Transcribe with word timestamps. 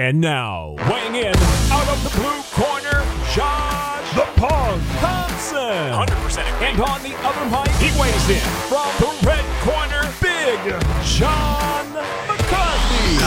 And 0.00 0.18
now, 0.18 0.76
weighing 0.88 1.14
in 1.14 1.36
out 1.70 1.86
of 1.86 2.02
the 2.02 2.08
blue 2.18 2.40
corner, 2.52 3.04
Josh 3.34 4.14
the 4.14 4.24
Punk 4.40 4.82
Thompson. 4.96 5.60
100% 5.60 6.38
And 6.62 6.80
on 6.80 7.02
the 7.02 7.14
other 7.18 7.44
mic, 7.50 7.70
he 7.76 7.90
weighs 8.00 8.30
in 8.30 8.40
from 8.70 8.88
the 8.98 9.12
red 9.26 9.44
corner, 9.60 10.08
Big 10.22 10.58
John 11.04 11.92
McCarthy. 12.26 13.18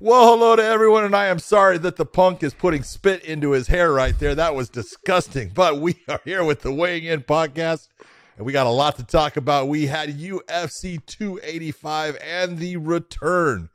Well, 0.00 0.26
hello 0.26 0.56
to 0.56 0.64
everyone, 0.64 1.04
and 1.04 1.14
I 1.14 1.26
am 1.26 1.38
sorry 1.38 1.78
that 1.78 1.94
the 1.94 2.04
punk 2.04 2.42
is 2.42 2.52
putting 2.52 2.82
spit 2.82 3.24
into 3.24 3.52
his 3.52 3.68
hair 3.68 3.92
right 3.92 4.18
there. 4.18 4.34
That 4.34 4.56
was 4.56 4.68
disgusting. 4.70 5.52
But 5.54 5.80
we 5.80 6.02
are 6.08 6.20
here 6.24 6.42
with 6.42 6.62
the 6.62 6.72
Weighing 6.72 7.04
In 7.04 7.20
podcast, 7.20 7.86
and 8.36 8.44
we 8.44 8.52
got 8.52 8.66
a 8.66 8.70
lot 8.70 8.96
to 8.96 9.04
talk 9.04 9.36
about. 9.36 9.68
We 9.68 9.86
had 9.86 10.18
UFC 10.18 10.98
285 11.06 12.18
and 12.20 12.58
the 12.58 12.76
return 12.76 13.68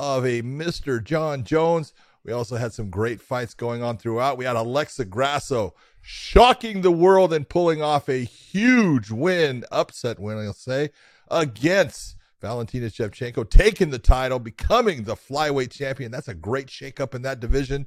of 0.00 0.24
a 0.24 0.40
Mr. 0.40 1.04
Jon 1.04 1.44
Jones. 1.44 1.92
We 2.24 2.32
also 2.32 2.56
had 2.56 2.72
some 2.72 2.88
great 2.88 3.20
fights 3.20 3.52
going 3.52 3.82
on 3.82 3.98
throughout. 3.98 4.38
We 4.38 4.46
had 4.46 4.56
Alexa 4.56 5.04
Grasso 5.04 5.74
shocking 6.00 6.80
the 6.80 6.90
world 6.90 7.34
and 7.34 7.46
pulling 7.46 7.82
off 7.82 8.08
a 8.08 8.24
huge 8.24 9.10
win, 9.10 9.64
upset 9.70 10.18
win, 10.18 10.38
I'll 10.38 10.54
say, 10.54 10.88
against 11.30 12.16
Valentina 12.40 12.86
Shevchenko, 12.86 13.50
taking 13.50 13.90
the 13.90 13.98
title, 13.98 14.38
becoming 14.38 15.04
the 15.04 15.16
flyweight 15.16 15.70
champion. 15.70 16.10
That's 16.10 16.28
a 16.28 16.34
great 16.34 16.68
shakeup 16.68 17.14
in 17.14 17.20
that 17.22 17.40
division. 17.40 17.86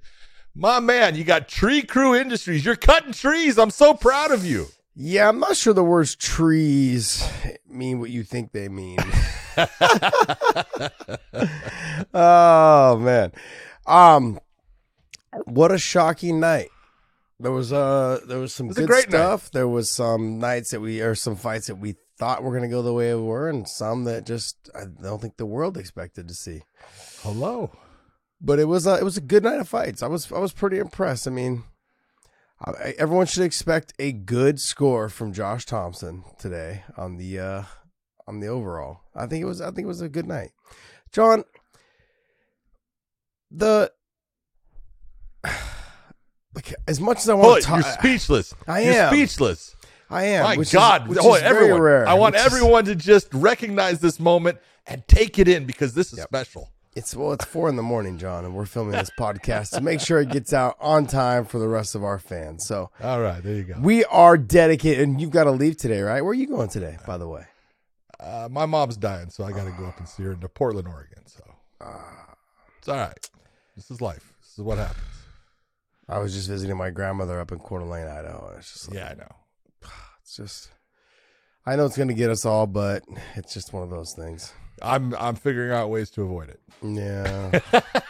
My 0.53 0.79
man, 0.79 1.15
you 1.15 1.23
got 1.23 1.47
Tree 1.47 1.81
Crew 1.81 2.13
Industries. 2.13 2.63
You're 2.63 2.75
cutting 2.75 3.13
trees. 3.13 3.57
I'm 3.57 3.71
so 3.71 3.95
proud 3.95 4.29
of 4.29 4.45
you. 4.45 4.67
Yeah, 4.95 5.29
I'm 5.29 5.39
not 5.39 5.57
sure 5.57 5.73
the 5.73 5.83
words 5.83 6.15
trees 6.15 7.27
mean 7.67 7.99
what 7.99 8.11
you 8.11 8.23
think 8.23 8.51
they 8.51 8.69
mean. 8.69 8.99
oh 12.13 12.97
man. 12.99 13.31
Um 13.85 14.39
what 15.45 15.71
a 15.71 15.79
shocking 15.79 16.39
night. 16.39 16.69
There 17.39 17.51
was 17.51 17.73
uh 17.73 18.19
there 18.27 18.39
was 18.39 18.53
some 18.53 18.67
was 18.67 18.77
good 18.77 18.87
great 18.87 19.09
stuff. 19.09 19.49
There 19.51 19.67
was 19.67 19.89
some 19.89 20.37
nights 20.37 20.71
that 20.71 20.79
we 20.79 21.01
or 21.01 21.15
some 21.15 21.35
fights 21.35 21.67
that 21.67 21.75
we 21.75 21.95
thought 22.17 22.43
were 22.43 22.51
going 22.51 22.63
to 22.63 22.69
go 22.69 22.83
the 22.83 22.93
way 22.93 23.13
we 23.15 23.21
were 23.21 23.49
and 23.49 23.67
some 23.67 24.03
that 24.03 24.25
just 24.25 24.69
I 24.75 24.83
don't 25.01 25.19
think 25.19 25.37
the 25.37 25.45
world 25.45 25.77
expected 25.77 26.27
to 26.27 26.35
see. 26.35 26.61
Hello. 27.21 27.71
But 28.39 28.59
it 28.59 28.65
was 28.65 28.85
a, 28.85 28.95
it 28.95 29.03
was 29.03 29.17
a 29.17 29.21
good 29.21 29.43
night 29.43 29.59
of 29.59 29.67
fights. 29.67 30.03
I 30.03 30.07
was 30.07 30.31
I 30.31 30.37
was 30.37 30.53
pretty 30.53 30.77
impressed. 30.77 31.27
I 31.27 31.31
mean, 31.31 31.63
I, 32.65 32.93
everyone 32.97 33.25
should 33.25 33.43
expect 33.43 33.93
a 33.99 34.11
good 34.11 34.59
score 34.59 35.09
from 35.09 35.33
Josh 35.33 35.65
Thompson 35.65 36.23
today 36.39 36.83
on 36.95 37.17
the 37.17 37.39
uh 37.39 37.63
on 38.27 38.39
the 38.39 38.47
overall. 38.47 39.01
I 39.15 39.27
think 39.27 39.41
it 39.41 39.45
was 39.45 39.59
I 39.61 39.67
think 39.67 39.79
it 39.79 39.87
was 39.87 40.01
a 40.01 40.09
good 40.09 40.27
night. 40.27 40.51
John 41.11 41.43
the 43.51 43.91
like 45.43 46.73
as 46.87 46.99
much 47.01 47.17
as 47.17 47.29
I 47.29 47.33
want 47.33 47.63
to 47.63 47.69
You're 47.73 47.81
speechless. 47.83 48.53
I 48.67 48.81
You're 48.81 48.93
am. 48.93 49.13
speechless. 49.13 49.75
I 50.09 50.25
am. 50.25 50.43
My 50.43 50.55
God. 50.63 51.09
is 51.09 51.17
very 51.17 51.41
everyone. 51.43 51.81
rare, 51.81 52.07
I 52.07 52.13
want 52.13 52.35
which 52.35 52.41
is- 52.45 52.53
everyone 52.53 52.85
to 52.85 52.95
just 52.95 53.33
recognize 53.33 53.99
this 53.99 54.19
moment 54.19 54.59
and 54.85 55.05
take 55.07 55.39
it 55.39 55.47
in 55.47 55.65
because 55.65 55.93
this 55.95 56.13
is 56.13 56.21
special. 56.21 56.69
It's 56.95 57.15
well, 57.15 57.33
it's 57.33 57.45
four 57.45 57.69
in 57.69 57.75
the 57.75 57.81
morning, 57.81 58.19
John, 58.19 58.45
and 58.45 58.53
we're 58.53 58.67
filming 58.67 58.91
this 58.91 59.09
podcast 59.19 59.71
to 59.71 59.81
make 59.81 59.99
sure 59.99 60.19
it 60.21 60.29
gets 60.29 60.53
out 60.53 60.77
on 60.79 61.07
time 61.07 61.43
for 61.45 61.57
the 61.57 61.67
rest 61.67 61.95
of 61.95 62.03
our 62.03 62.19
fans. 62.19 62.67
So 62.67 62.91
All 63.01 63.19
right. 63.19 63.41
There 63.41 63.55
you 63.55 63.63
go. 63.63 63.75
we 63.79 64.05
are 64.05 64.37
dedicated, 64.37 65.07
and 65.07 65.19
you've 65.19 65.31
got 65.31 65.45
to 65.45 65.51
leave 65.51 65.75
today, 65.77 66.01
right? 66.01 66.21
Where 66.21 66.31
are 66.31 66.35
you 66.35 66.47
going 66.47 66.69
today, 66.69 66.97
by 67.07 67.17
the 67.17 67.27
way? 67.27 67.45
Uh, 68.19 68.47
my 68.51 68.67
mom's 68.67 68.95
dying, 68.95 69.31
so 69.31 69.43
I 69.43 69.51
got 69.51 69.65
to 69.65 69.71
go 69.71 69.85
up 69.85 69.97
and 69.97 70.07
see 70.07 70.21
her 70.23 70.33
into 70.33 70.47
Portland, 70.47 70.87
Oregon. 70.87 71.25
So 71.25 71.43
it's 72.77 72.87
all 72.87 72.97
right. 72.97 73.29
This 73.75 73.89
is 73.89 73.99
life. 73.99 74.31
This 74.41 74.51
is 74.51 74.63
what 74.63 74.77
happens. 74.77 75.03
I 76.07 76.19
was 76.19 76.33
just 76.33 76.47
visiting 76.47 76.77
my 76.77 76.91
grandmother 76.91 77.39
up 77.39 77.51
in 77.51 77.57
Coeur 77.57 77.79
d'Alene, 77.79 78.07
Idaho. 78.07 78.53
It's 78.59 78.71
just, 78.71 78.89
like, 78.89 78.99
Yeah, 78.99 79.09
I 79.09 79.13
know. 79.15 79.35
it's 80.21 80.35
just, 80.37 80.69
I 81.65 81.75
know 81.75 81.85
it's 81.85 81.97
going 81.97 82.09
to 82.09 82.13
get 82.13 82.29
us 82.29 82.45
all, 82.45 82.67
but 82.67 83.03
it's 83.35 83.53
just 83.53 83.73
one 83.73 83.81
of 83.81 83.89
those 83.89 84.13
things. 84.13 84.53
I'm 84.81 85.13
I'm 85.15 85.35
figuring 85.35 85.71
out 85.71 85.89
ways 85.89 86.09
to 86.11 86.23
avoid 86.23 86.49
it. 86.49 86.59
Yeah, 86.83 87.59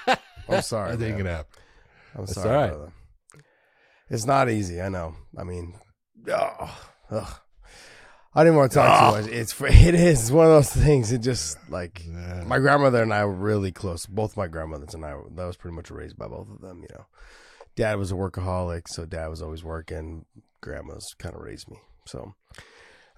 I'm 0.49 0.61
sorry. 0.61 0.93
I 0.93 0.95
think 0.95 1.01
man. 1.01 1.13
it 1.13 1.17
can 1.17 1.25
happen. 1.27 1.61
I'm 2.15 2.21
That's 2.25 2.33
sorry, 2.33 2.49
all 2.49 2.55
right. 2.61 2.69
brother. 2.69 2.93
It's 4.09 4.25
not 4.25 4.49
easy. 4.49 4.81
I 4.81 4.89
know. 4.89 5.15
I 5.37 5.43
mean, 5.43 5.75
oh, 6.29 6.79
ugh. 7.11 7.35
I 8.35 8.43
didn't 8.43 8.57
want 8.57 8.71
to 8.71 8.75
talk 8.79 9.15
too 9.15 9.21
much. 9.21 9.31
It's 9.31 9.59
it 9.61 9.93
is 9.95 10.21
It's 10.21 10.31
one 10.31 10.45
of 10.47 10.51
those 10.51 10.71
things. 10.71 11.11
It 11.11 11.19
just 11.19 11.57
like 11.69 12.01
Yeah. 12.05 12.43
my 12.45 12.57
grandmother 12.59 13.01
and 13.03 13.13
I 13.13 13.25
were 13.25 13.33
really 13.33 13.71
close. 13.71 14.05
Both 14.07 14.35
my 14.37 14.47
grandmothers 14.47 14.93
and 14.95 15.05
I. 15.05 15.15
That 15.35 15.45
was 15.45 15.57
pretty 15.57 15.75
much 15.75 15.91
raised 15.91 16.17
by 16.17 16.27
both 16.27 16.49
of 16.49 16.61
them. 16.61 16.81
You 16.81 16.87
know, 16.95 17.05
dad 17.75 17.97
was 17.97 18.11
a 18.11 18.15
workaholic, 18.15 18.87
so 18.87 19.05
dad 19.05 19.27
was 19.27 19.41
always 19.41 19.63
working. 19.63 20.25
Grandma's 20.61 21.13
kind 21.19 21.35
of 21.35 21.41
raised 21.41 21.69
me. 21.69 21.77
So, 22.05 22.33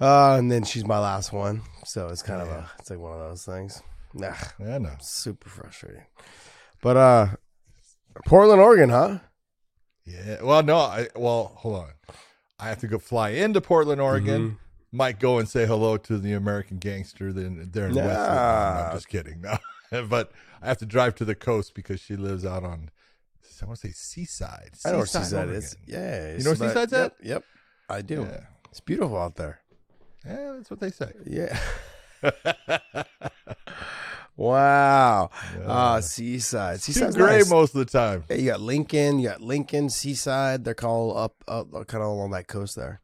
uh, 0.02 0.36
and 0.38 0.52
then 0.52 0.64
she's 0.64 0.86
my 0.86 1.00
last 1.00 1.32
one. 1.34 1.62
So 1.86 2.08
it's 2.08 2.22
kind 2.24 2.42
of 2.42 2.48
a. 2.48 2.70
It's 2.80 2.90
like 2.90 3.00
one 3.00 3.14
of 3.14 3.20
those 3.20 3.46
things. 3.46 3.82
Nah, 4.14 4.34
Yeah, 4.60 4.76
I 4.76 4.78
know. 4.78 4.96
super 5.02 5.50
frustrating. 5.50 6.06
But 6.82 6.98
uh, 6.98 7.28
Portland, 8.26 8.62
Oregon, 8.62 8.90
huh? 8.90 9.20
Yeah. 10.06 10.42
Well, 10.42 10.64
no. 10.64 10.78
I 10.78 11.08
well, 11.16 11.54
hold 11.58 11.76
on. 11.84 11.90
I 12.60 12.70
have 12.70 12.80
to 12.80 12.88
go 12.88 13.00
fly 13.00 13.30
into 13.30 13.60
Portland, 13.62 14.00
Oregon. 14.02 14.42
Mm-hmm. 14.42 14.56
Might 14.98 15.20
go 15.20 15.40
and 15.40 15.50
say 15.50 15.66
hello 15.66 15.98
to 15.98 16.18
the 16.18 16.32
American 16.34 16.78
gangster. 16.78 17.34
Then 17.34 17.70
there 17.74 17.88
in 17.88 17.94
the 17.96 18.02
West. 18.02 18.30
No, 18.30 18.36
I'm 18.36 18.96
just 18.96 19.10
kidding. 19.10 19.42
No, 19.42 19.58
but 20.08 20.32
I 20.62 20.68
have 20.68 20.78
to 20.78 20.86
drive 20.86 21.16
to 21.16 21.26
the 21.26 21.36
coast 21.36 21.74
because 21.76 22.00
she 22.00 22.16
lives 22.16 22.46
out 22.46 22.64
on. 22.64 22.90
I 23.62 23.66
want 23.66 23.80
to 23.80 23.88
say 23.88 23.94
Seaside. 23.94 24.72
I 24.86 24.92
know 24.92 24.98
where 24.98 25.06
Seaside, 25.06 25.24
Seaside 25.26 25.40
Oregon. 25.48 25.56
is. 25.56 25.78
Yeah. 25.88 26.38
You 26.38 26.44
know 26.44 26.50
where 26.52 26.56
Seaside's 26.56 26.94
at? 26.94 27.00
Yep, 27.02 27.18
yep, 27.24 27.44
I 27.90 28.02
do. 28.02 28.22
Yeah. 28.30 28.42
It's 28.70 28.80
beautiful 28.82 29.18
out 29.18 29.36
there. 29.36 29.60
Yeah, 30.28 30.54
that's 30.58 30.70
what 30.70 30.80
they 30.80 30.92
say. 30.92 31.12
Yeah. 31.26 31.60
wow. 34.38 35.30
Uh, 35.64 36.02
Seaside. 36.02 36.82
Seaside's 36.82 37.16
gray 37.16 37.38
nice. 37.38 37.50
most 37.50 37.76
of 37.76 37.80
the 37.86 37.92
time. 37.92 38.24
Yeah, 38.30 38.36
you 38.36 38.46
got 38.52 38.62
Lincoln, 38.62 39.20
you 39.20 39.30
got 39.30 39.42
Lincoln, 39.42 39.90
Seaside. 39.90 40.64
They're 40.64 40.76
all 40.84 41.18
up, 41.18 41.36
up 41.48 41.72
kind 41.88 42.04
of 42.04 42.10
along 42.10 42.32
that 42.32 42.48
coast 42.48 42.76
there. 42.76 43.02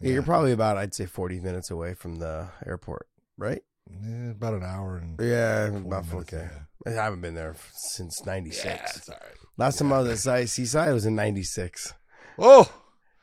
Yeah, 0.00 0.12
you're 0.12 0.22
probably 0.22 0.52
about, 0.52 0.78
I'd 0.78 0.94
say, 0.94 1.06
40 1.06 1.40
minutes 1.40 1.70
away 1.70 1.94
from 1.94 2.16
the 2.16 2.48
airport, 2.66 3.06
right? 3.36 3.62
Yeah, 3.90 4.30
about 4.30 4.54
an 4.54 4.62
hour 4.62 4.96
and 4.96 5.18
Yeah, 5.20 5.66
about 5.66 6.06
minutes, 6.08 6.32
okay. 6.32 6.48
I 6.86 6.90
haven't 6.90 7.20
been 7.20 7.34
there 7.34 7.56
since 7.72 8.24
'96. 8.24 8.64
Yeah, 8.64 8.82
it's 8.84 9.08
all 9.08 9.16
right. 9.20 9.34
Last 9.58 9.78
time 9.78 9.92
I 9.92 9.98
was 9.98 10.08
at 10.10 10.18
Side- 10.18 10.48
Seaside 10.48 10.92
was 10.94 11.04
in 11.04 11.14
'96. 11.16 11.92
Oh, 12.38 12.72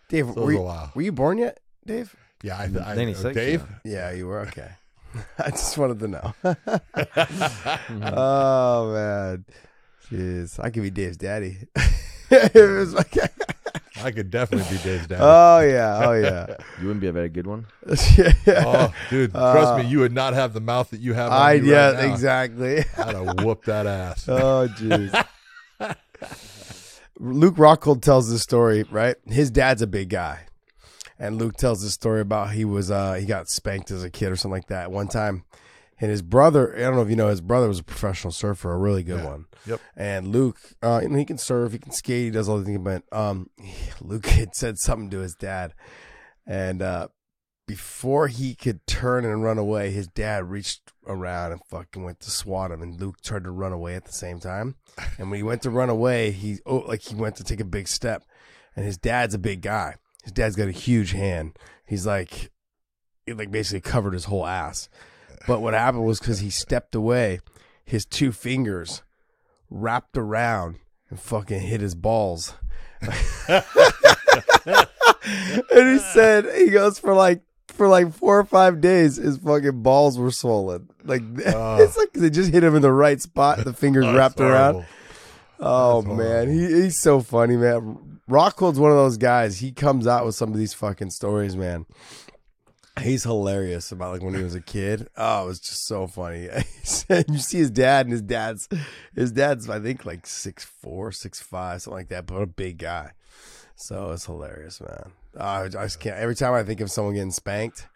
Dave, 0.09 0.27
So 0.35 0.43
were 0.43 0.51
you, 0.51 0.59
were 0.93 1.01
you 1.01 1.11
born 1.11 1.37
yet, 1.39 1.59
Dave? 1.85 2.15
Yeah. 2.43 2.57
I, 2.57 2.63
I, 2.63 2.95
96, 2.95 3.35
Dave. 3.35 3.63
Yeah, 3.83 4.11
you 4.11 4.27
were 4.27 4.39
okay. 4.41 4.69
I 5.39 5.49
just 5.51 5.77
wanted 5.77 5.99
to 5.99 6.07
know. 6.07 6.33
oh 8.03 8.93
man, 8.93 9.45
jeez, 10.09 10.59
I 10.63 10.69
could 10.69 10.83
be 10.83 10.89
Dave's 10.89 11.17
daddy. 11.17 11.57
it 12.29 12.53
was 12.77 12.93
like, 12.93 13.15
I 14.03 14.11
could 14.11 14.29
definitely 14.29 14.77
be 14.77 14.83
Dave's 14.83 15.07
dad. 15.07 15.19
oh 15.21 15.59
yeah, 15.61 16.07
oh 16.07 16.13
yeah. 16.13 16.55
You 16.79 16.87
wouldn't 16.87 17.01
be 17.01 17.07
a 17.07 17.11
very 17.13 17.29
good 17.29 17.47
one. 17.47 17.65
oh, 17.87 18.93
dude, 19.09 19.31
trust 19.31 19.77
me, 19.83 19.89
you 19.89 19.99
would 19.99 20.13
not 20.13 20.33
have 20.33 20.53
the 20.53 20.61
mouth 20.61 20.89
that 20.91 20.99
you 20.99 21.13
have. 21.13 21.31
On 21.31 21.37
Uh, 21.37 21.43
I 21.43 21.53
you 21.53 21.71
yeah, 21.71 21.91
right 21.91 22.07
now. 22.07 22.13
exactly. 22.13 22.77
I'd 22.97 23.15
have 23.15 23.43
whooped 23.43 23.65
that 23.65 23.87
ass. 23.87 24.27
Oh 24.29 24.67
jeez. 24.77 25.25
Luke 27.19 27.55
Rockhold 27.55 28.01
tells 28.01 28.29
this 28.29 28.43
story, 28.43 28.83
right? 28.91 29.15
His 29.25 29.49
dad's 29.49 29.81
a 29.81 29.87
big 29.87 30.09
guy. 30.09 30.41
And 31.19 31.37
Luke 31.37 31.55
tells 31.57 31.81
this 31.81 31.93
story 31.93 32.21
about 32.21 32.51
he 32.51 32.63
was 32.65 32.91
uh 32.91 33.13
he 33.13 33.25
got 33.25 33.47
spanked 33.49 33.91
as 33.91 34.03
a 34.03 34.09
kid 34.09 34.31
or 34.31 34.35
something 34.35 34.51
like 34.57 34.67
that 34.67 34.91
one 34.91 35.07
time. 35.07 35.43
And 35.99 36.11
his 36.11 36.21
brother, 36.21 36.75
I 36.75 36.81
don't 36.81 36.95
know 36.95 37.01
if 37.01 37.09
you 37.09 37.15
know, 37.15 37.29
his 37.29 37.41
brother 37.41 37.67
was 37.67 37.79
a 37.79 37.83
professional 37.83 38.31
surfer, 38.31 38.71
a 38.71 38.77
really 38.77 39.01
good 39.01 39.17
Yeah. 39.21 39.25
one. 39.29 39.45
Yep. 39.65 39.81
And 39.95 40.27
Luke, 40.27 40.59
uh, 40.83 40.99
you 41.01 41.09
know, 41.09 41.17
he 41.17 41.25
can 41.25 41.39
surf, 41.39 41.71
he 41.71 41.79
can 41.79 41.91
skate, 41.91 42.25
he 42.25 42.29
does 42.29 42.47
all 42.47 42.59
the 42.59 42.65
things, 42.65 42.81
but 42.83 43.01
um, 43.11 43.49
Luke 44.01 44.27
had 44.27 44.53
said 44.55 44.77
something 44.77 45.09
to 45.09 45.19
his 45.19 45.33
dad, 45.33 45.73
and 46.45 46.83
uh, 46.83 47.07
before 47.65 48.27
he 48.27 48.53
could 48.53 48.85
turn 48.85 49.25
and 49.25 49.43
run 49.43 49.57
away, 49.57 49.89
his 49.91 50.07
dad 50.07 50.49
reached 50.49 50.93
around 51.07 51.51
and 51.53 51.61
fucking 51.69 52.03
went 52.03 52.19
to 52.21 52.31
swat 52.31 52.71
him, 52.71 52.81
and 52.83 53.01
Luke 53.01 53.19
tried 53.23 53.43
to 53.45 53.51
run 53.51 53.73
away 53.73 53.95
at 53.95 54.05
the 54.05 54.13
same 54.13 54.39
time. 54.39 54.75
And 55.17 55.29
when 55.31 55.37
he 55.37 55.43
went 55.43 55.63
to 55.63 55.71
run 55.71 55.89
away, 55.89 56.29
he 56.31 56.59
oh, 56.67 56.77
like 56.87 57.01
he 57.01 57.15
went 57.15 57.35
to 57.37 57.43
take 57.43 57.59
a 57.59 57.65
big 57.65 57.87
step, 57.87 58.23
and 58.75 58.85
his 58.85 58.97
dad's 58.99 59.33
a 59.33 59.39
big 59.39 59.61
guy. 59.61 59.95
His 60.27 60.33
dad's 60.33 60.57
got 60.57 60.67
a 60.67 60.71
huge 60.71 61.13
hand. 61.13 61.57
He's 61.85 62.05
like, 62.05 62.51
it 63.25 63.37
like 63.37 63.49
basically 63.49 63.79
covered 63.79 64.11
his 64.11 64.25
whole 64.25 64.45
ass. 64.45 64.89
But 65.47 65.61
what 65.61 65.73
happened 65.73 66.03
was 66.03 66.19
because 66.19 66.39
he 66.39 66.49
stepped 66.49 66.95
away, 66.95 67.39
his 67.85 68.05
two 68.05 68.33
fingers 68.33 69.03
wrapped 69.69 70.17
around 70.17 70.79
and 71.09 71.17
fucking 71.17 71.61
hit 71.61 71.79
his 71.79 71.95
balls. 71.95 72.55
and 73.01 73.63
he 75.71 75.99
said 75.99 76.45
he 76.57 76.71
goes 76.71 76.99
for 76.99 77.13
like 77.13 77.41
for 77.69 77.87
like 77.87 78.11
four 78.11 78.37
or 78.37 78.43
five 78.43 78.81
days, 78.81 79.15
his 79.15 79.37
fucking 79.37 79.81
balls 79.81 80.19
were 80.19 80.31
swollen. 80.31 80.89
Like 81.05 81.21
it's 81.37 81.95
like 81.95 82.11
they 82.11 82.29
just 82.29 82.51
hit 82.51 82.65
him 82.65 82.75
in 82.75 82.81
the 82.81 82.91
right 82.91 83.21
spot. 83.21 83.59
The 83.59 83.71
fingers 83.71 84.05
Oh, 84.05 84.13
wrapped 84.13 84.41
oh, 84.41 84.43
that's 84.49 84.75
around. 84.75 84.85
Oh 85.61 86.01
man, 86.01 86.51
he, 86.51 86.65
he's 86.83 86.99
so 86.99 87.21
funny, 87.21 87.55
man. 87.55 88.16
Rockhold's 88.27 88.79
one 88.79 88.91
of 88.91 88.97
those 88.97 89.17
guys. 89.17 89.59
He 89.59 89.71
comes 89.71 90.05
out 90.07 90.25
with 90.25 90.35
some 90.35 90.51
of 90.51 90.57
these 90.57 90.73
fucking 90.73 91.11
stories, 91.11 91.55
man. 91.55 91.85
He's 93.01 93.23
hilarious 93.23 93.91
about 93.91 94.13
like 94.13 94.23
when 94.23 94.33
he 94.33 94.41
was 94.43 94.55
a 94.55 94.61
kid. 94.61 95.07
Oh, 95.15 95.43
it 95.43 95.47
was 95.47 95.59
just 95.59 95.85
so 95.85 96.07
funny. 96.07 96.43
you 97.29 97.37
see 97.37 97.59
his 97.59 97.69
dad, 97.69 98.07
and 98.07 98.11
his 98.11 98.23
dad's 98.23 98.67
his 99.15 99.31
dad's 99.31 99.69
I 99.69 99.79
think 99.79 100.03
like 100.05 100.25
six 100.25 100.65
four, 100.65 101.11
six 101.11 101.39
five, 101.39 101.81
something 101.83 101.95
like 101.97 102.07
that, 102.09 102.25
but 102.25 102.41
a 102.41 102.47
big 102.47 102.79
guy. 102.79 103.11
So 103.75 104.11
it's 104.11 104.25
hilarious, 104.25 104.81
man. 104.81 105.11
Oh, 105.39 105.45
I 105.45 105.67
just 105.67 105.99
can't. 105.99 106.17
Every 106.17 106.33
time 106.35 106.53
I 106.53 106.63
think 106.63 106.81
of 106.81 106.89
someone 106.89 107.13
getting 107.13 107.29
spanked, 107.29 107.87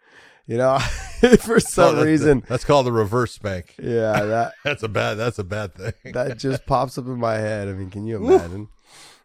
you 0.46 0.56
know, 0.56 0.78
for 1.40 1.56
Oh, 1.56 1.58
some 1.58 1.94
that's- 1.96 2.04
reason, 2.06 2.44
that's 2.48 2.64
called 2.64 2.86
the 2.86 2.92
reverse 2.92 3.32
spank. 3.32 3.74
yeah, 3.82 4.24
that 4.24 4.52
That's 4.64 4.84
a 4.84 4.88
bad. 4.88 5.14
That's 5.14 5.40
a 5.40 5.44
bad 5.44 5.74
thing. 5.74 6.12
that 6.12 6.38
just 6.38 6.64
pops 6.64 6.96
up 6.96 7.06
in 7.06 7.18
my 7.18 7.34
head. 7.34 7.66
I 7.66 7.72
mean, 7.72 7.90
can 7.90 8.06
you 8.06 8.24
imagine? 8.24 8.68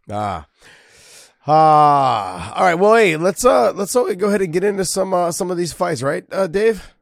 Ah. 0.10 0.48
Ah, 1.48 2.54
all 2.56 2.64
right. 2.66 2.76
Well, 2.76 2.96
hey, 2.96 3.16
let's 3.18 3.46
uh, 3.46 3.72
let's 3.74 3.94
go 3.94 4.06
ahead 4.08 4.42
and 4.42 4.52
get 4.52 4.64
into 4.64 4.84
some 4.86 5.14
uh, 5.14 5.32
some 5.32 5.50
of 5.50 5.58
these 5.58 5.72
fights, 5.74 6.02
right, 6.04 6.26
uh, 6.32 6.48
Dave? 6.48 6.94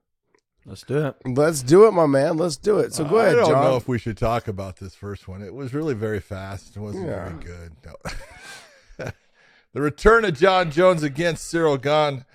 Let's 0.68 0.82
do 0.84 0.98
it. 1.08 1.16
Let's 1.26 1.62
do 1.62 1.86
it, 1.88 1.92
my 1.92 2.06
man. 2.08 2.38
Let's 2.38 2.58
do 2.58 2.80
it. 2.80 2.94
So 2.94 3.06
go 3.06 3.18
ahead, 3.18 3.34
I 3.34 3.40
don't 3.42 3.50
John. 3.52 3.64
know 3.64 3.76
if 3.76 3.88
we 3.88 4.00
should 4.00 4.18
talk 4.18 4.48
about 4.48 4.78
this 4.78 4.96
first 4.96 5.28
one. 5.28 5.42
It 5.44 5.54
was 5.54 5.74
really 5.74 5.94
very 5.94 6.20
fast. 6.20 6.76
It 6.76 6.80
wasn't 6.80 7.08
Yeah. 7.08 7.30
very 7.30 7.44
good. 7.44 7.72
No. 7.86 9.06
the 9.74 9.82
return 9.82 10.26
of 10.26 10.34
Jon 10.36 10.72
Jones 10.72 11.04
against 11.04 11.54
Ciryl 11.54 11.80
Gane. 11.82 12.26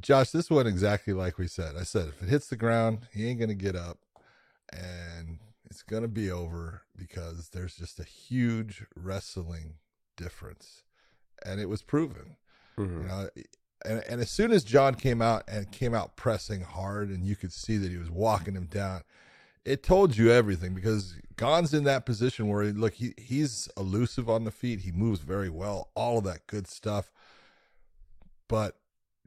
Josh, 0.00 0.30
this 0.30 0.50
one 0.50 0.66
exactly 0.66 1.12
like 1.14 1.38
we 1.38 1.46
said. 1.46 1.76
I 1.78 1.84
said 1.84 2.08
if 2.08 2.22
it 2.22 2.28
hits 2.28 2.48
the 2.48 2.56
ground, 2.56 3.06
he 3.12 3.26
ain't 3.28 3.40
gonna 3.40 3.54
get 3.54 3.76
up, 3.76 3.98
and 4.72 5.38
it's 5.70 5.82
gonna 5.82 6.08
be 6.08 6.30
over 6.30 6.82
because 6.96 7.50
there's 7.50 7.76
just 7.76 8.00
a 8.00 8.04
huge 8.04 8.84
wrestling 8.96 9.76
difference, 10.16 10.82
and 11.46 11.60
it 11.60 11.68
was 11.68 11.82
proven. 11.82 12.36
Mhm. 12.78 13.02
You 13.02 13.08
know, 13.08 13.28
and, 13.84 14.02
and 14.08 14.20
as 14.20 14.30
soon 14.30 14.52
as 14.52 14.64
John 14.64 14.94
came 14.94 15.20
out 15.20 15.42
and 15.48 15.70
came 15.72 15.94
out 15.94 16.16
pressing 16.16 16.60
hard, 16.62 17.08
and 17.10 17.24
you 17.26 17.36
could 17.36 17.52
see 17.52 17.76
that 17.78 17.90
he 17.90 17.96
was 17.98 18.10
walking 18.10 18.54
him 18.54 18.66
down, 18.66 19.02
it 19.64 19.82
told 19.82 20.16
you 20.16 20.30
everything 20.30 20.74
because 20.74 21.16
Gane's 21.36 21.74
in 21.74 21.84
that 21.84 22.06
position 22.06 22.48
where 22.48 22.64
look, 22.72 22.94
he 22.94 23.14
he's 23.18 23.68
elusive 23.76 24.28
on 24.30 24.44
the 24.44 24.50
feet, 24.50 24.80
he 24.80 24.92
moves 24.92 25.20
very 25.20 25.48
well, 25.50 25.90
all 25.94 26.18
of 26.18 26.24
that 26.24 26.46
good 26.46 26.66
stuff. 26.66 27.10
But 28.48 28.76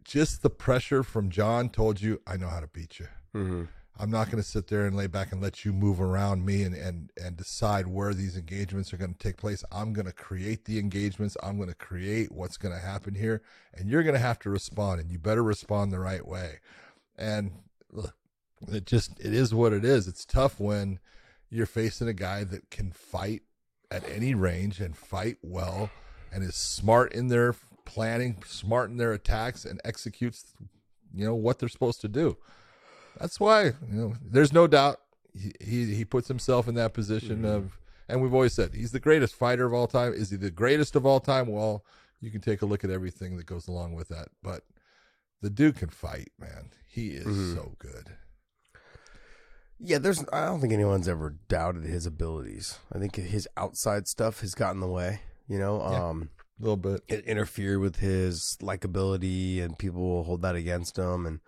just 0.04 0.42
the 0.42 0.50
pressure 0.50 1.04
from 1.04 1.30
John 1.30 1.70
told 1.70 2.02
you, 2.02 2.22
I 2.28 2.38
know 2.38 2.48
how 2.50 2.60
to 2.60 2.68
beat 2.68 3.00
you. 3.00 3.08
Mhm. 3.34 3.68
I'm 3.98 4.12
not 4.12 4.26
going 4.26 4.44
to 4.44 4.48
sit 4.48 4.68
there 4.68 4.86
and 4.86 4.96
lay 4.96 5.08
back 5.08 5.32
and 5.32 5.42
let 5.42 5.64
you 5.64 5.72
move 5.72 6.02
around 6.02 6.46
me 6.46 6.64
and, 6.64 6.76
and, 6.76 7.12
and 7.22 7.38
decide 7.38 7.88
where 7.88 8.14
these 8.14 8.36
engagements 8.36 8.94
are 8.94 8.98
going 8.98 9.14
to 9.14 9.18
take 9.18 9.38
place. 9.38 9.64
I'm 9.72 9.94
going 9.94 10.06
to 10.06 10.12
create 10.12 10.66
the 10.66 10.80
engagements. 10.80 11.38
I'm 11.42 11.56
going 11.56 11.70
to 11.70 11.76
create 11.76 12.32
what's 12.32 12.58
going 12.58 12.76
to 12.76 12.82
happen 12.82 13.16
here. 13.16 13.42
And 13.74 13.90
you're 13.90 14.04
going 14.04 14.16
to 14.16 14.20
have 14.20 14.40
to 14.40 14.50
respond, 14.50 15.00
and 15.00 15.10
you 15.10 15.18
better 15.18 15.44
respond 15.44 15.92
the 15.94 16.00
right 16.00 16.28
way. 16.28 16.60
And 17.18 17.52
look, 17.90 18.16
it 18.68 18.86
just, 18.86 19.18
it 19.20 19.34
is 19.34 19.54
what 19.54 19.72
it 19.72 19.86
is. 19.86 20.10
It's 20.10 20.26
tough 20.26 20.60
when 20.60 21.00
you're 21.50 21.66
facing 21.66 22.10
a 22.10 22.14
guy 22.14 22.44
that 22.44 22.70
can 22.70 22.92
fight 22.92 23.44
at 23.90 24.04
any 24.10 24.36
range 24.36 24.82
and 24.82 24.98
fight 24.98 25.38
well 25.42 25.90
and 26.34 26.44
is 26.44 26.56
smart 26.56 27.14
in 27.14 27.30
their 27.30 27.56
planning, 27.86 28.44
smart 28.46 28.90
in 28.90 28.98
their 28.98 29.14
attacks, 29.14 29.64
and 29.64 29.80
executes, 29.86 30.54
you 31.14 31.26
know, 31.26 31.36
what 31.36 31.60
they're 31.60 31.70
supposed 31.70 32.02
to 32.02 32.10
do 32.10 32.36
that's 33.20 33.40
why 33.40 33.66
you 33.66 33.74
know 33.92 34.14
there's 34.22 34.54
no 34.54 34.68
doubt 34.68 35.00
he 35.34 35.52
he, 35.60 35.94
he 35.96 36.06
puts 36.06 36.28
himself 36.28 36.68
in 36.68 36.76
that 36.76 36.94
position 36.94 37.46
of 37.46 37.78
and 38.08 38.22
we've 38.22 38.34
always 38.34 38.54
said 38.54 38.74
he's 38.74 38.92
the 38.92 39.00
greatest 39.00 39.36
fighter 39.36 39.66
of 39.66 39.74
all 39.74 39.88
time 39.88 40.14
is 40.14 40.30
he 40.30 40.38
the 40.38 40.52
greatest 40.52 40.96
of 40.96 41.06
all 41.06 41.20
time 41.20 41.48
well 41.48 41.84
you 42.22 42.32
can 42.32 42.42
take 42.42 42.62
a 42.62 42.66
look 42.66 42.84
at 42.84 42.90
everything 42.90 43.38
that 43.38 43.46
goes 43.46 43.68
along 43.68 43.94
with 43.94 44.08
that 44.10 44.28
but 44.44 44.62
the 45.42 45.50
dude 45.50 45.76
can 45.76 45.90
fight 45.90 46.32
man 46.40 46.70
he 46.88 47.10
is 47.10 47.54
so 47.54 47.76
good 47.80 48.12
Yeah, 49.78 49.98
there's. 49.98 50.24
I 50.32 50.46
don't 50.46 50.62
think 50.62 50.72
anyone's 50.74 51.10
ever 51.10 51.36
doubted 51.50 51.84
his 51.84 52.06
abilities. 52.06 52.80
I 52.94 52.98
think 52.98 53.18
his 53.18 53.48
outside 53.58 54.08
stuff 54.08 54.40
has 54.40 54.56
gotten 54.56 54.78
in 54.78 54.82
the 54.82 54.88
way. 54.88 55.20
You 55.50 55.60
know, 55.60 55.80
Yeah. 55.82 56.08
um, 56.10 56.30
a 56.58 56.64
little 56.64 56.78
bit 56.78 57.02
it 57.10 57.26
interfered 57.26 57.80
with 57.82 57.98
his 57.98 58.58
likability, 58.62 59.62
and 59.62 59.78
people 59.78 60.02
will 60.02 60.24
hold 60.24 60.42
that 60.44 60.56
against 60.56 60.98
him. 60.98 61.26
And 61.26 61.42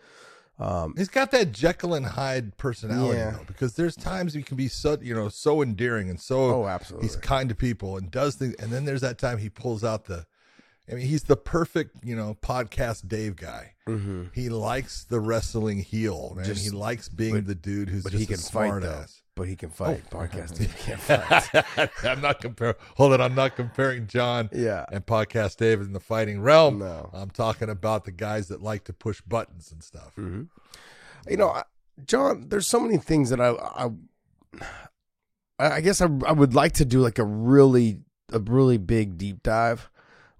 um, 0.59 0.93
he's 0.97 1.07
got 1.09 1.29
that 1.31 1.51
Jekyll 1.51 1.93
and 1.93 2.05
Hyde 2.05 2.57
personality 2.57 3.17
Yeah. 3.19 3.31
though 3.31 3.43
because 3.45 3.73
there's 3.75 3.95
times 3.95 4.33
he 4.33 4.41
can 4.41 4.57
be 4.57 4.67
so 4.67 4.97
you 5.01 5.13
know 5.13 5.29
so 5.29 5.61
endearing 5.61 6.09
and 6.09 6.19
so 6.19 6.63
oh, 6.63 6.67
absolutely. 6.67 7.07
he's 7.07 7.15
kind 7.15 7.47
to 7.49 7.55
people 7.55 7.97
and 7.97 8.09
does 8.09 8.35
things 8.35 8.55
and 8.55 8.71
then 8.71 8.85
there's 8.85 9.01
that 9.01 9.17
time 9.19 9.37
he 9.37 9.49
pulls 9.49 9.83
out 9.83 10.05
the 10.05 10.25
I 10.91 10.95
mean 10.95 11.05
he's 11.05 11.23
the 11.23 11.35
perfect 11.35 11.97
you 12.03 12.15
know 12.15 12.37
podcast 12.41 13.07
Dave 13.07 13.35
guy 13.35 13.73
hmm 13.85 14.23
He 14.33 14.49
likes 14.49 15.03
the 15.03 15.19
wrestling 15.19 15.79
heel, 15.79 16.33
man. 16.35 16.45
Just- 16.45 16.63
he 16.63 16.69
likes 16.71 17.07
being 17.07 17.35
but- 17.35 17.47
the 17.47 17.55
dude 17.55 17.89
who's 17.89 18.03
But 18.03 18.13
just 18.13 18.19
he 18.21 18.25
can 18.25 18.35
a 18.35 18.37
fight 18.39 18.83
ass. 18.83 19.16
But 19.37 19.47
he 19.47 19.55
can 19.55 19.69
fight. 19.69 20.09
Podcast, 20.09 20.57
he 20.59 20.65
can't 20.67 20.99
fight. 20.99 21.89
I'm 22.03 22.19
not 22.21 22.41
comparing. 22.41 22.75
Hold 22.95 23.13
it, 23.13 23.21
I'm 23.21 23.35
not 23.35 23.55
comparing 23.55 24.07
John 24.07 24.49
Yeah. 24.51 24.85
and 24.91 25.05
podcast 25.05 25.57
David 25.57 25.85
in 25.87 25.93
the 25.93 25.99
fighting 25.99 26.41
realm. 26.41 26.79
No. 26.79 27.09
I'm 27.13 27.29
talking 27.29 27.69
about 27.69 28.03
the 28.05 28.11
guys 28.11 28.47
that 28.47 28.61
like 28.63 28.83
to 28.85 28.93
push 28.93 29.21
buttons 29.21 29.71
and 29.71 29.83
stuff. 29.83 30.13
hmm 30.15 30.43
You 31.29 31.37
know, 31.37 31.49
I- 31.49 31.63
John, 32.05 32.45
there's 32.49 32.67
so 32.67 32.79
many 32.79 32.97
things 32.97 33.29
that 33.29 33.39
I, 33.39 33.49
I, 33.51 33.89
I 35.59 35.81
guess 35.81 36.01
I, 36.01 36.05
I 36.25 36.31
would 36.31 36.53
like 36.53 36.73
to 36.73 36.85
do 36.85 36.99
like 36.99 37.19
a 37.19 37.23
really, 37.23 37.99
a 38.31 38.39
really 38.39 38.77
big 38.77 39.17
deep 39.17 39.41
dive 39.43 39.89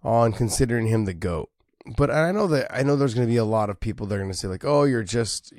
on 0.04 0.34
considering 0.34 0.88
him 0.88 1.06
the 1.06 1.14
goat. 1.14 1.50
But 1.98 2.12
I 2.12 2.32
know 2.32 2.48
that 2.48 2.68
I 2.70 2.84
know 2.84 2.96
there's 2.96 3.14
going 3.14 3.26
to 3.28 3.32
be 3.32 3.38
a 3.38 3.46
lot 3.46 3.70
of 3.70 3.80
people 3.80 4.06
that 4.08 4.16
are 4.16 4.20
going 4.20 4.30
to 4.32 4.38
say 4.38 4.48
like, 4.50 4.66
"Oh, 4.66 4.84
you're 4.84 5.04
just." 5.04 5.54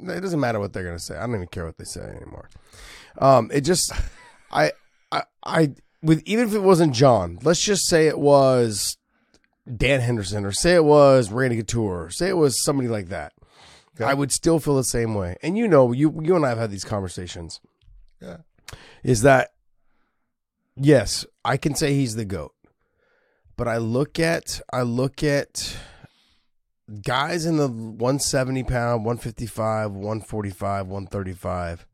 It 0.00 0.20
doesn't 0.20 0.40
matter 0.40 0.60
what 0.60 0.72
they're 0.72 0.84
going 0.84 0.96
to 0.96 1.02
say. 1.02 1.16
I 1.16 1.26
don't 1.26 1.34
even 1.34 1.48
care 1.48 1.66
what 1.66 1.78
they 1.78 1.84
say 1.84 2.02
anymore. 2.02 2.48
Um, 3.18 3.50
it 3.52 3.62
just, 3.62 3.92
I, 4.50 4.72
I, 5.10 5.22
I, 5.44 5.74
with 6.02 6.22
even 6.24 6.46
if 6.46 6.54
it 6.54 6.62
wasn't 6.62 6.94
John, 6.94 7.38
let's 7.42 7.60
just 7.60 7.88
say 7.88 8.06
it 8.06 8.18
was 8.18 8.96
Dan 9.76 10.00
Henderson, 10.00 10.44
or 10.44 10.52
say 10.52 10.74
it 10.76 10.84
was 10.84 11.32
Randy 11.32 11.56
Couture, 11.56 12.04
or 12.04 12.10
say 12.10 12.28
it 12.28 12.36
was 12.36 12.62
somebody 12.62 12.88
like 12.88 13.08
that. 13.08 13.32
I 14.00 14.14
would 14.14 14.30
still 14.32 14.60
feel 14.60 14.76
the 14.76 14.84
same 14.84 15.14
way. 15.14 15.36
And 15.42 15.58
you 15.58 15.66
know, 15.66 15.92
you 15.92 16.20
you 16.22 16.36
and 16.36 16.46
I 16.46 16.50
have 16.50 16.58
had 16.58 16.70
these 16.70 16.84
conversations. 16.84 17.60
Yeah. 18.20 18.38
Is 19.02 19.22
that 19.22 19.50
yes, 20.76 21.26
I 21.44 21.56
can 21.56 21.74
say 21.74 21.94
he's 21.94 22.14
the 22.14 22.24
goat. 22.24 22.54
But 23.56 23.66
I 23.66 23.78
look 23.78 24.20
at 24.20 24.60
I 24.72 24.82
look 24.82 25.24
at 25.24 25.76
guys 27.02 27.46
in 27.46 27.56
the 27.56 27.68
170 27.68 28.62
pound, 28.64 29.04
155, 29.04 29.92
145, 29.92 30.86
135. 30.86 31.86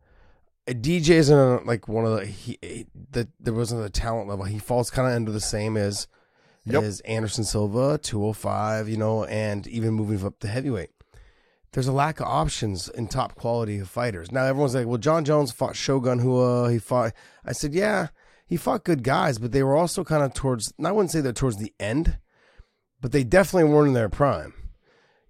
Uh, 0.67 0.73
DJ 0.73 1.11
isn't 1.11 1.67
like 1.67 1.89
one 1.89 2.05
of 2.07 2.19
the 2.19 2.27
he, 2.27 2.87
the 3.11 3.29
there 3.39 3.53
wasn't 3.55 3.85
a 3.85 3.91
talent 3.91 4.29
level. 4.29 4.45
He 4.45 4.59
falls 4.59 4.91
kind 4.91 5.09
of 5.09 5.15
into 5.15 5.33
the 5.33 5.41
same 5.41 5.77
as 5.77 6.07
Yep. 6.67 6.83
as 6.83 7.01
Anderson 7.01 7.45
Silva, 7.45 7.99
205, 7.99 8.89
you 8.89 8.97
know, 8.97 9.25
and 9.25 9.67
even 9.67 9.93
moving 9.93 10.25
up 10.27 10.39
to 10.39 10.49
heavyweight. 10.49 10.89
There's 11.73 11.89
a 11.89 11.93
lack 11.93 12.21
of 12.21 12.27
options 12.27 12.89
in 12.89 13.07
top 13.09 13.35
quality 13.35 13.79
of 13.81 13.89
fighters. 13.91 14.33
Now 14.33 14.45
everyone's 14.45 14.75
like, 14.75 14.87
"Well, 14.87 14.97
John 14.97 15.27
Jones 15.27 15.53
fought 15.53 15.77
Shogun 15.77 16.21
Rua. 16.21 16.71
He 16.73 16.79
fought." 16.79 17.13
I 17.45 17.53
said, 17.53 17.75
"Yeah, 17.75 18.09
he 18.47 18.57
fought 18.57 18.85
good 18.85 19.03
guys, 19.03 19.37
but 19.37 19.53
they 19.53 19.63
were 19.63 19.77
also 19.77 20.05
kind 20.05 20.23
of 20.23 20.33
towards. 20.33 20.73
I 20.83 20.91
wouldn't 20.91 21.11
say 21.11 21.21
they're 21.21 21.33
towards 21.35 21.59
the 21.59 21.75
end, 21.79 22.17
but 22.99 23.13
they 23.13 23.25
definitely 23.25 23.71
weren't 23.71 23.89
in 23.89 23.95
their 23.95 24.09
prime. 24.09 24.55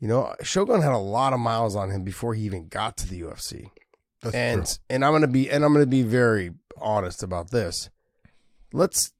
You 0.04 0.10
know, 0.10 0.34
Shogun 0.42 0.82
had 0.82 0.92
a 0.92 0.98
lot 0.98 1.32
of 1.32 1.40
miles 1.40 1.74
on 1.74 1.88
him 1.90 2.02
before 2.04 2.34
he 2.34 2.42
even 2.42 2.68
got 2.68 2.98
to 2.98 3.08
the 3.08 3.22
UFC. 3.22 3.70
That's 4.20 4.34
and 4.34 4.66
true. 4.66 4.74
and 4.90 5.02
I'm 5.02 5.12
gonna 5.12 5.26
be 5.26 5.50
and 5.50 5.64
I'm 5.64 5.72
gonna 5.72 5.86
be 5.86 6.02
very 6.02 6.50
honest 6.76 7.22
about 7.22 7.52
this. 7.52 7.88
Let's. 8.70 9.12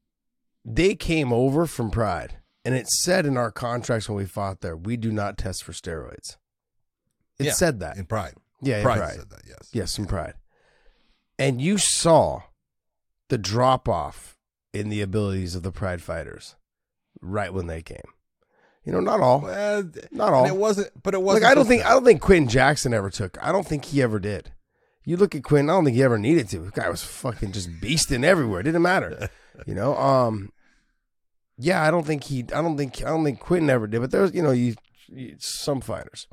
They 0.63 0.95
came 0.95 1.33
over 1.33 1.65
from 1.65 1.91
Pride, 1.91 2.37
and 2.67 2.75
it 2.75 2.87
said 2.89 3.25
in 3.25 3.39
our 3.39 3.51
contracts 3.51 4.11
when 4.11 4.19
we 4.19 4.27
fought 4.27 4.61
there, 4.61 4.77
we 4.77 4.99
do 4.99 5.11
not 5.11 5.39
test 5.39 5.65
for 5.65 5.73
steroids. 5.73 6.37
It 7.39 7.47
Yeah, 7.47 7.53
said 7.53 7.81
that. 7.81 7.97
in 7.97 8.05
Pride. 8.05 8.35
yeah, 8.61 8.77
in 8.77 8.83
Pride, 8.83 8.99
Pride. 8.99 9.15
said 9.17 9.31
that. 9.31 9.43
Yes. 9.49 9.71
Yes, 9.73 9.99
in 9.99 10.05
Pride. 10.05 10.35
And 11.39 11.63
you 11.63 11.79
saw 11.79 12.43
the 13.31 13.39
drop 13.39 13.89
off 13.89 14.37
in 14.75 14.91
the 14.91 15.01
abilities 15.01 15.55
of 15.55 15.63
the 15.63 15.73
Pride 15.73 16.03
fighters 16.03 16.57
right 17.23 17.55
when 17.55 17.69
they 17.69 17.81
came. 17.81 18.05
You 18.85 18.93
know, 18.93 19.01
not 19.01 19.21
all. 19.21 19.41
Well, 19.41 19.91
Not 20.11 20.35
all. 20.35 20.45
And 20.45 20.55
it 20.55 20.59
wasn't, 20.59 20.91
but 21.03 21.15
it 21.15 21.23
wasn't. 21.23 21.45
Like 21.45 21.53
I 21.53 21.55
don't 21.55 21.67
think. 21.67 21.85
I 21.87 21.91
don't 21.91 22.05
think 22.05 22.21
Quinton 22.21 22.49
Jackson 22.49 22.93
ever 22.93 23.11
took. 23.11 23.39
I 23.43 23.51
don't 23.51 23.67
think 23.67 23.87
he 23.87 24.03
ever 24.03 24.19
did. 24.19 24.53
You 25.07 25.17
look 25.17 25.35
at 25.35 25.43
Quinton, 25.43 25.69
I 25.69 25.75
don't 25.75 25.85
think 25.85 25.97
he 25.97 26.03
ever 26.03 26.19
needed 26.19 26.49
to. 26.51 26.61
The 26.61 26.71
guy 26.71 26.89
was 26.89 27.03
fucking 27.03 27.53
just 27.53 27.71
beasting 27.81 28.25
everywhere. 28.25 28.61
It 28.61 28.65
didn't 28.65 28.83
matter. 28.83 29.29
You 29.69 29.75
know, 29.77 29.97
um 29.97 30.51
yeah, 31.57 31.85
I 31.85 31.93
don't 31.93 32.05
think 32.05 32.25
he 32.25 32.41
I 32.53 32.61
don't 32.61 32.77
think 32.77 33.03
I 33.03 33.11
don't 33.11 33.23
think 33.23 33.39
Quinton 33.39 33.71
ever 33.71 33.87
did, 33.87 34.01
but 34.01 34.11
there's 34.11 34.35
you 34.35 34.43
know, 34.43 34.51
you, 34.51 34.75
you 35.09 35.37
some 35.39 35.81
fighters. 35.81 36.27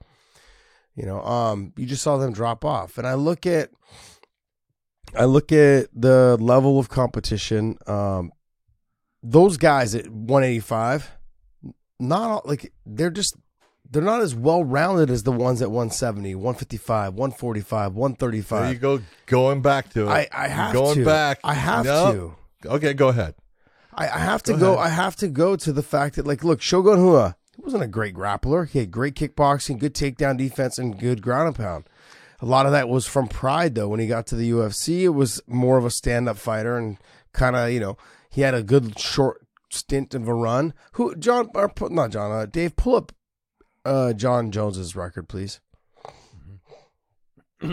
You 0.96 1.06
know, 1.06 1.22
um, 1.22 1.72
you 1.78 1.86
just 1.86 2.04
saw 2.04 2.18
them 2.18 2.34
drop 2.34 2.66
off, 2.66 2.98
and 2.98 3.08
I 3.08 3.14
look 3.14 3.46
at, 3.46 3.70
I 5.16 5.26
look 5.26 5.52
at 5.52 5.88
the 5.94 6.38
level 6.40 6.80
of 6.80 6.90
competition. 6.90 7.78
Um, 7.88 8.32
those 9.24 9.58
guys 9.58 9.96
at 9.96 10.10
185, 10.10 11.12
not 12.02 12.30
all, 12.30 12.42
like 12.46 12.74
they're 12.86 13.10
just 13.12 13.36
they're 13.90 14.02
not 14.02 14.22
as 14.22 14.34
well 14.34 14.64
rounded 14.64 15.10
as 15.10 15.24
the 15.24 15.32
ones 15.32 15.62
at 15.62 15.70
170, 15.70 16.36
155, 16.36 17.14
145, 17.14 17.94
135. 17.94 18.62
There 18.64 18.74
you 18.74 18.80
go, 18.80 19.04
going 19.26 19.62
back 19.62 19.90
to 19.94 20.08
it. 20.08 20.10
I, 20.10 20.28
I 20.32 20.48
have 20.48 20.74
going 20.74 20.96
to. 20.98 21.06
back. 21.06 21.40
I 21.44 21.54
have 21.54 21.86
Nope. 21.86 22.36
to. 22.64 22.70
Okay, 22.70 22.94
go 22.94 23.10
ahead. 23.10 23.36
I, 23.94 24.06
I 24.08 24.18
have 24.20 24.42
to 24.44 24.54
Go 24.54 24.60
go. 24.60 24.78
I 24.78 24.88
have 24.90 25.16
to 25.18 25.28
go 25.28 25.56
to 25.58 25.74
the 25.74 25.84
fact 25.84 26.16
that, 26.16 26.26
like, 26.26 26.44
look, 26.44 26.62
Shogun 26.62 27.02
Rua, 27.02 27.36
he 27.56 27.62
wasn't 27.62 27.84
a 27.84 27.88
great 27.88 28.16
grappler. 28.16 28.70
He 28.70 28.80
had 28.80 28.90
great 28.92 29.16
kickboxing, 29.16 29.80
good 29.80 29.94
takedown 29.94 30.38
defense, 30.38 30.78
and 30.78 30.98
good 30.98 31.22
ground 31.22 31.48
and 31.48 31.56
pound. 31.58 31.84
A 32.40 32.46
lot 32.46 32.66
of 32.66 32.72
that 32.72 32.88
was 32.88 33.06
from 33.06 33.28
pride, 33.28 33.76
though. 33.76 33.90
When 33.90 34.00
he 34.00 34.08
got 34.08 34.26
to 34.28 34.36
the 34.36 34.50
UFC, 34.52 35.02
it 35.02 35.10
was 35.10 35.42
more 35.48 35.78
of 35.78 35.84
a 35.86 35.92
stand-up 35.92 36.38
fighter 36.38 36.78
and 36.78 36.98
kind 37.34 37.56
of, 37.58 37.70
you 37.72 37.80
know, 37.82 37.98
he 38.30 38.42
had 38.42 38.54
a 38.54 38.64
good 38.64 38.98
short 38.98 39.46
stint 39.72 40.14
of 40.14 40.28
a 40.28 40.34
run. 40.34 40.74
Who, 40.94 41.16
John, 41.16 41.50
or 41.56 41.72
not 41.90 42.12
John, 42.12 42.32
uh, 42.32 42.46
Dave, 42.46 42.76
pull 42.76 42.96
up 42.96 43.12
uh, 43.86 44.14
Jon 44.14 44.52
Jones's 44.52 44.96
record, 44.96 45.28
please. 45.28 45.60
you 47.62 47.68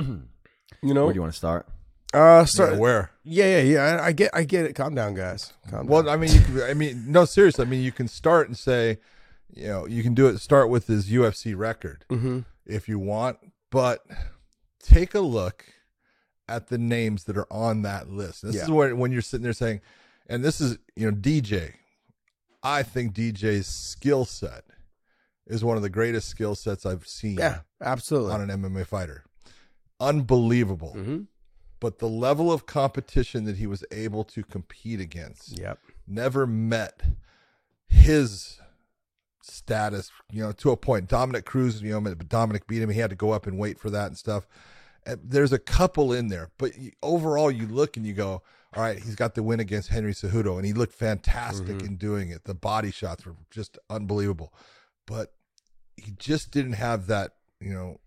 know, 0.82 1.04
Where 1.04 1.12
do 1.12 1.16
you 1.16 1.20
want 1.22 1.32
to 1.32 1.38
start? 1.38 1.66
uh, 2.14 2.44
start, 2.44 2.72
Yeah, 2.74 2.78
where? 2.78 3.10
yeah, 3.24 3.58
yeah, 3.58 3.62
yeah. 3.62 3.80
I, 4.00 4.06
I 4.06 4.12
get, 4.12 4.30
I 4.34 4.42
get 4.44 4.66
it. 4.66 4.74
Calm 4.74 4.94
down, 4.94 5.14
guys. 5.14 5.52
Calm 5.70 5.80
down. 5.80 5.86
Well, 5.88 6.08
I 6.08 6.16
mean, 6.16 6.32
you, 6.32 6.40
can- 6.40 6.62
I 6.62 6.74
mean, 6.74 7.04
no, 7.10 7.24
seriously. 7.24 7.66
I 7.66 7.68
mean, 7.68 7.82
you 7.82 7.92
can 7.92 8.08
start 8.08 8.48
and 8.48 8.56
say, 8.56 8.98
you 9.54 9.66
know, 9.68 9.86
you 9.86 10.02
can 10.02 10.14
do 10.14 10.26
it. 10.26 10.38
Start 10.38 10.68
with 10.70 10.86
his 10.86 11.10
UFC 11.10 11.56
record 11.56 12.04
mm-hmm. 12.10 12.40
if 12.66 12.88
you 12.88 12.98
want, 12.98 13.38
but 13.70 14.04
take 14.82 15.14
a 15.14 15.20
look 15.20 15.64
at 16.48 16.68
the 16.68 16.78
names 16.78 17.24
that 17.24 17.36
are 17.36 17.50
on 17.52 17.82
that 17.82 18.08
list. 18.08 18.42
This 18.42 18.56
Yeah. 18.56 18.62
is 18.64 18.70
where 18.70 18.94
when 18.94 19.10
you're 19.12 19.22
sitting 19.22 19.44
there 19.44 19.52
saying, 19.52 19.80
and 20.26 20.44
this 20.44 20.60
is 20.60 20.78
you 20.96 21.10
know 21.10 21.16
DJ. 21.16 21.72
I 22.62 22.82
think 22.82 23.14
DJ's 23.14 23.66
skill 23.66 24.24
set 24.24 24.64
is 25.46 25.64
one 25.64 25.76
of 25.76 25.82
the 25.82 25.90
greatest 25.90 26.28
skill 26.28 26.54
sets 26.54 26.84
I've 26.84 27.06
seen 27.06 27.38
yeah, 27.38 27.60
absolutely. 27.80 28.32
on 28.32 28.50
an 28.50 28.62
MMA 28.62 28.86
fighter. 28.86 29.24
Unbelievable. 30.00 30.94
mm-hmm. 30.96 31.20
But 31.80 32.00
the 32.00 32.08
level 32.08 32.52
of 32.52 32.66
competition 32.66 33.44
that 33.44 33.56
he 33.56 33.68
was 33.68 33.84
able 33.92 34.24
to 34.24 34.42
compete 34.42 35.00
against 35.00 35.56
Yep. 35.58 35.78
never 36.08 36.44
met 36.44 37.02
his 37.86 38.58
status, 39.40 40.10
you 40.30 40.42
know, 40.42 40.52
to 40.52 40.72
a 40.72 40.76
point. 40.76 41.08
Dominick 41.08 41.44
Cruz, 41.44 41.80
you 41.80 41.98
know, 41.98 42.14
Dominick 42.14 42.66
beat 42.66 42.82
him. 42.82 42.90
He 42.90 42.98
had 42.98 43.10
to 43.10 43.16
go 43.16 43.30
up 43.30 43.46
and 43.46 43.58
wait 43.58 43.78
for 43.78 43.90
that 43.90 44.08
and 44.08 44.18
stuff. 44.18 44.46
And 45.06 45.20
there's 45.22 45.52
a 45.52 45.58
couple 45.58 46.12
in 46.12 46.28
there, 46.28 46.50
but 46.58 46.72
overall, 47.02 47.50
you 47.50 47.66
look 47.66 47.96
and 47.96 48.04
you 48.04 48.12
go, 48.12 48.42
all 48.76 48.82
right, 48.82 48.98
he's 48.98 49.14
got 49.14 49.34
the 49.34 49.42
win 49.42 49.60
against 49.60 49.88
Henry 49.88 50.12
Cejudo, 50.12 50.56
and 50.56 50.66
he 50.66 50.72
looked 50.72 50.92
fantastic 50.94 51.82
in 51.82 51.96
doing 51.96 52.30
it. 52.30 52.44
The 52.44 52.54
body 52.54 52.90
shots 52.90 53.24
were 53.24 53.34
just 53.50 53.78
unbelievable, 53.88 54.52
but 55.06 55.32
he 55.96 56.12
just 56.18 56.50
didn't 56.50 56.74
have 56.74 57.06
that, 57.06 57.32
you 57.60 57.72
know, 57.72 58.00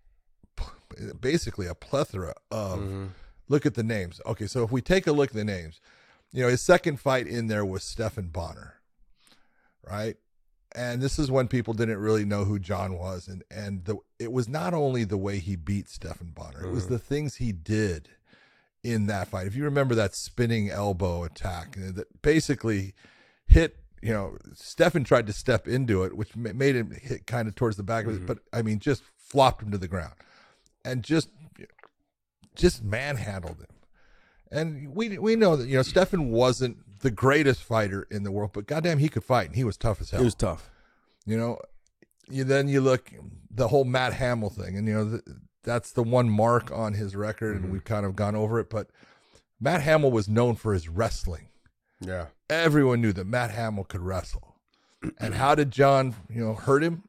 basically 1.20 1.66
a 1.66 1.74
plethora 1.74 2.34
of 2.50 2.78
Mm-hmm. 2.80 3.06
look 3.48 3.66
at 3.66 3.74
the 3.74 3.82
names. 3.82 4.20
Okay, 4.26 4.46
so 4.46 4.62
if 4.62 4.70
we 4.70 4.80
take 4.80 5.06
a 5.06 5.12
look 5.12 5.30
at 5.30 5.36
the 5.36 5.44
names, 5.44 5.80
you 6.32 6.42
know, 6.42 6.48
his 6.48 6.60
second 6.62 7.00
fight 7.00 7.26
in 7.26 7.48
there 7.48 7.64
was 7.64 7.82
Stephan 7.82 8.28
Bonnar, 8.28 8.74
right? 9.88 10.16
And 10.74 11.02
this 11.02 11.18
is 11.18 11.30
when 11.30 11.48
people 11.48 11.74
didn't 11.74 11.98
really 11.98 12.24
know 12.24 12.44
who 12.44 12.58
John 12.58 12.96
was, 12.96 13.28
and 13.28 13.42
and 13.50 13.84
the 13.84 13.96
it 14.18 14.32
was 14.32 14.48
not 14.48 14.72
only 14.72 15.04
the 15.04 15.18
way 15.18 15.38
he 15.38 15.54
beat 15.56 15.88
Stephan 15.90 16.30
Bonnar, 16.34 16.64
it 16.64 16.70
was 16.70 16.86
the 16.86 16.98
things 16.98 17.34
he 17.36 17.52
did 17.52 18.08
in 18.84 19.06
that 19.06 19.28
fight. 19.28 19.46
If 19.46 19.54
you 19.54 19.64
remember 19.64 19.94
that 19.94 20.14
spinning 20.14 20.70
elbow 20.70 21.24
attack 21.24 21.76
uh, 21.78 21.92
that 21.92 22.22
basically 22.22 22.94
hit, 23.46 23.76
you 24.00 24.12
know, 24.12 24.36
Stephan 24.54 25.04
tried 25.04 25.26
to 25.28 25.32
step 25.32 25.68
into 25.68 26.02
it, 26.02 26.16
which 26.16 26.34
made 26.36 26.74
him 26.74 26.90
hit 26.90 27.26
kind 27.26 27.46
of 27.46 27.54
towards 27.54 27.76
the 27.76 27.82
back 27.84 28.06
of 28.06 28.14
it, 28.16 28.26
but 28.26 28.38
I 28.52 28.62
mean, 28.62 28.78
just 28.80 29.02
flopped 29.16 29.62
him 29.62 29.70
to 29.70 29.78
the 29.78 29.88
ground, 29.88 30.14
and 30.84 31.02
just 31.04 31.28
just 32.54 32.82
manhandled 32.82 33.58
him. 33.60 33.66
And 34.50 34.94
we 34.94 35.16
we 35.18 35.36
know 35.36 35.56
that 35.56 35.68
you 35.68 35.76
know 35.76 35.82
Stephan 35.82 36.30
wasn't 36.30 36.78
the 37.00 37.10
greatest 37.10 37.62
fighter 37.62 38.06
in 38.10 38.22
the 38.22 38.30
world, 38.30 38.50
but 38.52 38.66
goddamn, 38.66 38.98
he 38.98 39.08
could 39.08 39.24
fight 39.24 39.46
and 39.46 39.56
he 39.56 39.64
was 39.64 39.76
tough 39.76 40.00
as 40.00 40.10
hell. 40.10 40.20
He 40.20 40.24
was 40.24 40.34
tough. 40.34 40.70
you 41.24 41.38
know, 41.38 41.58
you 42.28 42.44
then 42.44 42.68
you 42.68 42.80
look 42.80 43.10
the 43.50 43.68
whole 43.68 43.84
Matt 43.84 44.12
Hamill 44.12 44.50
thing, 44.50 44.76
and 44.76 44.86
you 44.86 44.94
know 44.94 45.08
th- 45.10 45.22
that's 45.62 45.92
the 45.92 46.02
one 46.02 46.28
mark 46.28 46.70
on 46.70 46.94
his 46.94 47.14
record, 47.14 47.56
and 47.56 47.64
mm-hmm. 47.64 47.72
we've 47.72 47.84
kind 47.84 48.06
of 48.06 48.16
gone 48.16 48.34
over 48.34 48.58
it. 48.58 48.68
But 48.70 48.88
Matt 49.60 49.82
Hamill 49.82 50.10
was 50.10 50.28
known 50.28 50.56
for 50.56 50.74
his 50.74 50.88
wrestling. 50.88 51.48
Yeah. 52.00 52.26
Everyone 52.50 53.00
knew 53.00 53.12
that 53.12 53.26
Matt 53.26 53.52
Hamill 53.52 53.84
could 53.84 54.00
wrestle. 54.00 54.48
And 55.18 55.34
how 55.34 55.56
did 55.56 55.72
John, 55.72 56.14
you 56.30 56.44
know, 56.44 56.54
hurt 56.54 56.84
him? 56.84 57.02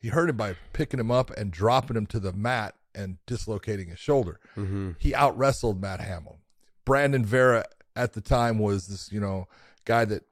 He 0.00 0.08
hurt 0.08 0.30
him 0.30 0.36
by 0.36 0.56
picking 0.72 0.98
him 0.98 1.10
up 1.10 1.30
and 1.30 1.50
dropping 1.50 1.94
him 1.94 2.06
to 2.06 2.18
the 2.18 2.32
mat 2.32 2.74
and 2.94 3.18
dislocating 3.26 3.88
his 3.88 3.98
shoulder. 3.98 4.40
Mm-hmm. 4.56 4.92
He 4.98 5.14
out 5.14 5.36
wrestled 5.36 5.80
Matt 5.80 6.00
Hamill. 6.00 6.38
Brandon 6.86 7.24
Vera 7.24 7.64
at 7.96 8.14
the 8.14 8.20
time 8.22 8.58
was 8.58 8.86
this, 8.86 9.12
you 9.12 9.20
know, 9.20 9.46
guy 9.84 10.04
that 10.06 10.24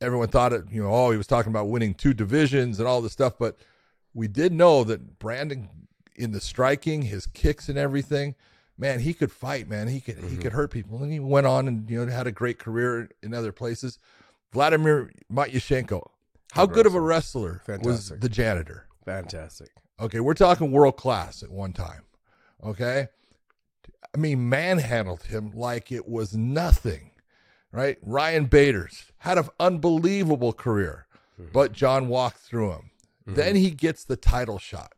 everyone 0.00 0.28
thought 0.28 0.52
it, 0.52 0.64
you 0.70 0.82
know, 0.82 0.92
oh, 0.92 1.10
he 1.10 1.16
was 1.16 1.26
talking 1.26 1.50
about 1.50 1.68
winning 1.68 1.94
two 1.94 2.14
divisions 2.14 2.78
and 2.78 2.88
all 2.88 3.00
this 3.00 3.12
stuff. 3.12 3.34
But 3.38 3.56
we 4.14 4.28
did 4.28 4.52
know 4.52 4.84
that 4.84 5.18
Brandon, 5.18 5.68
in 6.18 6.32
the 6.32 6.40
striking, 6.40 7.02
his 7.02 7.26
kicks 7.26 7.68
and 7.68 7.78
everything, 7.78 8.34
man, 8.76 9.00
he 9.00 9.14
could 9.14 9.32
fight, 9.32 9.68
man. 9.68 9.88
He 9.88 10.00
could 10.00 10.18
he 10.18 10.36
could 10.36 10.46
mm-hmm. 10.46 10.56
hurt 10.56 10.70
people, 10.70 11.02
and 11.02 11.12
he 11.12 11.20
went 11.20 11.46
on 11.46 11.68
and 11.68 11.88
you 11.88 12.04
know 12.04 12.10
had 12.10 12.26
a 12.26 12.32
great 12.32 12.58
career 12.58 13.10
in 13.22 13.34
other 13.34 13.52
places. 13.52 13.98
Vladimir 14.52 15.12
Matyushenko, 15.30 16.02
how 16.52 16.66
good 16.66 16.86
of 16.86 16.94
a 16.94 17.00
wrestler 17.00 17.62
was 17.82 18.10
the 18.10 18.28
janitor? 18.28 18.86
Fantastic. 19.04 19.70
Okay, 20.00 20.20
we're 20.20 20.34
talking 20.34 20.70
world 20.70 20.96
class 20.96 21.42
at 21.42 21.50
one 21.50 21.72
time. 21.72 22.02
Okay, 22.64 23.08
I 24.14 24.18
mean 24.18 24.48
manhandled 24.48 25.24
him 25.24 25.50
like 25.54 25.92
it 25.92 26.08
was 26.08 26.36
nothing. 26.36 27.10
Right? 27.70 27.98
Ryan 28.00 28.46
Bader's 28.46 29.12
had 29.18 29.36
an 29.36 29.48
unbelievable 29.60 30.54
career, 30.54 31.06
mm-hmm. 31.38 31.52
but 31.52 31.72
John 31.72 32.08
walked 32.08 32.38
through 32.38 32.72
him. 32.72 32.90
Mm-hmm. 33.26 33.34
Then 33.34 33.56
he 33.56 33.70
gets 33.70 34.04
the 34.04 34.16
title 34.16 34.58
shot. 34.58 34.94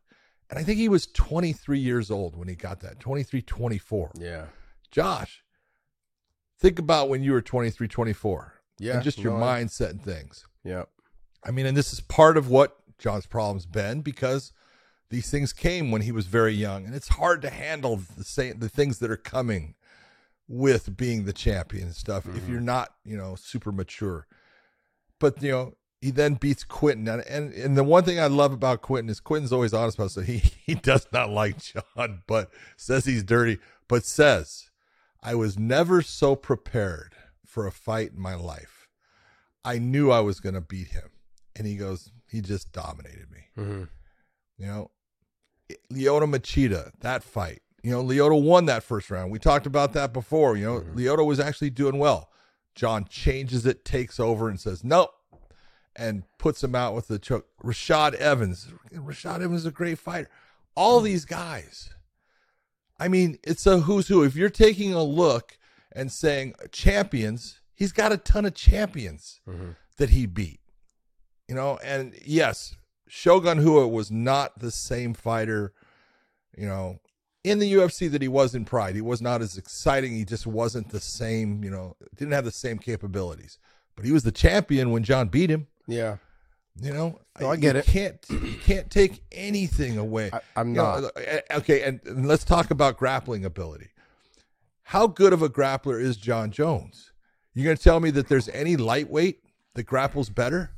And 0.50 0.58
I 0.58 0.64
think 0.64 0.78
he 0.78 0.88
was 0.88 1.06
23 1.06 1.78
years 1.78 2.10
old 2.10 2.36
when 2.36 2.48
he 2.48 2.56
got 2.56 2.80
that 2.80 2.98
23, 2.98 3.40
24. 3.40 4.10
Yeah. 4.18 4.46
Josh, 4.90 5.44
think 6.58 6.80
about 6.80 7.08
when 7.08 7.22
you 7.22 7.32
were 7.32 7.40
23, 7.40 7.86
24. 7.86 8.54
Yeah, 8.78 8.94
And 8.94 9.02
just 9.02 9.18
your 9.18 9.38
no, 9.38 9.44
mindset 9.44 9.90
and 9.90 10.02
things. 10.02 10.44
Yeah. 10.64 10.84
I 11.44 11.52
mean, 11.52 11.66
and 11.66 11.76
this 11.76 11.92
is 11.92 12.00
part 12.00 12.36
of 12.36 12.50
what 12.50 12.76
John's 12.98 13.26
problem's 13.26 13.66
been 13.66 14.00
because 14.00 14.52
these 15.10 15.30
things 15.30 15.52
came 15.52 15.90
when 15.90 16.02
he 16.02 16.12
was 16.12 16.26
very 16.26 16.54
young, 16.54 16.84
and 16.84 16.94
it's 16.94 17.08
hard 17.08 17.42
to 17.42 17.50
handle 17.50 18.00
the 18.16 18.24
same 18.24 18.58
the 18.58 18.68
things 18.68 18.98
that 18.98 19.10
are 19.10 19.16
coming 19.16 19.74
with 20.48 20.96
being 20.96 21.24
the 21.24 21.32
champion 21.32 21.84
and 21.84 21.96
stuff 21.96 22.26
if 22.26 22.34
mm-hmm. 22.34 22.52
you're 22.52 22.60
not, 22.60 22.94
you 23.04 23.16
know, 23.16 23.34
super 23.34 23.72
mature. 23.72 24.26
But 25.18 25.42
you 25.42 25.50
know, 25.50 25.74
he 26.00 26.10
then 26.10 26.34
beats 26.34 26.64
Quinton, 26.64 27.08
and 27.08 27.22
and, 27.26 27.52
and 27.52 27.76
the 27.76 27.84
one 27.84 28.04
thing 28.04 28.18
I 28.18 28.26
love 28.26 28.52
about 28.52 28.80
Quinton 28.80 29.10
is 29.10 29.20
Quinton's 29.20 29.52
always 29.52 29.74
honest 29.74 29.98
about 29.98 30.06
it. 30.06 30.10
So 30.10 30.20
he 30.22 30.38
he 30.66 30.74
does 30.74 31.06
not 31.12 31.30
like 31.30 31.58
John, 31.58 32.22
but 32.26 32.50
says 32.76 33.04
he's 33.04 33.22
dirty, 33.22 33.58
but 33.88 34.04
says, 34.04 34.70
"I 35.22 35.34
was 35.34 35.58
never 35.58 36.00
so 36.02 36.34
prepared 36.36 37.14
for 37.44 37.66
a 37.66 37.72
fight 37.72 38.12
in 38.12 38.20
my 38.20 38.34
life. 38.34 38.88
I 39.64 39.78
knew 39.78 40.10
I 40.10 40.20
was 40.20 40.40
going 40.40 40.54
to 40.54 40.60
beat 40.60 40.88
him." 40.88 41.10
And 41.54 41.66
he 41.66 41.76
goes, 41.76 42.10
"He 42.28 42.40
just 42.40 42.72
dominated 42.72 43.30
me." 43.30 43.40
Mm-hmm. 43.58 43.84
You 44.58 44.66
know, 44.66 44.90
Lyoto 45.92 46.30
Machida, 46.30 46.92
that 47.00 47.22
fight. 47.22 47.60
You 47.82 47.90
know, 47.90 48.02
Lyoto 48.02 48.42
won 48.42 48.66
that 48.66 48.82
first 48.82 49.10
round. 49.10 49.30
We 49.30 49.38
talked 49.38 49.66
about 49.66 49.92
that 49.94 50.12
before. 50.12 50.56
You 50.56 50.66
know, 50.66 50.80
Lyoto 50.94 51.26
was 51.26 51.40
actually 51.40 51.70
doing 51.70 51.98
well. 51.98 52.30
John 52.74 53.06
changes 53.06 53.66
it, 53.66 53.84
takes 53.84 54.20
over, 54.20 54.48
and 54.48 54.60
says, 54.60 54.84
nope, 54.84 55.10
and 56.00 56.22
puts 56.38 56.64
him 56.64 56.74
out 56.74 56.94
with 56.94 57.08
the 57.08 57.18
choke. 57.18 57.46
Rashad 57.62 58.14
Evans. 58.14 58.68
Rashad 58.92 59.42
Evans 59.42 59.60
is 59.60 59.66
a 59.66 59.70
great 59.70 59.98
fighter. 59.98 60.30
All 60.74 61.00
hmm. 61.00 61.04
these 61.04 61.26
guys. 61.26 61.90
I 62.98 63.08
mean, 63.08 63.38
it's 63.44 63.66
a 63.66 63.80
who's 63.80 64.08
who. 64.08 64.24
If 64.24 64.34
you're 64.34 64.50
taking 64.50 64.92
a 64.94 65.02
look 65.02 65.58
and 65.92 66.10
saying 66.10 66.54
uh, 66.62 66.66
champions, 66.72 67.60
he's 67.74 67.92
got 67.92 68.12
a 68.12 68.16
ton 68.16 68.46
of 68.46 68.54
champions 68.54 69.40
mm-hmm. 69.48 69.70
that 69.98 70.10
he 70.10 70.26
beat. 70.26 70.60
You 71.48 71.54
know, 71.54 71.78
and 71.84 72.14
yes, 72.24 72.76
Shogun 73.08 73.64
Rua 73.64 73.88
was 73.88 74.10
not 74.10 74.58
the 74.58 74.70
same 74.70 75.14
fighter, 75.14 75.72
you 76.56 76.66
know, 76.66 77.00
in 77.42 77.58
the 77.58 77.72
UFC 77.72 78.10
that 78.10 78.22
he 78.22 78.28
was 78.28 78.54
in 78.54 78.64
Pride. 78.64 78.94
He 78.94 79.00
was 79.00 79.20
not 79.20 79.42
as 79.42 79.56
exciting. 79.56 80.12
He 80.12 80.24
just 80.24 80.46
wasn't 80.46 80.90
the 80.90 81.00
same, 81.00 81.64
you 81.64 81.70
know, 81.70 81.96
didn't 82.14 82.34
have 82.34 82.44
the 82.44 82.52
same 82.52 82.78
capabilities. 82.78 83.58
But 83.96 84.04
he 84.04 84.12
was 84.12 84.22
the 84.22 84.32
champion 84.32 84.90
when 84.90 85.02
John 85.02 85.28
beat 85.28 85.50
him. 85.50 85.66
Yeah. 85.90 86.16
You 86.80 86.92
know, 86.94 87.20
No, 87.40 87.50
I 87.50 87.56
get 87.56 87.74
you 87.74 87.80
it. 87.80 87.86
Can't 87.86 88.18
you 88.30 88.54
can't 88.62 88.90
take 88.90 89.22
anything 89.32 89.98
away? 89.98 90.30
I- 90.32 90.40
I'm 90.56 90.68
You 90.70 90.74
know, 90.76 91.00
not. 91.00 91.16
uh, 91.16 91.58
okay, 91.58 91.82
and, 91.82 92.00
and 92.06 92.26
let's 92.26 92.44
talk 92.44 92.70
about 92.70 92.96
grappling 92.96 93.44
ability. 93.44 93.88
How 94.84 95.06
good 95.06 95.32
of 95.32 95.42
a 95.42 95.48
grappler 95.48 96.00
is 96.00 96.16
Jon 96.16 96.50
Jones? 96.50 97.12
You're 97.54 97.64
going 97.64 97.76
to 97.76 97.82
tell 97.82 98.00
me 98.00 98.10
that 98.12 98.28
there's 98.28 98.48
any 98.50 98.76
lightweight 98.76 99.40
that 99.74 99.82
grapples 99.84 100.30
better? 100.30 100.70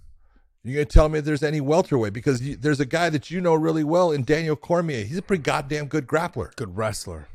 You're 0.64 0.74
going 0.76 0.86
to 0.86 0.92
tell 0.92 1.08
me 1.08 1.18
if 1.18 1.24
there's 1.24 1.42
any 1.42 1.60
welterweight 1.60 2.12
because 2.12 2.40
you, 2.42 2.56
there's 2.56 2.80
a 2.80 2.86
guy 2.86 3.10
that 3.10 3.30
you 3.30 3.40
know 3.40 3.54
really 3.54 3.84
well 3.84 4.10
in 4.12 4.22
Daniel 4.24 4.56
Cormier. 4.56 5.04
He's 5.04 5.18
a 5.18 5.22
pretty 5.22 5.42
goddamn 5.42 5.86
good 5.86 6.06
grappler. 6.06 6.54
Good 6.56 6.76
wrestler. 6.76 7.28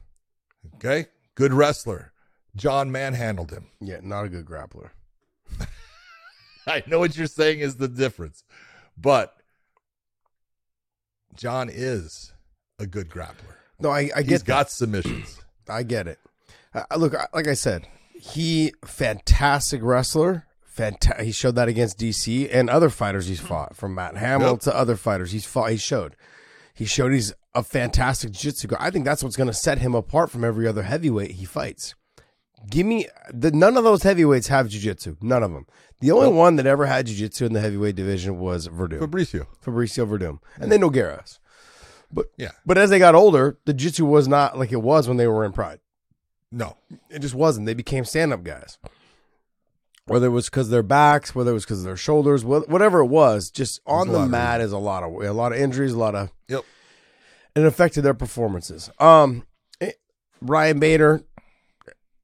Okay, 0.75 1.05
good 1.35 1.53
wrestler. 1.53 2.11
John 2.55 2.91
manhandled 2.91 3.51
him. 3.51 3.67
Yeah, 3.79 3.99
not 4.01 4.25
a 4.25 4.29
good 4.29 4.45
grappler. 4.45 4.89
I 6.73 6.83
know 6.87 6.99
what 6.99 7.15
you're 7.17 7.27
saying 7.27 7.59
is 7.59 7.77
the 7.77 7.87
difference, 7.87 8.43
but 8.97 9.33
John 11.35 11.69
is 11.71 12.33
a 12.79 12.85
good 12.87 13.09
grappler. 13.09 13.55
No, 13.79 13.89
I, 13.89 14.09
I 14.15 14.21
He's 14.21 14.29
get 14.29 14.39
that. 14.39 14.45
got 14.45 14.71
submissions. 14.71 15.39
I 15.69 15.83
get 15.83 16.07
it. 16.07 16.19
Uh, 16.73 16.83
look, 16.97 17.13
like 17.33 17.47
I 17.47 17.53
said, 17.53 17.87
he 18.13 18.73
fantastic 18.85 19.81
wrestler. 19.83 20.45
Fanta- 20.75 21.21
he 21.21 21.31
showed 21.31 21.55
that 21.55 21.67
against 21.67 21.97
DC 21.99 22.49
and 22.53 22.69
other 22.69 22.89
fighters 22.89 23.27
he's 23.27 23.39
fought, 23.39 23.75
from 23.75 23.95
Matt 23.95 24.15
Hamill 24.17 24.51
Yep. 24.51 24.59
to 24.61 24.75
other 24.77 24.95
fighters 24.95 25.31
he's 25.31 25.45
fought. 25.45 25.71
He 25.71 25.77
showed, 25.77 26.15
he 26.73 26.85
showed 26.85 27.13
he's 27.13 27.33
a 27.55 27.63
fantastic 27.63 28.31
jiu-jitsu 28.31 28.67
guy. 28.67 28.77
I 28.79 28.91
think 28.91 29.03
that's 29.03 29.23
what's 29.23 29.35
going 29.35 29.47
to 29.47 29.53
set 29.53 29.79
him 29.79 29.95
apart 29.95 30.29
from 30.29 30.43
every 30.43 30.67
other 30.67 30.83
heavyweight 30.83 31.31
he 31.31 31.45
fights. 31.45 31.95
Give 32.69 32.85
me 32.85 33.07
the 33.33 33.51
none 33.51 33.75
of 33.77 33.83
those 33.83 34.03
heavyweights 34.03 34.47
have 34.47 34.69
jiu-jitsu. 34.69 35.17
None 35.21 35.41
of 35.43 35.51
them. 35.51 35.65
The 35.99 36.11
only 36.11 36.29
one 36.31 36.57
that 36.57 36.67
ever 36.67 36.85
had 36.85 37.07
jiu-jitsu 37.07 37.45
in 37.45 37.53
the 37.53 37.59
heavyweight 37.61 37.95
division 37.95 38.37
was 38.39 38.67
Werdum, 38.67 38.99
Fabricio. 38.99 39.47
Fabricio 39.65 40.07
Werdum, 40.07 40.39
and 40.59 40.71
then 40.71 40.81
Nogueiras. 40.81 41.39
But 42.11 42.27
Yeah. 42.37 42.51
but 42.65 42.77
as 42.77 42.89
they 42.89 42.99
got 42.99 43.15
older, 43.15 43.57
the 43.65 43.73
jiu-jitsu 43.73 44.05
was 44.05 44.27
not 44.27 44.57
like 44.57 44.71
it 44.71 44.81
was 44.81 45.07
when 45.07 45.17
they 45.17 45.27
were 45.27 45.43
in 45.43 45.51
Pride. 45.53 45.79
No. 46.51 46.77
It 47.09 47.19
just 47.19 47.33
wasn't. 47.35 47.65
They 47.65 47.73
became 47.73 48.05
stand 48.05 48.31
up 48.31 48.43
guys. 48.43 48.77
Whether 50.05 50.27
it 50.27 50.31
was 50.31 50.45
because 50.45 50.69
their 50.69 50.83
backs, 50.83 51.35
whether 51.35 51.51
it 51.51 51.55
was 51.55 51.65
because 51.65 51.79
of 51.79 51.85
their 51.85 51.97
shoulders, 51.97 52.43
wh- 52.43 52.69
whatever 52.69 52.99
it 52.99 53.07
was, 53.07 53.49
just 53.51 53.81
on 53.85 54.07
a 54.07 54.11
the 54.13 54.19
of 54.21 54.29
mat 54.29 54.61
is 54.61 54.71
a 54.71 54.77
lot 54.77 55.03
of 55.03 55.11
a 55.21 55.33
lot 55.33 55.51
of 55.51 55.57
injuries, 55.57 55.91
a 55.91 55.97
lot 55.99 56.15
of 56.15 56.31
Yep. 56.47 56.63
and 57.55 57.65
it 57.65 57.67
affected 57.67 58.03
their 58.03 58.13
performances. 58.13 58.89
Um, 58.99 59.45
eh, 59.81 59.91
Ryan 60.41 60.79
Bader, 60.79 61.23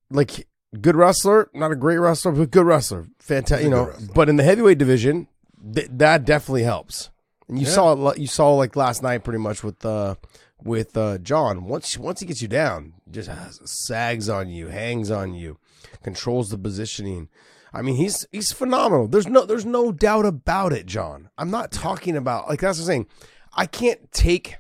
like 0.10 0.48
good 0.82 0.96
wrestler, 0.96 1.50
not 1.54 1.72
a 1.72 1.76
great 1.76 1.98
wrestler, 1.98 2.32
but 2.32 2.52
good 2.52 2.66
wrestler, 2.66 3.08
fantastic. 3.20 3.64
You 3.66 3.70
know, 3.72 3.94
but 4.14 4.30
in 4.30 4.36
the 4.38 4.44
heavyweight 4.44 4.78
division, 4.78 5.28
th- 5.74 5.90
that 5.92 6.26
definitely 6.26 6.64
helps. 6.64 7.10
And 7.48 7.60
you 7.60 7.66
Yeah. 7.68 7.72
saw 7.74 8.10
it. 8.12 8.18
You 8.20 8.28
saw 8.28 8.54
like 8.56 8.76
last 8.76 9.04
night, 9.04 9.24
pretty 9.24 9.40
much 9.40 9.64
with 9.64 9.86
uh 9.86 10.16
with 10.64 10.96
uh 10.98 11.18
John. 11.20 11.66
Once 11.66 11.98
once 11.98 12.20
he 12.22 12.26
gets 12.26 12.42
you 12.42 12.48
down, 12.48 12.94
just 13.12 13.30
has, 13.30 13.60
sags 13.66 14.30
on 14.30 14.50
you, 14.50 14.68
hangs 14.68 15.12
on 15.12 15.34
you, 15.34 15.58
controls 16.04 16.50
the 16.50 16.58
positioning. 16.58 17.30
I 17.74 17.82
mean, 17.82 17.96
he's 17.96 18.26
he's 18.32 18.52
phenomenal. 18.52 19.08
There's 19.08 19.28
no 19.28 19.46
there's 19.46 19.66
no 19.66 19.92
doubt 19.92 20.26
about 20.26 20.74
it, 20.74 20.86
John. 20.86 21.30
I'm 21.38 21.52
not 21.52 21.72
talking 21.72 22.16
about 22.16 22.48
like 22.48 22.62
that's 22.62 22.80
I'm 22.80 22.86
saying. 22.86 23.08
I 23.56 23.66
can't 23.68 24.12
take 24.12 24.56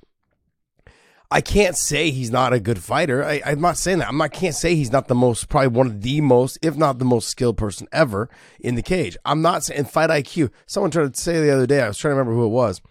I 1.33 1.41
can't 1.41 1.75
say 1.75 2.11
he's 2.11 2.29
not 2.29 2.53
a 2.53 2.59
good 2.59 2.77
fighter. 2.77 3.23
I, 3.23 3.41
I'm 3.43 3.59
not 3.59 3.77
saying 3.77 3.99
that. 3.99 4.07
I'm 4.07 4.17
not 4.17 4.31
can't 4.31 4.53
say 4.53 4.75
he's 4.75 4.91
not 4.91 5.07
the 5.07 5.15
most, 5.15 5.49
probably 5.49 5.69
one 5.69 5.87
of 5.87 6.01
the 6.01 6.21
most, 6.21 6.59
if 6.61 6.77
not 6.77 6.99
the 6.99 7.05
most 7.05 7.27
skilled 7.27 7.57
person 7.57 7.87
ever 7.91 8.29
in 8.59 8.75
the 8.75 8.83
cage. 8.83 9.17
I'm 9.25 9.41
not 9.41 9.63
saying 9.63 9.85
fight 9.85 10.11
IQ. 10.11 10.51
Someone 10.67 10.91
tried 10.91 11.13
to 11.13 11.19
say 11.19 11.41
the 11.41 11.51
other 11.51 11.65
day. 11.65 11.81
I 11.81 11.87
was 11.87 11.97
trying 11.97 12.11
to 12.11 12.17
remember 12.17 12.33
who 12.35 12.45
it 12.45 12.49
was. 12.49 12.81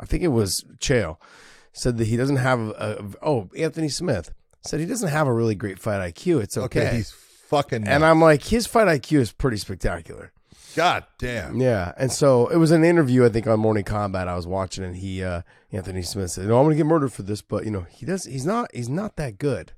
I 0.00 0.04
think 0.04 0.24
it 0.24 0.28
was 0.28 0.64
Chael. 0.78 1.18
Said 1.72 1.96
that 1.98 2.08
he 2.08 2.16
doesn't 2.16 2.36
have 2.36 2.58
a, 2.60 2.98
a 3.22 3.26
oh 3.26 3.48
Anthony 3.56 3.88
Smith 3.88 4.32
said 4.62 4.80
he 4.80 4.86
doesn't 4.86 5.08
have 5.08 5.26
a 5.26 5.32
really 5.32 5.54
great 5.54 5.78
fight 5.78 6.14
IQ. 6.14 6.42
It's 6.42 6.56
okay. 6.56 6.86
Okay. 6.86 6.96
He's 6.96 7.12
fucking. 7.12 7.86
and 7.86 8.04
I'm 8.04 8.20
like 8.20 8.44
his 8.44 8.66
fight 8.66 8.88
IQ 8.88 9.20
is 9.20 9.32
pretty 9.32 9.56
spectacular. 9.56 10.32
God 10.74 11.04
damn. 11.18 11.60
Yeah, 11.60 11.92
and 11.96 12.10
so 12.10 12.48
it 12.48 12.56
was 12.56 12.70
an 12.70 12.84
interview 12.84 13.24
I 13.24 13.28
think 13.28 13.46
on 13.46 13.60
Morning 13.60 13.84
Combat 13.84 14.28
I 14.28 14.36
was 14.36 14.46
watching, 14.46 14.84
and 14.84 14.96
he 14.96 15.22
uh, 15.22 15.42
Anthony 15.70 16.02
Smith 16.02 16.30
said, 16.30 16.46
"No, 16.48 16.58
I'm 16.58 16.64
going 16.64 16.76
to 16.76 16.82
get 16.82 16.86
murdered 16.86 17.12
for 17.12 17.22
this, 17.22 17.42
but 17.42 17.64
you 17.64 17.70
know 17.70 17.86
he 17.90 18.06
does. 18.06 18.24
He's 18.24 18.46
not. 18.46 18.70
He's 18.74 18.88
not 18.88 19.16
that 19.16 19.38
good." 19.38 19.72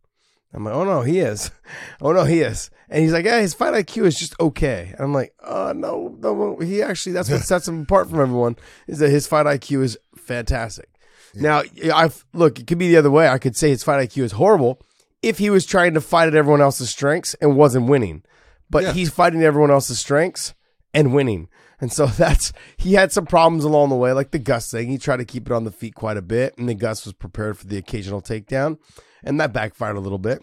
I'm 0.53 0.65
like, 0.65 0.75
"Oh 0.75 0.85
no, 0.85 1.03
he 1.03 1.19
is. 1.19 1.51
oh 2.01 2.13
no, 2.13 2.25
he 2.25 2.41
is." 2.41 2.71
And 2.89 3.03
he's 3.03 3.13
like, 3.13 3.25
"Yeah, 3.25 3.41
his 3.41 3.55
fight 3.55 3.75
IQ 3.75 4.05
is 4.07 4.19
just 4.19 4.39
okay." 4.39 4.91
And 4.93 5.01
I'm 5.01 5.13
like, 5.15 5.35
"Oh 5.43 5.73
no, 5.73 6.17
no, 6.21 6.59
he 6.59 6.83
actually 6.83 7.13
that's 7.13 7.31
what 7.31 7.41
sets 7.43 7.67
him 7.67 7.83
apart 7.83 8.09
from 8.09 8.21
everyone 8.21 8.57
is 8.87 8.99
that 9.01 9.11
his 9.11 9.27
fight 9.27 9.47
IQ 9.47 9.83
is 9.83 9.99
fantastic." 10.17 10.89
Now, 11.37 11.63
I 11.93 12.11
look, 12.33 12.61
it 12.61 12.69
could 12.69 12.79
be 12.79 12.87
the 12.89 12.97
other 12.97 13.11
way. 13.11 13.27
I 13.29 13.39
could 13.39 13.57
say 13.57 13.71
his 13.71 13.83
fight 13.83 14.09
IQ 14.09 14.23
is 14.23 14.33
horrible 14.33 14.81
if 15.21 15.39
he 15.39 15.51
was 15.51 15.67
trying 15.67 15.95
to 15.95 16.01
fight 16.01 16.29
at 16.29 16.35
everyone 16.37 16.61
else's 16.61 16.91
strengths 16.91 17.35
and 17.41 17.57
wasn't 17.57 17.89
winning. 17.89 18.23
But 18.71 18.85
Yeah. 18.85 18.93
he's 18.93 19.11
fighting 19.11 19.43
everyone 19.43 19.73
else's 19.73 19.99
strengths 19.99 20.55
and 20.95 21.13
winning. 21.13 21.49
And 21.81 21.93
so 21.93 22.07
that's 22.19 22.53
he 22.77 22.95
had 22.95 23.13
some 23.13 23.27
problems 23.27 23.65
along 23.65 23.91
the 23.91 23.97
way, 23.97 24.13
like 24.13 24.31
the 24.31 24.39
Gus 24.39 24.71
thing. 24.71 24.89
He 24.89 24.99
tried 24.99 25.19
to 25.19 25.25
keep 25.25 25.47
it 25.47 25.53
on 25.53 25.65
the 25.65 25.71
feet 25.71 25.95
quite 25.95 26.17
a 26.17 26.23
bit, 26.23 26.57
and 26.57 26.69
the 26.69 26.75
Gus 26.75 27.05
was 27.05 27.13
prepared 27.13 27.59
for 27.59 27.67
the 27.67 27.77
occasional 27.77 28.23
takedown, 28.23 28.79
and 29.23 29.39
that 29.41 29.53
backfired 29.53 29.97
a 29.97 30.01
little 30.01 30.19
bit. 30.19 30.41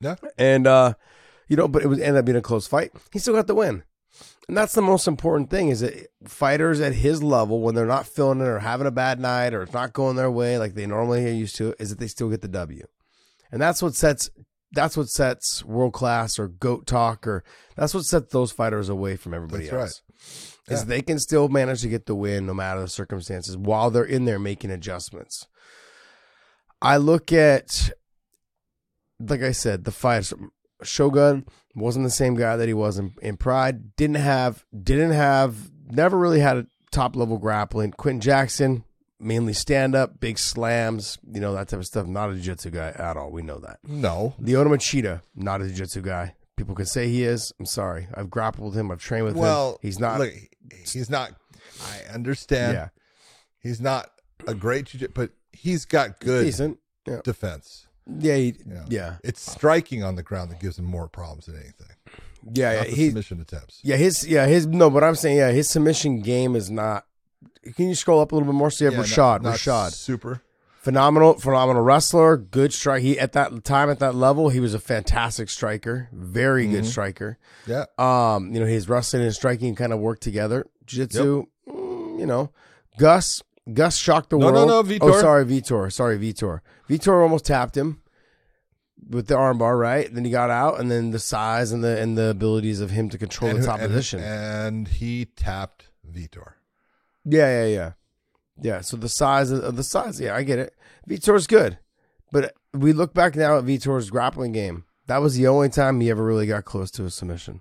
Yeah. 0.00 0.16
And 0.36 0.66
uh, 0.66 0.94
you 1.48 1.56
know, 1.56 1.68
but 1.68 1.82
it 1.82 1.88
was 1.88 2.00
ended 2.00 2.16
up 2.16 2.24
being 2.24 2.36
a 2.36 2.42
close 2.42 2.66
fight. 2.66 2.90
He 3.12 3.18
still 3.18 3.34
got 3.34 3.46
the 3.46 3.54
win. 3.54 3.84
And 4.46 4.56
that's 4.56 4.74
the 4.74 4.82
most 4.82 5.08
important 5.08 5.48
thing 5.48 5.70
is 5.70 5.80
that 5.80 6.08
fighters 6.26 6.80
at 6.80 6.92
his 6.92 7.22
level, 7.22 7.62
when 7.62 7.74
they're 7.74 7.86
not 7.86 8.06
feeling 8.06 8.40
it 8.40 8.46
or 8.46 8.58
having 8.58 8.86
a 8.86 8.90
bad 8.90 9.18
night 9.18 9.54
or 9.54 9.62
it's 9.62 9.72
not 9.72 9.94
going 9.94 10.16
their 10.16 10.30
way 10.30 10.58
like 10.58 10.74
they 10.74 10.86
normally 10.86 11.24
are 11.24 11.32
used 11.32 11.56
to, 11.56 11.74
is 11.78 11.90
that 11.90 11.98
they 11.98 12.06
still 12.06 12.28
get 12.28 12.42
the 12.42 12.48
W. 12.48 12.86
And 13.50 13.60
that's 13.60 13.82
what 13.82 13.94
sets 13.94 14.28
that's 14.74 14.96
what 14.96 15.08
sets 15.08 15.64
world 15.64 15.92
class 15.92 16.38
or 16.38 16.48
goat 16.48 16.86
talk 16.86 17.26
or 17.26 17.44
that's 17.76 17.94
what 17.94 18.04
sets 18.04 18.32
those 18.32 18.52
fighters 18.52 18.88
away 18.88 19.16
from 19.16 19.34
everybody 19.34 19.64
That's 19.64 19.72
right. 19.72 19.82
else. 19.82 20.02
Is 20.68 20.86
they 20.86 21.02
can 21.02 21.18
still 21.18 21.48
manage 21.48 21.82
to 21.82 21.88
get 21.88 22.06
the 22.06 22.14
win 22.14 22.46
no 22.46 22.54
matter 22.54 22.80
the 22.80 22.88
circumstances 22.88 23.56
while 23.56 23.90
they're 23.90 24.02
in 24.04 24.24
there 24.24 24.38
making 24.38 24.70
adjustments. 24.70 25.46
I 26.80 26.96
look 26.96 27.32
at 27.32 27.92
like 29.20 29.42
I 29.42 29.52
said, 29.52 29.84
the 29.84 29.92
fights 29.92 30.32
Shogun 30.82 31.46
wasn't 31.74 32.04
the 32.04 32.10
same 32.10 32.34
guy 32.34 32.56
that 32.56 32.68
he 32.68 32.74
was 32.74 32.98
in, 32.98 33.14
in 33.22 33.36
Pride. 33.36 33.96
Didn't 33.96 34.16
have 34.16 34.64
didn't 34.72 35.12
have 35.12 35.70
never 35.86 36.16
really 36.18 36.40
had 36.40 36.56
a 36.56 36.66
top 36.90 37.16
level 37.16 37.38
grappling. 37.38 37.92
Quinton 37.92 38.20
Jackson, 38.20 38.84
mainly 39.24 39.52
stand 39.52 39.94
up, 39.94 40.20
big 40.20 40.38
slams, 40.38 41.18
you 41.32 41.40
know, 41.40 41.54
that 41.54 41.68
type 41.68 41.80
of 41.80 41.86
stuff. 41.86 42.06
Not 42.06 42.30
a 42.30 42.34
jiu-jitsu 42.34 42.70
guy 42.70 42.88
at 42.94 43.16
all. 43.16 43.30
We 43.30 43.42
know 43.42 43.58
that. 43.60 43.78
No. 43.86 44.34
Lyoto 44.40 44.66
Machida, 44.68 45.22
not 45.34 45.60
a 45.62 45.66
jiu-jitsu 45.66 46.02
guy. 46.02 46.34
People 46.56 46.74
can 46.74 46.86
say 46.86 47.08
he 47.08 47.24
is. 47.24 47.52
I'm 47.58 47.66
sorry. 47.66 48.06
I've 48.14 48.30
grappled 48.30 48.68
with 48.70 48.76
him. 48.78 48.90
I've 48.90 49.00
trained 49.00 49.24
with 49.24 49.34
him. 49.34 49.40
Well, 49.40 49.72
him. 49.72 49.78
He's 49.82 49.98
not. 49.98 50.20
Look, 50.20 50.32
he's 50.72 51.10
not. 51.10 51.32
I 51.82 52.12
understand. 52.14 52.74
yeah, 52.74 52.88
He's 53.58 53.80
not 53.80 54.10
a 54.46 54.54
great, 54.54 54.86
jiu- 54.86 55.08
but 55.08 55.30
he's 55.52 55.84
got 55.84 56.20
good 56.20 56.44
decent. 56.44 56.78
Yeah, 57.06 57.20
defense. 57.24 57.86
yeah, 58.20 58.36
he, 58.36 58.54
You 58.66 58.74
know? 58.74 58.84
yeah, 58.88 59.16
It's 59.24 59.40
striking 59.50 60.04
on 60.04 60.14
the 60.16 60.22
ground 60.22 60.50
that 60.52 60.60
gives 60.60 60.78
him 60.78 60.84
more 60.84 61.08
problems 61.08 61.46
than 61.46 61.56
anything. 61.56 61.88
yeah, 62.52 62.72
yeah. 62.74 62.84
He, 62.84 63.06
submission 63.08 63.40
attempts. 63.40 63.80
yeah, 63.82 63.96
his, 63.96 64.26
yeah, 64.26 64.46
his. 64.46 64.66
No, 64.66 64.90
but 64.90 65.02
I'm 65.02 65.14
saying, 65.16 65.36
yeah, 65.38 65.50
his 65.50 65.68
submission 65.68 66.20
game 66.20 66.54
is 66.56 66.70
not. 66.70 67.04
Can 67.76 67.88
you 67.88 67.94
scroll 67.94 68.20
up 68.20 68.32
a 68.32 68.34
little 68.34 68.46
bit 68.52 68.56
more? 68.56 68.70
So 68.70 68.84
you 68.84 68.90
have 68.90 68.98
Yeah, 68.98 69.04
Rashad. 69.14 69.16
not- 69.16 69.42
not 69.42 69.54
Rashad, 69.54 69.92
super. 69.92 70.42
phenomenal, 70.80 71.34
phenomenal 71.38 71.82
wrestler. 71.82 72.36
Good 72.36 72.72
strike. 72.72 73.02
He 73.02 73.18
at 73.18 73.32
that 73.32 73.64
time 73.64 73.88
at 73.90 73.98
that 74.00 74.14
level, 74.14 74.50
he 74.50 74.60
was 74.60 74.74
a 74.74 74.78
fantastic 74.78 75.48
striker. 75.48 76.08
Very 76.12 76.66
good 76.66 76.84
striker. 76.86 77.38
Yeah. 77.66 77.84
Um, 77.98 78.52
you 78.52 78.60
know, 78.60 78.66
his 78.66 78.88
wrestling 78.88 79.22
and 79.22 79.34
striking 79.34 79.74
kind 79.74 79.92
of 79.92 79.98
work 80.00 80.20
together. 80.20 80.66
Jiu-jitsu, 80.86 81.44
mm, 81.68 82.18
you 82.20 82.26
know, 82.26 82.50
Gus, 82.98 83.42
Gus 83.72 83.96
shocked 83.96 84.28
the 84.28 84.36
No, 84.36 84.48
no, 84.50 84.66
world. 84.66 84.68
no, 84.68 84.78
Oh, 84.78 84.82
Vitor. 85.10 85.20
sorry, 85.20 85.44
Vitor. 85.46 85.90
Sorry, 85.90 86.18
Vitor. 86.18 86.60
Vitor 86.90 87.22
almost 87.22 87.46
tapped 87.46 87.76
him 87.78 88.02
with 89.08 89.26
the 89.28 89.34
armbar, 89.36 89.78
right? 89.80 90.12
Then 90.14 90.24
he 90.26 90.30
got 90.30 90.50
out, 90.50 90.78
and 90.78 90.90
then 90.90 91.10
the 91.10 91.18
size 91.18 91.72
and 91.72 91.82
the 91.82 91.98
and 91.98 92.16
the 92.18 92.28
abilities 92.28 92.80
of 92.80 92.90
him 92.90 93.08
to 93.08 93.16
control 93.16 93.50
And, 93.52 93.62
the 93.62 93.66
top 93.66 93.80
and- 93.80 93.88
position. 93.88 94.20
and 94.20 94.86
he 94.88 95.24
tapped 95.24 95.88
Vitor. 96.06 96.52
Yeah, 97.24 97.62
yeah, 97.62 97.66
yeah, 97.66 97.92
yeah. 98.60 98.80
So 98.80 98.96
the 98.96 99.08
size 99.08 99.50
of 99.50 99.76
the 99.76 99.84
size, 99.84 100.20
yeah, 100.20 100.34
I 100.34 100.42
get 100.42 100.58
it. 100.58 100.74
Vitor's 101.06 101.46
good, 101.46 101.78
but 102.32 102.54
we 102.72 102.92
look 102.92 103.12
back 103.14 103.36
now 103.36 103.58
at 103.58 103.64
Vitor's 103.64 104.10
grappling 104.10 104.52
game. 104.52 104.84
That 105.06 105.18
was 105.18 105.36
the 105.36 105.46
only 105.46 105.68
time 105.68 106.00
he 106.00 106.10
ever 106.10 106.24
really 106.24 106.46
got 106.46 106.64
close 106.64 106.90
to 106.92 107.04
a 107.04 107.10
submission. 107.10 107.60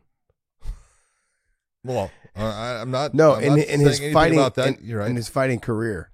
Well, 1.84 2.12
uh, 2.36 2.44
I, 2.44 2.82
I'm 2.82 2.92
not. 2.92 3.14
No, 3.14 3.34
I'm 3.36 3.44
in 3.44 3.56
not 3.58 3.68
in 3.68 3.80
his 3.82 4.00
fighting, 4.14 4.40
about 4.40 4.56
that. 4.56 4.80
in, 4.80 4.86
You're 4.86 5.00
right. 5.00 5.10
in 5.10 5.16
his 5.16 5.28
fighting 5.28 5.60
career, 5.60 6.12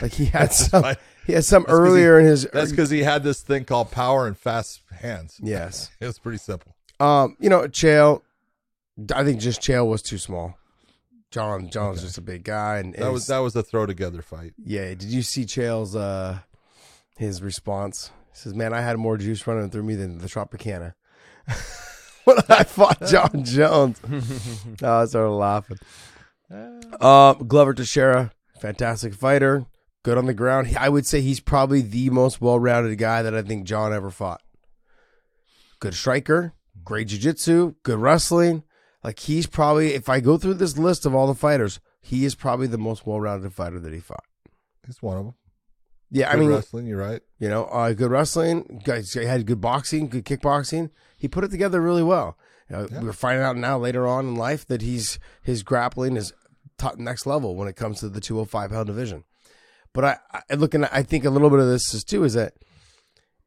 like 0.00 0.12
he 0.12 0.24
had 0.32 0.52
some, 0.52 0.84
he 1.26 1.34
had 1.34 1.44
some 1.44 1.64
he- 1.66 1.70
earlier 1.72 2.18
in 2.18 2.24
his. 2.26 2.48
That's 2.52 2.70
because 2.70 2.90
he 2.90 3.00
had 3.02 3.22
this 3.22 3.42
thing 3.42 3.64
called 3.64 3.90
power 3.90 4.26
and 4.26 4.36
fast 4.36 4.80
hands. 5.00 5.38
yes, 5.42 5.90
It 6.00 6.06
was 6.06 6.18
pretty 6.18 6.38
simple. 6.38 6.74
um, 7.00 7.36
you 7.38 7.50
know, 7.50 7.62
Chael. 7.68 8.22
I 9.14 9.24
think 9.24 9.40
just 9.40 9.60
Chael 9.60 9.86
was 9.88 10.00
too 10.02 10.18
small. 10.18 10.56
John 11.34 11.68
John's 11.68 12.00
just 12.00 12.16
a 12.16 12.20
big 12.22 12.44
guy, 12.44 12.78
and 12.78 12.94
That 12.94 13.12
was 13.12 13.26
that 13.26 13.38
was 13.38 13.56
a 13.56 13.62
throw 13.64 13.86
together 13.86 14.22
fight. 14.22 14.54
yeah. 14.64 14.88
Did 14.90 15.02
you 15.04 15.22
see 15.22 15.44
Chael's 15.44 15.96
uh 15.96 16.38
his 17.16 17.42
response? 17.42 18.12
He 18.32 18.38
says, 18.38 18.54
"Man, 18.54 18.72
I 18.72 18.80
had 18.80 18.96
more 18.98 19.16
juice 19.16 19.44
running 19.46 19.68
through 19.70 19.82
me 19.82 19.96
than 19.96 20.18
the 20.18 20.28
Tropicana." 20.28 20.94
when 22.24 22.36
I 22.48 22.62
fought 22.62 23.04
Jon 23.06 23.44
Jones, 23.44 24.00
oh, 24.82 25.02
I 25.02 25.04
started 25.06 25.30
laughing. 25.30 25.78
Uh, 27.00 27.34
Glover 27.34 27.74
Teixeira, 27.74 28.30
fantastic 28.60 29.12
fighter, 29.14 29.66
good 30.04 30.16
on 30.16 30.26
the 30.26 30.34
ground. 30.34 30.76
I 30.78 30.88
would 30.88 31.04
say 31.04 31.20
he's 31.20 31.40
probably 31.40 31.80
the 31.82 32.10
most 32.10 32.40
well-rounded 32.40 32.96
guy 32.96 33.22
that 33.22 33.34
I 33.34 33.42
think 33.42 33.66
John 33.66 33.92
ever 33.92 34.10
fought. 34.10 34.40
Good 35.80 35.94
striker, 35.94 36.52
great 36.84 37.08
jiu-jitsu, 37.08 37.74
good 37.82 37.98
wrestling. 37.98 38.62
Like 39.04 39.20
he's 39.20 39.46
probably, 39.46 39.92
if 39.92 40.08
I 40.08 40.20
go 40.20 40.38
through 40.38 40.54
this 40.54 40.78
list 40.78 41.04
of 41.04 41.14
all 41.14 41.26
the 41.26 41.34
fighters, 41.34 41.78
he 42.00 42.24
is 42.24 42.34
probably 42.34 42.66
the 42.66 42.78
most 42.78 43.06
well-rounded 43.06 43.52
fighter 43.52 43.78
that 43.78 43.92
he 43.92 44.00
fought. 44.00 44.24
He's 44.86 45.02
one 45.02 45.18
of 45.18 45.24
them. 45.26 45.34
Yeah, 46.10 46.30
I 46.30 46.36
mean, 46.36 46.48
wrestling. 46.48 46.86
You're 46.86 46.98
right. 46.98 47.20
you 47.38 47.48
know, 47.48 47.64
uh, 47.66 47.92
good 47.92 48.10
wrestling. 48.10 48.82
Guys 48.84 49.12
had 49.12 49.46
good 49.46 49.60
boxing, 49.60 50.08
good 50.08 50.24
kickboxing. 50.24 50.90
He 51.18 51.28
put 51.28 51.44
it 51.44 51.50
together 51.50 51.80
really 51.80 52.02
well. 52.02 52.38
You 52.70 52.76
know, 52.76 52.88
We're 53.02 53.12
finding 53.12 53.44
out 53.44 53.56
now 53.56 53.78
later 53.78 54.06
on 54.06 54.26
in 54.26 54.34
life 54.36 54.66
that 54.68 54.80
he's 54.80 55.18
his 55.42 55.62
grappling 55.62 56.16
is 56.16 56.32
top 56.78 56.98
next 56.98 57.26
level 57.26 57.56
when 57.56 57.68
it 57.68 57.76
comes 57.76 58.00
to 58.00 58.08
the 58.08 58.20
205 58.20 58.70
pound 58.70 58.86
division. 58.86 59.24
But 59.92 60.04
I, 60.04 60.18
I 60.50 60.54
looking, 60.54 60.84
I 60.84 61.02
think 61.02 61.24
a 61.24 61.30
little 61.30 61.50
bit 61.50 61.60
of 61.60 61.66
this 61.66 61.92
is 61.94 62.04
too 62.04 62.24
is 62.24 62.34
that 62.34 62.54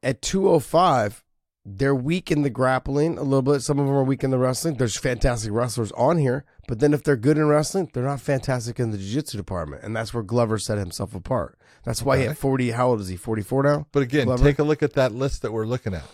at 0.04 0.22
205 0.22 1.24
they're 1.69 1.93
weak 1.95 2.32
in 2.32 2.43
the 2.43 2.49
grappling 2.49 3.17
a 3.17 3.23
little 3.23 3.41
bit. 3.41 3.62
Some 3.62 3.77
of 3.77 3.86
them 3.88 3.95
are 3.95 4.03
weak 4.03 4.23
in 4.23 4.32
the 4.32 4.38
wrestling. 4.38 4.75
There's 4.75 4.95
fantastic 4.95 5.51
wrestlers 5.51 5.91
on 5.93 6.17
here, 6.17 6.45
but 6.67 6.80
then 6.80 6.93
if 6.93 7.03
they're 7.03 7.17
good 7.17 7.38
in 7.38 7.47
wrestling, 7.47 7.89
they're 7.93 8.06
not 8.06 8.21
fantastic 8.21 8.80
in 8.80 8.91
the 8.91 8.97
jiu-jitsu 8.97 9.38
department, 9.38 9.84
and 9.84 9.93
that's 9.95 10.13
where 10.13 10.23
Glover 10.23 10.58
set 10.58 10.77
himself 10.77 11.13
apart. 11.13 11.60
That's 11.84 12.01
why 12.01 12.17
he 12.17 12.23
Okay. 12.23 12.32
at 12.32 12.38
40. 12.38 12.71
How 12.71 12.88
old 12.89 13.01
is 13.01 13.10
he? 13.10 13.17
44 13.17 13.63
now. 13.63 13.88
But 13.91 14.03
again, 14.03 14.25
Glover? 14.27 14.43
take 14.43 14.60
a 14.60 14.63
look 14.63 14.82
at 14.82 14.93
that 14.93 15.12
list 15.12 15.41
that 15.41 15.51
we're 15.51 15.65
looking 15.65 15.93
at. 15.93 16.06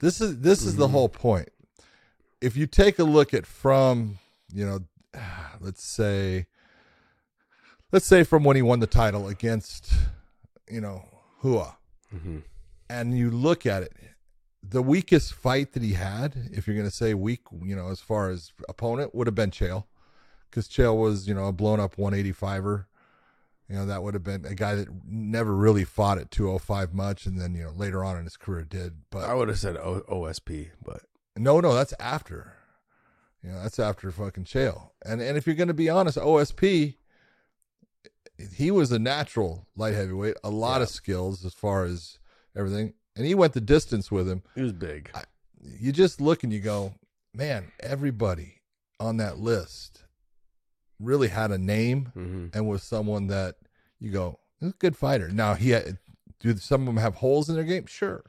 This 0.00 0.20
is 0.20 0.40
this 0.40 0.62
is 0.62 0.72
Mm-hmm. 0.72 0.80
the 0.80 0.88
whole 0.88 1.08
point. 1.08 1.48
If 2.40 2.56
you 2.56 2.66
take 2.66 2.98
a 2.98 3.04
look 3.04 3.32
at 3.34 3.46
from, 3.46 4.18
you 4.52 4.66
know, 4.66 4.80
let's 5.60 5.82
say 5.84 6.46
let's 7.92 8.06
say 8.06 8.24
from 8.24 8.44
when 8.44 8.56
he 8.56 8.62
won 8.62 8.80
the 8.80 8.86
title 8.86 9.28
against, 9.28 9.92
you 10.70 10.80
know, 10.80 11.04
Rua. 11.42 11.76
Mm-hmm. 12.14 12.38
And 12.90 13.16
you 13.16 13.30
look 13.30 13.64
at 13.66 13.82
it, 13.84 13.92
the 14.70 14.82
weakest 14.82 15.34
fight 15.34 15.72
that 15.72 15.82
he 15.82 15.92
had, 15.92 16.50
if 16.52 16.66
you're 16.66 16.76
going 16.76 16.88
to 16.88 16.94
say 16.94 17.14
weak, 17.14 17.40
you 17.62 17.76
know, 17.76 17.88
as 17.88 18.00
far 18.00 18.30
as 18.30 18.52
opponent, 18.68 19.14
would 19.14 19.26
have 19.26 19.34
been 19.34 19.50
Chael. 19.50 19.84
Because 20.50 20.68
Chael 20.68 20.96
was, 20.96 21.28
you 21.28 21.34
know, 21.34 21.46
a 21.46 21.52
blown 21.52 21.80
up 21.80 21.96
185er. 21.96 22.86
You 23.68 23.74
know, 23.74 23.86
that 23.86 24.02
would 24.02 24.14
have 24.14 24.22
been 24.22 24.44
a 24.44 24.54
guy 24.54 24.76
that 24.76 24.88
never 25.04 25.54
really 25.54 25.84
fought 25.84 26.18
at 26.18 26.30
205 26.30 26.94
much. 26.94 27.26
And 27.26 27.38
then, 27.38 27.54
you 27.54 27.64
know, 27.64 27.72
later 27.76 28.04
on 28.04 28.16
in 28.16 28.24
his 28.24 28.36
career 28.36 28.64
did. 28.64 28.94
But 29.10 29.24
I 29.24 29.34
would 29.34 29.48
have 29.48 29.58
said 29.58 29.76
o- 29.76 30.04
OSP, 30.08 30.70
but 30.84 31.02
no, 31.36 31.60
no, 31.60 31.74
that's 31.74 31.94
after. 31.98 32.52
You 33.42 33.50
know, 33.50 33.62
that's 33.62 33.78
after 33.78 34.10
fucking 34.10 34.44
Chael. 34.44 34.90
And 35.04 35.20
and 35.20 35.36
if 35.36 35.46
you're 35.46 35.56
going 35.56 35.68
to 35.68 35.74
be 35.74 35.90
honest, 35.90 36.16
OSP, 36.16 36.94
he 38.54 38.70
was 38.70 38.92
a 38.92 38.98
natural 38.98 39.66
light 39.76 39.94
heavyweight, 39.94 40.36
a 40.42 40.50
lot 40.50 40.82
of 40.82 40.88
skills 40.88 41.44
as 41.44 41.54
far 41.54 41.84
as 41.84 42.18
everything, 42.56 42.94
and 43.16 43.26
he 43.26 43.34
went 43.34 43.52
the 43.54 43.60
distance 43.60 44.10
with 44.10 44.28
him. 44.28 44.42
he 44.54 44.62
was 44.62 44.72
big. 44.72 45.10
You 45.62 45.90
just 45.92 46.20
look 46.20 46.44
and 46.44 46.52
you 46.52 46.60
go, 46.60 46.94
man, 47.34 47.72
everybody 47.80 48.60
on 49.00 49.16
that 49.16 49.38
list 49.38 50.04
really 51.00 51.28
had 51.28 51.50
a 51.50 51.58
name 51.58 52.12
Mm-hmm. 52.16 52.46
and 52.54 52.68
was 52.68 52.82
someone 52.82 53.26
that 53.28 53.56
you 53.98 54.10
go, 54.10 54.38
"He's 54.60 54.70
a 54.70 54.74
good 54.74 54.96
fighter. 54.96 55.28
Now 55.28 55.54
he 55.54 55.70
had, 55.70 55.98
do 56.40 56.56
some 56.56 56.82
of 56.82 56.86
them 56.86 56.96
have 56.98 57.16
holes 57.16 57.48
in 57.48 57.54
their 57.56 57.64
game? 57.64 57.86
Sure. 57.86 58.22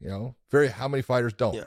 You 0.00 0.08
know, 0.08 0.34
very 0.50 0.68
how 0.68 0.88
many 0.88 1.02
fighters 1.02 1.32
don't? 1.32 1.54
Yeah. 1.54 1.64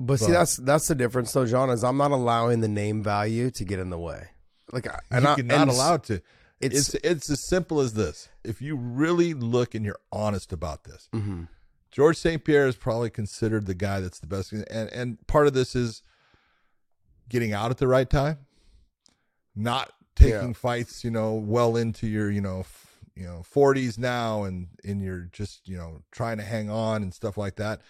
But 0.00 0.18
see, 0.18 0.32
that's 0.32 0.56
that's 0.56 0.88
the 0.88 0.94
difference, 0.94 1.32
though, 1.32 1.46
John. 1.46 1.70
Is 1.70 1.84
I'm 1.84 1.96
not 1.96 2.10
allowing 2.10 2.60
the 2.60 2.68
name 2.68 3.02
value 3.02 3.50
to 3.52 3.64
get 3.64 3.78
in 3.78 3.90
the 3.90 3.98
way. 3.98 4.28
Like, 4.72 4.88
I- 4.88 4.98
and 5.10 5.22
you 5.24 5.28
I, 5.28 5.32
are 5.34 5.42
not 5.42 5.60
and 5.60 5.70
allowed 5.70 6.04
to. 6.04 6.14
it's- 6.60 6.94
It's, 6.94 6.94
it's 7.04 7.30
as 7.30 7.46
simple 7.48 7.80
as 7.80 7.92
this. 7.94 8.28
If 8.42 8.60
you 8.60 8.76
really 8.76 9.34
look 9.34 9.74
and 9.74 9.84
you're 9.84 10.00
honest 10.10 10.52
about 10.52 10.84
this, 10.84 11.08
Mhm. 11.14 11.48
George 11.94 12.16
St. 12.18 12.42
Pierre 12.42 12.66
is 12.66 12.74
probably 12.74 13.08
considered 13.08 13.66
the 13.66 13.74
guy 13.74 14.00
that's 14.00 14.18
the 14.18 14.26
best. 14.26 14.50
And 14.52 14.66
and 14.92 15.24
part 15.28 15.46
of 15.46 15.52
this 15.54 15.76
is 15.76 16.02
getting 17.28 17.52
out 17.52 17.70
at 17.70 17.78
the 17.78 17.86
right 17.86 18.10
time, 18.10 18.38
not 19.54 19.92
taking 20.16 20.48
Yeah. 20.48 20.52
fights, 20.54 21.04
you 21.04 21.10
know, 21.12 21.34
well 21.34 21.76
into 21.76 22.08
your, 22.08 22.30
you 22.30 22.40
know, 22.40 22.60
f- 22.60 22.98
you 23.14 23.24
know, 23.24 23.42
40s 23.48 23.96
now 23.96 24.42
and 24.42 24.68
and 24.84 25.00
you're 25.00 25.28
just, 25.32 25.68
you 25.68 25.76
know, 25.76 26.02
trying 26.10 26.38
to 26.38 26.42
hang 26.42 26.68
on 26.68 27.02
and 27.04 27.14
stuff 27.14 27.36
like 27.38 27.54
that. 27.56 27.80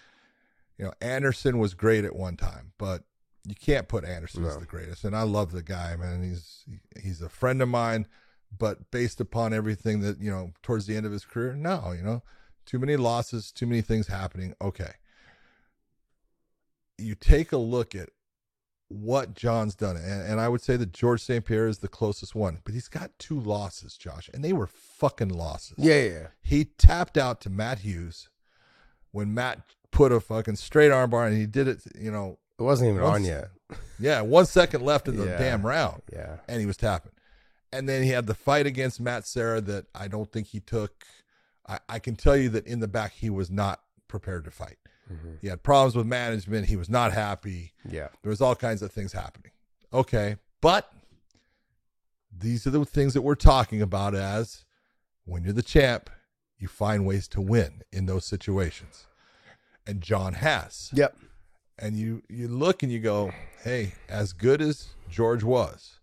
You 0.77 0.85
know, 0.85 0.93
Anderson 1.01 1.57
was 1.57 1.73
great 1.73 2.05
at 2.05 2.15
one 2.15 2.37
time, 2.37 2.73
but 2.77 3.05
you 3.43 3.55
can't 3.55 3.87
put 3.87 4.05
Anderson 4.05 4.45
as 4.45 4.57
the 4.57 4.65
greatest. 4.65 5.03
And 5.03 5.15
I 5.15 5.23
love 5.23 5.51
the 5.51 5.63
guy, 5.63 5.95
man. 5.95 6.21
He's 6.21 6.63
he's 7.01 7.21
a 7.23 7.29
friend 7.29 7.59
of 7.59 7.69
mine, 7.69 8.05
but 8.55 8.91
based 8.91 9.19
upon 9.19 9.51
everything 9.51 10.01
that, 10.01 10.19
you 10.19 10.29
know, 10.29 10.51
towards 10.61 10.85
the 10.85 10.95
end 10.95 11.07
of 11.07 11.11
his 11.11 11.25
career, 11.25 11.55
no, 11.55 11.91
you 11.91 12.03
know, 12.03 12.21
too 12.65 12.79
many 12.79 12.95
losses, 12.95 13.51
too 13.51 13.65
many 13.67 13.81
things 13.81 14.07
happening. 14.07 14.53
Okay. 14.61 14.91
You 16.97 17.15
take 17.15 17.51
a 17.51 17.57
look 17.57 17.93
at 17.93 18.09
what 18.87 19.33
John's 19.33 19.75
done, 19.75 19.97
and, 19.97 20.21
and 20.27 20.39
I 20.39 20.47
would 20.47 20.61
say 20.61 20.77
that 20.77 20.93
George 20.93 21.21
St. 21.21 21.43
Pierre 21.43 21.67
is 21.67 21.79
the 21.79 21.87
closest 21.87 22.35
one, 22.35 22.59
but 22.63 22.73
he's 22.73 22.87
got 22.87 23.11
two 23.19 23.39
losses, 23.39 23.97
Josh, 23.97 24.29
and 24.33 24.43
they 24.43 24.53
were 24.53 24.67
fucking 24.67 25.29
losses. 25.29 25.73
yeah, 25.77 26.01
yeah. 26.03 26.27
He 26.41 26.65
tapped 26.65 27.17
out 27.17 27.41
to 27.41 27.49
Matt 27.49 27.79
Hughes 27.79 28.29
when 29.11 29.33
Matt 29.33 29.61
put 29.91 30.11
a 30.11 30.19
fucking 30.19 30.55
straight 30.57 30.91
armbar, 30.91 31.27
and 31.27 31.35
he 31.35 31.45
did 31.47 31.67
it, 31.67 31.81
you 31.99 32.11
know, 32.11 32.37
It 32.59 32.63
wasn't 32.63 32.91
even 32.91 33.01
Once- 33.01 33.15
on 33.15 33.23
yet. 33.25 33.49
yeah, 33.99 34.21
one 34.21 34.45
second 34.45 34.81
left 34.83 35.07
in 35.09 35.17
the 35.17 35.25
Yeah. 35.25 35.37
damn 35.37 35.65
round 35.65 36.03
Yeah, 36.13 36.37
and 36.47 36.59
he 36.61 36.65
was 36.65 36.77
tapping. 36.77 37.11
And 37.73 37.89
then 37.89 38.03
he 38.03 38.09
had 38.09 38.27
the 38.27 38.33
fight 38.35 38.65
against 38.65 39.01
Matt 39.01 39.27
Serra 39.27 39.59
that 39.61 39.87
I 39.93 40.07
don't 40.07 40.31
think 40.31 40.47
he 40.47 40.61
took. 40.61 41.03
I, 41.67 41.79
I 41.89 41.99
can 41.99 42.15
tell 42.15 42.37
you 42.37 42.49
that 42.49 42.67
in 42.67 42.79
the 42.79 42.87
back 42.87 43.13
he 43.13 43.29
was 43.29 43.49
not 43.49 43.81
prepared 44.07 44.45
to 44.45 44.51
fight. 44.51 44.77
Mm-hmm. 45.11 45.35
He 45.41 45.47
had 45.47 45.61
problems 45.63 45.95
with 45.95 46.05
management. 46.07 46.67
He 46.67 46.75
was 46.75 46.89
not 46.89 47.11
happy. 47.13 47.73
yeah. 47.89 48.07
There 48.23 48.29
was 48.29 48.41
all 48.41 48.55
kinds 48.55 48.81
of 48.81 48.91
things 48.91 49.13
happening. 49.13 49.51
Okay, 49.93 50.37
but 50.61 50.91
these 52.37 52.65
are 52.67 52.71
the 52.71 52.83
things 52.85 53.13
that 53.13 53.21
we're 53.21 53.35
talking 53.35 53.81
about 53.81 54.13
as 54.15 54.65
when 55.25 55.43
you're 55.43 55.53
the 55.53 55.61
champ, 55.61 56.09
you 56.57 56.67
find 56.67 57.05
ways 57.05 57.27
to 57.29 57.41
win 57.41 57.81
in 57.91 58.05
those 58.05 58.25
situations. 58.25 59.07
And 59.87 60.01
John 60.01 60.33
has 60.33 60.89
Yep. 60.93 61.15
and 61.77 61.95
you 61.97 62.23
you 62.29 62.47
look 62.47 62.81
and 62.83 62.91
you 62.91 62.99
go, 62.99 63.31
"Hey, 63.63 63.93
as 64.09 64.33
good 64.33 64.61
as 64.61 64.89
George 65.09 65.43
was, 65.43 65.99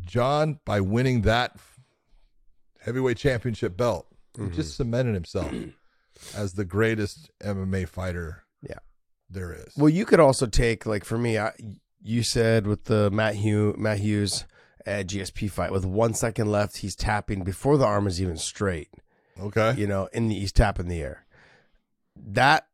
John 0.00 0.60
by 0.64 0.80
winning 0.80 1.22
that 1.22 1.56
heavyweight 2.80 3.16
championship 3.16 3.76
belt, 3.76 4.06
he 4.36 4.46
just 4.48 4.72
mm-hmm. 4.72 4.82
cemented 4.82 5.14
himself 5.14 5.52
as 6.34 6.54
the 6.54 6.64
greatest 6.64 7.30
MMA 7.42 7.88
fighter 7.88 8.44
Yeah. 8.62 8.78
there 9.30 9.52
is." 9.52 9.76
Well, 9.76 9.88
you 9.88 10.04
could 10.04 10.20
also 10.20 10.46
take 10.46 10.86
like 10.86 11.04
for 11.04 11.18
me, 11.18 11.38
I, 11.38 11.52
you 12.02 12.22
said 12.22 12.66
with 12.66 12.84
the 12.84 13.10
Matt 13.10 13.36
Hugh 13.36 13.74
Matt 13.78 13.98
Hughes 13.98 14.44
uh, 14.86 14.90
at 14.90 15.06
GSP 15.08 15.50
fight 15.50 15.70
with 15.72 15.84
one 15.84 16.14
second 16.14 16.50
left, 16.50 16.78
he's 16.78 16.96
tapping 16.96 17.44
before 17.44 17.76
the 17.78 17.86
arm 17.86 18.06
is 18.06 18.20
even 18.20 18.36
straight. 18.36 18.88
okay, 19.40 19.74
You 19.76 19.86
know, 19.86 20.08
and 20.12 20.32
he's 20.32 20.52
tapping 20.52 20.88
the 20.88 21.00
air. 21.00 21.24
That 22.16 22.66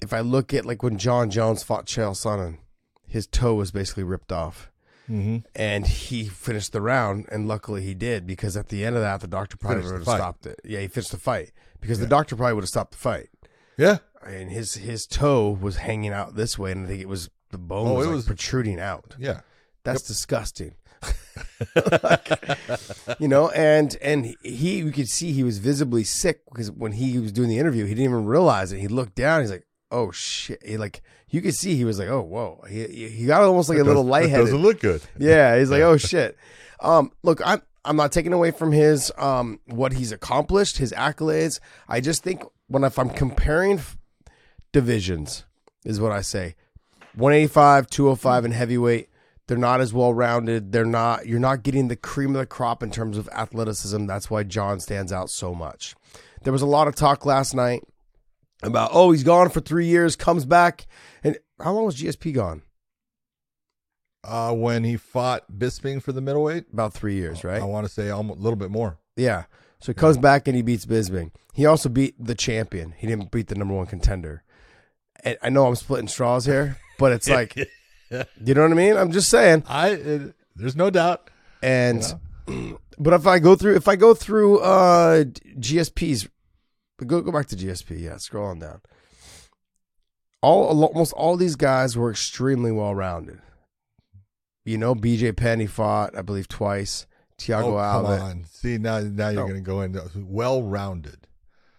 if 0.00 0.12
I 0.12 0.20
look 0.20 0.52
at 0.52 0.66
like 0.66 0.82
when 0.82 0.98
Jon 0.98 1.30
Jones 1.30 1.62
fought 1.62 1.86
Chael 1.86 2.12
Sonnen, 2.12 2.58
his 3.06 3.26
toe 3.26 3.54
was 3.54 3.70
basically 3.70 4.02
ripped 4.02 4.32
off. 4.32 4.70
Hmm 5.06 5.38
and 5.54 5.86
he 5.86 6.24
finished 6.26 6.72
the 6.72 6.80
round, 6.80 7.26
and 7.30 7.46
luckily 7.48 7.82
he 7.82 7.94
did 7.94 8.26
because 8.26 8.56
at 8.56 8.68
the 8.68 8.84
end 8.84 8.96
of 8.96 9.02
that, 9.02 9.20
the 9.20 9.26
doctor 9.28 9.56
probably 9.56 9.82
would 9.84 9.92
have 9.92 10.02
stopped 10.02 10.46
it. 10.46 10.60
Yeah, 10.64 10.80
he 10.80 10.88
finished 10.88 11.12
the 11.12 11.18
fight 11.18 11.52
because 11.80 11.98
the 12.00 12.06
doctor 12.06 12.34
probably 12.36 12.54
would 12.54 12.64
have 12.64 12.68
stopped 12.68 12.92
the 12.92 12.98
fight, 12.98 13.28
yeah, 13.78 13.98
and 14.26 14.50
his 14.50 14.74
his 14.74 15.06
toe 15.06 15.50
was 15.50 15.76
hanging 15.76 16.12
out 16.12 16.34
this 16.34 16.58
way, 16.58 16.72
and 16.72 16.84
I 16.84 16.88
think 16.88 17.00
it 17.00 17.08
was 17.08 17.30
the 17.50 17.58
bone 17.58 17.88
Oh, 17.88 17.94
was, 17.94 18.06
it 18.06 18.08
like 18.08 18.16
was- 18.16 18.26
protruding 18.26 18.80
out. 18.80 19.14
yeah, 19.18 19.40
That's 19.84 20.02
disgusting. 20.02 20.74
you 23.18 23.28
know, 23.28 23.50
and 23.50 23.96
and 24.02 24.34
he 24.42 24.78
you 24.78 24.90
could 24.92 25.08
see 25.08 25.32
he 25.32 25.42
was 25.42 25.58
visibly 25.58 26.04
sick 26.04 26.40
because 26.50 26.70
when 26.70 26.92
he 26.92 27.18
was 27.18 27.32
doing 27.32 27.48
the 27.48 27.58
interview, 27.58 27.84
he 27.84 27.94
didn't 27.94 28.10
even 28.10 28.24
realize 28.26 28.72
it. 28.72 28.78
He 28.80 28.88
looked 28.88 29.14
down, 29.14 29.40
he's 29.42 29.50
like, 29.50 29.66
"Oh 29.90 30.10
shit!" 30.10 30.62
He 30.66 30.76
like 30.76 31.02
you 31.28 31.40
could 31.40 31.54
see 31.54 31.74
he 31.74 31.84
was 31.84 31.98
like, 31.98 32.08
"Oh 32.08 32.22
whoa!" 32.22 32.64
He 32.68 33.08
he 33.08 33.26
got 33.26 33.42
almost 33.42 33.68
like 33.68 33.78
a 33.78 33.84
little 33.84 34.04
lightheaded. 34.04 34.46
Doesn't 34.46 34.62
look 34.62 34.80
good. 34.80 35.02
Yeah, 35.18 35.58
he's 35.58 35.70
like, 35.70 35.82
oh 35.82 35.96
shit. 35.96 36.36
Um, 36.80 37.10
look, 37.22 37.40
I'm 37.44 37.62
I'm 37.84 37.96
not 37.96 38.12
taking 38.12 38.32
away 38.32 38.50
from 38.50 38.72
his 38.72 39.10
um 39.18 39.60
what 39.66 39.92
he's 39.94 40.12
accomplished, 40.12 40.78
his 40.78 40.92
accolades. 40.92 41.58
I 41.88 42.00
just 42.00 42.22
think 42.22 42.42
when 42.68 42.84
if 42.84 42.98
I'm 42.98 43.10
comparing 43.10 43.78
f- 43.78 43.96
divisions, 44.72 45.44
is 45.84 46.00
what 46.00 46.12
I 46.12 46.20
say. 46.20 46.54
185, 47.14 47.86
205 47.88 48.44
and 48.44 48.54
heavyweight. 48.54 49.08
They're 49.46 49.56
not 49.56 49.80
as 49.80 49.94
well 49.94 50.12
rounded. 50.12 50.72
They're 50.72 50.84
not. 50.84 51.26
You're 51.26 51.38
not 51.40 51.62
getting 51.62 51.88
the 51.88 51.96
cream 51.96 52.30
of 52.34 52.40
the 52.40 52.46
crop 52.46 52.82
in 52.82 52.90
terms 52.90 53.16
of 53.16 53.28
athleticism. 53.28 54.06
That's 54.06 54.28
why 54.28 54.42
John 54.42 54.80
stands 54.80 55.12
out 55.12 55.30
so 55.30 55.54
much. 55.54 55.94
There 56.42 56.52
was 56.52 56.62
a 56.62 56.66
lot 56.66 56.88
of 56.88 56.94
talk 56.94 57.24
last 57.24 57.54
night 57.54 57.82
about 58.62 58.90
oh 58.92 59.12
he's 59.12 59.22
gone 59.22 59.48
for 59.50 59.60
three 59.60 59.86
years, 59.86 60.16
comes 60.16 60.44
back, 60.44 60.86
and 61.22 61.38
how 61.60 61.72
long 61.72 61.84
was 61.86 62.00
GSP 62.00 62.34
gone? 62.34 62.62
Uh, 64.24 64.52
when 64.52 64.82
he 64.82 64.96
fought 64.96 65.44
Bisping 65.56 66.02
for 66.02 66.12
the 66.12 66.20
middleweight, 66.20 66.64
About 66.72 66.92
three 66.92 67.14
years, 67.14 67.44
right? 67.44 67.62
I 67.62 67.64
want 67.64 67.86
to 67.86 67.92
say 67.92 68.10
almost, 68.10 68.40
a 68.40 68.42
little 68.42 68.56
bit 68.56 68.70
more. 68.70 68.98
Yeah. 69.14 69.44
So 69.78 69.92
he 69.92 69.94
comes 69.94 70.18
back 70.18 70.48
and 70.48 70.56
he 70.56 70.62
beats 70.62 70.84
Bisping. 70.84 71.30
He 71.54 71.64
also 71.64 71.88
beat 71.88 72.16
the 72.18 72.34
champion. 72.34 72.92
He 72.96 73.06
didn't 73.06 73.30
beat 73.30 73.46
the 73.46 73.54
number 73.54 73.74
one 73.74 73.86
contender. 73.86 74.42
And 75.22 75.38
I 75.42 75.48
know 75.48 75.66
I'm 75.66 75.76
splitting 75.76 76.08
straws 76.08 76.44
here, 76.44 76.76
but 76.98 77.12
it's 77.12 77.28
like, 77.30 77.56
you 77.56 78.54
know 78.54 78.62
what 78.62 78.72
I 78.72 78.74
mean? 78.74 78.96
I'm 78.96 79.12
just 79.12 79.28
saying. 79.28 79.62
I 79.68 79.90
it, 79.90 80.34
there's 80.56 80.76
no 80.76 80.90
doubt. 80.90 81.30
And 81.62 82.02
but 82.98 83.12
if 83.12 83.26
I 83.26 83.38
go 83.38 83.54
through, 83.54 83.76
if 83.76 83.86
I 83.86 83.96
go 83.96 84.12
through 84.12 84.58
uh 84.58 85.24
GSP's, 85.24 86.28
go 87.04 87.20
go 87.20 87.32
back 87.32 87.46
to 87.46 87.56
GSP. 87.56 88.00
Yeah, 88.00 88.16
scroll 88.16 88.46
on 88.46 88.58
down. 88.58 88.80
All 90.42 90.84
almost 90.84 91.12
all 91.14 91.36
these 91.36 91.56
guys 91.56 91.96
were 91.96 92.10
extremely 92.10 92.70
well 92.72 92.94
rounded. 92.94 93.40
You 94.64 94.78
know, 94.78 94.94
BJ 94.94 95.36
Penn 95.36 95.60
he 95.60 95.66
fought, 95.66 96.16
I 96.16 96.22
believe, 96.22 96.48
twice. 96.48 97.06
Thiago 97.38 97.64
oh, 97.64 98.02
come 98.02 98.06
Alves. 98.06 98.22
on. 98.22 98.44
See 98.50 98.78
now, 98.78 99.00
now 99.00 99.28
you're 99.28 99.42
No. 99.42 99.48
going 99.48 99.54
to 99.54 99.60
go 99.60 99.82
into 99.82 100.10
well-rounded. 100.16 101.26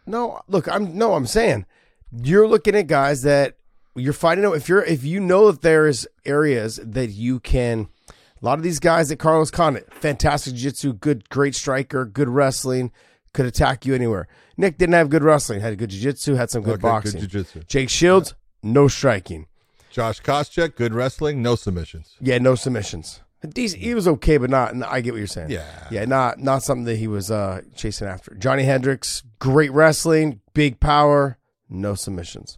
No, 0.06 0.39
look, 0.47 0.67
I'm 0.67 0.97
no, 0.97 1.15
I'm 1.15 1.25
saying 1.27 1.65
you're 2.12 2.47
looking 2.47 2.75
at 2.75 2.88
guys 2.88 3.23
that 3.23 3.58
you're 3.95 4.13
finding 4.13 4.45
out 4.45 4.53
if 4.53 4.69
you're 4.69 4.84
if 4.84 5.03
you 5.03 5.19
know 5.19 5.51
that 5.51 5.62
there's 5.62 6.08
areas 6.25 6.80
that 6.84 7.08
you 7.08 7.39
can. 7.39 7.89
A 8.10 8.45
lot 8.45 8.60
of 8.60 8.63
these 8.63 8.80
guys 8.80 9.10
that 9.10 9.17
Carlos 9.17 9.49
Condit, 9.49 9.91
fantastic 9.91 10.53
jiu-jitsu, 10.53 10.93
good, 10.93 11.27
great 11.30 11.56
striker, 11.56 12.06
good 12.06 12.30
wrestling, 12.30 12.91
could 13.34 13.47
attack 13.47 13.84
you 13.84 13.95
anywhere. 13.95 14.27
Nick 14.57 14.77
didn't 14.77 14.93
have 14.93 15.09
good 15.09 15.23
wrestling, 15.23 15.61
had 15.61 15.77
good 15.77 15.91
jiu-jitsu, 15.91 16.33
had 16.35 16.49
some 16.49 16.63
good 16.63 16.75
Okay, 16.75 16.81
boxing. 16.81 17.21
Good 17.21 17.29
jiu-jitsu. 17.29 17.63
Jake 17.67 17.89
Shields, 17.89 18.33
no 18.63 18.87
striking. 18.87 19.47
Josh 19.91 20.21
Koscheck, 20.21 20.75
good 20.75 20.93
wrestling, 20.93 21.41
no 21.41 21.55
submissions. 21.55 22.15
Yeah, 22.19 22.39
no 22.39 22.55
submissions. 22.55 23.21
Decent, 23.47 23.81
he 23.81 23.93
was 23.93 24.07
okay, 24.07 24.37
but 24.37 24.49
not. 24.49 24.73
I 24.83 24.99
get 25.01 25.13
what 25.13 25.19
you're 25.19 25.27
saying. 25.27 25.51
Yeah. 25.51 25.63
yeah, 25.91 26.05
not 26.05 26.39
not 26.39 26.63
something 26.63 26.85
that 26.85 26.97
he 26.97 27.07
was 27.07 27.29
uh, 27.29 27.61
chasing 27.75 28.07
after. 28.07 28.33
Johnny 28.33 28.63
Hendricks, 28.63 29.21
great 29.37 29.71
wrestling, 29.71 30.41
big 30.53 30.79
power, 30.79 31.37
no 31.69 31.93
submissions. 31.93 32.57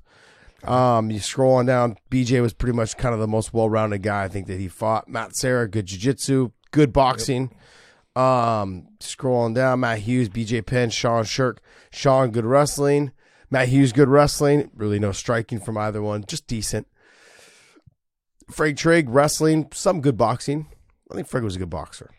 Um, 0.64 1.12
you 1.12 1.20
scroll 1.20 1.56
on 1.56 1.66
down. 1.66 1.98
BJ 2.10 2.42
was 2.42 2.54
pretty 2.54 2.76
much 2.76 2.98
kind 2.98 3.14
of 3.14 3.20
the 3.20 3.28
most 3.28 3.54
well-rounded 3.54 4.04
guy 4.04 4.24
I 4.24 4.28
think 4.30 4.48
that 4.48 4.60
he 4.60 4.68
fought. 4.70 5.08
Matt 5.08 5.36
Serra, 5.36 5.68
good 5.70 5.86
jiu-jitsu, 5.86 6.52
good 6.72 6.92
boxing. 6.94 7.54
Um, 8.16 8.88
scrolling 9.00 9.56
down, 9.56 9.82
Matt 9.82 10.00
Hughes, 10.00 10.28
BJ 10.30 10.66
Penn, 10.66 10.90
Sean 10.90 11.24
Sherk, 11.24 11.58
Sean, 11.92 12.32
good 12.32 12.46
wrestling. 12.46 13.12
Matt 13.50 13.70
Hughes, 13.70 13.92
good 13.92 14.10
wrestling. 14.10 14.70
Really 14.76 15.00
no 15.00 15.12
striking 15.12 15.60
from 15.60 15.78
either 15.78 16.02
one, 16.02 16.24
just 16.28 16.48
decent. 16.48 16.88
Frank 18.52 18.78
Trigg, 18.78 19.10
wrestling, 19.10 19.68
some 19.74 20.02
good 20.02 20.18
boxing. 20.18 20.68
I 21.12 21.16
think 21.16 21.28
Frank 21.28 21.44
was 21.44 21.56
a 21.56 21.60
good 21.60 21.70
boxer. 21.70 22.10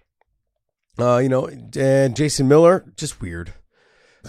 Uh, 0.99 1.19
you 1.19 1.29
know, 1.29 1.49
and 1.77 2.17
Jason 2.17 2.49
Miller, 2.49 2.93
just 2.97 3.21
weird. 3.21 3.53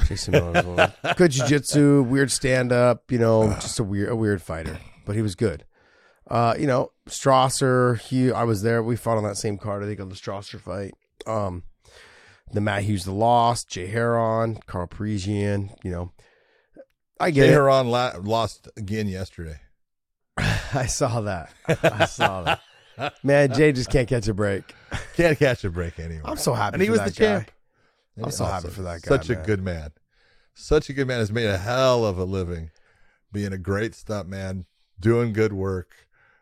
Jason 0.06 0.32
Miller, 0.32 0.62
one. 0.64 0.94
good 1.18 1.32
jiu-jitsu, 1.32 2.04
weird 2.04 2.32
stand-up. 2.32 3.12
You 3.12 3.20
know, 3.20 3.50
just 3.56 3.80
a 3.80 3.84
weird, 3.84 4.10
a 4.10 4.16
weird 4.16 4.42
fighter, 4.42 4.80
but 5.06 5.16
he 5.16 5.22
was 5.22 5.36
good. 5.36 5.66
Uh, 6.30 6.56
you 6.58 6.66
know, 6.66 6.92
Strasser, 7.10 8.00
he, 8.00 8.32
I 8.32 8.44
was 8.44 8.62
there. 8.62 8.82
We 8.82 8.96
fought 8.96 9.18
on 9.18 9.24
that 9.24 9.36
same 9.38 9.58
card. 9.58 9.84
I 9.84 9.88
think 9.88 10.00
on 10.00 10.10
the 10.10 10.16
Strasser 10.16 10.62
fight. 10.62 10.94
Um, 11.28 11.64
the 12.54 12.62
Matt 12.62 12.84
Hughes, 12.84 13.06
the 13.06 13.12
Lost, 13.14 13.70
Jay 13.70 13.92
Hieron, 13.92 14.66
Karo 14.66 14.88
Parisyan. 14.88 15.76
You 15.84 15.92
know, 15.92 16.12
I 17.20 17.32
get 17.32 17.50
it. 17.50 17.52
Tehran 17.54 17.90
la- 17.90 18.16
lost 18.22 18.68
again 18.78 19.08
yesterday. 19.08 19.60
I 20.38 20.86
saw 20.88 21.22
that. 21.22 21.52
I 21.68 22.06
saw 22.06 22.44
that. 22.44 23.14
Man, 23.24 23.54
Jay 23.54 23.72
just 23.72 23.90
can't 23.90 24.08
catch 24.08 24.28
a 24.28 24.34
break. 24.34 24.76
Can't 25.16 25.40
catch 25.40 25.64
a 25.64 25.70
break 25.70 25.98
anyway. 26.00 26.22
I'm 26.26 26.38
so 26.38 26.54
happy 26.54 26.76
and 26.76 26.84
he 26.84 26.90
was 26.90 27.00
the 27.00 27.12
guy. 27.12 27.12
champ. 27.12 27.52
I'm 28.18 28.26
And 28.26 28.34
so 28.34 28.46
happy 28.46 28.68
for 28.68 28.82
that 28.82 29.02
guy, 29.02 29.08
Such 29.08 29.30
a 29.30 29.36
good 29.36 29.64
man. 29.64 29.92
Such 30.54 30.90
a 30.90 30.94
good 30.94 31.08
man 31.08 31.20
has 31.20 31.32
made 31.32 31.48
a 31.48 31.58
hell 31.58 32.06
of 32.06 32.18
a 32.18 32.26
living, 32.26 32.72
being 33.32 33.54
a 33.54 33.58
great 33.58 33.96
stunt 33.96 34.28
man, 34.28 34.66
doing 35.00 35.32
good 35.32 35.54
work. 35.54 35.92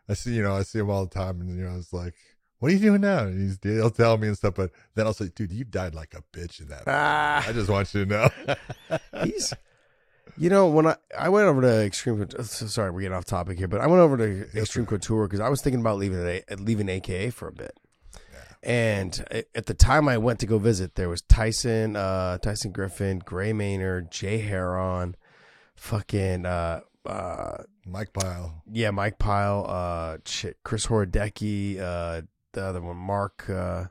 I 0.08 0.14
see, 0.14 0.34
you 0.34 0.42
know, 0.42 0.56
I 0.56 0.62
see 0.64 0.80
him 0.80 0.90
all 0.90 1.04
the 1.06 1.14
time, 1.14 1.40
and 1.40 1.56
you 1.56 1.64
know, 1.64 1.76
it's 1.76 1.92
like, 1.92 2.14
"What 2.60 2.70
are 2.70 2.74
you 2.74 2.80
doing 2.80 3.00
now?" 3.00 3.24
And 3.24 3.40
he's 3.40 3.58
he'll 3.62 3.90
tell 3.90 4.16
me 4.16 4.28
and 4.28 4.36
stuff, 4.36 4.54
but 4.54 4.70
then 4.94 5.06
I'll 5.06 5.12
say, 5.12 5.30
"Dude, 5.34 5.52
you 5.52 5.64
died 5.64 5.94
like 5.94 6.14
a 6.14 6.22
bitch 6.36 6.60
in 6.60 6.68
that." 6.68 6.84
Ah. 6.86 7.44
I 7.46 7.52
just 7.52 7.68
want 7.68 7.92
you 7.92 8.04
to 8.04 8.10
know. 8.10 8.30
He's, 9.24 9.52
you 10.38 10.48
know, 10.48 10.68
when 10.68 10.86
I 10.86 10.96
I 11.18 11.28
went 11.28 11.46
over 11.46 11.60
to 11.60 11.84
Extreme, 11.84 12.28
sorry, 12.42 12.90
we're 12.90 13.00
getting 13.00 13.16
off 13.16 13.24
topic 13.24 13.58
here, 13.58 13.68
but 13.68 13.80
I 13.80 13.86
went 13.88 14.00
over 14.00 14.16
to 14.16 14.58
Extreme 14.58 14.86
Couture 14.86 15.26
because 15.26 15.40
I 15.40 15.48
was 15.48 15.60
thinking 15.60 15.80
about 15.80 15.98
leaving 15.98 16.20
it, 16.20 16.60
leaving 16.60 16.88
AKA 16.88 17.30
for 17.30 17.48
a 17.48 17.52
bit. 17.52 17.76
And 18.62 19.24
at 19.54 19.66
the 19.66 19.74
time 19.74 20.08
I 20.08 20.18
went 20.18 20.38
to 20.40 20.46
go 20.46 20.58
visit, 20.58 20.94
there 20.94 21.08
was 21.08 21.22
Tyson, 21.22 21.96
uh, 21.96 22.36
Tyson 22.38 22.72
Griffin, 22.72 23.18
Gray 23.18 23.54
Maynard, 23.54 24.10
Jay 24.10 24.46
Hieron, 24.46 25.14
fucking, 25.76 26.44
uh, 26.44 26.80
uh, 27.06 27.62
Mike 27.86 28.12
Pyle, 28.12 28.62
yeah, 28.70 28.90
Mike 28.90 29.18
Pyle, 29.18 29.64
uh, 29.66 30.18
shit, 30.26 30.58
Chris 30.62 30.86
Horodecki, 30.86 31.80
uh, 31.80 32.20
the 32.52 32.64
other 32.64 32.80
one, 32.80 32.96
Mark, 32.96 33.48
uh, 33.48 33.86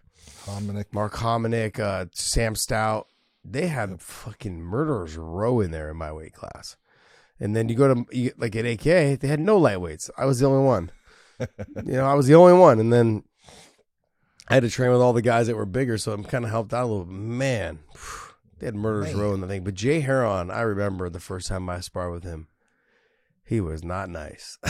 Dominic. 0.46 0.94
Mark 0.94 1.14
Hominick, 1.16 1.80
uh, 1.80 2.06
Sam 2.14 2.56
Stout. 2.56 3.08
They 3.44 3.68
had 3.68 4.02
fucking 4.02 4.62
murderers 4.62 5.18
row 5.18 5.60
in 5.60 5.72
there 5.72 5.90
in 5.90 5.98
my 5.98 6.12
weight 6.12 6.34
class. 6.34 6.76
And 7.40 7.56
then 7.56 7.70
you 7.70 7.76
go 7.76 7.94
to 7.94 8.06
you, 8.12 8.34
like 8.38 8.56
at 8.56 8.66
AK, 8.66 9.20
they 9.20 9.28
had 9.28 9.40
no 9.40 9.60
lightweights. 9.60 10.10
I 10.18 10.26
was 10.26 10.40
the 10.40 10.48
only 10.48 10.66
one. 10.66 10.92
you 11.40 11.94
know, 11.94 12.06
I 12.06 12.14
was 12.14 12.28
the 12.28 12.36
only 12.36 12.54
one. 12.54 12.80
And 12.80 12.92
then 12.92 13.24
I 14.50 14.56
had 14.56 14.64
to 14.64 14.70
train 14.70 14.92
with 14.92 15.02
all 15.02 15.14
the 15.14 15.22
guys 15.22 15.48
that 15.48 15.56
were 15.56 15.66
bigger, 15.66 15.98
so 15.98 16.12
I'm 16.12 16.24
kind 16.24 16.44
of 16.44 16.52
helped 16.52 16.74
out 16.74 16.84
a 16.84 16.88
little. 16.88 17.06
bit. 17.06 17.14
Man, 17.14 17.80
they 18.60 18.66
had 18.66 18.76
murderers 18.76 19.14
row 19.14 19.34
in 19.34 19.42
the 19.42 19.48
thing. 19.48 19.64
But 19.64 19.76
Jay 19.76 20.02
Hieron, 20.02 20.54
I 20.54 20.62
remember 20.62 21.10
the 21.10 21.20
first 21.20 21.48
time 21.48 21.70
I 21.70 21.80
sparred 21.80 22.12
with 22.12 22.24
him, 22.24 22.48
he 23.46 23.62
was 23.62 23.84
not 23.84 24.10
nice. 24.10 24.58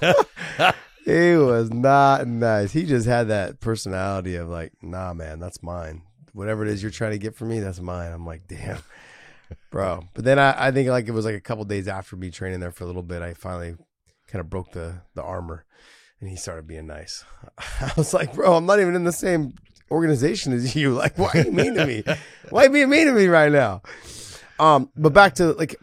he 1.04 1.36
was 1.36 1.70
not 1.70 2.26
nice. 2.26 2.72
He 2.72 2.84
just 2.84 3.06
had 3.06 3.28
that 3.28 3.60
personality 3.60 4.36
of 4.36 4.48
like, 4.48 4.72
nah, 4.82 5.14
man, 5.14 5.40
that's 5.40 5.62
mine. 5.62 6.02
Whatever 6.32 6.64
it 6.64 6.70
is 6.70 6.82
you're 6.82 6.90
trying 6.90 7.12
to 7.12 7.18
get 7.18 7.34
from 7.34 7.48
me, 7.48 7.60
that's 7.60 7.80
mine. 7.80 8.12
I'm 8.12 8.26
like, 8.26 8.46
damn, 8.46 8.82
bro. 9.70 10.04
But 10.14 10.24
then 10.24 10.38
I, 10.38 10.68
I 10.68 10.70
think 10.70 10.88
like 10.88 11.08
it 11.08 11.12
was 11.12 11.24
like 11.24 11.34
a 11.34 11.40
couple 11.40 11.64
days 11.64 11.88
after 11.88 12.16
me 12.16 12.30
training 12.30 12.60
there 12.60 12.70
for 12.70 12.84
a 12.84 12.86
little 12.86 13.02
bit, 13.02 13.22
I 13.22 13.34
finally 13.34 13.74
kind 14.28 14.40
of 14.40 14.48
broke 14.48 14.72
the 14.72 15.02
the 15.14 15.22
armor, 15.22 15.64
and 16.20 16.30
he 16.30 16.36
started 16.36 16.66
being 16.66 16.86
nice. 16.86 17.24
I 17.58 17.92
was 17.96 18.14
like, 18.14 18.34
bro, 18.34 18.54
I'm 18.54 18.66
not 18.66 18.80
even 18.80 18.94
in 18.94 19.04
the 19.04 19.12
same 19.12 19.54
organization 19.90 20.52
as 20.52 20.76
you. 20.76 20.92
Like, 20.94 21.18
why 21.18 21.30
are 21.34 21.42
you 21.42 21.52
mean 21.52 21.74
to 21.74 21.86
me? 21.86 22.04
Why 22.50 22.62
are 22.62 22.66
you 22.66 22.72
being 22.72 22.90
mean 22.90 23.06
to 23.06 23.12
me 23.12 23.26
right 23.26 23.52
now? 23.52 23.82
Um, 24.58 24.90
but 24.96 25.12
back 25.12 25.34
to 25.36 25.52
like 25.52 25.76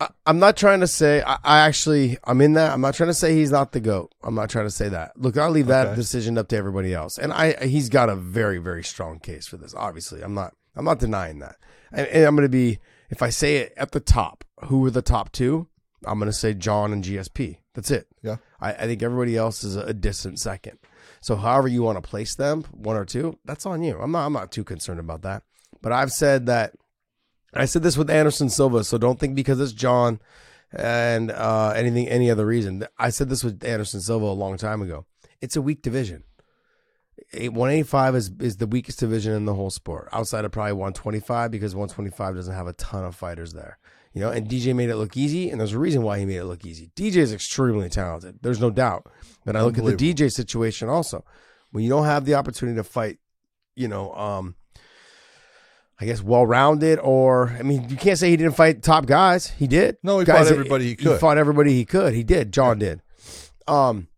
I, 0.00 0.08
I'm 0.26 0.38
not 0.38 0.56
trying 0.56 0.80
to 0.80 0.86
say 0.86 1.22
I, 1.22 1.38
I 1.44 1.58
actually 1.60 2.16
I'm 2.24 2.40
in 2.40 2.54
that. 2.54 2.72
I'm 2.72 2.80
not 2.80 2.94
trying 2.94 3.10
to 3.10 3.14
say 3.14 3.34
he's 3.34 3.50
not 3.50 3.72
the 3.72 3.80
goat. 3.80 4.12
I'm 4.22 4.34
not 4.34 4.48
trying 4.50 4.66
to 4.66 4.70
say 4.70 4.88
that. 4.88 5.12
Look, 5.16 5.36
I'll 5.36 5.50
leave 5.50 5.66
that 5.66 5.88
Okay. 5.88 5.96
decision 5.96 6.38
up 6.38 6.48
to 6.48 6.56
everybody 6.56 6.94
else. 6.94 7.18
And 7.18 7.32
I 7.32 7.66
he's 7.66 7.88
got 7.88 8.08
a 8.08 8.16
very 8.16 8.58
very 8.58 8.82
strong 8.82 9.18
case 9.20 9.46
for 9.46 9.56
this. 9.56 9.74
Obviously, 9.74 10.22
I'm 10.22 10.34
not 10.34 10.54
I'm 10.74 10.84
not 10.84 10.98
denying 11.00 11.38
that. 11.40 11.56
And, 11.92 12.06
and 12.08 12.24
I'm 12.24 12.34
going 12.36 12.46
to 12.46 12.48
be 12.50 12.78
if 13.10 13.22
I 13.22 13.30
say 13.30 13.56
it 13.56 13.74
at 13.76 13.90
the 13.92 14.00
top, 14.00 14.44
who 14.64 14.84
are 14.86 14.90
the 14.90 15.02
top 15.02 15.32
two? 15.32 15.68
I'm 16.06 16.18
going 16.18 16.30
to 16.30 16.36
say 16.36 16.54
John 16.54 16.92
and 16.92 17.04
GSP. 17.04 17.58
That's 17.74 17.90
it. 17.90 18.06
Yeah. 18.22 18.36
I, 18.60 18.72
I 18.72 18.86
think 18.86 19.02
everybody 19.02 19.36
else 19.36 19.62
is 19.64 19.76
a, 19.76 19.82
a 19.82 19.92
distant 19.92 20.38
second. 20.40 20.78
So 21.20 21.36
however 21.36 21.68
you 21.68 21.82
want 21.82 22.02
to 22.02 22.08
place 22.08 22.34
them, 22.34 22.62
one 22.70 22.96
or 22.96 23.04
two, 23.04 23.38
that's 23.44 23.66
on 23.66 23.82
you. 23.82 23.98
I'm 24.00 24.12
not 24.12 24.24
I'm 24.26 24.32
not 24.32 24.50
too 24.50 24.64
concerned 24.64 25.00
about 25.00 25.22
that. 25.22 25.42
But 25.82 25.92
I've 25.92 26.10
said 26.10 26.46
that 26.46 26.72
I 27.54 27.64
said 27.64 27.82
this 27.82 27.96
with 27.96 28.10
Anderson 28.10 28.48
Silva, 28.48 28.84
so 28.84 28.98
don't 28.98 29.18
think 29.18 29.34
because 29.34 29.60
it's 29.60 29.72
John 29.72 30.20
and 30.72 31.30
uh, 31.30 31.72
anything 31.74 32.08
any 32.08 32.30
other 32.30 32.46
reason. 32.46 32.86
I 32.98 33.10
said 33.10 33.28
this 33.28 33.42
with 33.42 33.64
Anderson 33.64 34.00
Silva 34.00 34.26
a 34.26 34.32
long 34.32 34.56
time 34.56 34.82
ago. 34.82 35.06
It's 35.40 35.56
a 35.56 35.62
weak 35.62 35.82
division. 35.82 36.24
185 37.32 38.16
is 38.16 38.30
is 38.40 38.56
the 38.56 38.66
weakest 38.66 38.98
division 38.98 39.32
in 39.32 39.44
the 39.44 39.54
whole 39.54 39.70
sport, 39.70 40.08
outside 40.12 40.44
of 40.44 40.52
probably 40.52 40.72
125 40.72 41.50
because 41.50 41.74
125 41.74 42.34
doesn't 42.34 42.54
have 42.54 42.66
a 42.66 42.72
ton 42.74 43.04
of 43.04 43.14
fighters 43.14 43.52
there. 43.52 43.78
You 44.12 44.20
know, 44.22 44.30
and 44.30 44.48
DJ 44.48 44.74
made 44.74 44.90
it 44.90 44.96
look 44.96 45.16
easy, 45.16 45.50
and 45.50 45.60
there's 45.60 45.72
a 45.72 45.78
reason 45.78 46.02
why 46.02 46.18
he 46.18 46.24
made 46.24 46.38
it 46.38 46.44
look 46.44 46.64
easy. 46.64 46.90
DJ 46.96 47.16
is 47.16 47.32
extremely 47.32 47.88
talented. 47.88 48.38
There's 48.42 48.60
no 48.60 48.70
doubt. 48.70 49.08
But 49.44 49.54
I 49.54 49.62
look 49.62 49.78
at 49.78 49.84
the 49.84 49.92
DJ 49.92 50.32
situation 50.32 50.88
also. 50.88 51.24
When 51.70 51.84
you 51.84 51.90
don't 51.90 52.06
have 52.06 52.24
the 52.24 52.34
opportunity 52.34 52.76
to 52.76 52.84
fight, 52.84 53.18
you 53.76 53.86
know, 53.86 54.12
um, 54.14 54.56
I 56.00 56.06
guess 56.06 56.22
well 56.22 56.46
rounded, 56.46 56.98
or 56.98 57.50
I 57.58 57.62
mean, 57.62 57.88
you 57.90 57.96
can't 57.96 58.18
say 58.18 58.30
he 58.30 58.36
didn't 58.36 58.56
fight 58.56 58.82
top 58.82 59.04
guys. 59.04 59.48
He 59.48 59.66
did. 59.66 59.98
No, 60.02 60.18
he 60.18 60.24
Guys 60.24 60.48
fought 60.48 60.52
everybody 60.52 60.84
he 60.86 60.96
could. 60.96 61.12
He 61.12 61.18
fought 61.18 61.36
everybody 61.36 61.74
he 61.74 61.84
could. 61.84 62.14
He 62.14 62.24
did. 62.24 62.52
John 62.52 62.78
did. 62.78 63.02
Um, 63.68 64.08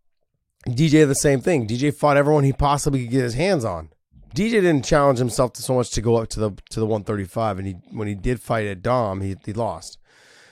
DJ 0.68 1.07
the 1.09 1.14
same 1.14 1.40
thing. 1.40 1.66
DJ 1.66 1.92
fought 1.92 2.16
everyone 2.16 2.45
he 2.45 2.53
possibly 2.53 3.03
could 3.03 3.11
get 3.11 3.23
his 3.23 3.35
hands 3.35 3.64
on. 3.64 3.90
DJ 4.33 4.53
didn't 4.53 4.85
challenge 4.85 5.18
himself 5.18 5.53
to 5.55 5.62
so 5.62 5.75
much 5.75 5.90
to 5.90 6.01
go 6.01 6.16
up 6.16 6.29
to 6.29 6.40
the 6.40 6.51
to 6.71 6.79
the 6.79 6.87
135, 6.87 7.59
and 7.59 7.66
he 7.66 7.75
when 7.90 8.07
he 8.07 8.14
did 8.14 8.40
fight 8.40 8.66
at 8.66 8.83
Dom, 8.83 9.21
he 9.21 9.37
he 9.45 9.53
lost, 9.53 9.99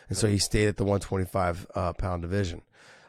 and 0.09 0.19
so 0.19 0.27
he 0.27 0.37
stayed 0.37 0.66
at 0.66 0.79
the 0.79 0.85
125 0.85 1.66
uh, 1.77 1.93
pound 1.93 2.23
division. 2.23 2.62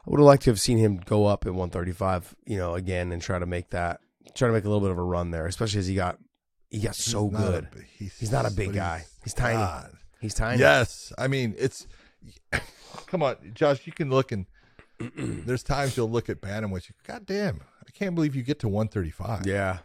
I 0.05 0.09
would 0.11 0.19
have 0.19 0.25
liked 0.25 0.43
to 0.43 0.51
have 0.51 0.59
seen 0.59 0.77
him 0.77 0.97
go 0.97 1.25
up 1.25 1.45
at 1.45 1.53
135, 1.53 2.35
you 2.45 2.57
know, 2.57 2.75
again 2.75 3.11
and 3.11 3.21
try 3.21 3.39
to 3.39 3.45
make 3.45 3.71
that 3.71 3.99
try 4.35 4.47
to 4.47 4.53
make 4.53 4.63
a 4.63 4.67
little 4.67 4.81
bit 4.81 4.91
of 4.91 4.97
a 4.97 5.03
run 5.03 5.31
there, 5.31 5.47
especially 5.47 5.79
as 5.79 5.87
he 5.87 5.95
got 5.95 6.17
he 6.71 6.79
got 6.79 6.95
so 6.95 7.29
He's 7.29 7.37
a 7.39 7.41
good. 7.41 7.67
bi- 7.71 8.11
He's 8.19 8.31
not 8.31 8.45
a 8.47 8.51
big 8.51 8.73
guy. 8.73 9.05
He's 9.23 9.33
tiny. 9.35 9.57
God. 9.57 9.91
He's 10.19 10.33
tiny. 10.33 10.59
Yes, 10.59 11.13
I 11.17 11.27
mean 11.27 11.53
it's. 11.57 11.85
Come 13.07 13.23
on, 13.23 13.35
Josh. 13.53 13.85
You 13.85 13.93
can 13.93 14.09
look 14.09 14.31
and 14.31 14.45
there's 14.99 15.63
times 15.63 15.97
you'll 15.97 16.09
look 16.09 16.29
at 16.29 16.41
Bantamweight. 16.41 16.89
You, 16.89 16.95
God 17.05 17.25
damn, 17.25 17.61
I 17.85 17.91
can't 17.91 18.15
believe 18.15 18.35
you 18.35 18.43
get 18.43 18.59
to 18.59 18.67
135. 18.67 19.45
Yeah. 19.45 19.79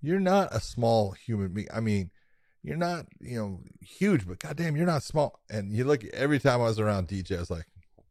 You're 0.00 0.20
not 0.20 0.54
a 0.54 0.60
small 0.60 1.10
human 1.12 1.48
being. 1.52 1.66
I 1.74 1.80
mean, 1.80 2.10
you're 2.62 2.76
not 2.76 3.06
you 3.20 3.36
know 3.38 3.60
huge, 3.80 4.26
but 4.26 4.38
goddamn, 4.38 4.76
you're 4.76 4.86
not 4.86 5.02
small. 5.02 5.40
And 5.50 5.72
you 5.72 5.84
look 5.84 6.04
every 6.12 6.38
time 6.38 6.60
I 6.60 6.64
was 6.64 6.78
around 6.78 7.08
DJ, 7.08 7.36
I 7.36 7.40
was 7.40 7.50
like, 7.50 7.66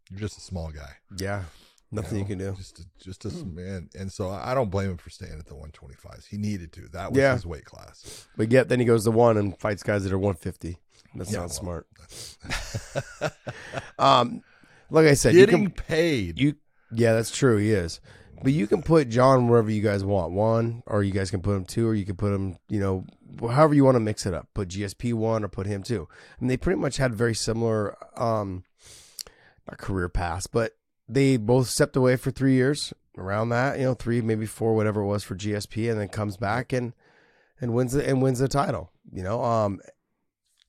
you're 0.09 0.19
just 0.19 0.37
a 0.37 0.41
small 0.41 0.69
guy. 0.71 0.91
Yeah. 1.17 1.43
Nothing 1.91 2.17
you, 2.17 2.23
know? 2.23 2.27
can 2.27 2.37
do. 2.39 2.55
Just 2.57 2.79
a, 2.79 2.85
just 2.99 3.25
a 3.25 3.45
man. 3.45 3.89
And 3.97 4.11
so 4.11 4.29
I 4.29 4.51
I 4.51 4.53
don't 4.53 4.69
blame 4.69 4.91
him 4.91 4.97
for 4.97 5.09
staying 5.09 5.39
at 5.39 5.45
the 5.45 5.53
125s. 5.55 6.25
He 6.27 6.37
needed 6.37 6.73
to. 6.73 6.87
That 6.89 7.11
was 7.11 7.17
Yeah. 7.19 7.33
his 7.33 7.45
weight 7.45 7.63
class. 7.65 8.27
But 8.35 8.51
yet 8.51 8.67
then 8.69 8.79
he 8.79 8.85
goes 8.85 9.03
to 9.05 9.11
one 9.11 9.37
and 9.37 9.57
fights 9.57 9.83
guys 9.83 10.03
that 10.03 10.11
are 10.11 10.17
150. 10.19 10.77
That's 11.15 11.31
Yeah, 11.31 11.37
not 11.39 11.43
well, 11.43 11.49
smart. 11.49 11.87
Um, 13.99 14.43
like 14.89 15.07
I 15.07 15.13
said, 15.15 15.33
you 15.33 15.45
Getting 15.45 15.65
can 15.65 15.71
paid. 15.71 16.39
you 16.39 16.55
yeah, 16.91 17.13
that's 17.13 17.35
true. 17.35 17.57
He 17.57 17.71
is, 17.71 17.99
but 18.43 18.53
you 18.53 18.67
can 18.67 18.81
put 18.81 19.09
Jon 19.09 19.47
wherever 19.49 19.69
you 19.69 19.81
guys 19.81 20.03
want. 20.05 20.31
One, 20.31 20.83
or 20.85 21.03
you 21.03 21.11
guys 21.11 21.29
can 21.31 21.41
put 21.41 21.55
him 21.55 21.65
two, 21.65 21.87
or 21.87 21.93
you 21.95 22.05
can 22.05 22.15
put 22.15 22.31
him, 22.33 22.57
you 22.69 22.79
know, 22.79 23.05
however 23.41 23.73
you 23.73 23.83
want 23.83 23.95
to 23.95 23.99
mix 23.99 24.25
it 24.25 24.33
up. 24.33 24.47
Put 24.53 24.69
GSP 24.69 25.13
one 25.13 25.43
or 25.43 25.49
put 25.49 25.67
him 25.67 25.83
two. 25.83 26.07
And 26.39 26.49
they 26.49 26.55
pretty 26.55 26.79
much 26.79 26.95
had 26.97 27.13
very 27.13 27.35
similar, 27.35 27.97
um, 28.17 28.63
not 29.67 29.77
career 29.79 30.07
paths, 30.07 30.47
but 30.47 30.76
they 31.07 31.37
both 31.37 31.67
stepped 31.67 31.95
away 31.95 32.15
for 32.15 32.31
three 32.31 32.53
years. 32.53 32.93
Around 33.17 33.49
that, 33.49 33.79
you 33.79 33.85
know, 33.85 33.95
three 33.95 34.21
maybe 34.21 34.45
four, 34.45 34.75
whatever 34.75 35.01
it 35.01 35.07
was 35.07 35.23
for 35.23 35.35
GSP, 35.35 35.89
and 35.89 35.99
then 35.99 36.07
comes 36.07 36.37
back 36.37 36.71
and 36.71 36.93
and 37.59 37.73
wins 37.73 37.93
the 37.93 38.07
and 38.07 38.21
wins 38.21 38.39
the 38.39 38.47
title. 38.47 38.91
You 39.11 39.23
know, 39.23 39.43
um, 39.43 39.79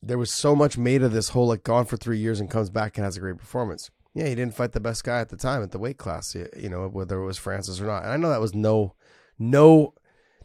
there 0.03 0.19
was 0.19 0.33
so 0.33 0.57
much 0.57 0.79
made 0.79 1.03
of 1.03 1.13
this 1.13 1.31
whole 1.31 1.49
like 1.49 1.63
gone 1.63 1.85
for 1.85 1.97
three 1.97 2.19
years 2.19 2.41
and 2.41 2.51
comes 2.51 2.71
back 2.71 2.97
and 2.97 3.05
has 3.05 3.17
a 3.17 3.21
great 3.21 3.37
performance. 3.37 3.91
Yeah, 4.15 4.27
he 4.27 4.35
didn't 4.35 4.55
fight 4.55 4.73
the 4.73 4.81
best 4.81 5.05
guy 5.05 5.21
at 5.21 5.29
the 5.29 5.37
time 5.37 5.63
at 5.63 5.71
the 5.71 5.79
weight 5.79 5.99
class, 5.99 6.35
you 6.35 6.69
know, 6.69 6.89
whether 6.89 7.21
it 7.21 7.27
was 7.27 7.39
Francis 7.39 7.81
or 7.81 7.87
not. 7.87 8.05
And 8.05 8.13
I 8.13 8.17
know 8.17 8.31
that 8.31 8.41
was 8.41 8.55
no, 8.55 8.95
no, 9.39 9.95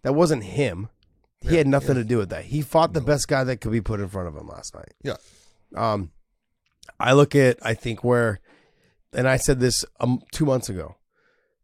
that 0.03 0.13
wasn't 0.13 0.43
him. 0.43 0.89
He 1.41 1.55
had 1.55 1.67
nothing 1.67 1.95
to 1.95 2.03
do 2.03 2.17
with 2.17 2.29
that. 2.29 2.45
He 2.45 2.61
fought 2.61 2.93
the 2.93 3.01
best 3.01 3.27
guy 3.27 3.43
that 3.43 3.57
could 3.57 3.71
be 3.71 3.81
put 3.81 3.99
in 3.99 4.07
front 4.07 4.29
of 4.29 4.35
him 4.35 4.47
last 4.47 4.73
night. 4.75 4.93
Yeah. 5.03 5.15
Um, 5.75 6.11
I 6.99 7.13
look 7.13 7.35
at 7.35 7.57
I 7.65 7.73
think 7.73 8.03
where, 8.03 8.39
and 9.13 9.27
I 9.27 9.37
said 9.37 9.59
this 9.59 9.85
um 9.99 10.21
two 10.31 10.45
months 10.45 10.69
ago, 10.69 10.95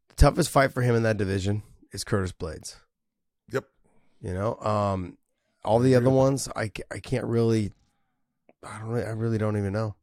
the 0.09 0.15
toughest 0.15 0.49
fight 0.49 0.71
for 0.73 0.81
him 0.81 0.95
in 0.95 1.03
that 1.03 1.17
division 1.17 1.63
is 1.91 2.03
Curtis 2.03 2.31
Blaydes. 2.31 2.75
Yep. 3.51 3.65
You 4.21 4.33
know, 4.33 4.55
um, 4.57 5.17
all 5.63 5.79
the 5.79 5.95
other 5.95 6.09
ones, 6.09 6.47
I, 6.55 6.71
I 6.91 6.99
can't 6.99 7.25
really, 7.25 7.71
I 8.63 8.79
don't, 8.79 8.89
really- 8.89 9.05
I 9.05 9.11
really 9.11 9.37
don't 9.37 9.57
even 9.57 9.73
know. 9.73 9.95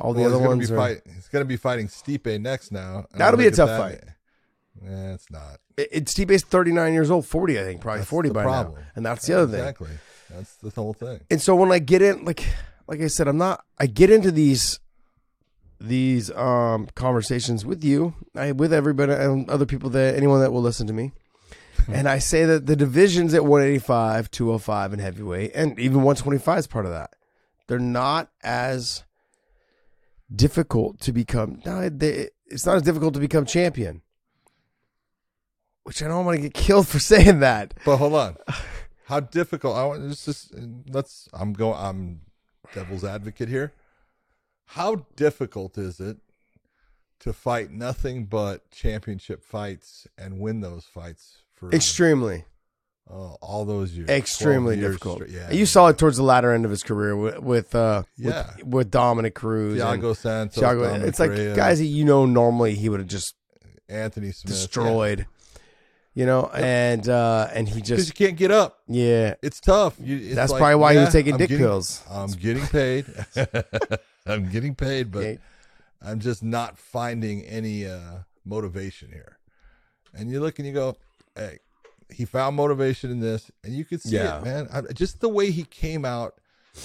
All 0.00 0.12
the 0.12 0.20
Well, 0.22 0.34
other 0.36 0.46
ones 0.46 0.70
are. 0.70 0.76
fight, 0.76 1.00
He's 1.12 1.26
going 1.28 1.44
to 1.44 1.48
be 1.48 1.56
fighting 1.56 1.88
Stipe 1.88 2.40
next 2.40 2.70
now. 2.70 3.06
That'll 3.14 3.38
be 3.38 3.46
a 3.48 3.50
tough 3.50 3.68
that, 3.70 3.78
fight. 3.80 4.04
Yeah, 4.84 5.14
it's 5.14 5.28
not. 5.30 5.58
It, 5.76 5.88
it's 5.90 6.14
Stipe's 6.14 6.44
thirty 6.44 6.70
nine 6.70 6.92
years 6.92 7.10
old, 7.10 7.26
forty, 7.26 7.58
I 7.58 7.64
think, 7.64 7.80
probably 7.80 8.00
That's 8.00 8.10
forty 8.10 8.30
by 8.30 8.44
problem. 8.44 8.76
now, 8.76 8.86
and 8.94 9.04
that's 9.04 9.26
the 9.26 9.34
other 9.38 9.46
thing. 9.50 9.60
Exactly. 9.60 9.90
That's 10.30 10.54
the 10.56 10.70
whole 10.70 10.92
thing. 10.92 11.20
And 11.30 11.40
so 11.42 11.56
when 11.56 11.72
I 11.72 11.80
get 11.80 12.00
in, 12.02 12.24
like, 12.24 12.46
like 12.86 13.00
I 13.00 13.08
said, 13.08 13.26
I'm 13.26 13.38
not. 13.38 13.64
I 13.78 13.86
get 13.86 14.10
into 14.10 14.30
these, 14.30 14.78
these 15.80 16.30
um 16.32 16.88
conversations 16.94 17.64
with 17.64 17.84
you, 17.84 18.14
I 18.34 18.52
with 18.52 18.72
everybody 18.72 19.12
and 19.12 19.48
other 19.48 19.66
people 19.66 19.90
that 19.90 20.16
anyone 20.16 20.40
that 20.40 20.52
will 20.52 20.62
listen 20.62 20.86
to 20.86 20.92
me, 20.92 21.12
and 21.88 22.08
I 22.08 22.18
say 22.18 22.44
that 22.44 22.66
the 22.66 22.76
divisions 22.76 23.34
at 23.34 23.44
185, 23.44 24.30
205, 24.30 24.92
and 24.92 25.02
heavyweight, 25.02 25.52
and 25.54 25.78
even 25.78 25.98
125 25.98 26.58
is 26.58 26.66
part 26.66 26.86
of 26.86 26.92
that. 26.92 27.14
They're 27.66 27.78
not 27.78 28.30
as 28.42 29.04
difficult 30.34 31.00
to 31.00 31.12
become. 31.12 31.60
No, 31.64 31.88
they, 31.88 32.30
it's 32.46 32.66
not 32.66 32.76
as 32.76 32.82
difficult 32.82 33.14
to 33.14 33.20
become 33.20 33.44
champion. 33.44 34.02
Which 35.84 36.02
I 36.02 36.08
don't 36.08 36.24
want 36.26 36.36
to 36.36 36.42
get 36.42 36.54
killed 36.54 36.88
for 36.88 36.98
saying 36.98 37.40
that. 37.40 37.74
But 37.84 37.96
hold 37.98 38.14
on. 38.14 38.36
How 39.04 39.20
difficult? 39.20 39.76
I 39.76 39.86
want 39.86 40.06
just 40.10 40.52
let's. 40.90 41.28
I'm 41.32 41.54
going. 41.54 41.78
I'm 41.78 42.20
devil's 42.74 43.04
advocate 43.04 43.48
here. 43.48 43.72
How 44.72 45.06
difficult 45.16 45.78
is 45.78 45.98
it 46.00 46.18
to 47.20 47.32
fight 47.32 47.70
nothing 47.70 48.26
but 48.26 48.70
championship 48.70 49.42
fights 49.42 50.06
and 50.16 50.38
win 50.38 50.60
those 50.60 50.84
fights 50.84 51.38
for 51.54 51.70
Extremely. 51.72 52.44
oh, 53.10 53.36
all 53.40 53.64
those 53.64 53.92
years? 53.92 54.08
extremely 54.10 54.76
years 54.76 54.92
difficult. 54.92 55.16
straight. 55.18 55.30
Yeah, 55.30 55.50
you 55.50 55.64
saw 55.66 55.88
it 55.88 55.98
towards 55.98 56.16
the 56.18 56.22
latter 56.22 56.52
end 56.52 56.64
of 56.64 56.70
his 56.70 56.82
career 56.82 57.16
with 57.16 57.38
with 57.40 57.74
uh, 57.74 58.02
Yeah. 58.16 58.50
with, 58.58 58.66
with 58.66 58.90
Dominick 58.90 59.34
Cruz, 59.34 59.80
Thiago 59.80 60.14
Santos, 60.16 60.62
Thiago. 60.62 60.82
Dominick 60.84 61.08
It's 61.08 61.18
like 61.18 61.30
guys 61.56 61.78
that 61.78 61.86
you 61.86 62.04
know 62.04 62.26
normally 62.26 62.74
he 62.74 62.88
would 62.88 63.00
have 63.00 63.08
just 63.08 63.34
Anthony 63.88 64.30
Smith 64.32 64.52
destroyed, 64.52 65.26
you 66.14 66.26
know, 66.26 66.50
and 66.54 67.08
uh, 67.08 67.48
and 67.54 67.66
he 67.68 67.76
because 67.76 67.88
just 67.88 68.08
you 68.08 68.26
can't 68.26 68.36
get 68.38 68.50
up. 68.50 68.80
yeah. 68.86 69.34
It's 69.42 69.60
tough. 69.60 69.96
You, 69.98 70.18
it's 70.18 70.34
That's 70.34 70.52
like, 70.52 70.60
probably 70.60 70.74
why 70.76 70.92
he 70.92 71.00
was 71.00 71.10
taking 71.10 71.32
I'm 71.32 71.38
dick 71.38 71.48
getting- 71.48 71.64
pills. 71.64 72.02
I'm 72.10 72.30
getting 72.32 72.66
paid. 72.66 73.06
I'm 74.28 74.48
getting 74.50 74.74
paid, 74.74 75.10
but 75.10 75.24
Yeah. 75.24 75.36
I'm 76.02 76.20
just 76.20 76.42
not 76.42 76.78
finding 76.78 77.42
any 77.42 77.86
uh, 77.86 78.18
motivation 78.44 79.10
here. 79.10 79.38
And 80.14 80.30
you 80.30 80.40
look 80.40 80.58
and 80.58 80.66
you 80.68 80.72
go, 80.74 80.96
hey, 81.34 81.58
he 82.10 82.24
found 82.24 82.56
motivation 82.56 83.10
in 83.10 83.20
this, 83.20 83.50
and 83.64 83.74
you 83.74 83.84
could 83.84 84.00
see 84.00 84.16
Yeah. 84.16 84.38
it, 84.38 84.44
man. 84.44 84.68
I, 84.72 84.80
just 84.92 85.20
the 85.20 85.28
way 85.28 85.50
he 85.50 85.64
came 85.64 86.04
out 86.04 86.34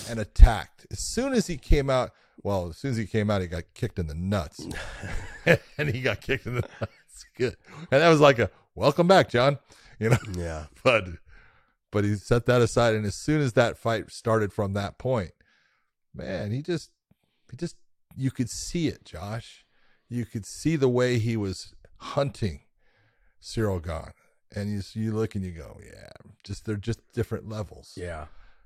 and 0.10 0.20
attacked. 0.20 0.86
As 0.92 1.00
soon 1.00 1.34
as 1.34 1.48
he 1.48 1.58
came 1.58 1.90
out, 1.90 2.12
well, 2.42 2.70
as 2.70 2.78
soon 2.78 2.92
as 2.92 2.98
he 2.98 3.06
came 3.06 3.30
out, 3.30 3.42
he 3.42 3.48
got 3.48 3.64
kicked 3.74 4.00
in 4.00 4.08
the 4.08 4.16
nuts, 4.16 4.66
and 5.78 5.90
he 5.90 6.02
got 6.02 6.20
kicked 6.22 6.46
in 6.48 6.56
the 6.56 6.62
nuts. 6.82 7.26
Good, 7.38 7.56
and 7.92 8.02
that 8.02 8.10
was 8.10 8.20
like 8.20 8.40
a 8.40 8.50
welcome 8.76 9.08
back, 9.08 9.30
John. 9.30 9.60
You 10.00 10.10
know, 10.10 10.18
Yeah. 10.36 10.66
but 10.84 11.08
but 11.92 12.04
he 12.04 12.16
set 12.16 12.46
that 12.48 12.62
aside 12.62 12.96
and 12.96 13.06
as 13.06 13.16
soon 13.16 13.40
as 13.42 13.54
that 13.54 13.78
fight 13.78 14.12
started 14.12 14.52
from 14.52 14.74
that 14.74 14.98
point 14.98 15.32
man 16.16 16.52
he 16.52 16.62
just 16.64 16.90
he 17.54 17.58
just 17.58 17.76
you 18.18 18.32
could 18.32 18.50
see 18.50 18.88
it 18.88 19.06
josh 19.06 19.64
you 20.10 20.26
could 20.26 20.44
see 20.46 20.76
the 20.76 20.90
way 20.90 21.20
he 21.20 21.38
was 21.38 21.74
hunting 21.98 22.62
Ciryl 23.42 23.84
Gane 23.84 24.14
and 24.56 24.72
you 24.72 24.82
you 25.00 25.12
look 25.14 25.36
and 25.36 25.46
you 25.46 25.52
go 25.52 25.78
yeah 25.86 26.10
just 26.44 26.66
they're 26.66 26.76
just 26.76 27.00
different 27.14 27.48
levels 27.48 27.94
Yeah. 27.96 28.26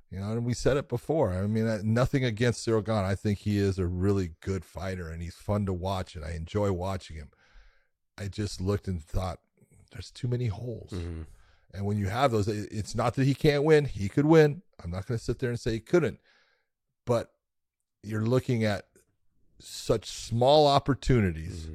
you 0.09 0.19
know 0.21 0.31
and 0.31 0.45
we 0.45 0.53
said 0.53 0.77
it 0.77 0.87
before 0.87 1.33
i 1.33 1.45
mean 1.47 1.67
nothing 1.93 2.23
against 2.23 2.65
Ciryl 2.65 2.85
Gane 2.85 3.03
i 3.03 3.13
think 3.15 3.39
he 3.39 3.57
is 3.57 3.77
a 3.77 3.85
really 3.85 4.31
good 4.41 4.63
fighter 4.63 5.09
and 5.09 5.21
he's 5.21 5.35
fun 5.35 5.65
to 5.65 5.73
watch 5.73 6.15
and 6.15 6.23
i 6.23 6.31
enjoy 6.31 6.71
watching 6.71 7.17
him 7.17 7.29
i 8.17 8.27
just 8.29 8.61
looked 8.61 8.87
and 8.87 9.03
thought 9.03 9.39
there's 9.91 10.11
too 10.11 10.27
many 10.29 10.47
holes 10.47 10.91
Mm-hmm. 10.93 11.23
and 11.73 11.85
when 11.85 11.97
you 11.97 12.07
have 12.07 12.31
those, 12.31 12.47
it's 12.47 12.95
not 12.95 13.15
that 13.15 13.25
he 13.25 13.33
can't 13.35 13.63
win. 13.63 13.85
He 13.85 14.07
could 14.09 14.25
win. 14.25 14.61
I'm 14.83 14.89
not 14.91 15.05
going 15.05 15.17
to 15.17 15.23
sit 15.23 15.39
there 15.39 15.49
and 15.49 15.59
say 15.59 15.71
he 15.71 15.79
couldn't. 15.79 16.19
But 17.05 17.31
you're 18.03 18.25
looking 18.25 18.63
at 18.63 18.85
such 19.59 20.05
small 20.09 20.67
opportunities 20.67 21.67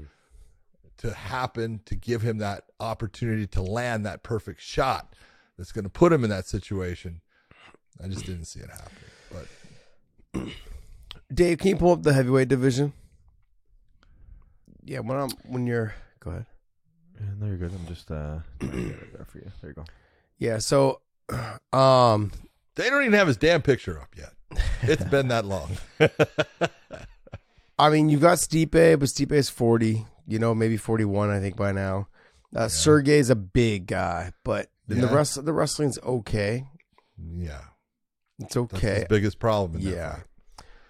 to 0.99 1.13
happen 1.13 1.81
to 1.85 1.97
give 1.97 2.23
him 2.23 2.39
that 2.39 2.65
opportunity 2.79 3.47
to 3.49 3.63
land 3.63 4.07
that 4.07 4.23
perfect 4.23 4.61
shot 4.61 5.15
that's 5.59 5.73
going 5.73 5.85
to 5.85 5.91
put 5.91 6.13
him 6.13 6.25
in 6.25 6.31
that 6.31 6.47
situation. 6.47 7.21
I 8.03 8.09
just 8.09 8.25
didn't 8.25 8.45
see 8.45 8.61
it 8.61 8.71
happen. 8.71 9.47
But 10.33 10.49
Dave, 11.35 11.59
can 11.59 11.69
you 11.69 11.77
pull 11.77 11.93
up 11.93 12.03
the 12.03 12.13
heavyweight 12.13 12.49
division? 12.49 12.93
Yeah, 14.85 15.01
when 15.01 15.19
I'm 15.19 15.31
when 15.45 15.67
you're 15.67 15.95
go 16.21 16.31
ahead. 16.31 16.47
Yeah, 17.21 17.27
no, 17.39 17.47
you're 17.47 17.57
good. 17.57 17.73
I'm 17.73 17.87
just 17.87 18.11
uh, 18.11 18.39
trying 18.59 18.71
to 18.73 18.79
get 18.79 18.91
it 18.91 19.13
there 19.17 19.25
for 19.25 19.39
you. 19.39 19.53
There 19.61 19.71
you 19.71 19.75
go. 19.75 19.85
Yeah, 20.39 20.59
so 20.59 21.01
um 21.73 22.33
they 22.77 22.89
don't 22.91 23.03
even 23.03 23.13
have 23.15 23.27
his 23.29 23.37
damn 23.37 23.63
picture 23.63 24.01
up 24.01 24.09
yet. 24.17 24.33
It's 24.83 25.05
been 25.05 25.29
that 25.29 25.45
long. 25.45 25.71
I 27.79 27.91
mean, 27.91 28.09
you've 28.09 28.21
got 28.21 28.39
Stipe, 28.39 28.71
but 28.71 29.09
Stipe 29.09 29.33
is 29.33 29.49
40, 29.49 30.07
you 30.27 30.39
know, 30.39 30.55
maybe 30.55 30.77
41, 30.77 31.31
I 31.31 31.41
think, 31.41 31.57
by 31.57 31.73
now. 31.73 32.09
Uh, 32.55 32.69
Sergey's 32.69 33.31
a 33.31 33.35
big 33.35 33.87
guy, 33.87 34.33
but 34.45 34.71
then 34.87 35.01
the 35.01 35.07
Yeah. 35.07 35.15
rest 35.15 35.43
the 35.45 35.53
wrestling's 35.53 35.99
okay. 36.01 36.67
Yeah. 37.35 37.63
It's 38.39 38.55
That's 38.55 38.57
okay. 38.75 38.95
his 38.97 39.05
biggest 39.09 39.39
problem. 39.39 39.81
In 39.81 39.89
Yeah. 39.95 40.17
fight. 40.17 40.23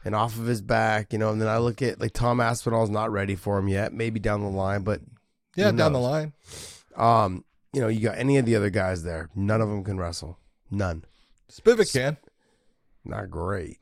And 0.04 0.14
off 0.16 0.36
of 0.36 0.46
his 0.46 0.60
back, 0.60 1.12
you 1.12 1.18
know, 1.20 1.30
and 1.30 1.40
then 1.40 1.48
I 1.48 1.58
look 1.58 1.80
at 1.80 2.00
like 2.00 2.12
Tom 2.12 2.40
Aspinall's 2.40 2.90
not 2.90 3.12
ready 3.12 3.36
for 3.36 3.56
him 3.58 3.68
yet, 3.68 3.92
maybe 3.92 4.18
down 4.18 4.42
the 4.42 4.48
line, 4.48 4.82
but 4.82 5.00
Yeah, 5.54 5.70
down 5.70 5.92
the 5.92 6.00
line. 6.00 6.32
Um, 6.96 7.44
you 7.72 7.80
know, 7.80 7.86
you 7.88 8.00
got 8.00 8.18
any 8.18 8.36
of 8.38 8.44
the 8.44 8.56
other 8.56 8.70
guys 8.70 9.04
there. 9.04 9.30
None 9.36 9.60
of 9.60 9.68
them 9.68 9.84
can 9.84 9.98
wrestle. 9.98 10.38
None. 10.70 11.04
Spivak 11.52 11.92
can. 11.92 12.16
Not 13.04 13.30
great. 13.30 13.78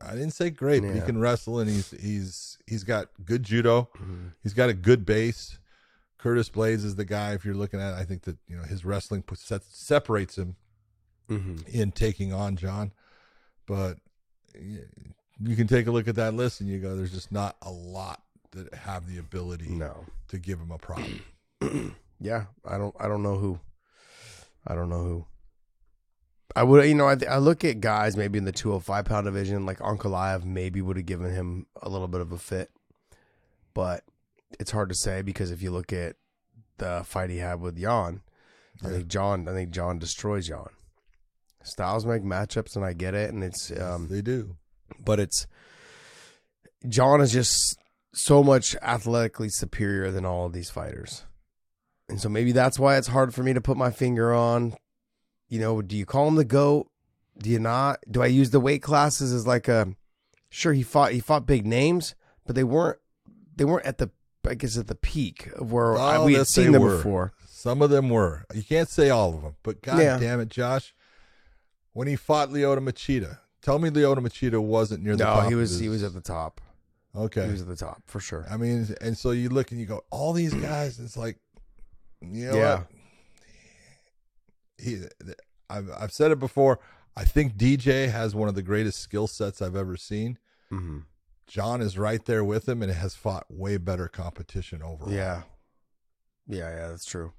I 0.00 0.12
didn't 0.12 0.30
say 0.30 0.48
great, 0.50 0.82
but 0.82 0.94
he 0.94 1.00
can 1.02 1.18
wrestle, 1.20 1.58
and 1.58 1.68
he's 1.68 1.90
he's 1.90 2.58
he's 2.66 2.84
got 2.84 3.08
good 3.24 3.42
judo. 3.42 3.88
Mm-hmm. 3.96 4.28
He's 4.42 4.54
got 4.54 4.70
a 4.70 4.74
good 4.74 5.04
base. 5.04 5.58
Curtis 6.18 6.48
Blaydes 6.48 6.84
is 6.84 6.96
the 6.96 7.04
guy. 7.04 7.32
If 7.34 7.44
you're 7.44 7.54
looking 7.54 7.80
at, 7.80 7.94
it, 7.94 8.00
I 8.00 8.04
think 8.04 8.22
that 8.22 8.38
you 8.48 8.56
know 8.56 8.62
his 8.62 8.84
wrestling 8.84 9.22
puts, 9.22 9.50
separates 9.68 10.36
him 10.38 10.56
Mm-hmm. 11.28 11.56
in 11.68 11.92
taking 11.92 12.32
on 12.32 12.56
Jon. 12.56 12.92
But 13.66 13.98
you 14.54 15.56
can 15.56 15.66
take 15.66 15.86
a 15.86 15.90
look 15.90 16.08
at 16.08 16.16
that 16.16 16.34
list, 16.34 16.60
and 16.60 16.68
you 16.68 16.78
go, 16.78 16.96
"There's 16.96 17.12
just 17.12 17.30
not 17.32 17.56
a 17.62 17.70
lot 17.70 18.22
that 18.52 18.72
have 18.74 19.06
the 19.08 19.18
ability 19.18 19.68
No. 19.70 20.04
to 20.28 20.38
give 20.38 20.58
him 20.58 20.70
a 20.70 20.78
problem." 20.78 21.20
Yeah, 22.20 22.44
I 22.64 22.78
don't. 22.78 22.94
I 23.00 23.08
don't 23.08 23.24
know 23.24 23.36
who. 23.36 23.58
I 24.64 24.76
don't 24.76 24.88
know 24.88 25.02
who. 25.02 25.24
I 26.54 26.62
would, 26.62 26.86
you 26.86 26.94
know, 26.94 27.08
I, 27.08 27.16
I 27.28 27.38
look 27.38 27.64
at 27.64 27.80
guys 27.80 28.16
maybe 28.16 28.38
in 28.38 28.44
the 28.44 28.52
205 28.52 29.04
pound 29.04 29.24
division, 29.26 29.66
like 29.66 29.78
Ankalaev 29.78 30.44
maybe 30.44 30.82
would 30.82 30.96
have 30.96 31.06
given 31.06 31.32
him 31.32 31.66
a 31.80 31.88
little 31.88 32.08
bit 32.08 32.20
of 32.20 32.32
a 32.32 32.38
fit, 32.38 32.70
but 33.74 34.04
it's 34.60 34.70
hard 34.70 34.88
to 34.90 34.94
say 34.94 35.22
because 35.22 35.50
if 35.50 35.62
you 35.62 35.70
look 35.70 35.92
at 35.92 36.16
the 36.78 37.02
fight 37.04 37.30
he 37.30 37.38
had 37.38 37.60
with 37.60 37.80
Jan, 37.80 38.22
I 38.84 38.88
think 38.88 39.08
Jon, 39.08 39.48
I 39.48 39.52
think 39.52 39.70
Jon 39.70 39.98
destroys 39.98 40.48
Jan. 40.48 40.68
Styles 41.62 42.04
make 42.04 42.22
matchups, 42.22 42.74
and 42.74 42.84
I 42.84 42.92
get 42.92 43.14
it, 43.14 43.32
and 43.32 43.44
it's 43.44 43.70
um, 43.80 44.08
they 44.08 44.20
do. 44.20 44.56
but 44.98 45.20
it's 45.20 45.46
Jon 46.88 47.20
is 47.20 47.32
just 47.32 47.78
so 48.14 48.42
much 48.42 48.76
athletically 48.82 49.48
superior 49.48 50.10
than 50.10 50.26
all 50.26 50.46
of 50.46 50.52
these 50.52 50.70
fighters. 50.70 51.24
And 52.08 52.20
so 52.20 52.28
maybe 52.28 52.52
that's 52.52 52.78
why 52.78 52.96
it's 52.96 53.08
hard 53.08 53.32
for 53.32 53.42
me 53.42 53.52
to 53.54 53.60
put 53.60 53.76
my 53.76 53.90
finger 53.90 54.34
on. 54.34 54.74
You 55.52 55.58
know, 55.58 55.82
do 55.82 55.98
you 55.98 56.06
call 56.06 56.28
him 56.28 56.36
the 56.36 56.46
goat? 56.46 56.88
Do 57.36 57.50
you 57.50 57.58
not? 57.58 57.98
Do 58.10 58.22
I 58.22 58.26
use 58.26 58.48
the 58.52 58.58
weight 58.60 58.80
classes 58.82 59.34
as 59.34 59.46
like 59.46 59.68
a 59.68 59.94
sure 60.48 60.72
he 60.72 60.82
fought 60.82 61.12
he 61.12 61.20
fought 61.20 61.44
big 61.44 61.66
names, 61.66 62.14
but 62.46 62.54
they 62.56 62.64
weren't 62.64 62.98
they 63.54 63.66
weren't 63.66 63.84
at 63.84 63.98
the 63.98 64.10
I 64.48 64.54
guess 64.54 64.78
at 64.78 64.86
the 64.86 64.94
peak 64.94 65.50
of 65.56 65.70
where 65.70 65.98
I, 65.98 66.24
we 66.24 66.32
had 66.34 66.46
seen 66.46 66.72
them 66.72 66.80
were. 66.80 66.96
before. 66.96 67.34
Some 67.46 67.82
of 67.82 67.90
them 67.90 68.08
were. 68.08 68.46
You 68.54 68.62
can't 68.62 68.88
say 68.88 69.10
all 69.10 69.34
of 69.34 69.42
them, 69.42 69.56
but 69.62 69.82
god 69.82 69.98
Yeah. 69.98 70.18
damn 70.18 70.40
it, 70.40 70.48
Josh. 70.48 70.94
When 71.92 72.08
he 72.08 72.16
fought 72.16 72.48
Lyoto 72.48 72.78
Machida, 72.78 73.40
tell 73.60 73.78
me 73.78 73.90
Lyoto 73.90 74.20
Machida 74.20 74.58
wasn't 74.58 75.02
near 75.04 75.16
the 75.16 75.24
No, 75.24 75.34
top. 75.34 75.48
he 75.50 75.54
was 75.54 75.78
he 75.78 75.90
was 75.90 76.02
at 76.02 76.14
the 76.14 76.22
top. 76.22 76.62
okay. 77.14 77.44
He 77.44 77.52
was 77.52 77.60
at 77.60 77.68
the 77.68 77.76
top 77.76 78.02
for 78.06 78.20
sure. 78.20 78.46
I 78.50 78.56
mean, 78.56 78.88
and 79.02 79.18
so 79.18 79.32
you 79.32 79.50
look 79.50 79.70
and 79.70 79.78
you 79.78 79.84
go, 79.84 80.02
all 80.10 80.32
these 80.32 80.54
guys. 80.54 80.98
It's 80.98 81.16
like, 81.18 81.36
you 82.22 82.46
know, 82.50 82.56
Yeah. 82.56 82.74
what? 82.78 82.86
He, 84.82 85.02
I've 85.70 85.88
I've 85.98 86.12
said 86.12 86.30
it 86.32 86.38
before. 86.38 86.80
I 87.16 87.24
think 87.24 87.56
DJ 87.56 88.10
has 88.10 88.34
one 88.34 88.48
of 88.48 88.54
the 88.54 88.62
greatest 88.62 88.98
skill 89.00 89.26
sets 89.26 89.60
I've 89.62 89.76
ever 89.76 89.96
seen. 89.96 90.38
hmm 90.70 91.00
Jon 91.46 91.82
is 91.82 91.98
right 91.98 92.24
there 92.24 92.42
with 92.44 92.66
him 92.68 92.80
and 92.82 92.90
has 92.90 93.14
fought 93.14 93.44
way 93.50 93.76
better 93.76 94.08
competition 94.08 94.82
overall. 94.82 95.12
Yeah. 95.12 95.42
Yeah, 96.46 96.70
yeah, 96.70 96.88
that's 96.88 97.04
true. 97.04 97.32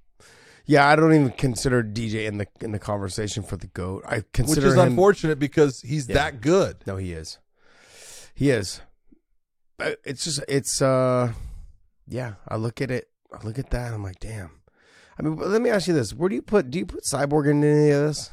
Yeah, 0.65 0.87
I 0.87 0.95
don't 0.95 1.13
even 1.13 1.31
consider 1.31 1.83
DJ 1.83 2.25
in 2.27 2.37
the 2.37 2.47
in 2.61 2.71
the 2.71 2.79
conversation 2.79 3.41
for 3.43 3.57
the 3.57 3.67
goat. 3.67 4.03
I 4.07 4.23
consider 4.31 4.61
which 4.67 4.73
is 4.73 4.73
him. 4.75 4.87
unfortunate 4.89 5.39
because 5.39 5.81
he's 5.81 6.07
Yeah. 6.07 6.15
that 6.15 6.41
good. 6.41 6.77
No, 6.85 6.97
he 6.97 7.11
is. 7.13 7.39
He 8.35 8.49
is. 8.51 8.81
It's 9.79 10.23
just 10.25 10.43
it's 10.47 10.81
uh, 10.81 11.33
yeah. 12.07 12.35
I 12.47 12.55
look 12.57 12.81
at 12.81 12.91
it. 12.91 13.09
I 13.33 13.43
look 13.45 13.57
at 13.59 13.71
that. 13.71 13.93
I'm 13.93 14.03
like, 14.03 14.19
damn. 14.19 14.51
Mean, 15.23 15.35
but 15.35 15.47
let 15.47 15.61
me 15.61 15.69
ask 15.69 15.87
you 15.87 15.93
this: 15.93 16.13
Where 16.13 16.29
do 16.29 16.35
you 16.35 16.41
put? 16.41 16.69
Do 16.69 16.79
you 16.79 16.85
put 16.85 17.03
Cyborg 17.03 17.49
in 17.49 17.63
any 17.63 17.89
of 17.91 18.01
this? 18.07 18.31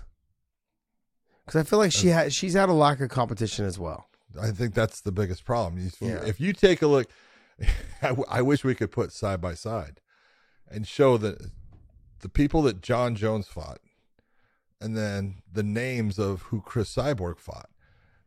Because 1.47 1.61
I 1.61 1.69
feel 1.69 1.79
like 1.79 1.93
she 1.93 2.09
had 2.09 2.33
she's 2.33 2.55
had 2.55 2.69
a 2.69 2.73
lack 2.75 3.01
of 3.01 3.09
competition 3.11 3.65
as 3.65 3.79
well. 3.79 4.07
I 4.41 4.51
think 4.53 4.75
that's 4.75 5.01
the 5.01 5.11
biggest 5.13 5.45
problem. 5.45 5.85
If 5.85 6.01
you, 6.01 6.09
Yeah. 6.09 6.25
if 6.25 6.41
you 6.41 6.53
take 6.53 6.83
a 6.83 6.87
look, 6.87 7.09
I, 8.03 8.09
w- 8.09 8.27
I 8.29 8.43
wish 8.43 8.63
we 8.63 8.75
could 8.77 8.93
put 8.93 9.13
side 9.13 9.41
by 9.41 9.55
side 9.55 10.01
and 10.71 10.87
show 10.87 11.17
the 11.17 11.51
the 12.21 12.29
people 12.29 12.63
that 12.63 12.81
Jon 12.81 13.15
Jones 13.17 13.49
fought, 13.49 13.81
and 14.81 14.97
then 14.97 15.43
the 15.53 15.63
names 15.65 16.19
of 16.19 16.43
who 16.43 16.61
Cris 16.61 16.95
Cyborg 16.95 17.39
fought. 17.39 17.69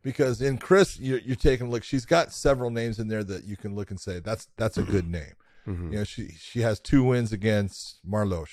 Because 0.02 0.42
in 0.42 0.58
Cris, 0.58 1.00
you're, 1.00 1.20
you're 1.20 1.38
taking 1.38 1.68
a 1.68 1.70
look. 1.70 1.84
She's 1.86 2.06
got 2.06 2.34
several 2.34 2.70
names 2.70 3.00
in 3.00 3.08
there 3.08 3.24
that 3.24 3.46
you 3.46 3.56
can 3.56 3.74
look 3.74 3.90
and 3.90 3.98
say 4.00 4.20
that's 4.20 4.50
that's 4.58 4.78
a 4.78 4.84
good 4.84 5.08
name. 5.20 5.34
Mm-hmm. 5.68 5.92
You 5.94 5.98
know, 6.00 6.04
she 6.04 6.30
she 6.40 6.62
has 6.62 6.80
two 6.80 7.04
wins 7.04 7.32
against 7.32 8.00
Marloes, 8.08 8.50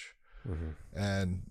Mm-hmm. 0.48 0.70
and 0.98 1.42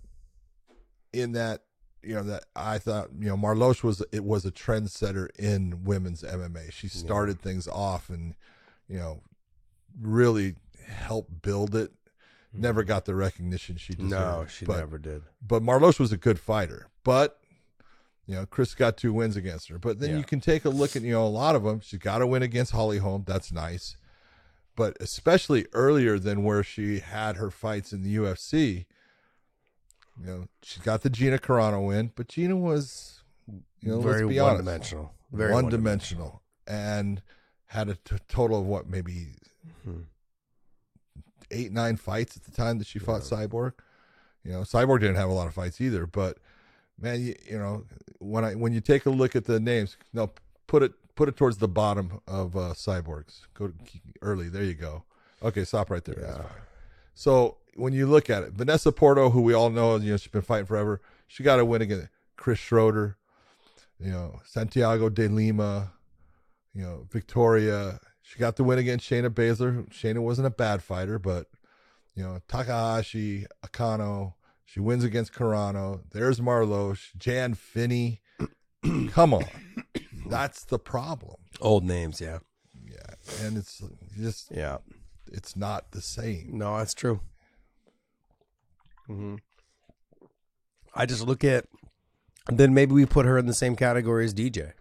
in 1.12 1.32
that, 1.32 1.62
you 2.02 2.14
know, 2.14 2.22
that 2.24 2.44
I 2.56 2.78
thought, 2.78 3.08
you 3.18 3.28
know, 3.28 3.36
Marloes 3.36 3.82
was 3.82 4.02
it 4.12 4.24
was 4.24 4.44
a 4.44 4.50
trendsetter 4.50 5.28
in 5.38 5.84
women's 5.84 6.22
MMA. 6.22 6.72
She 6.72 6.88
started 6.88 7.40
things 7.40 7.68
off 7.68 8.08
and, 8.08 8.34
you 8.88 8.96
know, 8.98 9.22
really 10.00 10.54
helped 10.86 11.42
build 11.42 11.74
it. 11.74 11.92
Never 12.52 12.82
got 12.82 13.04
the 13.04 13.14
recognition 13.14 13.76
she 13.76 13.92
deserved. 13.94 14.10
No, 14.10 14.46
she 14.48 14.64
but, 14.64 14.78
never 14.78 14.98
did. 14.98 15.22
But 15.46 15.62
Marloes 15.62 16.00
was 16.00 16.10
a 16.12 16.16
good 16.16 16.38
fighter, 16.40 16.88
but. 17.04 17.36
You 18.26 18.36
know, 18.36 18.46
Cris 18.46 18.74
got 18.76 18.96
two 18.96 19.12
wins 19.12 19.34
against 19.36 19.70
her, 19.70 19.78
but 19.78 19.98
then 19.98 20.10
Yeah. 20.10 20.18
you 20.18 20.22
can 20.22 20.38
take 20.40 20.64
a 20.64 20.68
look 20.70 20.94
at 20.94 21.02
you 21.02 21.10
know 21.10 21.26
a 21.26 21.26
lot 21.26 21.56
of 21.56 21.64
them. 21.64 21.80
She's 21.80 21.98
got 21.98 22.22
a 22.22 22.26
win 22.28 22.44
against 22.44 22.70
Holly 22.70 22.98
Holm, 22.98 23.24
that's 23.26 23.50
nice 23.50 23.96
but 24.76 24.96
especially 25.00 25.66
earlier 25.72 26.18
than 26.18 26.42
where 26.44 26.62
she 26.62 27.00
had 27.00 27.36
her 27.36 27.50
fights 27.50 27.92
in 27.92 28.02
the 28.02 28.16
UFC. 28.16 28.86
You 30.20 30.26
know, 30.26 30.44
she 30.62 30.80
got 30.80 31.02
the 31.02 31.10
Gina 31.10 31.38
Carano 31.38 31.86
win, 31.86 32.12
but 32.14 32.28
Gina 32.28 32.56
was, 32.56 33.22
you 33.80 33.90
know, 33.90 34.00
Very 34.00 34.22
let's 34.24 34.28
be 34.34 34.40
one 34.40 34.50
honest, 34.50 34.64
dimensional. 34.64 35.14
Very 35.32 35.52
one 35.52 35.64
one-dimensional. 35.64 36.42
and 36.66 37.22
had 37.66 37.88
a 37.88 37.94
t- 37.94 38.16
total 38.28 38.60
of 38.60 38.66
what 38.66 38.86
maybe 38.88 39.28
Mhm. 39.86 40.04
eight 41.50 41.72
nine 41.72 41.96
fights 41.96 42.36
at 42.36 42.44
the 42.44 42.50
time 42.50 42.78
that 42.78 42.86
she 42.86 42.98
fought 42.98 43.22
Cyborg. 43.22 43.72
You 44.44 44.52
know, 44.52 44.60
Cyborg 44.62 45.00
didn't 45.00 45.16
have 45.16 45.28
a 45.28 45.32
lot 45.32 45.46
of 45.46 45.54
fights 45.54 45.80
either, 45.80 46.06
but 46.06 46.38
man, 46.98 47.20
you, 47.22 47.34
you 47.48 47.58
know, 47.58 47.86
when 48.18 48.44
I 48.44 48.54
when 48.54 48.72
you 48.72 48.80
take 48.80 49.06
a 49.06 49.10
look 49.10 49.34
at 49.36 49.44
the 49.44 49.60
names, 49.60 49.96
no, 50.12 50.32
put 50.66 50.82
it 50.82 50.92
put 51.14 51.28
it 51.28 51.36
towards 51.36 51.58
the 51.58 51.68
bottom 51.68 52.20
of 52.26 52.56
uh, 52.56 52.72
Cyborgs. 52.74 53.40
Go 53.54 53.72
early. 54.22 54.48
There 54.48 54.64
you 54.64 54.74
go. 54.74 55.04
Okay, 55.42 55.64
stop 55.64 55.90
right 55.90 56.04
there. 56.04 56.22
Fine. 56.22 56.46
So 57.14 57.58
when 57.74 57.92
you 57.92 58.06
look 58.06 58.30
at 58.30 58.42
it, 58.42 58.52
Vanessa 58.52 58.92
Porto, 58.92 59.30
who 59.30 59.42
we 59.42 59.54
all 59.54 59.70
know, 59.70 59.96
you 59.96 60.10
know, 60.10 60.16
she's 60.16 60.30
been 60.30 60.42
fighting 60.42 60.66
forever. 60.66 61.00
She 61.26 61.42
got 61.42 61.60
a 61.60 61.64
win 61.64 61.82
against 61.82 62.08
Chris 62.36 62.58
Schroeder, 62.58 63.16
you 63.98 64.10
know, 64.10 64.40
Santiago 64.44 65.08
de 65.08 65.28
Lima, 65.28 65.92
you 66.74 66.82
know, 66.82 67.06
Victoria. 67.10 68.00
She 68.22 68.38
got 68.38 68.56
the 68.56 68.64
win 68.64 68.78
against 68.78 69.08
Shayna 69.08 69.28
Baszler. 69.30 69.88
Shayna 69.90 70.20
wasn't 70.20 70.46
a 70.46 70.50
bad 70.50 70.82
fighter, 70.82 71.18
but 71.18 71.46
you 72.14 72.22
know, 72.22 72.40
Takahashi, 72.48 73.46
Akano. 73.64 74.34
She 74.64 74.78
wins 74.78 75.02
against 75.02 75.32
Carano. 75.32 76.02
There's 76.12 76.40
Marloes, 76.40 77.10
Jan 77.18 77.54
Finney. 77.54 78.20
Come 79.10 79.34
on, 79.34 79.44
that's 80.30 80.64
the 80.64 80.78
problem. 80.78 81.36
Old 81.60 81.84
names, 81.84 82.20
yeah, 82.20 82.38
Yeah, 82.88 83.14
and 83.42 83.56
it's 83.58 83.82
just 84.18 84.50
yeah. 84.50 84.78
it's 85.30 85.56
not 85.56 85.90
the 85.92 86.00
same. 86.00 86.50
No, 86.58 86.78
that's 86.78 86.94
true. 86.94 87.20
hmm 89.06 89.36
I 90.94 91.06
just 91.06 91.24
look 91.26 91.44
at, 91.44 91.66
then 92.48 92.74
maybe 92.74 92.92
we 92.92 93.06
put 93.06 93.24
her 93.26 93.38
in 93.38 93.46
the 93.46 93.54
same 93.54 93.76
category 93.76 94.24
as 94.24 94.34
DJ. 94.34 94.72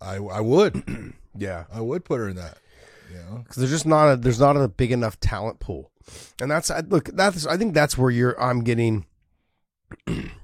I 0.00 0.16
I 0.16 0.40
would 0.40 1.14
Yeah, 1.36 1.64
I 1.72 1.80
would 1.80 2.04
put 2.04 2.18
her 2.20 2.28
in 2.28 2.36
that. 2.36 2.58
You 3.10 3.18
know, 3.18 3.38
because 3.38 3.56
there's 3.56 3.70
just 3.70 3.86
not 3.86 4.12
a 4.12 4.16
there's 4.16 4.40
not 4.40 4.56
a 4.56 4.68
big 4.68 4.90
enough 4.90 5.20
talent 5.20 5.60
pool, 5.60 5.90
and 6.40 6.50
that's 6.50 6.70
I 6.70 6.80
look 6.80 7.06
that's 7.12 7.46
I 7.46 7.56
think 7.58 7.74
that's 7.74 7.96
where 7.98 8.10
you're 8.10 8.40
I'm 8.42 8.64
getting 8.64 9.04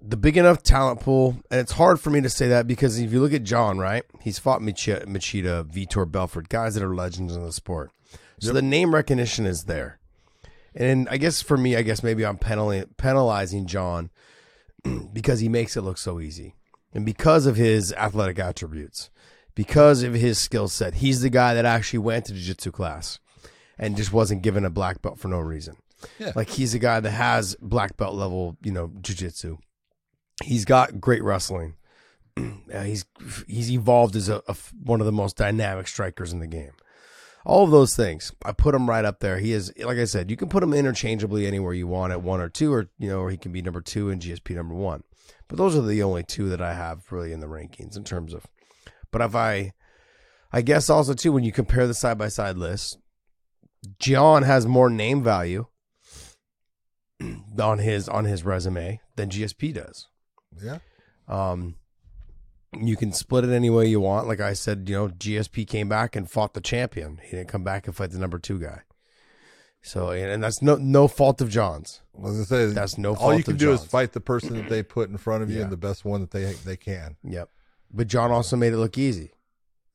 the 0.00 0.16
big 0.16 0.36
enough 0.36 0.62
talent 0.62 1.00
pool, 1.00 1.36
and 1.50 1.60
it's 1.60 1.72
hard 1.72 2.00
for 2.00 2.10
me 2.10 2.20
to 2.20 2.28
say 2.28 2.48
that 2.48 2.66
because 2.66 2.98
if 2.98 3.12
you 3.12 3.20
look 3.20 3.32
at 3.32 3.44
Jon, 3.44 3.78
right, 3.78 4.04
he's 4.20 4.38
fought 4.38 4.60
Machida, 4.60 5.06
Machida 5.06 5.64
Vitor 5.64 6.10
Belfort, 6.10 6.48
guys 6.48 6.74
that 6.74 6.82
are 6.82 6.94
legends 6.94 7.34
in 7.34 7.42
the 7.42 7.52
sport, 7.52 7.90
so 8.40 8.52
the 8.52 8.62
name 8.62 8.94
recognition 8.94 9.46
is 9.46 9.64
there, 9.64 9.98
and 10.74 11.08
I 11.08 11.16
guess 11.16 11.42
for 11.42 11.56
me, 11.56 11.76
I 11.76 11.82
guess 11.82 12.02
maybe 12.02 12.24
I'm 12.24 12.38
penalizing 12.38 13.66
Jon 13.66 14.10
because 15.12 15.40
he 15.40 15.48
makes 15.48 15.76
it 15.76 15.82
look 15.82 15.98
so 15.98 16.20
easy, 16.20 16.54
and 16.94 17.04
because 17.04 17.46
of 17.46 17.56
his 17.56 17.92
athletic 17.94 18.38
attributes 18.38 19.10
because 19.58 20.04
of 20.04 20.14
his 20.14 20.38
skill 20.38 20.68
set. 20.68 20.94
He's 20.94 21.20
the 21.20 21.30
guy 21.30 21.52
that 21.54 21.64
actually 21.64 21.98
went 21.98 22.26
to 22.26 22.32
jiu-jitsu 22.32 22.70
class 22.70 23.18
and 23.76 23.96
just 23.96 24.12
wasn't 24.12 24.42
given 24.42 24.64
a 24.64 24.70
black 24.70 25.02
belt 25.02 25.18
for 25.18 25.26
no 25.26 25.40
reason. 25.40 25.78
Yeah. 26.20 26.30
Like 26.36 26.48
he's 26.48 26.74
a 26.74 26.78
guy 26.78 27.00
that 27.00 27.10
has 27.10 27.56
black 27.60 27.96
belt 27.96 28.14
level, 28.14 28.56
you 28.62 28.70
know, 28.70 28.92
jiu-jitsu. 29.00 29.58
He's 30.44 30.64
got 30.64 31.00
great 31.00 31.22
wrestling. 31.22 31.74
Uh, 32.72 32.82
he's 32.82 33.06
he's 33.48 33.70
evolved 33.70 34.14
as 34.14 34.28
a, 34.28 34.42
a 34.46 34.54
one 34.84 35.00
of 35.00 35.06
the 35.06 35.12
most 35.12 35.38
dynamic 35.38 35.88
strikers 35.88 36.34
in 36.34 36.38
the 36.38 36.46
game. 36.46 36.72
all 37.46 37.64
of 37.64 37.70
those 37.70 37.96
things. 37.96 38.30
I 38.44 38.52
put 38.52 38.74
him 38.74 38.88
right 38.88 39.04
up 39.06 39.20
there. 39.20 39.38
He 39.38 39.52
is, 39.52 39.72
like 39.78 39.96
I 39.96 40.04
said, 40.04 40.30
you 40.30 40.36
can 40.36 40.50
put 40.50 40.62
him 40.62 40.74
interchangeably 40.74 41.46
anywhere 41.46 41.72
you 41.72 41.86
want 41.86 42.12
at 42.12 42.22
one 42.22 42.40
or 42.42 42.50
two, 42.50 42.72
or 42.72 42.90
you 42.98 43.08
know, 43.08 43.20
or 43.20 43.30
he 43.30 43.38
can 43.38 43.52
be 43.52 43.62
number 43.62 43.80
two 43.80 44.10
and 44.10 44.20
GSP 44.20 44.54
number 44.54 44.74
one. 44.74 45.02
But 45.48 45.56
those 45.56 45.74
are 45.76 45.80
the 45.82 46.02
only 46.02 46.22
two 46.22 46.50
that 46.50 46.60
I 46.60 46.74
have 46.74 47.10
really 47.10 47.32
in 47.32 47.40
the 47.40 47.46
rankings 47.46 47.96
in 47.96 48.04
terms 48.04 48.34
of. 48.34 48.46
But 49.10 49.22
if 49.22 49.34
I, 49.34 49.72
I 50.52 50.60
guess 50.60 50.90
also 50.90 51.14
too 51.14 51.32
when 51.32 51.44
you 51.44 51.52
compare 51.52 51.86
the 51.86 51.94
side 51.94 52.18
by 52.18 52.28
side 52.28 52.58
list, 52.58 52.98
Jon 53.98 54.42
has 54.42 54.66
more 54.66 54.90
name 54.90 55.22
value 55.24 55.66
on 57.58 57.78
his 57.78 58.08
on 58.10 58.26
his 58.26 58.44
resume 58.44 59.00
than 59.16 59.30
GSP 59.30 59.72
does. 59.72 60.06
Yeah. 60.62 60.78
Um, 61.28 61.76
you 62.78 62.96
can 62.96 63.12
split 63.12 63.44
it 63.44 63.50
any 63.50 63.70
way 63.70 63.86
you 63.86 64.00
want. 64.00 64.28
Like 64.28 64.40
I 64.40 64.52
said, 64.52 64.88
you 64.88 64.94
know, 64.94 65.08
GSP 65.08 65.66
came 65.66 65.88
back 65.88 66.14
and 66.16 66.30
fought 66.30 66.54
the 66.54 66.60
champion. 66.60 67.18
He 67.22 67.30
didn't 67.36 67.48
come 67.48 67.64
back 67.64 67.86
and 67.86 67.96
fight 67.96 68.10
the 68.10 68.18
number 68.18 68.38
two 68.38 68.58
guy. 68.58 68.82
So, 69.80 70.10
and 70.10 70.30
and 70.30 70.42
that's 70.42 70.60
no 70.60 70.76
no 70.76 71.06
fault 71.08 71.40
of 71.40 71.48
Jon's. 71.50 72.02
I 72.16 72.20
was 72.22 72.32
gonna 72.32 72.44
say 72.46 72.66
That's 72.74 72.98
no 72.98 73.14
fault. 73.14 73.32
all 73.32 73.38
you 73.38 73.44
can 73.44 73.56
do 73.56 73.72
is 73.72 73.84
fight 73.84 74.12
the 74.12 74.20
person 74.20 74.56
that 74.56 74.68
they 74.68 74.82
put 74.82 75.08
in 75.08 75.16
front 75.18 75.42
of 75.44 75.50
you 75.50 75.58
Yeah. 75.58 75.62
and 75.64 75.72
the 75.72 75.76
best 75.76 76.04
one 76.04 76.20
that 76.20 76.30
they 76.32 76.52
they 76.64 76.76
can. 76.76 77.16
Yep. 77.22 77.48
But 77.90 78.08
Jon 78.08 78.30
also 78.32 78.56
made 78.56 78.72
it 78.72 78.76
look 78.78 78.98
easy. 78.98 79.32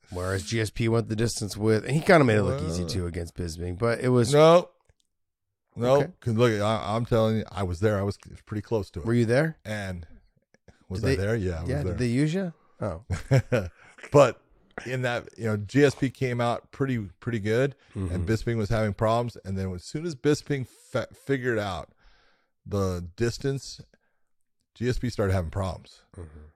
Whereas 0.09 0.43
GSP 0.43 0.89
went 0.89 1.09
the 1.09 1.15
distance 1.15 1.57
with, 1.57 1.83
and 1.85 1.93
he 1.95 2.01
kind 2.01 2.21
of 2.21 2.27
made 2.27 2.37
it 2.37 2.43
look 2.43 2.61
easy 2.61 2.85
too 2.85 3.07
against 3.07 3.35
Bisping. 3.35 3.77
But 3.77 3.99
it 3.99 4.09
was, 4.09 4.31
No, 4.33 4.69
no. 5.75 6.01
Okay. 6.01 6.31
Look, 6.31 6.61
I, 6.61 6.95
I'm 6.95 7.05
telling 7.05 7.37
you, 7.37 7.45
I 7.51 7.63
was 7.63 7.79
there. 7.79 7.97
I 7.99 8.03
was 8.03 8.17
pretty 8.45 8.61
close 8.61 8.89
to 8.91 8.99
it. 8.99 9.05
were 9.05 9.13
you 9.13 9.25
there? 9.25 9.57
and 9.65 10.05
was 10.93 11.01
Did 11.01 11.07
I 11.07 11.15
they- 11.15 11.21
there? 11.21 11.35
Yeah, 11.35 11.61
Yeah. 11.65 11.75
there. 11.75 11.83
Did 11.83 11.97
they 11.99 12.07
use 12.07 12.33
you? 12.33 12.53
Oh, 12.81 13.03
but 14.11 14.39
in 14.85 15.03
that, 15.03 15.29
you 15.37 15.45
know, 15.45 15.57
GSP 15.57 16.13
came 16.13 16.41
out 16.41 16.71
pretty 16.71 16.97
pretty 17.19 17.39
good, 17.39 17.75
Mm-hmm. 17.95 18.13
and 18.13 18.27
Bisping 18.27 18.57
was 18.57 18.69
having 18.69 18.93
problems. 18.93 19.37
And 19.45 19.57
then 19.57 19.71
as 19.73 19.83
soon 19.83 20.05
as 20.05 20.15
Bisping 20.15 20.67
fa- 20.67 21.07
figured 21.13 21.59
out 21.59 21.89
the 22.65 23.05
distance, 23.15 23.81
GSP 24.79 25.11
started 25.11 25.33
having 25.33 25.51
problems, 25.51 26.01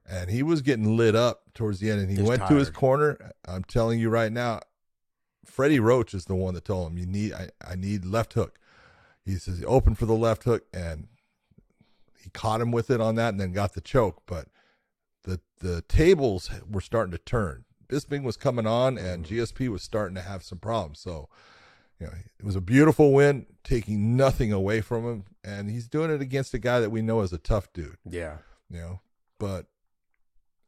and 0.10 0.30
he 0.32 0.42
was 0.42 0.62
getting 0.62 0.98
lit 0.98 1.16
up 1.16 1.44
towards 1.54 1.80
the 1.80 1.92
end. 1.92 2.02
And 2.02 2.10
he 2.10 2.16
Mm-hmm. 2.18 2.26
He 2.26 2.30
was 2.30 2.40
went 2.40 2.50
to 2.50 2.56
his 2.56 2.70
corner. 2.72 3.32
I'm 3.48 3.64
telling 3.64 4.00
you 4.00 4.10
right 4.10 4.32
now, 4.32 4.62
Freddie 5.46 5.80
Roach 5.80 6.14
is 6.14 6.26
the 6.26 6.36
one 6.36 6.56
that 6.56 6.66
told 6.66 6.92
him, 6.92 6.98
"You 6.98 7.06
need, 7.06 7.34
I, 7.34 7.50
I 7.66 7.76
need 7.76 8.04
left 8.06 8.34
hook." 8.34 8.58
He 9.24 9.36
says 9.36 9.64
open 9.68 9.94
for 9.96 10.06
the 10.08 10.16
left 10.16 10.44
hook, 10.46 10.64
and 10.74 11.08
he 12.28 12.32
caught 12.32 12.60
him 12.60 12.72
with 12.72 12.90
it 12.90 13.00
on 13.00 13.16
that, 13.16 13.30
and 13.30 13.40
then 13.40 13.54
got 13.54 13.74
the 13.74 13.80
choke. 13.82 14.24
But 14.26 14.50
the 15.24 15.40
the 15.60 15.82
tables 15.84 16.50
were 16.70 16.82
starting 16.82 17.12
to 17.14 17.18
turn. 17.18 17.64
Bisping 17.88 18.24
was 18.24 18.36
coming 18.36 18.68
on, 18.68 18.98
and 18.98 19.26
GSP 19.26 19.70
was 19.70 19.82
starting 19.82 20.16
to 20.16 20.22
have 20.22 20.44
some 20.44 20.58
problems. 20.58 21.00
So, 21.00 21.30
you 22.02 22.08
know, 22.08 22.14
it 22.38 22.44
was 22.46 22.58
a 22.58 22.62
beautiful 22.62 23.14
win, 23.14 23.46
taking 23.64 24.18
nothing 24.18 24.52
away 24.52 24.82
from 24.82 25.06
him, 25.06 25.24
and 25.42 25.70
he's 25.70 25.88
doing 25.88 26.12
it 26.12 26.22
against 26.22 26.54
a 26.54 26.60
guy 26.60 26.82
that 26.82 26.90
we 26.90 27.02
know 27.02 27.22
is 27.22 27.32
a 27.32 27.38
tough 27.38 27.72
dude. 27.72 27.98
yeah. 28.04 28.38
You 28.70 28.80
know, 28.82 29.00
but 29.40 29.68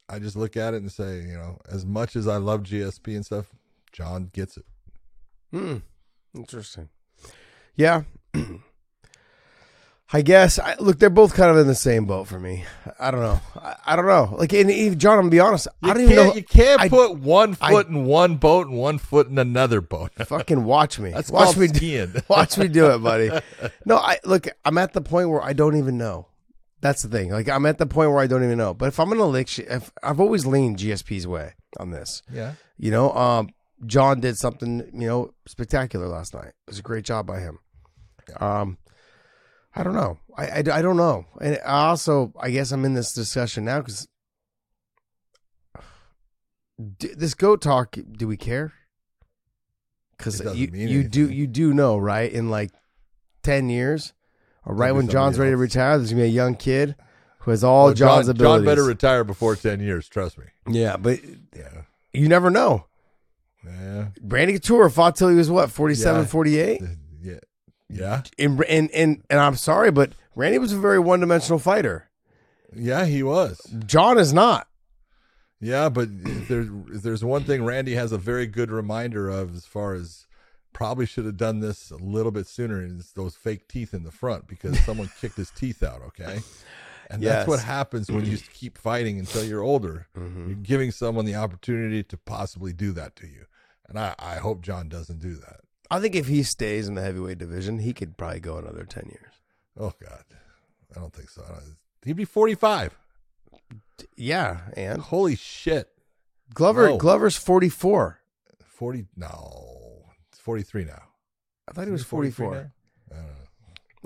I 0.08 0.18
just 0.18 0.34
look 0.34 0.56
at 0.56 0.72
it 0.72 0.78
and 0.78 0.90
say, 0.90 1.20
you 1.20 1.34
know, 1.34 1.58
as 1.70 1.84
much 1.84 2.16
as 2.16 2.26
I 2.26 2.38
love 2.38 2.62
GSP 2.62 3.14
and 3.14 3.26
stuff, 3.26 3.50
Jon 3.92 4.30
gets 4.32 4.56
it. 4.56 4.64
Hmm. 5.52 5.76
Interesting. 6.34 6.88
Yeah. 7.76 8.04
I 10.12 10.22
guess. 10.22 10.58
I, 10.58 10.74
look, 10.80 10.98
they're 10.98 11.08
both 11.08 11.34
kind 11.34 11.50
of 11.52 11.56
in 11.58 11.68
the 11.68 11.74
same 11.74 12.04
boat 12.04 12.26
for 12.26 12.40
me. 12.40 12.64
I 12.98 13.10
don't 13.12 13.20
know. 13.20 13.40
I, 13.56 13.76
I 13.86 13.96
don't 13.96 14.06
know. 14.06 14.34
Like, 14.36 14.52
and 14.52 14.68
even 14.70 14.98
John, 14.98 15.14
I'm 15.14 15.20
gonna 15.22 15.30
be 15.30 15.38
honest. 15.40 15.68
I 15.82 15.92
don't 15.94 16.02
even 16.02 16.16
know. 16.16 16.34
you 16.34 16.42
can't 16.42 16.80
I- 16.80 16.88
put 16.88 17.16
one 17.18 17.54
foot 17.54 17.86
in 17.88 18.04
one 18.06 18.36
boat 18.36 18.66
and 18.66 18.76
one 18.76 18.98
foot 18.98 19.28
in 19.28 19.38
another 19.38 19.80
boat. 19.80 20.10
Fucking 20.26 20.64
watch 20.64 20.98
me. 20.98 21.10
That's 21.10 21.30
watch 21.30 21.56
me. 21.56 21.68
Do, 21.68 22.12
watch 22.28 22.58
me 22.58 22.66
do 22.68 22.90
it, 22.90 22.98
buddy. 22.98 23.30
No, 23.84 23.96
I 23.96 24.18
look. 24.24 24.48
I'm 24.64 24.78
at 24.78 24.92
the 24.92 25.00
point 25.00 25.30
where 25.30 25.42
I 25.42 25.52
don't 25.52 25.76
even 25.76 25.96
know. 25.96 26.26
That's 26.80 27.02
the 27.02 27.08
thing. 27.08 27.30
Like, 27.30 27.48
I'm 27.48 27.66
at 27.66 27.78
the 27.78 27.86
point 27.86 28.10
where 28.10 28.20
I 28.20 28.26
don't 28.26 28.42
even 28.42 28.58
know. 28.58 28.74
But 28.74 28.88
if 28.88 28.98
I'm 28.98 29.08
gonna 29.08 29.24
lick, 29.26 29.58
if 29.58 29.92
I've 30.02 30.18
always 30.18 30.44
leaned 30.46 30.78
GSP's 30.78 31.26
way 31.26 31.52
on 31.78 31.90
this. 31.90 32.22
yeah. 32.32 32.54
You 32.78 32.90
know, 32.90 33.12
um, 33.12 33.50
Jon 33.86 34.20
did 34.20 34.38
something, 34.38 34.78
you 34.94 35.06
know, 35.06 35.34
spectacular 35.46 36.08
last 36.08 36.32
night. 36.34 36.48
It 36.48 36.54
was 36.68 36.78
a 36.78 36.82
great 36.82 37.04
job 37.04 37.26
by 37.26 37.40
him. 37.40 37.58
Um, 38.40 38.78
I 39.74 39.82
don't 39.82 39.94
know. 39.94 40.18
I, 40.36 40.46
I, 40.46 40.58
I 40.58 40.82
don't 40.82 40.96
know. 40.96 41.26
And 41.40 41.58
I 41.64 41.86
also, 41.88 42.32
I 42.40 42.50
guess 42.50 42.72
I'm 42.72 42.84
in 42.84 42.94
this 42.94 43.12
discussion 43.12 43.64
now 43.64 43.78
because 43.80 44.08
this 46.78 47.34
goat 47.34 47.60
talk, 47.62 47.96
do 48.12 48.26
we 48.26 48.36
care? 48.36 48.72
Because 50.16 50.40
you, 50.56 50.68
you 50.72 51.04
do, 51.04 51.30
you 51.30 51.46
do 51.46 51.72
know, 51.72 51.96
right? 51.96 52.30
In 52.30 52.50
like 52.50 52.70
10 53.42 53.70
years, 53.70 54.12
or 54.64 54.74
right 54.74 54.92
when 54.92 55.08
John's 55.08 55.38
ready 55.38 55.52
to 55.52 55.56
retire, 55.56 55.96
there's 55.98 56.10
going 56.10 56.22
to 56.22 56.28
be 56.28 56.30
a 56.30 56.32
young 56.32 56.54
kid 56.56 56.94
who 57.38 57.50
has 57.52 57.64
all 57.64 57.86
Well, 57.86 57.94
John's 57.94 58.26
John, 58.26 58.36
abilities. 58.36 58.58
John 58.58 58.64
better 58.64 58.84
retire 58.84 59.24
before 59.24 59.56
10 59.56 59.80
years, 59.80 60.08
trust 60.08 60.36
me. 60.38 60.44
yeah, 60.68 60.96
but 60.98 61.20
Yeah. 61.56 61.82
you 62.12 62.28
never 62.28 62.50
know. 62.50 62.86
Yeah. 63.64 64.08
Randy 64.22 64.54
Couture 64.54 64.88
fought 64.90 65.16
till 65.16 65.28
he 65.28 65.36
was 65.36 65.50
what 65.50 65.70
47, 65.70 66.22
Yeah. 66.22 66.26
48? 66.26 66.82
Yeah. 67.90 68.22
And, 68.38 68.62
and 68.64 68.90
and 68.92 69.22
and 69.28 69.40
I'm 69.40 69.56
sorry, 69.56 69.90
but 69.90 70.12
Randy 70.34 70.58
was 70.58 70.72
a 70.72 70.78
very 70.78 70.98
one 70.98 71.20
dimensional 71.20 71.58
fighter. 71.58 72.08
Yeah, 72.74 73.04
he 73.04 73.22
was. 73.22 73.60
Jon 73.86 74.16
is 74.18 74.32
not. 74.32 74.68
Yeah, 75.60 75.88
but 75.88 76.08
if 76.24 76.48
there's 76.48 76.68
if 76.92 77.02
there's 77.02 77.24
one 77.24 77.44
thing 77.44 77.64
Randy 77.64 77.94
has 77.94 78.12
a 78.12 78.18
very 78.18 78.46
good 78.46 78.70
reminder 78.70 79.28
of 79.28 79.54
as 79.54 79.66
far 79.66 79.94
as 79.94 80.26
probably 80.72 81.04
should 81.04 81.24
have 81.26 81.36
done 81.36 81.58
this 81.60 81.90
a 81.90 81.96
little 81.96 82.30
bit 82.30 82.46
sooner 82.46 82.80
is 82.80 83.12
those 83.12 83.34
fake 83.34 83.66
teeth 83.68 83.92
in 83.92 84.04
the 84.04 84.12
front 84.12 84.46
because 84.46 84.78
someone 84.84 85.10
kicked 85.20 85.36
his 85.36 85.50
teeth 85.50 85.82
out, 85.82 86.00
okay? 86.02 86.38
And 87.10 87.22
Yes. 87.24 87.32
that's 87.38 87.48
what 87.48 87.60
happens 87.60 88.08
when 88.08 88.24
you 88.24 88.38
keep 88.54 88.78
fighting 88.78 89.18
until 89.18 89.44
you're 89.44 89.62
older. 89.62 90.06
Mm-hmm. 90.16 90.46
You're 90.46 90.56
giving 90.58 90.92
someone 90.92 91.24
the 91.24 91.34
opportunity 91.34 92.04
to 92.04 92.16
possibly 92.16 92.72
do 92.72 92.92
that 92.92 93.16
to 93.16 93.26
you. 93.26 93.46
And 93.88 93.98
I, 93.98 94.14
I 94.20 94.36
hope 94.36 94.62
Jon 94.62 94.88
doesn't 94.88 95.18
do 95.18 95.34
that. 95.34 95.60
I 95.90 96.00
think 96.00 96.14
if 96.14 96.28
he 96.28 96.42
stays 96.42 96.86
in 96.88 96.94
the 96.94 97.02
heavyweight 97.02 97.38
division, 97.38 97.80
he 97.80 97.92
could 97.92 98.16
probably 98.16 98.40
go 98.40 98.58
another 98.58 98.84
ten 98.84 99.06
years. 99.06 99.34
Oh 99.78 99.92
God. 100.00 100.24
I 100.94 101.00
don't 101.00 101.12
think 101.12 101.30
so. 101.30 101.42
He'd 102.04 102.16
be 102.16 102.24
45. 102.24 102.96
Yeah, 104.16 104.60
and 104.76 105.00
Holy 105.00 105.36
shit. 105.36 105.88
Glover 106.54 106.90
No. 106.90 106.96
Glover's 106.96 107.36
44. 107.36 108.18
40 108.64 109.06
no. 109.16 110.04
43 110.32 110.84
now. 110.84 111.02
I 111.68 111.72
thought 111.72 111.86
he 111.86 111.92
was 111.92 112.04
44. 112.04 112.54
I 112.54 113.14
don't 113.14 113.22
know. 113.22 113.24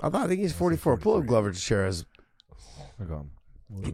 I 0.01 0.09
thought 0.09 0.25
I 0.25 0.27
think 0.27 0.41
he's 0.41 0.53
44. 0.53 0.97
Pull 0.97 1.13
up 1.13 1.19
43. 1.19 1.27
Glover 1.27 1.51
Teixeira 1.51 1.93
Hold 2.97 3.11
on. 3.11 3.31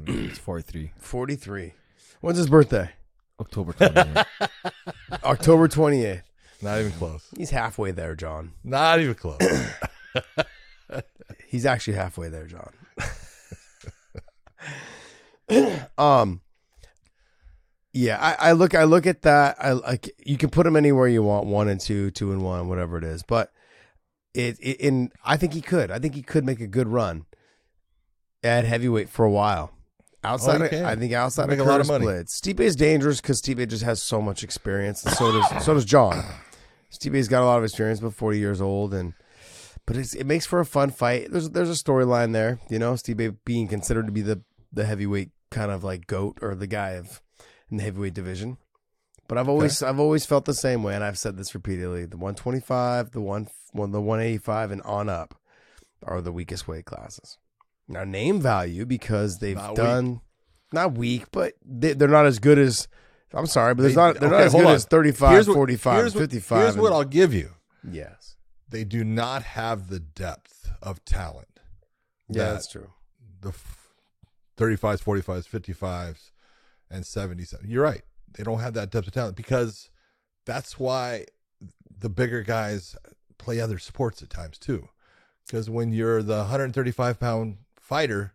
It's 0.08 0.40
43. 0.40 0.92
43. 0.98 1.74
When's 2.22 2.38
his 2.38 2.50
birthday? 2.50 2.90
October 3.40 3.74
28th. 3.74 4.26
October 5.24 5.68
28th. 5.68 6.24
Not 6.62 6.80
even 6.80 6.92
close. 6.94 7.28
He's 7.36 7.50
halfway 7.50 7.92
there, 7.92 8.16
John. 8.16 8.54
Not 8.64 9.00
even 9.00 9.16
close. 9.16 9.40
He's 11.48 11.66
actually 11.66 11.96
halfway 11.96 12.30
there, 12.30 12.48
John. 12.48 12.72
um 15.98 16.42
yeah, 17.94 18.18
I, 18.22 18.50
I 18.50 18.52
look 18.54 18.74
I 18.74 18.86
look 18.86 19.06
at 19.06 19.24
that. 19.24 19.58
I 19.60 19.74
like 19.74 20.10
you 20.26 20.38
can 20.38 20.50
put 20.50 20.66
him 20.66 20.78
anywhere 20.78 21.08
you 21.08 21.24
want, 21.24 21.46
one 21.46 21.68
and 21.68 21.80
two, 21.80 22.10
two 22.12 22.32
and 22.32 22.42
one, 22.42 22.70
whatever 22.70 22.98
it 22.98 23.04
is. 23.04 23.22
But 23.22 23.52
it, 24.34 24.58
it 24.62 24.80
in 24.80 25.12
I 25.26 25.36
think 25.36 25.54
he 25.54 25.62
could. 25.62 25.92
I 25.92 26.00
think 26.00 26.16
he 26.16 26.22
could 26.22 26.46
make 26.46 26.62
a 26.62 26.68
good 26.68 26.88
run 26.88 27.26
at 28.44 28.64
heavyweight 28.64 29.10
for 29.10 29.26
a 29.26 29.32
while. 29.32 29.74
Outside, 30.24 30.62
Oh, 30.62 30.66
of. 30.66 30.86
I 30.86 30.96
think 30.96 31.14
outside 31.14 31.50
Make 31.50 31.60
of 31.60 31.66
a 31.66 31.70
lot 31.70 31.82
of 31.82 31.88
money. 31.88 32.06
Blitz, 32.06 32.40
Stipe 32.40 32.60
is 32.60 32.76
dangerous 32.76 33.20
because 33.20 33.42
Stipe 33.42 33.68
just 33.68 33.84
has 33.84 34.02
so 34.02 34.22
much 34.22 34.44
experience, 34.44 35.04
and 35.04 35.14
so 35.16 35.32
does 35.32 35.66
so 35.66 35.74
does 35.74 35.84
John. 35.84 36.24
Stipe's 36.92 37.28
got 37.28 37.44
a 37.44 37.46
lot 37.46 37.58
of 37.58 37.64
experience, 37.64 38.00
but 38.00 38.14
forty 38.14 38.40
years 38.40 38.62
old, 38.62 38.94
and 38.94 39.14
but 39.86 39.98
it's, 39.98 40.14
it 40.14 40.26
makes 40.26 40.46
for 40.46 40.60
a 40.60 40.66
fun 40.66 40.92
fight. 40.92 41.32
There's 41.32 41.50
there's 41.50 41.70
a 41.70 41.84
storyline 41.84 42.34
there, 42.34 42.60
you 42.70 42.80
know. 42.80 42.94
Stipe 42.94 43.38
being 43.46 43.68
considered 43.68 44.06
to 44.06 44.12
be 44.12 44.22
the 44.22 44.42
the 44.72 44.86
heavyweight 44.86 45.32
kind 45.50 45.72
of 45.72 45.84
like 45.84 46.08
goat 46.08 46.40
or 46.42 46.56
the 46.56 46.68
guy 46.68 46.92
of 46.92 47.22
in 47.70 47.78
the 47.78 47.84
heavyweight 47.84 48.14
division. 48.14 48.58
But 49.28 49.38
I've 49.38 49.50
always 49.50 49.82
I've 49.82 50.00
always 50.00 50.26
felt 50.26 50.46
the 50.46 50.54
same 50.54 50.84
way, 50.84 50.94
and 50.94 51.04
I've 51.04 51.18
said 51.18 51.38
this 51.38 51.56
repeatedly: 51.56 52.06
the 52.06 52.18
125, 52.18 53.12
the 53.12 53.22
one, 53.22 53.48
one 53.72 53.92
the 53.92 54.02
185, 54.02 54.72
and 54.72 54.82
on 54.82 55.08
up 55.08 55.40
are 56.04 56.22
the 56.22 56.34
weakest 56.34 56.68
weight 56.68 56.86
classes. 56.86 57.38
Now 57.88 58.04
name 58.04 58.42
value 58.42 58.86
because 58.86 59.40
they've 59.40 59.56
Not 59.56 59.76
done 59.76 60.22
not 60.74 60.94
weak, 60.94 61.26
but 61.32 61.54
they, 61.66 61.94
they're 61.94 62.08
not 62.08 62.26
as 62.26 62.40
good 62.40 62.58
as. 62.58 62.88
I'm 63.34 63.46
sorry, 63.46 63.74
but 63.76 63.84
there's 63.84 63.96
not 63.96 64.20
they're 64.20 64.30
not 64.30 64.42
as 64.42 64.52
good 64.54 64.66
on. 64.66 64.76
as 64.76 64.86
35, 64.86 65.32
Here's 65.32 65.48
what- 65.48 65.54
45, 65.56 65.96
here's 65.98 66.16
what- 66.16 66.22
55. 66.22 66.62
Here's 66.62 66.78
what 66.78 66.88
and- 66.88 66.96
I'll 66.96 67.04
give 67.06 67.34
you. 67.34 67.52
yes, 67.90 68.36
They 68.70 68.84
do 68.84 69.04
not 69.04 69.44
have 69.44 69.88
the 69.90 70.00
depth 70.00 70.70
of 70.82 71.04
talent. 71.06 71.60
yeah, 72.30 72.44
that 72.46 72.54
that's 72.54 72.68
true. 72.68 72.92
The 73.42 73.54
35s, 74.58 75.02
45s, 75.02 75.48
55s, 75.48 76.32
and 76.90 77.06
77. 77.06 77.70
You're 77.70 77.84
right. 77.84 78.04
They 78.34 78.44
don't 78.44 78.60
have 78.60 78.74
that 78.76 78.92
depth 78.92 79.08
of 79.08 79.14
talent 79.14 79.36
because 79.36 79.90
that's 80.46 80.78
why 80.80 81.26
the 82.00 82.10
bigger 82.10 82.44
guys 82.44 82.96
play 83.38 83.60
other 83.60 83.80
sports 83.80 84.22
at 84.22 84.30
times 84.30 84.58
too. 84.58 84.90
Because 85.46 85.70
when 85.70 85.92
you're 85.92 86.22
the 86.24 86.40
135 86.40 87.20
pound 87.20 87.58
fighter, 87.80 88.34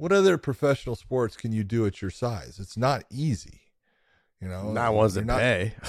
what 0.00 0.12
other 0.12 0.38
professional 0.38 0.96
sports 0.96 1.36
can 1.36 1.52
you 1.52 1.62
do 1.64 1.86
at 1.86 2.00
your 2.00 2.10
size? 2.10 2.58
It's 2.60 2.76
not 2.76 3.04
easy. 3.10 3.60
You 4.40 4.48
know, 4.48 4.72
Not 4.72 4.94
ones 4.94 5.14
that 5.14 5.26
pay. 5.26 5.74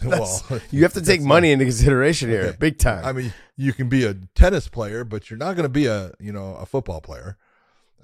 well, 0.04 0.42
You 0.70 0.82
have 0.84 0.92
to 0.94 1.02
take 1.02 1.20
money 1.20 1.50
into 1.50 1.64
consideration 1.64 2.30
here, 2.30 2.42
Okay. 2.42 2.56
big 2.58 2.78
time. 2.78 3.04
I 3.04 3.12
mean, 3.12 3.32
you 3.56 3.72
can 3.72 3.88
be 3.88 4.04
a 4.04 4.14
tennis 4.34 4.68
player, 4.68 5.04
but 5.04 5.28
you're 5.30 5.38
not 5.38 5.56
going 5.56 5.64
to 5.64 5.68
be 5.68 5.86
a 5.86 6.12
you 6.20 6.32
know 6.32 6.54
a 6.54 6.64
football 6.66 7.00
player 7.00 7.36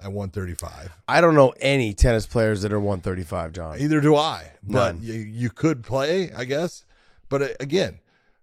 at 0.02 0.12
135. 0.12 0.92
I 1.08 1.20
don't 1.20 1.34
know 1.34 1.54
any 1.60 1.94
tennis 1.94 2.26
players 2.26 2.62
that 2.62 2.72
are 2.72 2.80
135, 2.80 3.52
John. 3.52 3.78
Either 3.80 4.00
do 4.00 4.16
I. 4.16 4.52
But 4.62 4.96
None. 4.96 4.98
you, 5.02 5.14
you 5.14 5.48
could 5.48 5.82
play, 5.84 6.32
I 6.32 6.44
guess. 6.44 6.84
But 7.28 7.42
uh, 7.42 7.48
again, 7.60 8.00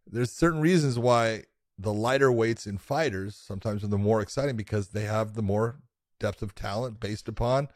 there's 0.09 0.31
certain 0.31 0.61
reasons 0.61 0.97
why 0.97 1.43
the 1.77 1.93
lighter 1.93 2.31
weights 2.31 2.65
in 2.65 2.77
fighters 2.77 3.35
sometimes 3.35 3.83
are 3.83 3.87
the 3.87 3.97
more 3.97 4.21
exciting 4.21 4.55
because 4.55 4.89
they 4.89 5.03
have 5.03 5.33
the 5.33 5.41
more 5.41 5.75
depth 6.23 6.41
of 6.41 6.55
talent 6.55 6.99
based 6.99 7.27
upon 7.27 7.67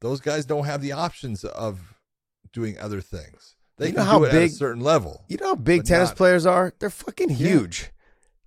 those 0.00 0.20
guys 0.20 0.46
don't 0.46 0.64
have 0.66 0.80
the 0.80 0.92
options 0.92 1.42
of 1.44 1.94
doing 2.52 2.78
other 2.78 3.00
things. 3.00 3.56
They 3.76 3.88
You 3.88 3.92
can 3.94 4.04
know 4.04 4.10
how 4.10 4.18
do 4.20 4.24
it 4.24 4.28
at 4.28 4.32
big- 4.32 4.50
a 4.52 4.54
certain 4.54 4.82
level. 4.82 5.24
You 5.28 5.36
know 5.38 5.48
how 5.48 5.54
big 5.56 5.84
tennis 5.84 6.10
not- 6.10 6.16
players 6.16 6.46
are? 6.46 6.72
They're 6.78 6.90
fucking 6.90 7.30
huge. 7.30 7.90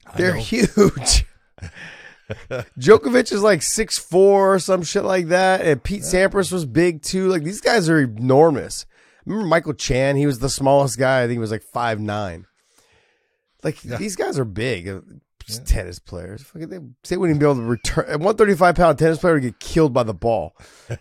I 0.07 0.17
They're 0.17 0.35
huge. 0.35 1.25
Djokovic 2.79 3.31
is 3.31 3.43
like 3.43 3.61
six 3.61 3.97
four 3.97 4.53
or 4.55 4.59
some 4.59 4.83
shit 4.83 5.03
like 5.03 5.27
that, 5.27 5.61
and 5.61 5.83
Pete 5.83 6.03
Sampras 6.03 6.51
was 6.51 6.65
big 6.65 7.01
too. 7.01 7.27
Like 7.27 7.43
these 7.43 7.59
guys 7.61 7.89
are 7.89 7.99
enormous. 7.99 8.85
Remember 9.25 9.47
Michael 9.47 9.73
Chang? 9.73 10.15
He 10.15 10.25
was 10.25 10.39
the 10.39 10.49
smallest 10.49 10.97
guy. 10.97 11.19
I 11.19 11.23
think 11.23 11.33
he 11.33 11.39
was 11.39 11.51
like 11.51 11.63
five 11.63 11.99
nine. 11.99 12.45
Like 13.63 13.83
Yeah. 13.83 13.97
these 13.97 14.15
guys 14.15 14.39
are 14.39 14.45
big. 14.45 14.87
Just 15.45 15.65
Tennis 15.67 15.99
players, 15.99 16.41
Fucking 16.43 16.69
they, 16.69 16.77
they 17.09 17.17
wouldn't 17.17 17.35
even 17.35 17.39
be 17.39 17.45
able 17.45 17.55
to 17.55 17.61
return. 17.67 18.05
A 18.09 18.17
one 18.17 18.35
thirty 18.35 18.55
five 18.55 18.75
pound 18.75 18.97
tennis 18.99 19.17
player 19.19 19.33
would 19.35 19.43
get 19.43 19.59
killed 19.59 19.93
by 19.93 20.03
the 20.03 20.13
ball. 20.13 20.55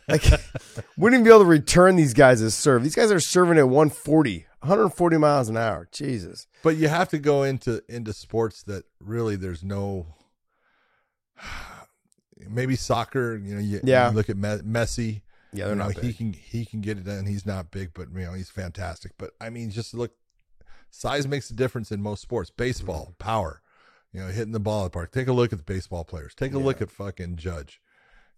Like 0.09 0.25
wouldn't 0.97 1.21
even 1.21 1.25
be 1.25 1.31
able 1.31 1.41
to 1.41 1.45
return 1.47 1.97
these 1.97 2.15
guys 2.15 2.43
as 2.43 2.55
serve. 2.55 2.83
These 2.83 2.95
guys 2.95 3.11
are 3.13 3.21
serving 3.21 3.59
at 3.59 3.69
140, 3.69 4.47
140 4.61 5.17
miles 5.19 5.49
an 5.49 5.57
hour. 5.57 5.89
Jesus. 5.93 6.47
But 6.63 6.77
you 6.77 6.89
have 6.89 7.09
to 7.11 7.19
go 7.19 7.43
into 7.43 7.83
into 7.89 8.13
sports 8.13 8.63
that 8.65 8.85
really 9.01 9.37
there's 9.37 9.63
no 9.65 10.07
maybe 12.49 12.77
soccer, 12.77 13.37
you 13.37 13.55
know, 13.55 13.61
you, 13.61 13.81
Yeah. 13.85 14.11
you 14.11 14.17
look 14.17 14.31
at 14.31 14.37
Me- 14.37 14.59
Messi, 14.59 15.23
Yeah, 15.53 15.65
you 15.65 15.67
they're 15.69 15.75
know, 15.77 15.85
not 15.89 15.95
he 15.97 16.09
big. 16.09 16.17
can 16.17 16.33
he 16.33 16.65
can 16.65 16.81
get 16.81 16.99
it 16.99 17.05
done. 17.05 17.27
He's 17.27 17.47
not 17.47 17.71
big, 17.71 17.91
but 17.95 18.09
you 18.15 18.21
know, 18.25 18.33
he's 18.33 18.51
fantastic. 18.51 19.13
But 19.19 19.31
I 19.41 19.51
mean, 19.51 19.71
just 19.71 19.95
look 19.95 20.13
size 20.91 21.27
makes 21.29 21.51
a 21.51 21.55
difference 21.55 21.93
in 21.93 22.03
most 22.03 22.23
sports. 22.23 22.51
Baseball, 22.51 23.15
power, 23.19 23.63
you 24.13 24.21
know, 24.21 24.27
hitting 24.29 24.53
the 24.53 24.61
ball 24.61 24.85
at 24.85 24.93
the 24.93 24.97
park. 24.97 25.13
Take 25.13 25.29
a 25.29 25.33
look 25.33 25.53
at 25.53 25.59
the 25.59 25.65
baseball 25.65 26.05
players. 26.05 26.35
Take 26.35 26.53
a 26.55 26.59
look 26.59 26.81
at 26.83 26.91
fucking 26.91 27.37
Judge. 27.37 27.81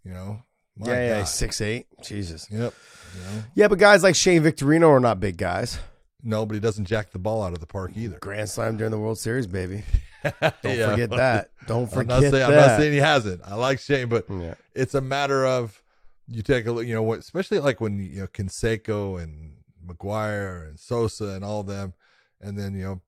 You 0.04 0.12
know? 0.12 0.42
My 0.76 0.88
Yeah, 0.88 1.06
yeah, 1.06 1.18
God. 1.20 1.28
six 1.28 1.60
eight. 1.60 1.86
Jesus. 2.02 2.46
Yep. 2.50 2.74
You 3.14 3.20
know? 3.20 3.42
Yeah, 3.54 3.68
but 3.68 3.78
guys 3.78 4.02
like 4.02 4.14
Shane 4.14 4.42
Victorino 4.42 4.88
are 4.88 5.00
not 5.00 5.20
big 5.20 5.36
guys. 5.36 5.78
No, 6.22 6.46
but 6.46 6.54
he 6.54 6.60
doesn't 6.60 6.84
jack 6.84 7.10
the 7.10 7.18
ball 7.18 7.42
out 7.42 7.52
of 7.52 7.58
the 7.60 7.66
park 7.66 7.92
either. 7.96 8.18
Grand 8.20 8.48
slam 8.48 8.76
during 8.76 8.90
the 8.92 8.98
World 8.98 9.18
Series, 9.18 9.46
baby. 9.46 9.82
Don't 10.22 10.54
Yeah. 10.64 10.90
forget 10.90 11.10
that. 11.10 11.50
Don't 11.66 11.82
I'm 11.82 11.88
forget 11.88 12.20
saying, 12.20 12.32
that. 12.32 12.48
I'm 12.48 12.54
not 12.54 12.78
saying 12.78 12.92
he 12.92 12.98
hasn't. 12.98 13.40
I 13.44 13.54
like 13.56 13.80
Shane, 13.80 14.08
but 14.08 14.26
Yeah. 14.30 14.54
it's 14.74 14.94
a 14.94 15.00
matter 15.00 15.44
of 15.44 15.82
you 16.28 16.42
take 16.42 16.66
a 16.66 16.72
look, 16.72 16.86
you 16.86 16.94
know, 16.94 17.02
what, 17.02 17.18
especially 17.18 17.58
like 17.58 17.80
when 17.80 17.98
you 17.98 18.20
know 18.20 18.26
Canseco 18.28 19.20
and 19.22 19.56
McGwire 19.84 20.68
and 20.68 20.78
Sosa 20.78 21.24
and 21.30 21.44
all 21.44 21.64
them, 21.64 21.94
and 22.40 22.56
then 22.56 22.74
you 22.74 22.84
know, 22.84 23.00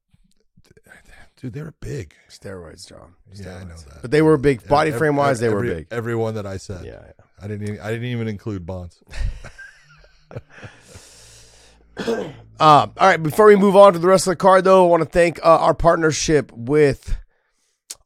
dude, 1.45 1.53
they 1.53 1.63
were 1.63 1.75
big. 1.81 2.15
Steroids, 2.31 2.89
John. 2.89 3.15
Yeah, 3.35 3.57
I 3.57 3.65
know 3.65 3.77
that. 3.77 4.01
But 4.01 4.11
they 4.11 4.23
were 4.23 4.39
big. 4.39 4.67
Body 4.67 4.89
Every- 4.89 4.99
frame 4.99 5.17
wise, 5.17 5.41
they 5.41 5.51
were 5.51 5.63
big. 5.63 5.89
Everyone 5.91 6.35
that 6.37 6.47
I 6.47 6.57
said, 6.57 6.87
Yeah, 6.87 7.03
yeah. 7.05 7.13
I 7.41 7.49
didn't. 7.49 7.69
Even, 7.69 7.81
I 7.81 7.91
didn't 7.91 8.07
even 8.07 8.29
include 8.29 8.65
Bonds. 8.67 9.03
Uh, 11.97 12.27
all 12.59 12.91
right, 12.99 13.23
before 13.23 13.47
we 13.47 13.55
move 13.55 13.77
on 13.77 13.93
to 13.93 14.01
the 14.01 14.09
rest 14.09 14.27
of 14.27 14.33
the 14.33 14.37
card, 14.37 14.65
though, 14.65 14.85
I 14.85 14.89
want 14.89 15.05
to 15.05 15.09
thank 15.09 15.39
uh, 15.45 15.59
our 15.61 15.75
partnership 15.75 16.51
with 16.53 17.17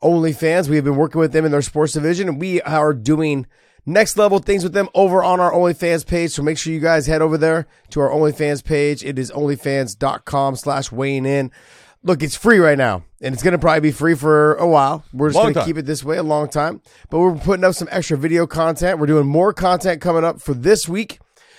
OnlyFans. 0.03 0.69
We 0.69 0.77
have 0.77 0.85
been 0.85 0.97
working 0.97 1.21
with 1.21 1.33
them 1.33 1.47
in 1.47 1.53
their 1.53 1.63
sports 1.63 1.95
division, 1.95 2.29
and 2.29 2.39
we 2.39 2.61
are 2.63 2.93
doing 2.93 3.47
next 3.87 4.19
level 4.19 4.39
things 4.41 4.63
with 4.63 4.75
them 4.75 4.89
over 4.95 5.25
on 5.25 5.41
our 5.41 5.53
OnlyFans 5.53 6.07
page. 6.07 6.33
So 6.33 6.43
make 6.43 6.59
sure 6.59 6.73
you 6.73 6.81
guys 6.81 7.07
head 7.07 7.23
over 7.23 7.39
there 7.39 7.67
to 7.91 8.01
our 8.01 8.11
OnlyFans 8.11 8.63
page. 8.63 9.03
It 9.05 9.19
is 9.19 9.31
onlyfans.com 9.31 10.57
slash 10.57 10.93
weighing 10.93 11.25
in. 11.25 11.51
Look, 12.09 12.23
it's 12.23 12.35
free 12.35 12.59
right 12.59 12.79
now, 12.79 13.05
and 13.21 13.35
it's 13.35 13.43
going 13.43 13.53
to 13.53 13.59
probably 13.59 13.81
be 13.81 13.93
free 13.93 14.15
for 14.15 14.55
a 14.55 14.67
while. 14.67 15.05
We're 15.13 15.29
just 15.29 15.43
going 15.43 15.53
to 15.53 15.65
keep 15.67 15.77
it 15.77 15.85
this 15.85 16.03
way 16.03 16.17
a 16.17 16.23
long 16.23 16.49
time. 16.49 16.81
But 17.11 17.19
we're 17.19 17.37
putting 17.37 17.65
up 17.65 17.75
some 17.75 17.87
extra 17.91 18.17
video 18.17 18.47
content. 18.47 18.99
We're 18.99 19.07
doing 19.07 19.27
more 19.27 19.53
content 19.53 20.01
coming 20.01 20.25
up 20.25 20.41
for 20.41 20.55
this 20.55 20.89
week 20.89 21.19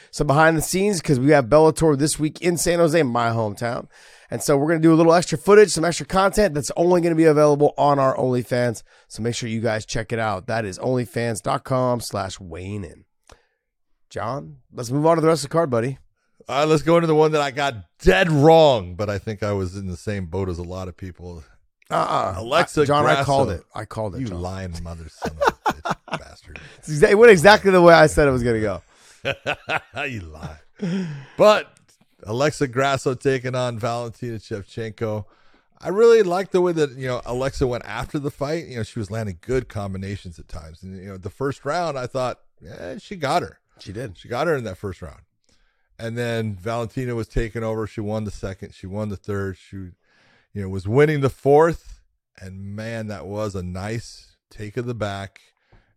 some 0.10 0.26
behind 0.26 0.58
the 0.58 0.64
scenes 0.64 1.02
because 1.02 1.20
we 1.20 1.30
have 1.34 1.46
Bellator 1.46 1.96
this 1.96 2.18
week 2.18 2.42
in 2.42 2.58
San 2.58 2.80
Jose, 2.80 3.02
my 3.04 3.30
hometown. 3.30 3.88
And 4.32 4.42
so 4.42 4.58
we're 4.58 4.68
going 4.68 4.82
to 4.82 4.88
do 4.88 4.92
a 4.92 4.96
little 4.96 5.14
extra 5.14 5.38
footage, 5.38 5.70
some 5.70 5.86
extra 5.86 6.08
content 6.08 6.56
that's 6.56 6.72
only 6.76 7.00
going 7.02 7.12
to 7.12 7.16
be 7.16 7.26
available 7.26 7.76
on 7.78 8.00
our 8.00 8.16
OnlyFans. 8.16 8.82
So 9.08 9.22
make 9.22 9.36
sure 9.36 9.50
you 9.50 9.62
guys 9.62 9.86
check 9.86 10.12
it 10.12 10.18
out. 10.18 10.48
That 10.48 10.66
is 10.66 10.80
onlyfans.com 10.80 12.00
slash 12.02 12.40
weighing 12.40 12.84
in. 12.84 13.06
John, 14.10 14.58
let's 14.74 14.90
move 14.90 15.06
on 15.06 15.18
to 15.18 15.22
the 15.22 15.28
rest 15.28 15.44
of 15.44 15.50
the 15.50 15.54
card, 15.54 15.70
buddy. 15.70 16.00
All 16.50 16.58
right, 16.62 16.68
let's 16.68 16.82
go 16.82 16.98
into 16.98 17.06
the 17.06 17.14
one 17.14 17.34
that 17.34 17.42
I 17.42 17.52
got 17.52 17.76
dead 18.00 18.32
wrong, 18.32 18.96
but 18.96 19.08
I 19.08 19.20
think 19.20 19.44
I 19.44 19.52
was 19.52 19.76
in 19.76 19.86
the 19.86 19.96
same 19.96 20.26
boat 20.26 20.50
as 20.50 20.58
a 20.58 20.64
lot 20.64 20.88
of 20.88 20.98
people. 20.98 21.44
Uh-uh. 21.92 22.34
Alexa 22.38 22.88
John, 22.88 23.06
I 23.06 23.24
called 23.24 23.52
it. 23.52 23.62
I 23.76 23.86
called 23.86 24.16
it. 24.16 24.22
You 24.22 24.30
John. 24.30 24.42
lying 24.42 24.76
mother 24.82 25.10
son 25.10 25.34
of 25.34 25.54
a 25.68 25.72
bitch, 25.74 26.20
bastard. 26.20 26.60
It's 26.80 27.04
It 27.04 27.16
went 27.16 27.32
exactly 27.32 27.70
the 27.70 27.84
way 27.84 27.94
I 27.94 28.08
said 28.08 28.28
it 28.28 28.32
was 28.32 28.42
going 28.42 28.60
to 28.60 28.82
go. 29.94 30.04
you 30.06 30.22
lie. 30.22 30.58
But 31.38 31.72
Alexa 32.24 32.70
Grasso 32.70 33.14
taking 33.14 33.54
on 33.54 33.78
Valentina 33.78 34.38
Shevchenko. 34.38 35.26
I 35.80 35.90
really 35.90 36.24
like 36.24 36.50
the 36.50 36.62
way 36.62 36.72
that 36.72 36.98
you 36.98 37.10
know 37.10 37.22
Alexa 37.28 37.68
went 37.68 37.86
after 37.86 38.18
the 38.18 38.32
fight. 38.32 38.66
You 38.66 38.78
know, 38.78 38.84
she 38.84 38.98
was 38.98 39.12
landing 39.12 39.38
good 39.42 39.70
combinations 39.70 40.40
at 40.40 40.48
times, 40.48 40.82
and 40.82 40.98
you 40.98 41.10
know, 41.10 41.18
the 41.18 41.30
first 41.30 41.64
round, 41.64 41.96
I 41.96 42.08
thought, 42.08 42.40
yeah, 42.60 42.98
she 42.98 43.18
got 43.18 43.44
her. 43.44 43.60
She 43.78 43.94
did. 43.94 44.18
She 44.18 44.28
got 44.28 44.48
her 44.48 44.56
in 44.56 44.64
that 44.64 44.78
first 44.78 45.04
round. 45.04 45.22
And 46.00 46.18
then 46.18 46.56
Valentina 46.56 47.14
was 47.14 47.28
taking 47.28 47.62
over. 47.62 47.86
She 47.86 48.00
won 48.00 48.24
the 48.24 48.32
second. 48.32 48.74
She 48.74 48.88
won 48.88 49.10
the 49.10 49.18
third. 49.18 49.58
She, 49.58 49.76
you 49.76 49.94
know, 50.62 50.70
was 50.70 50.88
winning 50.88 51.20
the 51.20 51.30
fourth. 51.30 52.02
And 52.40 52.74
man, 52.74 53.08
that 53.08 53.26
was 53.26 53.54
a 53.54 53.62
nice 53.62 54.38
take 54.50 54.78
of 54.78 54.86
the 54.86 54.96
back 54.96 55.42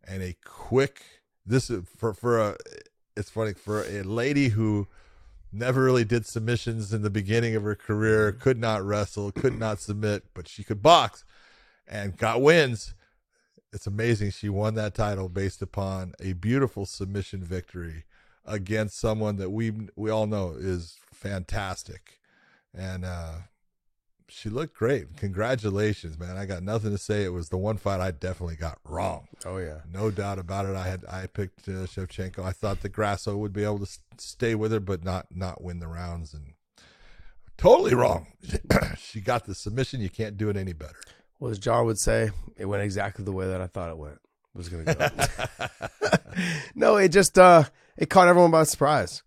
and 0.07 0.21
a 0.21 0.35
quick. 0.45 1.03
This 1.47 1.71
is 1.71 1.85
for 1.97 2.13
for 2.13 2.41
a. 2.41 2.57
It's 3.17 3.31
funny 3.31 3.53
for 3.53 3.85
a 3.85 4.03
lady 4.03 4.49
who 4.49 4.89
never 5.53 5.85
really 5.85 6.05
did 6.05 6.27
submissions 6.27 6.93
in 6.93 7.03
the 7.03 7.11
beginning 7.11 7.55
of 7.55 7.63
her 7.63 7.77
career. 7.77 8.33
Could 8.33 8.59
not 8.59 8.85
wrestle. 8.85 9.31
Could 9.31 9.59
not 9.59 9.79
submit, 9.79 10.25
but 10.35 10.49
she 10.49 10.65
could 10.65 10.83
box, 10.83 11.25
and 11.87 12.17
got 12.17 12.43
wins. 12.43 12.95
It's 13.73 13.87
amazing 13.87 14.33
she 14.33 14.49
won 14.49 14.75
that 14.75 14.95
title 14.95 15.29
based 15.29 15.63
upon 15.63 16.15
a 16.21 16.33
beautiful 16.33 16.87
submission 16.87 17.45
victory 17.45 18.05
against 18.45 18.99
someone 18.99 19.37
that 19.37 19.51
we 19.51 19.73
we 19.97 20.11
all 20.11 20.27
know 20.27 20.55
is 20.59 20.97
fantastic, 21.13 22.19
and 22.75 23.05
uh, 23.05 23.35
she 24.29 24.49
looked 24.49 24.75
great. 24.75 25.17
Congratulations, 25.17 26.19
man! 26.19 26.37
I 26.37 26.47
got 26.47 26.63
nothing 26.63 26.91
to 26.91 26.99
say. 26.99 27.25
It 27.25 27.33
was 27.33 27.49
the 27.51 27.57
one 27.59 27.77
fight 27.77 28.01
I 28.01 28.11
definitely 28.11 28.57
got 28.57 28.79
wrong, 28.85 29.29
Oh, 29.45 29.59
yeah. 29.59 29.81
no 29.91 30.11
doubt 30.11 30.39
about 30.39 30.67
it. 30.67 30.75
I 30.77 30.87
had 30.89 31.05
I 31.09 31.27
picked 31.27 31.69
uh, 31.69 31.87
Shevchenko. 31.87 32.41
I 32.45 32.53
thought 32.53 32.81
the 32.83 32.89
Grasso 32.89 33.37
would 33.37 33.53
be 33.53 33.65
able 33.65 33.79
to 33.79 33.85
s- 33.85 34.01
stay 34.19 34.55
with 34.55 34.73
her, 34.73 34.81
but 34.81 35.05
not 35.05 35.27
not 35.31 35.63
win 35.63 35.79
the 35.81 35.89
rounds, 35.89 36.35
and 36.35 36.55
totally 37.57 37.95
wrong. 37.95 38.27
she 38.99 39.21
got 39.21 39.45
the 39.45 39.55
submission. 39.55 40.01
You 40.01 40.11
can't 40.11 40.37
do 40.37 40.49
it 40.49 40.57
any 40.57 40.73
better. 40.73 40.97
Well, 41.39 41.51
as 41.51 41.59
John 41.59 41.87
would 41.87 41.99
say, 41.99 42.31
it 42.57 42.67
went 42.67 42.83
exactly 42.83 43.25
the 43.25 43.33
way 43.33 43.47
that 43.49 43.61
I 43.61 43.67
thought 43.67 43.91
it 43.91 43.99
went. 43.99 44.19
Was 44.55 44.69
going 44.69 44.85
to 44.85 44.95
go. 44.95 45.69
no, 46.75 46.97
it 46.97 47.09
just 47.09 47.39
uh 47.39 47.65
it 47.97 48.11
caught 48.11 48.29
everyone 48.29 48.51
by 48.51 48.65
surprise. 48.65 49.23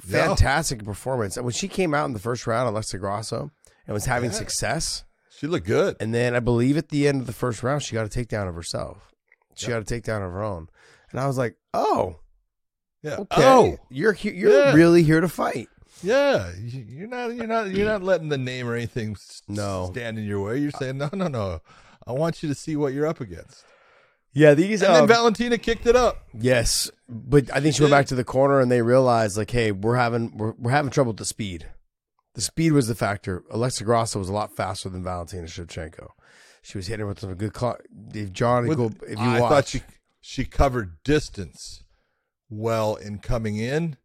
Fantastic 0.00 0.84
performance. 0.84 1.36
And 1.36 1.44
when 1.44 1.52
she 1.52 1.68
came 1.68 1.94
out 1.94 2.06
in 2.06 2.12
the 2.14 2.18
first 2.18 2.46
round, 2.46 2.68
Alexa 2.68 2.98
Grasso, 2.98 3.50
and 3.86 3.94
was 3.94 4.06
having 4.06 4.30
Yeah. 4.30 4.36
success, 4.36 5.04
She 5.30 5.46
looked 5.46 5.66
good. 5.66 5.96
and 6.00 6.14
then 6.14 6.34
I 6.34 6.40
believe 6.40 6.76
at 6.76 6.88
the 6.88 7.06
end 7.06 7.20
of 7.20 7.26
the 7.26 7.32
first 7.32 7.62
round, 7.62 7.82
she 7.82 7.94
got 7.94 8.06
a 8.06 8.08
takedown 8.08 8.48
of 8.48 8.54
herself. 8.54 9.10
She 9.54 9.68
got 9.68 9.82
a 9.82 9.84
takedown 9.84 10.24
of 10.24 10.32
her 10.32 10.42
own, 10.42 10.68
and 11.10 11.20
I 11.20 11.26
was 11.26 11.36
like, 11.36 11.56
"Oh, 11.74 12.20
Yeah. 13.02 13.16
okay, 13.16 13.42
Oh, 13.44 13.76
you're 13.90 14.14
you're 14.14 14.50
Yeah. 14.66 14.72
really 14.72 15.02
here 15.02 15.20
to 15.20 15.28
fight." 15.28 15.68
Yeah, 16.02 16.50
you- 16.56 16.84
you're 16.88 17.08
not 17.08 17.34
you're 17.34 17.46
not 17.46 17.70
you're 17.70 17.86
not 17.86 18.02
letting 18.02 18.30
the 18.30 18.38
name 18.38 18.66
or 18.68 18.74
anything 18.74 19.16
No. 19.48 19.90
stand 19.92 20.18
in 20.18 20.24
your 20.24 20.40
way. 20.40 20.56
You're 20.58 20.70
saying 20.70 20.96
no, 20.96 21.10
no, 21.12 21.28
no. 21.28 21.60
I 22.06 22.12
want 22.12 22.42
you 22.42 22.48
to 22.48 22.54
see 22.54 22.74
what 22.76 22.94
you're 22.94 23.06
up 23.06 23.20
against. 23.20 23.64
Yeah, 24.32 24.54
these. 24.54 24.82
And 24.82 24.94
then 24.94 25.02
um, 25.02 25.08
Valentina 25.08 25.58
kicked 25.58 25.86
it 25.86 25.96
up. 25.96 26.28
yes, 26.32 26.90
but 27.08 27.52
I 27.54 27.60
think 27.60 27.74
she 27.74 27.82
went 27.82 27.90
back 27.92 28.06
to 28.06 28.14
the 28.14 28.24
corner, 28.24 28.60
and 28.60 28.70
they 28.70 28.82
realized 28.82 29.36
like, 29.36 29.50
"Hey, 29.50 29.72
we're 29.72 29.96
having 29.96 30.36
we're, 30.36 30.52
we're 30.58 30.70
having 30.70 30.90
trouble 30.90 31.10
with 31.10 31.18
the 31.18 31.24
speed." 31.24 31.66
The 32.34 32.40
speed 32.40 32.72
was 32.72 32.86
the 32.86 32.94
factor. 32.94 33.42
Alexa 33.50 33.82
Grasso 33.82 34.18
was 34.20 34.28
a 34.28 34.32
lot 34.32 34.54
faster 34.54 34.88
than 34.88 35.02
Valentina 35.02 35.46
Shevchenko. 35.48 36.10
She 36.62 36.78
was 36.78 36.86
hitting 36.86 37.06
with 37.08 37.18
some 37.18 37.34
good 37.34 37.52
clock. 37.52 37.82
If 38.14 38.32
John, 38.32 38.66
With- 38.68 38.78
go, 38.78 38.92
if 39.08 39.18
you 39.18 39.24
I 39.24 39.40
watch, 39.40 39.50
thought 39.50 39.66
she 39.68 39.82
she 40.20 40.44
covered 40.44 41.02
distance 41.02 41.82
well 42.48 42.94
in 42.94 43.18
coming 43.18 43.56
in 43.56 43.96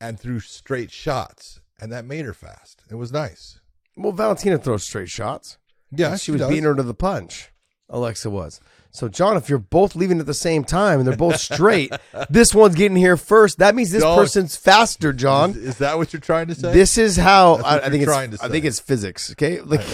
and 0.00 0.18
threw 0.18 0.40
straight 0.40 0.90
shots, 0.90 1.60
and 1.80 1.92
that 1.92 2.04
made 2.06 2.24
her 2.24 2.32
fast. 2.34 2.82
It 2.90 2.94
was 2.94 3.12
nice. 3.12 3.60
well, 3.96 4.12
Valentina 4.12 4.56
throws 4.58 4.84
straight 4.84 5.10
shots. 5.10 5.58
Yeah, 5.90 6.16
she 6.16 6.30
was 6.32 6.42
beating 6.42 6.64
her 6.64 6.74
to 6.74 6.82
the 6.82 6.94
punch. 6.94 7.50
Alexa 7.88 8.28
was. 8.30 8.60
So, 8.90 9.08
John, 9.08 9.36
if 9.36 9.48
you're 9.50 9.58
both 9.58 9.94
leaving 9.94 10.20
at 10.20 10.26
the 10.26 10.32
same 10.34 10.64
time 10.64 10.98
and 11.00 11.06
they're 11.06 11.16
both 11.16 11.38
straight, 11.38 11.92
this 12.30 12.54
one's 12.54 12.74
getting 12.74 12.96
here 12.96 13.16
first. 13.18 13.58
That 13.58 13.74
means 13.74 13.90
this 13.90 14.02
Don't- 14.02 14.16
person's 14.18 14.56
faster, 14.56 15.12
John. 15.12 15.50
Is, 15.50 15.56
is 15.56 15.78
that 15.78 15.98
what 15.98 16.12
you're 16.12 16.20
trying 16.20 16.46
to 16.48 16.54
say? 16.54 16.72
This 16.72 16.96
is 16.96 17.16
how 17.16 17.56
I, 17.56 17.76
I 17.78 17.90
think 17.90 18.02
it's. 18.02 18.04
trying 18.10 18.30
to 18.30 18.38
I 18.42 18.48
think 18.48 18.64
it's 18.64 18.80
physics. 18.80 19.30
Okay, 19.32 19.60
like 19.60 19.84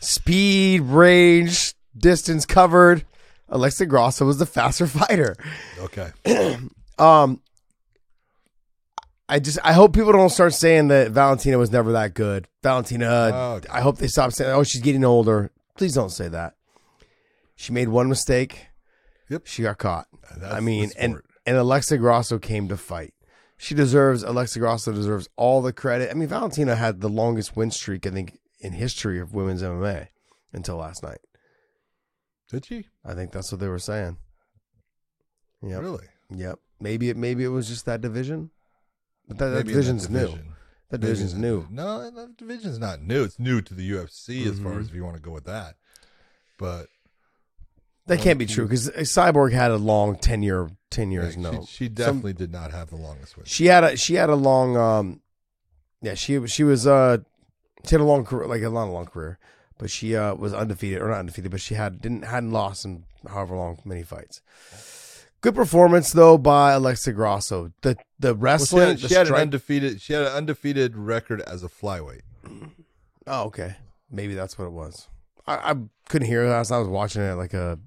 speed, 0.00 0.82
range, 0.82 1.74
distance 1.96 2.46
covered. 2.46 3.04
Alexa 3.48 3.86
Grasso 3.86 4.24
was 4.26 4.38
the 4.38 4.46
faster 4.46 4.86
fighter. 4.86 5.34
okay. 5.80 6.10
Um, 6.98 7.40
I 9.28 9.38
just 9.38 9.58
I 9.62 9.72
hope 9.72 9.94
people 9.94 10.10
don't 10.10 10.30
start 10.30 10.52
saying 10.52 10.88
that 10.88 11.12
Valentina 11.12 11.56
was 11.58 11.70
never 11.70 11.92
that 11.92 12.12
good. 12.14 12.48
Valentina, 12.64 13.06
Oh, 13.32 13.60
I 13.70 13.82
hope 13.82 13.98
they 13.98 14.08
stop 14.08 14.32
saying, 14.32 14.50
"Oh, 14.50 14.64
she's 14.64 14.80
getting 14.80 15.04
older." 15.04 15.52
Please 15.76 15.94
don't 15.94 16.10
say 16.10 16.26
that. 16.26 16.54
She 17.60 17.72
made 17.72 17.88
one 17.88 18.08
mistake. 18.08 18.68
Yep. 19.30 19.42
She 19.46 19.62
got 19.62 19.78
caught. 19.78 20.06
That's 20.38 20.44
I 20.52 20.56
the 20.56 20.62
mean, 20.62 20.90
and 20.96 21.12
sport. 21.14 21.26
and 21.44 21.56
Alexa 21.56 21.98
Grasso 21.98 22.38
came 22.38 22.68
to 22.68 22.76
fight. 22.76 23.14
She 23.56 23.74
deserves 23.74 24.22
Alexa 24.22 24.60
Grasso 24.60 24.92
deserves 24.92 25.28
all 25.36 25.60
the 25.60 25.72
credit. 25.72 26.08
I 26.10 26.14
mean, 26.14 26.28
Valentina 26.28 26.76
had 26.76 27.00
the 27.00 27.08
longest 27.08 27.56
win 27.56 27.72
streak 27.72 28.06
I 28.06 28.10
think 28.10 28.38
in 28.60 28.74
history 28.74 29.18
of 29.18 29.34
women's 29.34 29.62
MMA 29.62 30.06
until 30.52 30.76
last 30.76 31.02
night. 31.02 31.18
Did 32.48 32.64
she 32.64 32.86
I 33.04 33.14
think 33.14 33.32
that's 33.32 33.50
what 33.50 33.60
they 33.60 33.66
were 33.68 33.80
saying. 33.80 34.18
Yep. 35.62 35.80
really? 35.80 36.06
Yep. 36.30 36.58
Maybe 36.80 37.10
it 37.10 37.16
maybe 37.16 37.42
it 37.44 37.48
was 37.48 37.66
just 37.68 37.86
that 37.86 38.00
division. 38.00 38.50
But 39.26 39.38
that, 39.38 39.46
that 39.46 39.50
in 39.62 39.66
that 39.66 39.72
division's 39.72 40.08
new. 40.08 40.18
division. 40.20 40.54
That 40.90 41.00
Maybe 41.02 41.06
division's 41.12 41.34
new. 41.34 41.66
No, 41.70 42.10
that 42.10 42.36
division's 42.36 42.78
not 42.78 43.02
new. 43.02 43.24
It's 43.24 43.38
new 43.38 43.60
to 43.60 43.74
the 43.74 43.90
UFC 43.90 44.46
as 44.46 44.58
far 44.60 44.72
Mhm. 44.74 44.80
as 44.80 44.88
if 44.88 44.94
you 44.94 45.04
want 45.04 45.16
to 45.16 45.22
go 45.22 45.32
with 45.32 45.44
that. 45.44 45.74
But 46.56 46.86
That 48.08 48.20
can't 48.20 48.38
be 48.38 48.46
true 48.46 48.64
because 48.64 48.90
Cyborg 48.90 49.52
had 49.52 49.70
a 49.70 49.76
long 49.76 50.16
ten 50.16 50.42
year 50.42 50.68
ten 50.90 51.10
years. 51.10 51.36
yeah, 51.36 51.42
no, 51.50 51.60
she, 51.64 51.66
she 51.84 51.88
definitely 51.88 52.32
did 52.32 52.50
not 52.52 52.72
have 52.72 52.90
the 52.90 52.96
longest 52.96 53.36
win. 53.36 53.46
she 53.46 53.66
had 53.66 53.84
a 53.84 53.96
she 53.96 54.14
had 54.14 54.28
a 54.30 54.34
long 54.34 54.76
um, 54.76 55.20
yeah 56.02 56.14
she 56.14 56.44
she 56.46 56.64
was 56.64 56.86
uh 56.86 57.18
she 57.84 57.90
had 57.94 58.00
a 58.00 58.04
long 58.04 58.24
career 58.24 58.46
like 58.48 58.62
a 58.62 58.68
a 58.68 58.70
long 58.70 59.06
career, 59.06 59.38
but 59.78 59.90
she 59.90 60.16
uh 60.16 60.34
was 60.34 60.52
undefeated 60.52 61.00
or 61.00 61.08
not 61.08 61.18
undefeated, 61.20 61.50
but 61.50 61.60
she 61.60 61.74
had 61.74 62.00
didn't 62.00 62.22
hadn't 62.24 62.50
lost 62.50 62.84
in 62.84 63.04
however 63.28 63.54
long 63.56 63.78
many 63.84 64.02
fights. 64.02 64.40
Good 65.40 65.54
performance 65.54 66.10
though 66.12 66.36
by 66.38 66.72
Alexa 66.72 67.12
Grasso. 67.12 67.72
The 67.82 67.96
the 68.18 68.34
Well, 68.34 68.36
she 68.36 68.42
wrestling. 68.42 68.88
had, 68.88 68.98
the 68.98 69.08
she 69.08 69.14
had 69.14 69.20
an 69.20 69.26
strike- 69.26 69.42
undefeated. 69.42 70.00
She 70.00 70.12
had 70.14 70.22
an 70.22 70.32
undefeated 70.32 70.96
record 70.96 71.40
as 71.42 71.62
a 71.62 71.68
flyweight. 71.68 72.22
Oh, 73.26 73.44
okay. 73.44 73.76
Maybe 74.10 74.34
that's 74.34 74.58
what 74.58 74.64
it 74.64 74.72
was. 74.72 75.06
I, 75.46 75.72
I 75.72 75.76
couldn't 76.08 76.26
hear 76.28 76.44
it 76.44 76.48
last. 76.48 76.72
I 76.72 76.78
was 76.78 76.88
watching 76.88 77.22
it 77.22 77.34
like 77.34 77.54
a, 77.54 77.78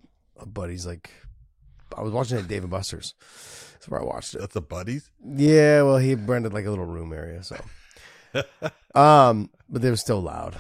a 0.41 0.45
buddy's 0.45 0.85
like. 0.85 1.09
I 1.97 2.01
was 2.01 2.13
watching 2.13 2.37
it 2.37 2.43
at 2.43 2.47
Dave 2.47 2.61
and 2.61 2.71
Buster's. 2.71 3.13
That's 3.73 3.89
where 3.89 4.01
I 4.01 4.05
watched 4.05 4.33
it. 4.33 4.39
That's 4.39 4.55
a 4.55 4.61
buddies. 4.61 5.11
Yeah, 5.25 5.81
well, 5.81 5.97
he 5.97 6.15
rented 6.15 6.53
like 6.53 6.65
a 6.65 6.69
little 6.69 6.85
room 6.85 7.11
area, 7.11 7.43
so. 7.43 7.57
um, 8.99 9.49
but 9.69 9.81
they 9.81 9.89
were 9.89 9.97
still 9.97 10.21
loud. 10.21 10.55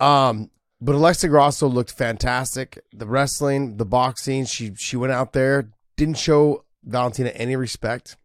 Um, 0.00 0.50
but 0.80 0.94
Alexa 0.94 1.28
Grasso 1.28 1.68
looked 1.68 1.92
fantastic. 1.92 2.78
The 2.92 3.06
wrestling, 3.06 3.78
the 3.78 3.86
boxing, 3.86 4.44
she 4.44 4.74
she 4.76 4.96
went 4.96 5.12
out 5.12 5.32
there, 5.32 5.70
didn't 5.96 6.18
show 6.18 6.64
Valentina 6.84 7.30
any 7.30 7.56
respect. 7.56 8.16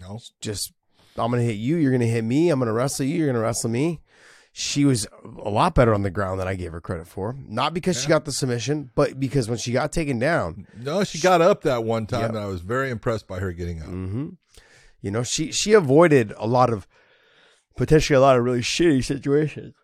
No, 0.00 0.20
Just 0.40 0.72
I'm 1.16 1.30
gonna 1.30 1.42
hit 1.42 1.56
you, 1.56 1.76
you're 1.76 1.92
gonna 1.92 2.06
hit 2.06 2.22
me. 2.22 2.50
I'm 2.50 2.58
gonna 2.58 2.72
wrestle 2.72 3.06
you, 3.06 3.16
you're 3.16 3.26
gonna 3.26 3.40
wrestle 3.40 3.70
me. 3.70 4.00
She 4.52 4.84
was 4.84 5.06
a 5.24 5.48
lot 5.48 5.74
better 5.76 5.94
on 5.94 6.02
the 6.02 6.10
ground 6.10 6.40
than 6.40 6.48
I 6.48 6.54
gave 6.56 6.72
her 6.72 6.80
credit 6.80 7.06
for. 7.06 7.36
Not 7.46 7.72
because 7.72 8.00
she 8.02 8.08
got 8.08 8.24
the 8.24 8.32
submission, 8.32 8.90
but 8.96 9.18
because 9.20 9.48
when 9.48 9.58
she 9.58 9.70
got 9.72 9.92
taken 9.92 10.18
down, 10.18 10.66
no, 10.76 11.04
she 11.04 11.20
got 11.20 11.40
up 11.40 11.62
that 11.62 11.84
one 11.84 12.06
time, 12.06 12.30
and 12.30 12.38
I 12.38 12.46
was 12.46 12.60
very 12.60 12.90
impressed 12.90 13.26
by 13.28 13.38
her 13.38 13.52
getting 13.52 13.80
up. 13.80 13.86
hmm 13.88 14.30
You 15.00 15.10
know, 15.12 15.22
she 15.22 15.52
she 15.52 15.72
avoided 15.72 16.32
a 16.36 16.46
lot 16.48 16.70
of 16.72 16.88
potentially 17.76 18.16
a 18.16 18.20
lot 18.20 18.36
of 18.36 18.44
really 18.44 18.60
shitty 18.60 19.04
situations. 19.04 19.74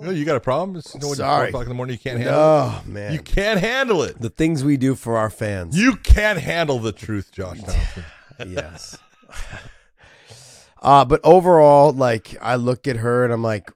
No, 0.00 0.10
you 0.10 0.24
got 0.24 0.36
a 0.36 0.40
problem? 0.40 0.76
It's, 0.76 0.92
know, 0.94 1.12
Sorry. 1.14 1.48
o'clock 1.48 1.62
in 1.64 1.68
the 1.68 1.74
morning, 1.74 1.94
you 1.94 1.98
can't 2.00 2.18
handle 2.18 2.34
Oh 2.40 2.82
it. 2.84 2.88
man, 2.88 3.12
You 3.12 3.20
can't 3.20 3.60
handle 3.60 4.02
it. 4.02 4.20
the 4.20 4.30
things 4.30 4.64
we 4.64 4.76
do 4.76 4.94
for 4.96 5.16
our 5.16 5.30
fans. 5.30 5.76
You 5.78 5.94
can't 5.96 6.38
handle 6.40 6.78
the 6.80 6.90
truth, 6.92 7.30
Josh 7.32 7.60
Thompson. 7.64 8.04
yes. 8.46 8.98
uh, 10.82 11.04
but 11.04 11.20
overall, 11.24 11.92
like 11.92 12.36
I 12.40 12.56
look 12.56 12.86
at 12.86 12.96
her 12.96 13.24
and 13.24 13.32
I'm 13.32 13.42
like, 13.42 13.70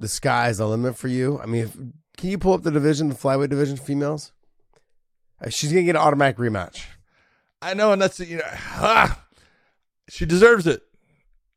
the 0.00 0.08
sky's 0.08 0.58
the 0.58 0.66
limit 0.66 0.96
for 0.96 1.06
you. 1.08 1.38
I 1.40 1.46
mean, 1.46 1.64
if, 1.64 1.76
can 2.16 2.30
you 2.30 2.38
pull 2.38 2.54
up 2.54 2.62
the 2.64 2.70
division, 2.72 3.08
the 3.08 3.14
flyweight 3.14 3.50
division, 3.50 3.76
females? 3.76 4.32
Uh, 5.40 5.48
She's 5.50 5.70
gonna 5.70 5.84
get 5.84 5.94
an 5.96 6.02
automatic 6.02 6.36
rematch. 6.38 6.84
I 7.62 7.74
know, 7.74 7.92
and 7.92 8.02
that's 8.02 8.18
you 8.18 8.38
know, 8.38 8.42
ah, 8.48 9.22
she 10.08 10.26
deserves 10.26 10.66
it. 10.66 10.82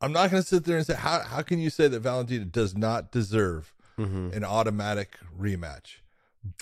I'm 0.02 0.12
not 0.12 0.30
going 0.30 0.44
to 0.44 0.48
sit 0.48 0.66
there 0.66 0.76
and 0.76 0.86
say 0.86 0.96
how 0.96 1.22
how 1.22 1.42
can 1.42 1.60
you 1.60 1.70
say 1.70 1.88
that 1.88 2.00
Valentina 2.02 2.46
does 2.46 2.76
not 2.78 3.12
deserve 3.12 3.74
Mm-hmm. 3.98 4.32
an 4.34 4.44
automatic 4.44 5.18
rematch? 5.40 5.98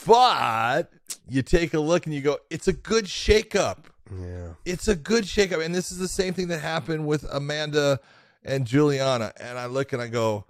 But 0.05 0.91
you 1.27 1.41
take 1.41 1.73
a 1.73 1.79
look 1.79 2.05
and 2.05 2.13
you 2.13 2.21
go, 2.21 2.38
it's 2.49 2.67
a 2.67 2.73
good 2.73 3.05
shakeup. 3.05 3.86
Yeah. 4.13 4.49
It's 4.65 4.88
a 4.88 4.95
good 4.95 5.23
shakeup, 5.23 5.63
and 5.63 5.73
this 5.73 5.91
is 5.91 5.97
the 5.97 6.07
same 6.07 6.34
thing 6.34 6.49
that 6.49 6.59
happened 6.59 7.07
with 7.07 7.23
Amanda 7.32 7.99
and 8.43 8.65
Juliana. 8.65 9.32
And 9.39 9.57
I 9.57 9.67
look 9.67 9.93
and 9.93 10.01
I 10.01 10.07
go, 10.07 10.45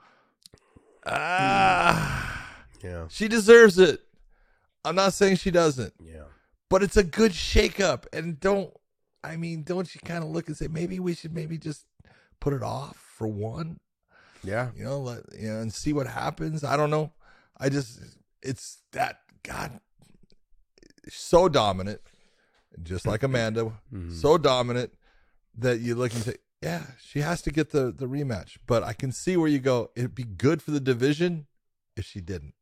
ah, 1.05 2.55
Yeah. 2.83 3.05
she 3.09 3.27
deserves 3.27 3.77
it. 3.79 4.01
I'm 4.83 4.95
not 4.95 5.13
saying 5.13 5.35
she 5.37 5.51
doesn't 5.51 5.93
Yeah. 5.99 6.23
but 6.69 6.81
it's 6.83 6.97
a 6.97 7.03
good 7.03 7.31
shakeup. 7.31 8.05
And 8.13 8.39
don't, 8.39 8.73
I 9.23 9.35
mean, 9.37 9.63
don't 9.63 9.93
you 9.93 10.01
kind 10.03 10.23
of 10.23 10.29
look 10.31 10.47
and 10.47 10.57
say 10.57 10.67
maybe 10.67 10.99
we 10.99 11.13
should 11.13 11.33
maybe 11.33 11.57
just 11.57 11.85
put 12.39 12.53
it 12.53 12.63
off 12.63 12.97
for 12.97 13.27
one, 13.27 13.79
Yeah. 14.43 14.71
you 14.75 14.83
know, 14.83 14.99
let 14.99 15.23
you 15.37 15.49
know, 15.49 15.59
and 15.59 15.73
see 15.73 15.93
what 15.93 16.07
happens. 16.07 16.63
I 16.63 16.75
don't 16.77 16.89
know. 16.89 17.13
I 17.57 17.69
just, 17.69 17.99
it's 18.41 18.81
that 18.93 19.19
God, 19.43 19.79
so 21.09 21.47
dominant, 21.49 22.01
just 22.81 23.05
like 23.05 23.21
Amanda, 23.23 23.73
so 24.19 24.37
dominant 24.39 24.93
that 25.57 25.79
you 25.79 25.93
look 25.95 26.13
and 26.13 26.23
say, 26.23 26.35
yeah, 26.61 26.83
she 27.01 27.19
has 27.19 27.41
to 27.43 27.51
get 27.51 27.71
the 27.71 27.91
the 27.91 28.05
rematch. 28.05 28.57
But 28.67 28.83
I 28.83 28.93
can 28.93 29.11
see 29.11 29.35
where 29.37 29.49
you 29.49 29.59
go. 29.59 29.91
It'd 29.95 30.15
be 30.15 30.23
good 30.23 30.61
for 30.61 30.71
the 30.71 30.79
division 30.79 31.47
if 31.97 32.05
she 32.05 32.21
didn't. 32.21 32.53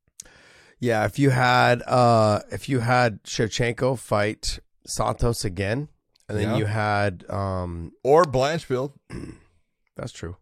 Yeah, 0.80 1.06
if 1.06 1.20
you 1.20 1.32
had 1.32 1.82
uh 1.86 2.42
if 2.52 2.70
you 2.70 2.80
had 2.80 3.22
Shevchenko 3.24 3.98
fight 4.00 4.60
Santos 4.88 5.44
again, 5.44 5.90
and 6.30 6.38
then 6.38 6.52
Yeah. 6.52 6.58
you 6.58 6.66
had 6.66 7.26
um 7.30 7.92
Or 8.04 8.24
Blanchfield. 8.24 8.94
that's 9.98 10.14
true. 10.14 10.38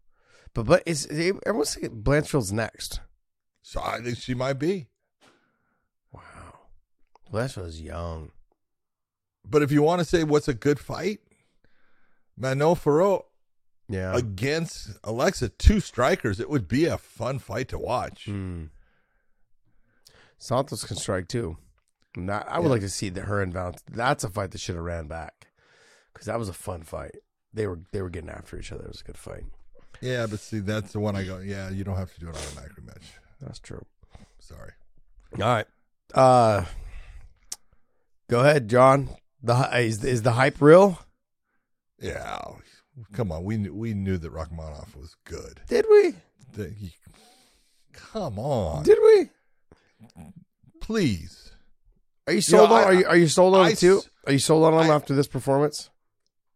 But 0.53 0.65
but 0.67 0.83
is 0.85 1.07
everyone's 1.07 1.73
thinking 1.73 2.01
Blanchfield's 2.01 2.53
next. 2.53 3.01
So 3.63 3.81
I 3.81 3.99
think 4.01 4.17
she 4.17 4.33
might 4.35 4.53
be. 4.59 4.87
Wow. 6.11 6.21
Blanchfield's 7.31 7.81
young. 7.81 8.31
But 9.49 9.61
if 9.61 9.71
you 9.71 9.81
want 9.81 9.99
to 9.99 10.05
say 10.05 10.23
what's 10.23 10.47
a 10.47 10.53
good 10.53 10.79
fight, 10.79 11.19
Manon 12.37 12.75
Fiorot 12.75 13.23
Yeah. 13.89 14.15
against 14.17 14.89
Alexa, 15.03 15.49
two 15.49 15.79
strikers, 15.79 16.39
it 16.39 16.49
would 16.49 16.67
be 16.67 16.85
a 16.85 16.97
fun 16.97 17.39
fight 17.39 17.69
to 17.69 17.77
watch. 17.79 18.25
Hmm. 18.25 18.65
Santos 20.37 20.83
can 20.83 20.97
strike 20.97 21.27
too. 21.27 21.57
That, 22.15 22.47
I 22.49 22.59
would 22.59 22.65
Yeah. 22.65 22.71
like 22.71 22.81
to 22.81 22.89
see 22.89 23.09
that 23.09 23.23
her 23.25 23.41
and 23.41 23.53
Valent. 23.53 23.81
That's 23.89 24.23
a 24.23 24.29
fight 24.29 24.51
that 24.51 24.59
should 24.59 24.75
have 24.75 24.83
ran 24.83 25.07
back 25.07 25.47
because 26.13 26.25
that 26.27 26.37
was 26.39 26.49
a 26.49 26.53
fun 26.53 26.83
fight. 26.83 27.15
They 27.53 27.65
were 27.67 27.79
they 27.91 28.01
were 28.01 28.09
getting 28.09 28.29
after 28.29 28.57
each 28.59 28.71
other. 28.71 28.83
It 28.83 28.89
was 28.89 29.01
a 29.01 29.05
good 29.05 29.17
fight. 29.17 29.45
Yeah, 30.01 30.27
but 30.27 30.39
see, 30.39 30.59
that's 30.59 30.91
the 30.93 30.99
one 30.99 31.15
I 31.15 31.23
go, 31.23 31.39
yeah, 31.39 31.69
you 31.69 31.83
don't 31.83 31.97
have 31.97 32.13
to 32.13 32.19
do 32.19 32.29
it 32.29 32.35
an 32.35 32.41
automatic 32.41 32.73
rematch. 32.75 33.03
That's 33.41 33.59
true. 33.59 33.83
Sorry. 34.39 34.71
All 35.33 35.39
right. 35.39 35.65
Uh, 36.13 36.65
go 38.29 38.41
ahead, 38.41 38.67
John. 38.69 39.09
The 39.41 39.55
is 39.79 40.03
is 40.03 40.21
the 40.23 40.33
hype 40.33 40.61
real? 40.61 40.99
Yeah. 41.99 42.41
Come 43.13 43.31
on. 43.31 43.43
We 43.43 43.57
knew, 43.57 43.73
we 43.73 43.93
knew 43.93 44.17
that 44.17 44.33
Rakhmonov 44.33 44.95
was 44.95 45.15
good. 45.23 45.61
Did 45.67 45.85
we? 45.89 46.15
That 46.53 46.73
he- 46.73 46.95
come 47.93 48.39
on. 48.39 48.83
Did 48.83 48.97
we? 49.01 49.29
Please. 50.81 51.51
Are 52.27 52.33
you 52.33 52.41
sold 52.41 52.69
Yeah, 52.69 52.75
on? 52.75 52.81
I- 52.81 52.85
are 52.85 52.93
you 52.93 53.05
are 53.07 53.17
you 53.17 53.27
sold 53.27 53.55
on 53.55 53.65
I 53.65 53.69
it 53.71 53.77
too? 53.77 54.01
Are 54.25 54.33
you 54.33 54.39
sold 54.39 54.63
on 54.65 54.73
him 54.73 54.91
I- 54.91 54.95
after 54.95 55.13
this 55.15 55.27
performance? 55.27 55.89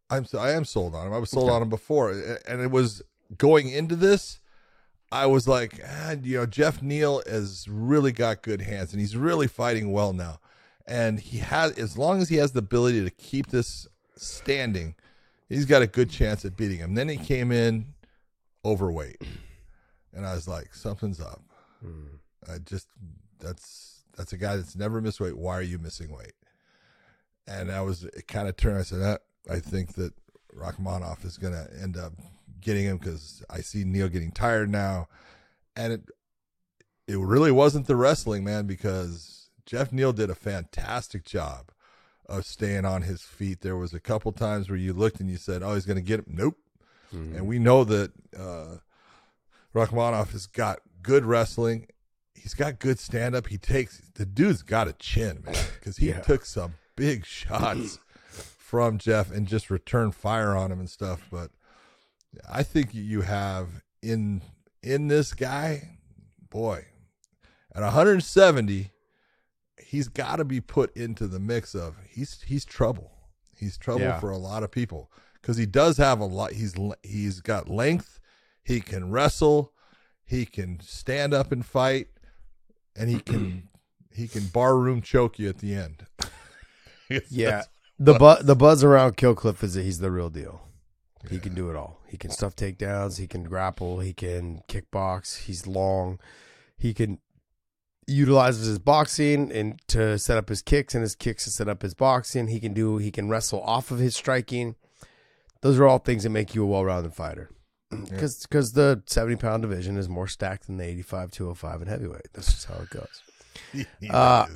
I'm 0.10 0.26
I 0.38 0.52
am 0.52 0.66
sold 0.66 0.94
on 0.96 1.08
him. 1.08 1.14
I 1.14 1.18
was 1.18 1.30
sold 1.30 1.46
Okay. 1.46 1.56
on 1.56 1.62
him 1.62 1.70
before, 1.70 2.12
and 2.12 2.62
it 2.62 2.72
was 2.72 3.02
going 3.38 3.70
into 3.70 3.96
this. 3.96 4.40
I 5.14 5.26
was 5.26 5.48
like, 5.48 5.80
ah, 5.86 6.12
you 6.22 6.38
know, 6.38 6.46
Jeff 6.46 6.82
Neal 6.82 7.22
has 7.28 7.68
really 7.70 8.12
got 8.14 8.42
good 8.42 8.62
hands 8.62 8.94
and 8.94 9.02
he's 9.02 9.16
really 9.18 9.48
fighting 9.48 9.92
well 9.92 10.14
now. 10.14 10.40
And 10.88 11.20
he 11.20 11.40
has, 11.40 11.74
as 11.74 11.98
long 11.98 12.22
as 12.22 12.30
he 12.30 12.38
has 12.38 12.54
the 12.54 12.60
ability 12.60 13.04
to 13.04 13.10
keep 13.12 13.48
this 13.48 13.88
standing, 14.16 14.96
he's 15.52 15.66
got 15.66 15.82
a 15.82 15.88
good 15.88 16.10
chance 16.10 16.46
at 16.46 16.56
beating 16.56 16.78
him. 16.78 16.96
Then 16.96 17.10
he 17.10 17.18
came 17.18 17.52
in 17.52 17.94
overweight, 18.64 19.22
and 20.14 20.26
I 20.26 20.34
was 20.34 20.48
like, 20.48 20.74
something's 20.74 21.20
up. 21.20 21.42
I 22.52 22.58
just 22.60 22.88
that's 23.40 24.04
that's 24.18 24.34
a 24.34 24.38
guy 24.38 24.56
that's 24.56 24.76
never 24.76 25.02
missed 25.02 25.20
weight. 25.20 25.38
Why 25.38 25.56
are 25.56 25.62
you 25.62 25.78
missing 25.78 26.12
weight? 26.12 26.34
And 27.48 27.72
I 27.72 27.82
was 27.82 28.04
it 28.04 28.28
kind 28.28 28.48
of 28.48 28.56
turned. 28.56 28.78
I 28.78 28.84
said, 28.84 29.02
ah, 29.02 29.52
I 29.52 29.60
think 29.60 29.94
that 29.96 30.14
Rakhmonov 30.56 31.26
is 31.26 31.38
going 31.38 31.54
to 31.54 31.68
end 31.82 31.98
up 31.98 32.14
getting 32.60 32.86
him 32.86 32.98
because 32.98 33.44
I 33.50 33.62
see 33.62 33.84
Neal 33.84 34.10
getting 34.10 34.32
tired 34.32 34.70
now, 34.70 35.08
and 35.76 35.94
it 35.94 36.02
it 37.08 37.18
really 37.18 37.52
wasn't 37.52 37.88
the 37.88 37.96
wrestling 37.96 38.44
man 38.44 38.68
because 38.68 39.50
Jeff 39.66 39.92
Neal 39.92 40.14
did 40.14 40.30
a 40.30 40.36
fantastic 40.36 41.26
job 41.26 41.72
of 42.32 42.46
staying 42.46 42.86
on 42.86 43.02
his 43.04 43.22
feet. 43.22 43.62
There 43.62 43.76
was 43.78 43.94
a 43.94 44.00
couple 44.00 44.32
times 44.32 44.70
where 44.70 44.78
you 44.78 44.94
looked 44.94 45.20
and 45.20 45.30
you 45.30 45.38
said, 45.38 45.62
"Oh, 45.64 45.74
he's 45.76 45.86
going 45.86 45.98
to 45.98 46.02
get 46.02 46.20
him." 46.22 46.26
Nope. 46.30 46.58
And 47.12 47.46
we 47.46 47.60
know 47.60 47.84
that 47.84 48.12
uh, 48.40 48.78
Rakhmonov 49.76 50.32
has 50.32 50.46
got 50.48 50.80
good 51.04 51.26
wrestling. 51.26 51.88
He's 52.34 52.54
got 52.54 52.80
good 52.80 53.00
stand 53.00 53.36
up. 53.36 53.48
He 53.48 53.58
takes 53.58 54.02
the 54.16 54.26
dude's 54.26 54.64
got 54.64 54.88
a 54.88 54.94
chin, 54.94 55.42
man, 55.46 55.56
because 55.78 55.98
he 55.98 56.08
Yeah. 56.10 56.22
took 56.22 56.46
some 56.46 56.76
big 56.96 57.26
shots 57.26 58.00
from 58.30 58.98
Jeff 58.98 59.30
and 59.30 59.46
just 59.48 59.70
returned 59.70 60.16
fire 60.16 60.56
on 60.56 60.72
him 60.72 60.80
and 60.80 60.90
stuff. 60.90 61.28
But 61.30 61.52
I 62.50 62.64
think 62.64 62.94
you 62.94 63.22
have 63.22 63.82
in 64.02 64.42
in 64.82 65.10
this 65.10 65.34
guy, 65.34 65.98
boy, 66.50 66.86
at 67.76 67.84
170, 67.84 68.90
he's 69.92 70.08
got 70.08 70.38
to 70.38 70.46
be 70.46 70.62
put 70.62 70.96
into 70.96 71.28
the 71.28 71.40
mix 71.40 71.76
of 71.76 71.96
he's 72.10 72.42
he's 72.44 72.64
trouble. 72.64 73.12
He's 73.58 73.78
trouble 73.78 74.02
Yeah. 74.02 74.20
for 74.22 74.32
a 74.32 74.38
lot 74.38 74.64
of 74.64 74.72
people 74.72 75.12
because 75.42 75.58
he 75.58 75.66
does 75.66 75.98
have 75.98 76.22
a 76.22 76.26
lot. 76.26 76.54
He's 76.54 76.74
he's 77.04 77.42
got 77.42 77.70
length. 77.70 78.20
He 78.64 78.80
can 78.80 79.12
wrestle. 79.12 79.74
He 80.26 80.46
can 80.46 80.80
stand 80.80 81.34
up 81.34 81.52
and 81.52 81.66
fight, 81.66 82.08
and 82.96 83.10
he 83.10 83.20
can 83.20 83.68
he 84.16 84.28
can 84.30 84.48
barroom 84.48 85.02
choke 85.02 85.38
you 85.38 85.50
at 85.50 85.58
the 85.60 85.76
end. 85.76 86.06
Yeah. 87.30 87.64
The 88.00 88.14
bu- 88.14 88.42
the 88.42 88.56
buzz 88.56 88.86
around 88.86 89.18
Killcliff 89.18 89.62
is 89.64 89.74
that 89.74 89.84
he's 89.84 90.00
the 90.00 90.10
real 90.12 90.30
deal. 90.30 90.62
He 91.30 91.40
can 91.40 91.54
do 91.54 91.70
it 91.70 91.76
all. 91.76 92.00
He 92.08 92.16
can 92.16 92.32
stuff 92.32 92.56
takedowns. 92.56 93.18
He 93.20 93.28
can 93.28 93.44
grapple. 93.44 94.00
He 94.00 94.14
can 94.14 94.62
kickbox. 94.70 95.40
He's 95.40 95.68
long. 95.68 96.20
He 96.78 96.94
can 96.94 97.20
utilizes 98.08 98.68
his 98.68 98.80
boxing 98.80 99.52
and 99.52 99.80
to 99.88 100.18
set 100.18 100.38
up 100.38 100.50
his 100.50 100.62
kicks 100.62 100.94
and 100.96 101.02
his 101.02 101.16
kicks 101.16 101.44
to 101.46 101.50
set 101.50 101.70
up 101.70 101.82
his 101.82 101.94
boxing. 101.94 102.48
He 102.48 102.60
can 102.60 102.74
do. 102.74 102.98
He 102.98 103.12
can 103.12 103.30
wrestle 103.30 103.62
off 103.62 103.92
of 103.92 104.00
his 104.00 104.16
striking. 104.16 104.76
Those 105.62 105.80
are 105.80 105.88
all 105.88 106.00
things 106.00 106.24
that 106.24 106.30
make 106.30 106.56
you 106.56 106.64
a 106.64 106.68
well-rounded 106.68 107.14
fighter. 107.14 107.50
Because 107.90 108.44
because 108.44 108.72
the 108.72 109.04
seventy 109.06 109.36
pound 109.36 109.64
division 109.64 109.98
is 109.98 110.08
more 110.08 110.28
stacked 110.28 110.68
than 110.68 110.78
the 110.78 110.86
85, 110.86 111.32
205, 111.32 111.82
and 111.82 111.90
heavyweight. 111.90 112.30
That's 112.34 112.54
just 112.54 112.66
how 112.68 112.82
it 112.82 112.90
goes. 112.90 113.22
Uh, 114.10 114.48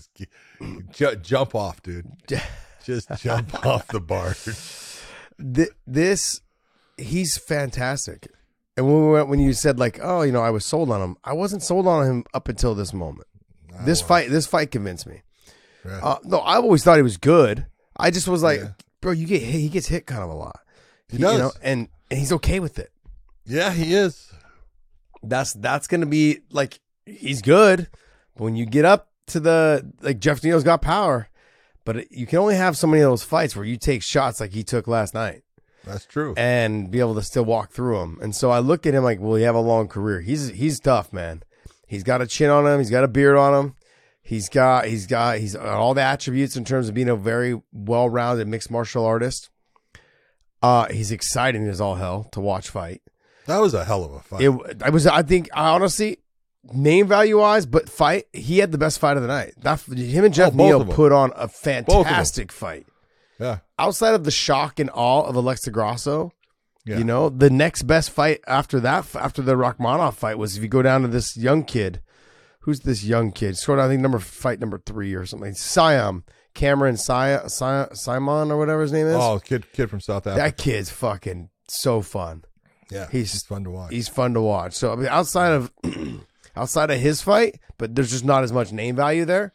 Just 0.91 1.21
jump 1.21 1.53
off, 1.53 1.83
dude. 1.83 2.09
Just 2.85 3.09
jump 3.17 3.65
off 3.65 3.87
the 3.87 3.99
bar. 3.99 4.35
Th- 5.53 5.69
this 5.85 6.41
he's 6.97 7.37
fantastic. 7.37 8.27
And 8.77 8.85
when 8.87 9.05
we 9.05 9.11
went, 9.11 9.27
when 9.29 9.39
you 9.39 9.53
said 9.53 9.79
like, 9.79 9.99
oh, 10.01 10.21
you 10.21 10.31
know, 10.31 10.41
I 10.41 10.49
was 10.49 10.65
sold 10.65 10.89
on 10.91 11.01
him, 11.01 11.17
I 11.23 11.33
wasn't 11.33 11.61
sold 11.63 11.87
on 11.87 12.05
him 12.05 12.23
up 12.33 12.47
until 12.47 12.73
this 12.75 12.93
moment. 12.93 13.27
This 13.83 14.01
fight, 14.01 14.29
this 14.29 14.47
fight 14.47 14.71
convinced 14.71 15.07
me. 15.07 15.21
Uh, 15.87 16.17
no, 16.23 16.39
I 16.39 16.55
always 16.55 16.83
thought 16.83 16.95
he 16.97 17.03
was 17.03 17.17
good. 17.17 17.65
I 17.97 18.09
just 18.11 18.27
was 18.27 18.41
like, 18.43 18.59
Yeah. 18.59 18.69
bro, 19.01 19.11
you 19.11 19.27
get 19.27 19.41
hit, 19.41 19.59
he 19.59 19.69
gets 19.69 19.87
hit 19.87 20.05
kind 20.07 20.23
of 20.23 20.29
a 20.29 20.33
lot. 20.35 20.59
He 21.09 21.17
You 21.17 21.23
does. 21.23 21.39
know, 21.39 21.51
and 21.61 21.87
and 22.09 22.19
he's 22.19 22.31
okay 22.33 22.59
with 22.59 22.79
it. 22.79 22.91
Yeah, 23.45 23.71
he 23.71 23.93
is. 23.93 24.31
That's 25.23 25.53
that's 25.53 25.87
gonna 25.87 26.05
be 26.05 26.39
like 26.51 26.79
he's 27.05 27.41
good. 27.41 27.87
But 28.35 28.43
when 28.43 28.55
you 28.55 28.65
get 28.65 28.85
up 28.85 29.09
to 29.27 29.39
the 29.39 29.91
like 30.01 30.19
Jeff 30.19 30.43
Neal's 30.43 30.63
got 30.63 30.81
power, 30.81 31.29
but 31.83 31.97
it, 31.97 32.07
you 32.11 32.25
can 32.25 32.39
only 32.39 32.55
have 32.55 32.77
so 32.77 32.87
many 32.87 33.01
of 33.03 33.09
those 33.11 33.23
fights 33.23 33.55
where 33.55 33.65
you 33.65 33.77
take 33.77 34.01
shots 34.03 34.39
like 34.39 34.51
he 34.53 34.63
took 34.63 34.87
last 34.87 35.13
night. 35.13 35.43
That's 35.83 36.05
true. 36.07 36.33
and 36.35 36.89
be 36.89 36.99
able 36.99 37.13
to 37.13 37.21
still 37.21 37.45
walk 37.45 37.69
through 37.71 37.99
them. 37.99 38.17
And 38.19 38.35
so 38.35 38.49
I 38.49 38.57
look 38.57 38.87
at 38.87 38.95
him 38.95 39.03
like, 39.03 39.19
will 39.19 39.35
he 39.35 39.43
have 39.43 39.53
a 39.53 39.59
long 39.59 39.87
career? 39.87 40.21
He's 40.21 40.47
he's 40.49 40.79
tough, 40.79 41.13
man. 41.13 41.43
He's 41.87 42.03
got 42.03 42.21
a 42.21 42.27
chin 42.27 42.49
on 42.49 42.65
him. 42.65 42.79
He's 42.79 42.89
got 42.89 43.03
a 43.03 43.07
beard 43.07 43.37
on 43.37 43.53
him. 43.53 43.75
He's 44.21 44.49
got 44.49 44.85
he's 44.85 45.05
got 45.05 45.37
he's 45.37 45.55
got 45.55 45.65
all 45.67 45.93
the 45.93 46.01
attributes 46.01 46.55
in 46.57 46.65
terms 46.65 46.89
of 46.89 46.95
being 46.95 47.09
a 47.09 47.15
very 47.15 47.61
well-rounded 47.71 48.47
mixed 48.47 48.71
martial 48.71 49.05
artist. 49.05 49.49
Uh, 50.61 50.87
he's 50.87 51.11
exciting 51.11 51.67
as 51.67 51.79
all 51.79 51.95
hell 51.95 52.27
to 52.31 52.39
watch 52.39 52.69
fight. 52.69 53.01
That 53.45 53.59
was 53.59 53.73
a 53.75 53.85
hell 53.85 54.03
of 54.03 54.13
a 54.13 54.19
fight. 54.21 54.41
It 54.41 54.83
I 54.83 54.89
was 54.89 55.05
I 55.05 55.21
think 55.21 55.49
I 55.53 55.69
honestly 55.69 56.17
name 56.73 57.07
value 57.07 57.37
wise, 57.39 57.67
but 57.67 57.87
fight 57.87 58.25
he 58.33 58.57
had 58.57 58.71
the 58.71 58.79
best 58.79 58.97
fight 58.97 59.15
of 59.17 59.21
the 59.21 59.27
night. 59.27 59.53
That 59.61 59.79
him 59.81 60.25
and 60.25 60.33
Jeff 60.33 60.53
Oh, 60.53 60.55
Neal 60.57 60.85
put 60.85 61.11
on 61.11 61.31
a 61.35 61.47
fantastic 61.47 62.51
fight. 62.51 62.87
yeah. 63.39 63.59
Outside 63.77 64.15
of 64.15 64.23
the 64.23 64.31
shock 64.31 64.79
and 64.79 64.89
awe 64.91 65.21
of 65.23 65.35
Alexa 65.35 65.69
Grasso, 65.69 66.31
Yeah. 66.85 66.97
you 66.99 67.03
know, 67.03 67.29
the 67.29 67.49
next 67.49 67.83
best 67.83 68.11
fight 68.11 68.41
after 68.47 68.79
that, 68.81 69.07
after 69.15 69.41
the 69.41 69.55
Rakhmonov 69.55 70.13
fight, 70.13 70.37
was 70.37 70.55
if 70.55 70.61
you 70.63 70.69
go 70.69 70.81
down 70.81 71.01
to 71.01 71.07
this 71.07 71.35
young 71.35 71.63
kid. 71.63 72.01
Who's 72.61 72.79
this 72.79 73.03
young 73.03 73.31
kid? 73.31 73.57
Down, 73.65 73.79
I 73.79 73.87
think 73.87 74.01
number 74.01 74.17
fight 74.19 74.59
number 74.59 74.79
three 74.83 75.13
or 75.13 75.25
something. 75.25 75.53
Siam, 75.53 76.23
Cameron 76.55 76.97
Siam, 76.97 77.47
Simon 77.47 78.51
or 78.51 78.57
whatever 78.57 78.81
his 78.81 78.91
name 78.91 79.05
is. 79.07 79.15
Oh, 79.15 79.39
kid, 79.43 79.71
kid 79.73 79.89
from 79.89 79.99
South 79.99 80.25
Africa. 80.25 80.43
that 80.43 80.57
kid's 80.57 80.89
fucking 80.89 81.49
so 81.67 82.01
fun. 82.01 82.43
yeah, 82.91 83.07
he's- 83.11 83.33
he's 83.33 83.43
fun 83.43 83.63
to 83.65 83.69
watch. 83.71 83.91
He's 83.91 84.07
fun 84.07 84.33
to 84.33 84.41
watch. 84.41 84.73
So 84.73 84.93
I 84.93 84.95
mean, 84.95 85.07
outside 85.07 85.49
of 85.53 85.71
outside 86.55 86.89
of 86.91 86.99
his 86.99 87.21
fight, 87.21 87.59
but 87.77 87.93
there's 87.95 88.11
just 88.11 88.25
not 88.25 88.43
as 88.43 88.51
much 88.53 88.71
name 88.71 88.95
value 88.95 89.25
there. 89.25 89.53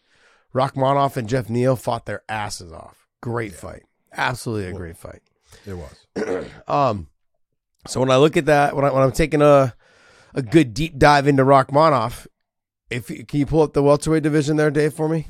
Rakhmonov 0.54 1.16
and 1.16 1.28
Jeff 1.28 1.48
Neal 1.48 1.76
fought 1.76 2.06
their 2.06 2.22
asses 2.28 2.72
off. 2.72 3.06
Great 3.20 3.54
fight, 3.54 3.82
absolutely 4.12 4.70
a 4.70 4.72
great 4.72 4.96
fight. 4.96 5.22
it 5.66 5.74
was. 5.74 6.46
Um, 6.68 7.08
so 7.86 8.00
when 8.00 8.10
I 8.10 8.16
look 8.16 8.36
at 8.36 8.46
that, 8.46 8.74
when, 8.76 8.84
I, 8.84 8.90
when 8.92 9.02
I'm 9.02 9.12
taking 9.12 9.42
a 9.42 9.74
a 10.34 10.42
good 10.42 10.74
deep 10.74 10.96
dive 10.98 11.26
into 11.26 11.42
Rakhmonov, 11.44 12.26
if 12.90 13.06
can 13.06 13.38
you 13.40 13.46
pull 13.46 13.62
up 13.62 13.72
the 13.72 13.82
welterweight 13.82 14.22
division 14.22 14.56
there, 14.56 14.70
Dave, 14.70 14.94
for 14.94 15.08
me? 15.08 15.26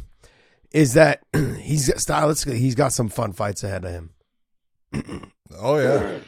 Is 0.72 0.94
that 0.94 1.22
he's 1.58 1.88
stylistically 1.90 2.58
he's 2.58 2.74
got 2.74 2.92
some 2.92 3.08
fun 3.08 3.32
fights 3.32 3.64
ahead 3.64 3.84
of 3.84 3.90
him. 3.92 4.10
Oh 5.58 5.78
yeah. 5.78 6.18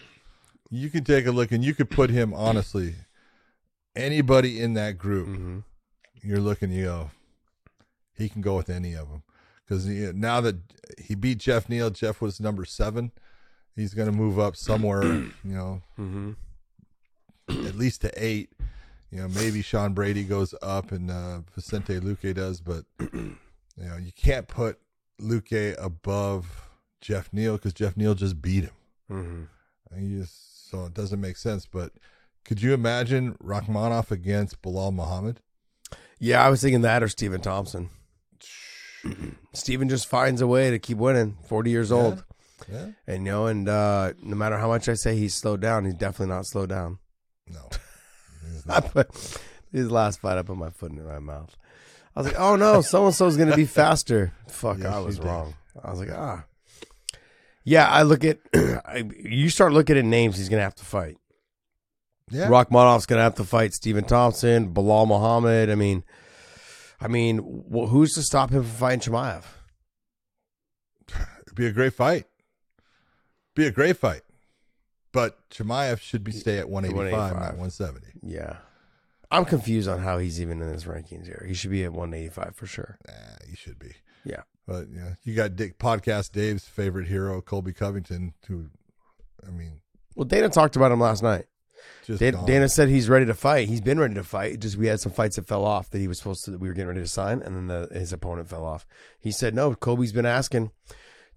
You 0.68 0.90
can 0.90 1.04
take 1.04 1.26
a 1.26 1.30
look, 1.30 1.52
and 1.52 1.62
you 1.62 1.74
could 1.74 1.90
put 1.90 2.10
him 2.10 2.34
honestly. 2.34 2.96
Anybody 3.94 4.60
in 4.60 4.74
that 4.74 4.98
group, 4.98 5.28
Mm-hmm. 5.28 5.58
you're 6.22 6.40
looking. 6.40 6.72
You 6.72 6.84
go, 6.86 7.10
he 8.16 8.28
can 8.28 8.40
go 8.42 8.56
with 8.56 8.68
any 8.68 8.94
of 8.94 9.08
them 9.10 9.22
because 9.64 9.86
now 9.86 10.40
that 10.40 10.56
he 10.98 11.14
beat 11.14 11.38
Jeff 11.38 11.68
Neal, 11.68 11.90
Jeff 11.90 12.20
was 12.20 12.40
number 12.40 12.64
seven. 12.64 13.12
He's 13.76 13.94
going 13.94 14.10
to 14.10 14.16
move 14.16 14.38
up 14.38 14.56
somewhere. 14.56 15.02
you 15.04 15.30
know, 15.44 15.82
Mm-hmm. 15.98 16.32
at 17.66 17.74
least 17.76 18.02
to 18.02 18.12
eight. 18.16 18.50
You 19.10 19.18
know, 19.18 19.28
maybe 19.28 19.60
Sean 19.62 19.92
Brady 19.92 20.24
goes 20.24 20.54
up 20.62 20.90
and 20.92 21.10
uh, 21.10 21.40
Vicente 21.54 22.00
Luque 22.00 22.34
does, 22.34 22.60
but 22.60 22.84
you 23.12 23.36
know, 23.76 23.96
you 23.96 24.10
can't 24.16 24.48
put 24.48 24.78
Luque 25.20 25.74
above 25.78 26.68
Jeff 27.02 27.30
Neal 27.32 27.56
because 27.56 27.74
Jeff 27.74 27.96
Neal 27.96 28.14
just 28.14 28.40
beat 28.40 28.64
him. 28.64 28.72
Mm-hmm. 29.10 29.42
And 29.94 30.10
you 30.10 30.20
just, 30.20 30.70
so 30.70 30.86
it 30.86 30.94
doesn't 30.94 31.20
make 31.20 31.36
sense. 31.36 31.66
But 31.66 31.92
could 32.46 32.62
you 32.62 32.72
imagine 32.72 33.34
Rakhmonov 33.34 34.10
against 34.10 34.62
Belal 34.62 34.94
Muhammad? 34.94 35.40
Yeah, 36.18 36.42
I 36.44 36.48
was 36.48 36.62
thinking 36.62 36.80
that 36.82 37.02
or 37.02 37.08
Stephen 37.08 37.40
Thompson. 37.42 37.90
Stephen 39.52 39.88
just 39.88 40.06
finds 40.08 40.40
a 40.40 40.46
way 40.46 40.70
to 40.70 40.78
keep 40.78 40.96
winning. 40.98 41.36
Forty 41.46 41.70
years 41.70 41.90
old, 41.92 42.24
Yeah, 42.70 42.86
and 43.06 43.24
you 43.26 43.32
know, 43.32 43.46
and 43.46 43.68
uh, 43.68 44.12
no 44.22 44.36
matter 44.36 44.58
how 44.58 44.68
much 44.68 44.88
I 44.88 44.94
say 44.94 45.16
he's 45.16 45.34
slowed 45.34 45.60
down, 45.60 45.84
he's 45.84 45.94
definitely 45.94 46.34
not 46.34 46.46
slowed 46.46 46.68
down. 46.68 46.98
no, 47.48 47.68
I 48.68 48.80
put 48.80 49.08
his 49.72 49.90
last 49.90 50.20
fight. 50.20 50.38
I 50.38 50.42
put 50.42 50.56
my 50.56 50.70
foot 50.70 50.92
in 50.92 51.04
my 51.04 51.18
mouth. 51.18 51.56
I 52.14 52.20
was 52.20 52.26
like, 52.26 52.38
"Oh 52.40 52.56
no, 52.56 52.80
so 52.82 53.06
and 53.06 53.14
so's 53.14 53.36
gonna 53.36 53.56
be 53.56 53.64
faster." 53.64 54.32
Fuck, 54.48 54.78
Yes, 54.78 54.86
I 54.86 54.98
was 55.00 55.18
wrong. 55.20 55.54
I 55.82 55.90
was 55.90 56.00
like, 56.00 56.10
"Ah, 56.12 56.44
yeah." 57.64 57.88
I 57.88 58.02
look 58.02 58.24
at 58.24 58.38
you 59.24 59.48
start 59.48 59.72
looking 59.72 59.96
at 59.96 60.04
names 60.04 60.36
he's 60.36 60.48
gonna 60.50 60.62
have 60.62 60.74
to 60.76 60.84
fight. 60.84 61.16
yeah. 62.30 62.48
Rakhmonov's 62.48 63.06
gonna 63.06 63.22
have 63.22 63.36
to 63.36 63.44
fight 63.44 63.72
Stephen 63.72 64.04
Thompson, 64.04 64.74
Belal 64.74 65.06
Muhammad. 65.08 65.70
I 65.70 65.74
mean, 65.74 66.04
I 67.00 67.08
mean, 67.08 67.38
wh- 67.38 67.88
who's 67.88 68.12
to 68.14 68.22
stop 68.22 68.50
him 68.50 68.62
from 68.62 68.72
fighting 68.72 69.00
Chimaev? 69.00 69.42
It'd 71.46 71.54
be 71.56 71.66
a 71.66 71.72
great 71.72 71.94
fight. 71.94 72.26
Be 73.54 73.66
a 73.66 73.70
great 73.70 73.96
fight. 73.96 74.22
But 75.12 75.38
Chimaev 75.50 76.00
should 76.00 76.24
be 76.24 76.32
stay 76.32 76.58
at 76.58 76.70
185, 76.70 77.12
not 77.34 77.56
185. 77.58 77.58
170. 77.58 78.06
Yeah, 78.22 78.56
I'm 79.30 79.44
confused 79.44 79.88
on 79.88 80.00
how 80.00 80.16
he's 80.18 80.40
even 80.40 80.62
in 80.62 80.68
his 80.72 80.84
rankings 80.84 81.26
here. 81.26 81.44
He 81.46 81.52
should 81.54 81.70
be 81.70 81.84
at 81.84 81.92
185 81.92 82.56
for 82.56 82.66
sure. 82.66 82.98
Nah, 83.06 83.14
he 83.48 83.54
should 83.54 83.78
be. 83.78 83.92
Yeah. 84.24 84.42
But 84.66 84.86
yeah, 84.94 85.14
you 85.24 85.34
got 85.34 85.54
Dick 85.56 85.78
podcast 85.78 86.30
Dave's 86.32 86.64
favorite 86.64 87.08
hero, 87.08 87.42
Colby 87.42 87.72
Covington, 87.74 88.32
who, 88.48 88.66
I 89.46 89.50
mean, 89.50 89.80
Well, 90.14 90.24
Dana 90.24 90.48
talked 90.48 90.76
about 90.76 90.92
him 90.92 91.00
last 91.00 91.22
night. 91.22 91.44
just 92.06 92.20
Dana. 92.20 92.42
Dana 92.46 92.68
said 92.68 92.88
he's 92.88 93.08
ready 93.10 93.26
to 93.26 93.34
fight. 93.34 93.68
He's 93.68 93.80
been 93.82 93.98
ready 93.98 94.14
to 94.14 94.22
fight. 94.24 94.60
Just 94.60 94.76
we 94.78 94.86
had 94.86 95.00
some 95.00 95.12
fights 95.12 95.36
that 95.36 95.46
fell 95.46 95.64
off 95.66 95.90
that 95.90 95.98
he 95.98 96.08
was 96.08 96.16
supposed 96.16 96.44
to. 96.46 96.56
We 96.56 96.68
were 96.68 96.74
getting 96.74 96.88
ready 96.88 97.00
to 97.02 97.08
sign, 97.08 97.42
and 97.42 97.54
then 97.54 97.66
the, 97.66 97.88
his 97.92 98.12
opponent 98.14 98.48
fell 98.48 98.64
off. 98.64 98.86
He 99.18 99.30
said 99.30 99.54
no. 99.54 99.74
Colby's 99.74 100.12
been 100.12 100.24
asking 100.24 100.70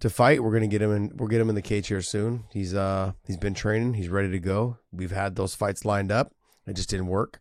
to 0.01 0.09
fight. 0.09 0.43
We're 0.43 0.53
gonna 0.53 0.67
get 0.67 0.81
him 0.81 0.91
in. 0.91 1.11
We'll 1.15 1.27
get 1.29 1.41
him 1.41 1.49
in 1.49 1.55
the 1.55 1.61
cage 1.61 1.87
here 1.87 2.01
soon. 2.01 2.43
He's 2.51 2.73
uh 2.73 3.13
he's 3.25 3.37
been 3.37 3.53
training. 3.53 3.93
He's 3.95 4.09
ready 4.09 4.29
to 4.31 4.39
go. 4.39 4.77
We've 4.91 5.11
had 5.11 5.35
those 5.35 5.55
fights 5.55 5.85
lined 5.85 6.11
up. 6.11 6.33
It 6.67 6.75
just 6.75 6.89
didn't 6.89 7.07
work. 7.07 7.39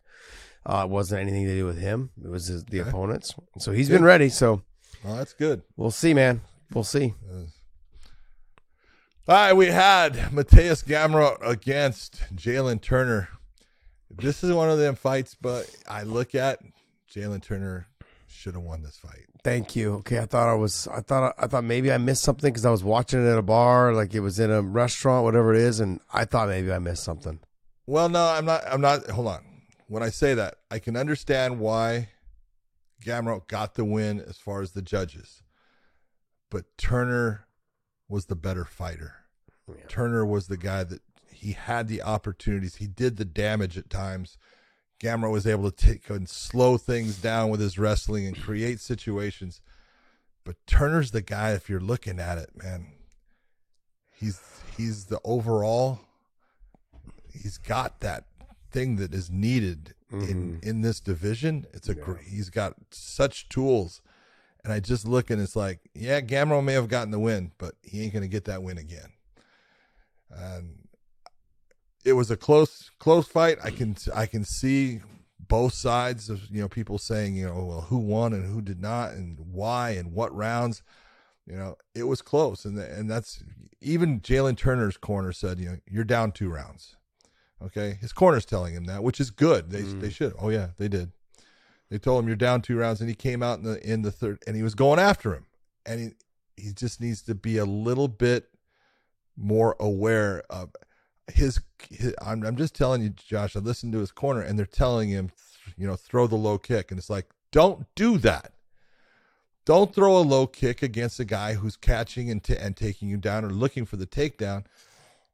Uh, 0.65 0.83
it 0.85 0.89
wasn't 0.89 1.21
anything 1.21 1.45
to 1.45 1.53
do 1.55 1.65
with 1.65 1.77
him. 1.77 2.09
It 2.23 2.27
was 2.29 2.47
his, 2.47 2.63
the 2.65 2.81
Okay. 2.81 2.89
opponents. 2.89 3.35
So 3.59 3.71
he's 3.71 3.87
been 3.89 4.03
ready. 4.03 4.29
So 4.29 4.63
Well, 5.03 5.15
that's 5.15 5.33
good. 5.33 5.61
we'll 5.77 5.91
see, 5.91 6.13
man. 6.15 6.41
We'll 6.73 6.83
see. 6.83 7.13
All 9.27 9.35
right, 9.35 9.53
we 9.53 9.67
had 9.67 10.13
Mateusz 10.31 10.83
Gamrot 10.85 11.37
against 11.47 12.21
Jalin 12.35 12.79
Turner. 12.81 13.29
This 14.11 14.43
is 14.43 14.51
one 14.53 14.69
of 14.69 14.77
them 14.77 14.95
fights, 14.95 15.35
but 15.39 15.69
I 15.89 16.03
look 16.03 16.35
at 16.35 16.59
Jalin 17.11 17.41
Turner 17.41 17.87
should 18.27 18.53
have 18.53 18.63
won 18.63 18.81
this 18.83 18.97
fight. 18.97 19.25
Thank 19.45 19.75
you. 19.75 19.93
Okay, 19.97 20.17
I 20.17 20.25
thought 20.25 20.49
I 20.49 20.55
was. 20.55 20.87
I 20.87 21.01
thought. 21.01 21.35
I 21.37 21.45
thought 21.45 21.63
maybe 21.63 21.91
I 21.91 21.99
missed 21.99 22.23
something 22.23 22.51
because 22.51 22.65
I 22.65 22.71
was 22.71 22.83
watching 22.83 23.23
it 23.23 23.29
at 23.29 23.37
a 23.37 23.43
bar, 23.43 23.93
like 23.93 24.15
it 24.15 24.21
was 24.21 24.39
in 24.39 24.49
a 24.49 24.63
restaurant, 24.63 25.23
whatever 25.23 25.53
it 25.53 25.61
is, 25.61 25.79
and 25.79 25.99
I 26.11 26.25
thought 26.25 26.49
maybe 26.49 26.73
I 26.73 26.79
missed 26.79 27.03
something. 27.03 27.39
Well, 27.85 28.09
no, 28.09 28.25
I'm 28.25 28.45
not. 28.45 28.63
I'm 28.65 28.81
not. 28.81 29.07
Hold 29.11 29.27
on. 29.27 29.45
When 29.87 30.01
I 30.01 30.09
say 30.09 30.33
that, 30.33 30.55
I 30.71 30.79
can 30.79 30.97
understand 30.97 31.59
why 31.59 32.09
Gamrot 33.05 33.47
got 33.47 33.75
the 33.75 33.85
win 33.85 34.19
as 34.19 34.37
far 34.37 34.63
as 34.63 34.71
the 34.71 34.81
judges, 34.81 35.43
but 36.49 36.65
Turner 36.79 37.45
was 38.09 38.25
the 38.25 38.35
better 38.35 38.65
fighter. 38.65 39.13
Turner 39.87 40.25
was 40.25 40.47
the 40.47 40.57
guy 40.57 40.83
that 40.85 41.01
he 41.31 41.51
had 41.51 41.87
the 41.87 42.01
opportunities. 42.01 42.77
He 42.77 42.87
did 42.87 43.17
the 43.17 43.25
damage 43.25 43.77
at 43.77 43.91
times. 43.91 44.39
Gamrot 44.99 45.31
was 45.31 45.45
able 45.45 45.69
to 45.69 45.75
take 45.75 46.09
and 46.09 46.27
slow 46.27 46.77
things 46.77 47.17
down 47.17 47.49
with 47.49 47.59
his 47.59 47.77
wrestling 47.77 48.25
and 48.25 48.39
create 48.39 48.79
situations. 48.79 49.61
But 50.43 50.55
Turner's 50.67 51.11
the 51.11 51.21
guy. 51.21 51.51
If 51.51 51.69
you're 51.69 51.79
looking 51.79 52.19
at 52.19 52.37
it, 52.37 52.51
man, 52.55 52.87
he's 54.11 54.39
he's 54.77 55.05
the 55.05 55.19
overall. 55.23 55.99
He's 57.31 57.57
got 57.57 57.99
that 57.99 58.25
thing 58.71 58.95
that 58.97 59.13
is 59.13 59.29
needed 59.29 59.93
in 60.11 60.19
mm-hmm. 60.19 60.69
in 60.69 60.81
this 60.81 60.99
division. 60.99 61.65
It's 61.73 61.89
a 61.89 61.95
gr 61.95 62.15
he's 62.17 62.49
got 62.49 62.75
such 62.91 63.49
tools, 63.49 64.01
and 64.63 64.71
I 64.71 64.79
just 64.79 65.07
look 65.07 65.29
and 65.29 65.41
it's 65.41 65.55
like, 65.55 65.79
yeah, 65.93 66.21
Gamrot 66.21 66.63
may 66.63 66.73
have 66.73 66.87
gotten 66.87 67.11
the 67.11 67.19
win, 67.19 67.51
but 67.57 67.75
he 67.81 68.03
ain't 68.03 68.13
gonna 68.13 68.27
get 68.27 68.45
that 68.45 68.63
win 68.63 68.77
again. 68.77 69.11
And 70.29 70.84
it 72.05 72.13
was 72.13 72.31
a 72.31 72.37
close 72.37 72.91
close 72.99 73.27
fight. 73.27 73.57
I 73.63 73.71
can 73.71 73.97
I 74.13 74.27
can 74.27 74.45
see 74.45 75.01
both 75.39 75.73
sides 75.73 76.29
of 76.29 76.49
you 76.49 76.61
know 76.61 76.69
people 76.69 76.97
saying 76.97 77.35
you 77.35 77.47
know 77.47 77.65
well 77.65 77.81
who 77.81 77.97
won 77.97 78.31
and 78.31 78.45
who 78.45 78.61
did 78.61 78.79
not 78.79 79.11
and 79.11 79.37
why 79.51 79.91
and 79.91 80.13
what 80.13 80.33
rounds. 80.33 80.83
You 81.45 81.55
know 81.57 81.75
it 81.93 82.03
was 82.03 82.21
close 82.21 82.63
and 82.63 82.77
and 82.77 83.09
that's 83.09 83.43
even 83.81 84.21
Jalin 84.21 84.57
Turner's 84.57 84.97
corner 84.97 85.31
said 85.31 85.59
you 85.59 85.65
know 85.65 85.77
you're 85.89 86.03
down 86.03 86.31
two 86.31 86.49
rounds. 86.49 86.95
Okay, 87.63 87.97
his 87.99 88.13
corner's 88.13 88.45
telling 88.45 88.73
him 88.73 88.85
that, 88.85 89.03
which 89.03 89.19
is 89.19 89.31
good. 89.31 89.71
They 89.71 89.81
mm. 89.81 89.99
they 89.99 90.09
should. 90.09 90.33
Oh 90.39 90.49
yeah, 90.49 90.69
they 90.77 90.87
did. 90.87 91.11
They 91.89 91.97
told 91.97 92.23
him 92.23 92.27
you're 92.27 92.35
down 92.35 92.61
two 92.61 92.77
rounds, 92.77 92.99
and 92.99 93.09
he 93.09 93.15
came 93.15 93.41
out 93.41 93.59
in 93.59 93.65
the 93.65 93.91
in 93.91 94.01
the 94.01 94.11
third, 94.11 94.43
and 94.45 94.55
he 94.55 94.63
was 94.63 94.75
going 94.75 94.99
after 94.99 95.33
him, 95.33 95.45
and 95.85 95.99
he 95.99 96.63
he 96.63 96.73
just 96.73 97.01
needs 97.01 97.21
to 97.23 97.35
be 97.35 97.57
a 97.57 97.65
little 97.65 98.07
bit 98.07 98.49
more 99.37 99.75
aware 99.79 100.43
of 100.49 100.71
his. 101.31 101.61
his 101.89 102.13
I'm 102.21 102.43
I'm 102.43 102.55
just 102.55 102.75
telling 102.75 103.01
you, 103.01 103.09
Josh. 103.09 103.55
I 103.55 103.59
listened 103.59 103.93
to 103.93 103.99
his 103.99 104.11
corner, 104.11 104.41
and 104.41 104.57
they're 104.57 104.65
telling 104.65 105.09
him, 105.09 105.31
you 105.77 105.87
know, 105.87 105.95
throw 105.95 106.27
the 106.27 106.35
low 106.35 106.57
kick, 106.57 106.91
and 106.91 106.99
it's 106.99 107.09
like, 107.09 107.27
don't 107.51 107.85
do 107.95 108.17
that. 108.19 108.53
Don't 109.65 109.95
throw 109.95 110.17
a 110.17 110.19
low 110.19 110.45
kick 110.45 110.83
against 110.83 111.19
a 111.19 111.25
guy 111.25 111.55
who's 111.55 111.75
catching 111.75 112.29
and, 112.29 112.43
t- 112.43 112.55
and 112.55 112.77
taking 112.77 113.09
you 113.09 113.17
down 113.17 113.43
or 113.43 113.49
looking 113.49 113.85
for 113.85 113.97
the 113.97 114.05
takedown. 114.05 114.65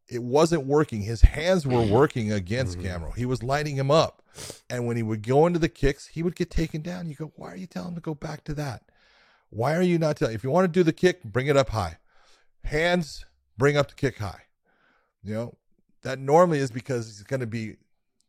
It 0.08 0.24
wasn't 0.24 0.66
working. 0.66 1.02
His 1.02 1.22
hands 1.22 1.68
were 1.68 1.82
mm-hmm. 1.82 1.92
working 1.92 2.32
against 2.32 2.78
mm-hmm. 2.78 3.06
Gamrot. 3.06 3.18
He 3.18 3.26
was 3.26 3.44
lighting 3.44 3.76
him 3.76 3.92
up. 3.92 4.22
And 4.70 4.86
when 4.86 4.96
he 4.96 5.04
would 5.04 5.22
go 5.22 5.48
into 5.48 5.60
the 5.60 5.68
kicks, 5.68 6.08
he 6.08 6.24
would 6.24 6.36
get 6.36 6.50
taken 6.50 6.82
down. 6.82 7.10
You 7.10 7.16
go, 7.16 7.34
why 7.36 7.52
are 7.52 7.58
you 7.58 7.68
telling 7.68 7.90
him 7.90 7.96
to 7.96 8.02
go 8.02 8.16
back 8.16 8.46
to 8.46 8.54
that? 8.54 8.84
Why 9.50 9.76
are 9.76 9.82
you 9.82 10.00
not 10.00 10.16
telling? 10.16 10.34
If 10.34 10.44
you 10.46 10.50
want 10.50 10.66
to 10.66 10.80
do 10.80 10.84
the 10.84 10.94
kick, 10.94 11.24
bring 11.24 11.48
it 11.48 11.58
up 11.58 11.70
high. 11.70 11.98
Hands, 12.64 13.26
bring 13.58 13.76
up 13.76 13.90
the 13.90 13.96
kick 13.96 14.18
high. 14.18 14.44
You 15.24 15.34
know, 15.34 15.58
that 16.04 16.20
normally 16.20 16.60
is 16.60 16.72
because 16.72 17.08
he's 17.08 17.24
going 17.24 17.40
to 17.42 17.48
be 17.48 17.78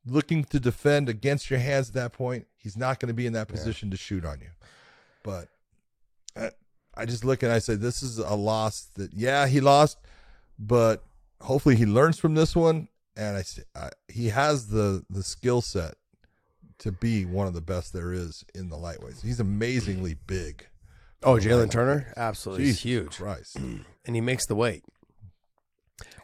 looking 0.06 0.44
to 0.44 0.58
defend 0.60 1.08
against 1.08 1.48
your 1.50 1.60
hands 1.60 1.88
at 1.88 1.94
that 1.94 2.12
point. 2.12 2.46
He's 2.56 2.76
not 2.76 2.98
going 3.00 3.08
to 3.08 3.14
be 3.14 3.26
in 3.26 3.32
that 3.34 3.48
position 3.48 3.90
to 3.90 3.96
shoot 3.96 4.24
on 4.24 4.40
you. 4.40 4.48
But 5.22 5.48
I, 6.36 6.50
I 6.94 7.06
just 7.06 7.24
look 7.24 7.42
and 7.42 7.52
I 7.52 7.58
say, 7.58 7.74
this 7.76 8.02
is 8.02 8.18
a 8.18 8.34
loss 8.34 8.88
that, 8.96 9.12
yeah, 9.14 9.46
he 9.46 9.60
lost, 9.60 9.98
but 10.58 11.04
hopefully 11.40 11.76
he 11.76 11.86
learns 11.86 12.18
from 12.18 12.34
this 12.34 12.54
one. 12.56 12.88
And 13.16 13.36
I, 13.36 13.42
say- 13.42 13.62
I 13.76 13.90
he 14.08 14.28
has 14.30 14.68
the 14.68 15.04
the 15.10 15.22
skill 15.22 15.60
set 15.60 15.94
to 16.78 16.90
be 16.90 17.26
one 17.26 17.46
of 17.46 17.52
the 17.52 17.60
best 17.60 17.92
there 17.92 18.12
is 18.12 18.42
in 18.54 18.70
the 18.70 18.76
lightweights. 18.76 19.22
He's 19.22 19.38
amazingly 19.38 20.16
big. 20.26 20.66
Oh, 21.22 21.34
Jalin 21.36 21.70
Turner, 21.70 22.12
absolutely, 22.16 22.64
he's 22.64 22.80
huge, 22.80 23.18
Christ. 23.18 23.56
and 24.06 24.14
he 24.14 24.20
makes 24.22 24.46
the 24.46 24.54
weight. 24.56 24.82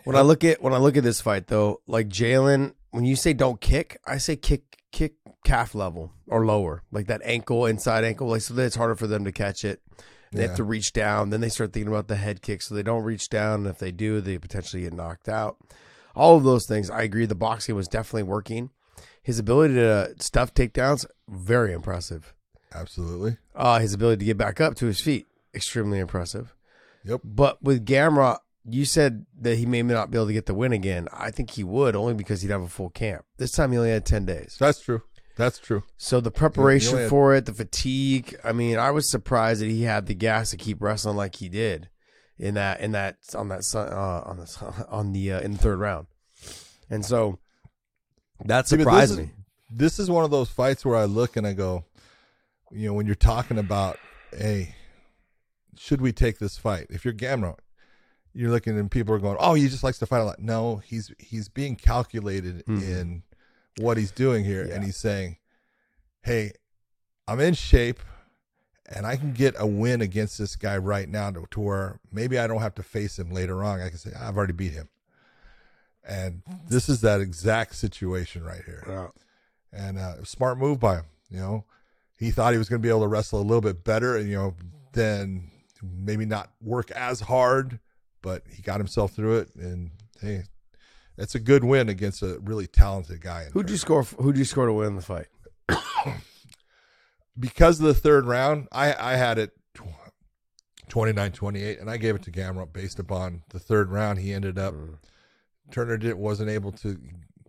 When 0.09 0.17
I 0.17 0.23
look 0.23 0.43
at 0.43 0.63
when 0.63 0.73
I 0.73 0.79
look 0.79 0.97
at 0.97 1.05
this 1.05 1.21
fight, 1.21 1.49
though, 1.49 1.83
like 1.87 2.09
Jalin, 2.09 2.73
when 2.93 3.05
you 3.05 3.15
say 3.15 3.33
don't 3.35 3.61
kick, 3.61 4.01
I 4.07 4.17
say 4.19 4.37
kick 4.37 4.63
kick 4.91 5.15
calf 5.45 5.75
level 5.75 6.13
or 6.27 6.47
lower, 6.47 6.83
like 6.91 7.07
that 7.09 7.21
ankle 7.25 7.67
inside 7.67 8.05
ankle, 8.05 8.29
like 8.29 8.41
so 8.41 8.55
that 8.55 8.65
it's 8.65 8.77
harder 8.77 8.95
for 8.95 9.07
them 9.07 9.25
to 9.27 9.33
catch 9.33 9.65
it. 9.65 9.83
They 10.33 10.41
Yeah. 10.43 10.49
have 10.49 10.57
to 10.57 10.65
reach 10.65 10.93
down. 10.95 11.29
Then 11.31 11.41
they 11.43 11.51
start 11.51 11.73
thinking 11.73 11.89
about 11.93 12.09
the 12.09 12.17
head 12.17 12.41
kick, 12.43 12.63
so 12.63 12.75
they 12.75 12.83
don't 12.83 13.03
reach 13.05 13.29
down. 13.29 13.61
And 13.61 13.67
if 13.67 13.79
they 13.79 13.93
do, 13.93 14.21
they 14.23 14.39
potentially 14.39 14.83
get 14.83 14.93
knocked 14.95 15.29
out. 15.29 15.59
All 16.17 16.37
of 16.37 16.43
those 16.45 16.67
things, 16.67 16.89
I 16.91 17.03
agree. 17.03 17.27
The 17.27 17.35
boxing 17.35 17.75
was 17.77 17.87
definitely 17.87 18.25
working. 18.25 18.71
His 19.23 19.39
ability 19.39 19.75
to 19.75 20.15
stuff 20.21 20.55
takedowns, 20.55 21.05
very 21.29 21.73
impressive. 21.73 22.35
Absolutely. 22.75 23.37
Uh, 23.55 23.79
his 23.79 23.93
ability 23.95 24.21
to 24.21 24.25
get 24.25 24.37
back 24.39 24.59
up 24.61 24.75
to 24.77 24.87
his 24.87 25.01
feet, 25.01 25.27
extremely 25.55 25.99
impressive. 25.99 26.55
Yep. 27.05 27.21
But 27.25 27.63
with 27.63 27.85
Gamrot, 27.87 28.39
you 28.69 28.85
said 28.85 29.27
that 29.41 29.57
he 29.57 29.67
may 29.67 29.83
not 29.83 30.11
be 30.11 30.19
able 30.19 30.27
to 30.27 30.33
get 30.33 30.47
the 30.47 30.55
win 30.55 30.73
again. 30.73 31.09
I 31.13 31.31
think 31.31 31.51
he 31.51 31.65
would, 31.65 31.97
only 31.97 32.15
because 32.15 32.43
he'd 32.43 32.51
have 32.51 32.63
a 32.63 32.69
full 32.69 32.91
camp. 32.91 33.25
This 33.39 33.53
time 33.53 33.73
he 33.73 33.79
only 33.79 33.91
had 33.91 34.05
10 34.05 34.25
days. 34.27 34.57
That's 34.59 34.81
true. 34.81 35.03
That's 35.37 35.59
true. 35.59 35.85
So 35.97 36.21
the 36.21 36.31
preparation 36.33 36.99
had- 36.99 37.09
for 37.09 37.35
it, 37.35 37.47
the 37.47 37.53
fatigue. 37.53 38.37
I 38.43 38.53
mean, 38.53 38.77
I 38.79 38.91
was 38.91 39.09
surprised 39.09 39.61
that 39.63 39.71
he 39.71 39.83
had 39.83 40.07
the 40.07 40.15
gas 40.15 40.51
to 40.51 40.57
keep 40.57 40.83
wrestling 40.83 41.17
like 41.17 41.37
he 41.37 41.49
did 41.49 41.89
in 42.39 42.55
that 42.55 42.81
in 42.81 42.93
that 42.93 43.17
on 43.35 43.49
that 43.49 43.65
uh, 43.75 44.23
on 44.27 44.37
the 44.39 44.87
on 44.91 45.13
the 45.13 45.33
uh, 45.33 45.41
in 45.41 45.53
the 45.53 45.59
third 45.59 45.79
round. 45.79 46.09
And 46.91 47.05
so 47.05 47.39
that 48.45 48.67
See, 48.67 48.79
surprised 48.79 49.13
this 49.13 49.19
is, 49.19 49.27
me. 49.27 49.33
This 49.71 49.99
is 49.99 50.11
one 50.11 50.25
of 50.25 50.31
those 50.31 50.49
fights 50.49 50.85
where 50.85 50.97
I 50.97 51.05
look 51.05 51.37
and 51.37 51.47
I 51.47 51.53
go, 51.53 51.85
you 52.73 52.89
know, 52.89 52.95
when 52.95 53.07
you're 53.07 53.15
talking 53.15 53.59
about, 53.59 53.99
hey, 54.37 54.75
should 55.77 56.01
we 56.01 56.13
take 56.13 56.39
this 56.39 56.59
fight? 56.59 56.87
If 56.91 57.05
you're 57.05 57.15
Gamrot, 57.15 57.59
you're 58.39 58.53
looking 58.53 58.79
and 58.79 58.89
people 58.89 59.13
are 59.13 59.19
going, 59.19 59.37
oh, 59.41 59.55
he 59.55 59.67
just 59.67 59.83
likes 59.83 59.99
to 59.99 60.07
fight 60.07 60.21
a 60.21 60.25
lot. 60.25 60.39
No, 60.39 60.77
he's 60.77 61.13
he's 61.19 61.49
being 61.49 61.75
calculated 61.75 62.63
in 62.69 63.25
what 63.79 63.97
he's 63.97 64.13
doing 64.13 64.45
here, 64.45 64.63
and 64.63 64.85
he's 64.85 64.97
saying, 64.97 65.39
hey, 66.23 66.53
I'm 67.27 67.41
in 67.41 67.55
shape. 67.55 67.99
And 68.91 69.07
I 69.07 69.17
can 69.17 69.35
get 69.35 69.55
a 69.59 69.67
win 69.67 70.01
against 70.01 70.39
this 70.39 70.57
guy 70.57 70.79
right 70.79 71.09
now 71.09 71.31
to, 71.33 71.47
to 71.51 71.61
where 71.61 72.01
maybe 72.11 72.39
I 72.39 72.47
don't 72.47 72.63
have 72.63 72.77
to 72.77 72.83
face 72.83 73.19
him 73.19 73.31
later 73.31 73.63
on. 73.63 73.81
I 73.81 73.91
can 73.91 73.99
say, 73.99 74.13
I've 74.19 74.37
already 74.37 74.55
beat 74.55 74.73
him. 74.73 74.89
And 76.09 76.43
this 76.71 76.89
is 76.89 77.03
that 77.03 77.21
exact 77.21 77.75
situation 77.75 78.45
right 78.45 78.63
here. 78.65 78.83
And 79.73 79.99
uh, 79.99 80.25
smart 80.25 80.57
move 80.57 80.81
by 80.81 80.95
him. 80.95 81.05
You 81.29 81.39
know, 81.39 81.65
he 82.17 82.31
thought 82.31 82.53
he 82.53 82.59
was 82.59 82.71
going 82.71 82.81
to 82.81 82.87
be 82.87 82.89
able 82.89 83.03
to 83.03 83.09
wrestle 83.09 83.41
a 83.41 83.43
little 83.43 83.61
bit 83.61 83.85
better, 83.85 84.17
and 84.17 84.27
you 84.27 84.37
know, 84.37 84.55
then 84.95 85.51
maybe 85.83 86.25
not 86.25 86.51
work 86.63 86.91
as 86.93 87.21
hard, 87.21 87.81
but 88.29 88.43
he 88.55 88.61
got 88.61 88.77
himself 88.77 89.13
through 89.13 89.39
it. 89.39 89.55
And 89.55 89.91
hey, 90.21 90.43
that's 91.17 91.35
a 91.35 91.41
good 91.41 91.65
win 91.65 91.89
against 91.89 92.23
a 92.23 92.39
really 92.41 92.67
talented 92.67 93.23
guy. 93.23 93.47
Who'd 93.55 93.67
there. 93.67 93.73
you 93.73 93.79
score? 93.79 94.03
Who'd 94.03 94.37
you 94.37 94.45
score 94.45 94.67
to 94.67 94.73
win 94.75 94.97
the 94.97 95.03
fight? 95.03 95.29
because 97.39 97.81
of 97.81 97.87
the 97.87 97.95
third 97.95 98.27
round, 98.27 98.69
I 98.71 98.95
I 99.15 99.17
had 99.17 99.39
it 99.39 99.53
29-28, 100.91 101.81
and 101.81 101.91
I 101.91 101.97
gave 101.97 102.17
it 102.17 102.23
to 102.25 102.31
Gamrot 102.31 102.73
based 102.75 102.99
upon 102.99 103.45
the 103.49 103.59
third 103.59 103.91
round. 103.91 104.19
He 104.19 104.35
ended 104.35 104.59
up 104.59 104.75
mm. 104.75 104.99
Turner 105.71 105.97
didn't 105.97 106.19
wasn't 106.19 106.51
able 106.51 106.73
to 106.73 106.99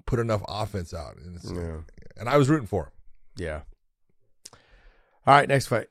put 0.06 0.20
enough 0.20 0.44
offense 0.48 0.94
out, 0.94 1.18
and, 1.18 1.36
it's, 1.36 1.52
Yeah. 1.52 1.82
and 2.18 2.30
I 2.30 2.38
was 2.38 2.48
rooting 2.48 2.68
for 2.68 2.86
him. 2.86 2.92
Yeah. 3.36 3.62
All 5.28 5.36
right, 5.36 5.48
next 5.48 5.68
fight. 5.68 5.88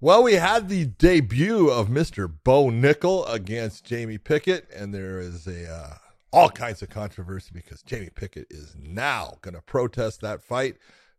Well, 0.00 0.22
we 0.22 0.34
had 0.34 0.68
the 0.68 0.84
debut 0.84 1.70
of 1.70 1.88
Mr. 1.88 2.32
Bo 2.44 2.66
Nickal 2.66 3.28
against 3.28 3.84
Jamie 3.84 4.16
Pickett, 4.16 4.70
and 4.70 4.94
there 4.94 5.18
is 5.18 5.48
a 5.48 5.68
uh, 5.68 5.94
all 6.32 6.50
kinds 6.50 6.82
of 6.82 6.88
controversy 6.88 7.50
because 7.52 7.82
Jamie 7.82 8.10
Pickett 8.14 8.46
is 8.48 8.76
now 8.80 9.38
going 9.40 9.54
to 9.54 9.60
protest 9.60 10.20
that 10.20 10.40
fight 10.40 10.76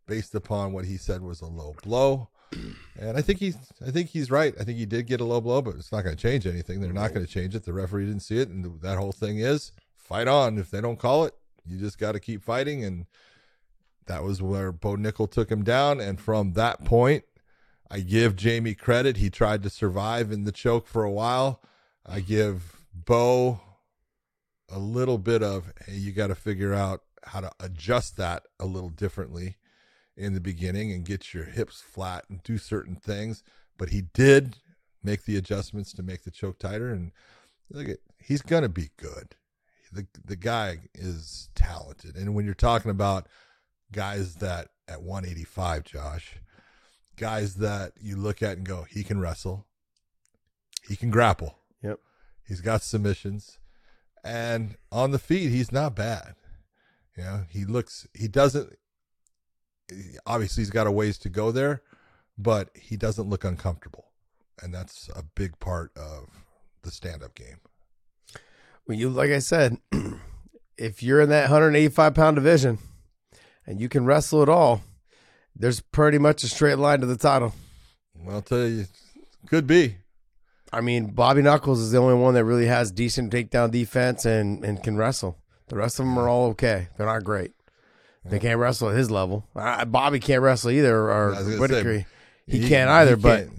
based 0.08 0.34
upon 0.34 0.72
what 0.72 0.86
he 0.86 0.96
said 0.96 1.22
was 1.22 1.42
a 1.42 1.46
low 1.46 1.76
blow. 1.84 2.30
And 3.02 3.18
I 3.18 3.22
think 3.22 3.40
he's 3.40 3.56
I 3.86 3.92
think 3.92 4.10
he's 4.10 4.30
right. 4.30 4.54
I 4.60 4.66
think 4.66 4.78
he 4.78 4.86
did 4.86 5.08
get 5.08 5.22
a 5.22 5.26
low 5.26 5.40
blow, 5.40 5.62
but 5.62 5.76
it's 5.76 5.92
not 5.92 6.04
going 6.04 6.18
to 6.18 6.22
change 6.22 6.46
anything. 6.46 6.82
They're 6.82 6.92
not 6.92 7.14
going 7.14 7.26
to 7.26 7.32
change 7.32 7.56
it. 7.56 7.64
The 7.64 7.72
referee 7.72 8.08
didn't 8.08 8.24
see 8.24 8.40
it, 8.40 8.50
and 8.50 8.82
that 8.82 8.98
whole 8.98 9.14
thing 9.14 9.40
is 9.40 9.72
fight 9.96 10.28
on. 10.28 10.58
If 10.58 10.70
they 10.70 10.82
don't 10.82 11.00
call 11.00 11.24
it, 11.24 11.34
you 11.66 11.78
just 11.78 11.98
got 11.98 12.14
to 12.14 12.20
keep 12.20 12.44
fighting. 12.44 12.84
And 12.84 13.06
that 14.08 14.24
was 14.24 14.42
where 14.42 14.74
Bo 14.74 14.98
Nickal 14.98 15.32
took 15.32 15.50
him 15.50 15.64
down. 15.64 16.02
And 16.02 16.20
from 16.20 16.54
that 16.54 16.84
point, 16.84 17.24
I 17.92 18.02
give 18.02 18.36
Jamie 18.36 18.76
credit. 18.76 19.18
He 19.18 19.30
tried 19.30 19.64
to 19.64 19.70
survive 19.70 20.32
in 20.32 20.44
the 20.44 20.52
choke 20.52 20.88
for 20.88 21.04
a 21.04 21.12
while. 21.12 21.62
I 22.06 22.20
give 22.20 22.86
Bo 22.94 23.62
a 24.70 24.80
little 24.80 25.18
bit 25.18 25.42
of 25.42 25.72
hey, 25.86 25.96
you 25.96 26.12
got 26.12 26.28
to 26.28 26.36
figure 26.36 26.74
out 26.74 27.02
how 27.24 27.42
to 27.42 27.52
adjust 27.60 28.18
that 28.18 28.44
a 28.60 28.66
little 28.66 28.90
differently 28.90 29.58
in 30.16 30.34
the 30.34 30.42
beginning 30.42 30.92
and 30.92 31.06
get 31.06 31.34
your 31.34 31.46
hips 31.46 31.82
flat 31.82 32.26
and 32.30 32.44
do 32.44 32.58
certain 32.58 32.96
things. 32.96 33.44
But 33.78 33.90
he 33.90 34.02
did 34.02 34.58
make 35.04 35.24
the 35.24 35.38
adjustments 35.38 35.94
to 35.94 36.04
make 36.04 36.24
the 36.24 36.32
choke 36.32 36.60
tighter, 36.60 36.92
and 36.92 37.12
look 37.72 37.88
at 37.88 38.00
he's 38.18 38.42
gonna 38.42 38.70
be 38.70 38.90
good. 38.98 39.36
The 39.92 40.06
the 40.24 40.36
guy 40.36 40.82
is 40.94 41.50
talented, 41.56 42.16
and 42.16 42.36
when 42.36 42.46
you're 42.46 42.54
talking 42.54 42.92
about 42.92 43.28
guys 43.92 44.36
that 44.36 44.70
at 44.88 45.02
185, 45.02 45.84
Josh, 45.84 46.36
guys 47.20 47.56
that 47.56 47.92
you 48.02 48.16
look 48.16 48.42
at 48.42 48.58
and 48.58 48.66
go, 48.66 48.84
he 48.90 49.04
can 49.04 49.20
wrestle, 49.20 49.68
he 50.88 50.96
can 50.96 51.12
grapple, 51.12 51.58
Yep. 51.84 52.00
he's 52.48 52.62
got 52.62 52.82
submissions, 52.82 53.60
and 54.24 54.76
on 54.92 55.12
the 55.12 55.20
feet 55.20 55.50
he's 55.50 55.72
not 55.72 55.96
bad. 55.96 56.36
You 57.18 57.24
know, 57.24 57.44
he 57.50 57.66
looks 57.66 58.08
he 58.14 58.28
doesn't 58.28 58.74
obviously 60.26 60.62
he's 60.62 60.70
got 60.70 60.88
a 60.88 60.92
ways 60.92 61.18
to 61.20 61.30
go 61.30 61.52
there, 61.52 61.82
but 62.38 62.70
he 62.76 62.96
doesn't 62.96 63.30
look 63.30 63.44
uncomfortable. 63.44 64.06
And 64.62 64.74
that's 64.74 65.10
a 65.16 65.24
big 65.24 65.60
part 65.60 65.92
of 65.98 66.30
the 66.84 66.92
stand 66.92 67.24
up 67.24 67.36
game. 67.36 67.60
Well, 68.88 68.98
you 68.98 69.10
like 69.10 69.32
I 69.32 69.40
said, 69.40 69.78
if 70.78 71.04
you're 71.04 71.22
in 71.22 71.30
that 71.30 71.44
185 71.44 72.14
pound 72.14 72.36
division 72.36 72.80
and 73.66 73.80
you 73.82 73.90
can 73.90 74.06
wrestle 74.06 74.42
at 74.42 74.50
all, 74.50 74.82
there's 75.60 75.82
pretty 75.82 76.18
much 76.18 76.44
a 76.44 76.48
straight 76.48 76.78
line 76.80 77.02
to 77.02 77.06
the 77.06 77.18
title. 77.18 77.54
Well, 78.16 78.38
I'll 78.38 78.42
tell 78.42 78.66
you, 78.68 78.86
could 79.48 79.68
be. 79.68 79.98
I 80.72 80.82
mean, 80.82 81.08
Bobby 81.08 81.42
Knuckles 81.42 81.80
is 81.80 81.92
the 81.92 81.98
only 81.98 82.14
one 82.16 82.34
that 82.36 82.46
really 82.46 82.68
has 82.68 82.92
decent 82.92 83.34
takedown 83.34 83.72
defense 83.72 84.26
and, 84.26 84.64
and 84.64 84.82
can 84.84 84.98
wrestle. 84.98 85.38
The 85.68 85.76
rest 85.76 86.00
of 86.00 86.06
them 86.06 86.18
are 86.18 86.28
all 86.30 86.48
okay. 86.52 86.88
They're 86.98 87.06
not 87.08 87.24
great. 87.24 87.54
They 88.26 88.38
can't 88.38 88.60
wrestle 88.60 88.90
at 88.90 88.96
his 88.98 89.10
level. 89.10 89.48
Uh, 89.56 89.86
Bobby 89.86 90.20
can't 90.20 90.42
wrestle 90.44 90.70
either, 90.70 90.96
or 90.96 91.34
I 91.34 91.42
Whittaker. 91.58 92.00
say, 92.02 92.06
he, 92.46 92.68
can't 92.68 92.90
either. 92.90 93.16
but 93.18 93.38
can't- 93.48 93.54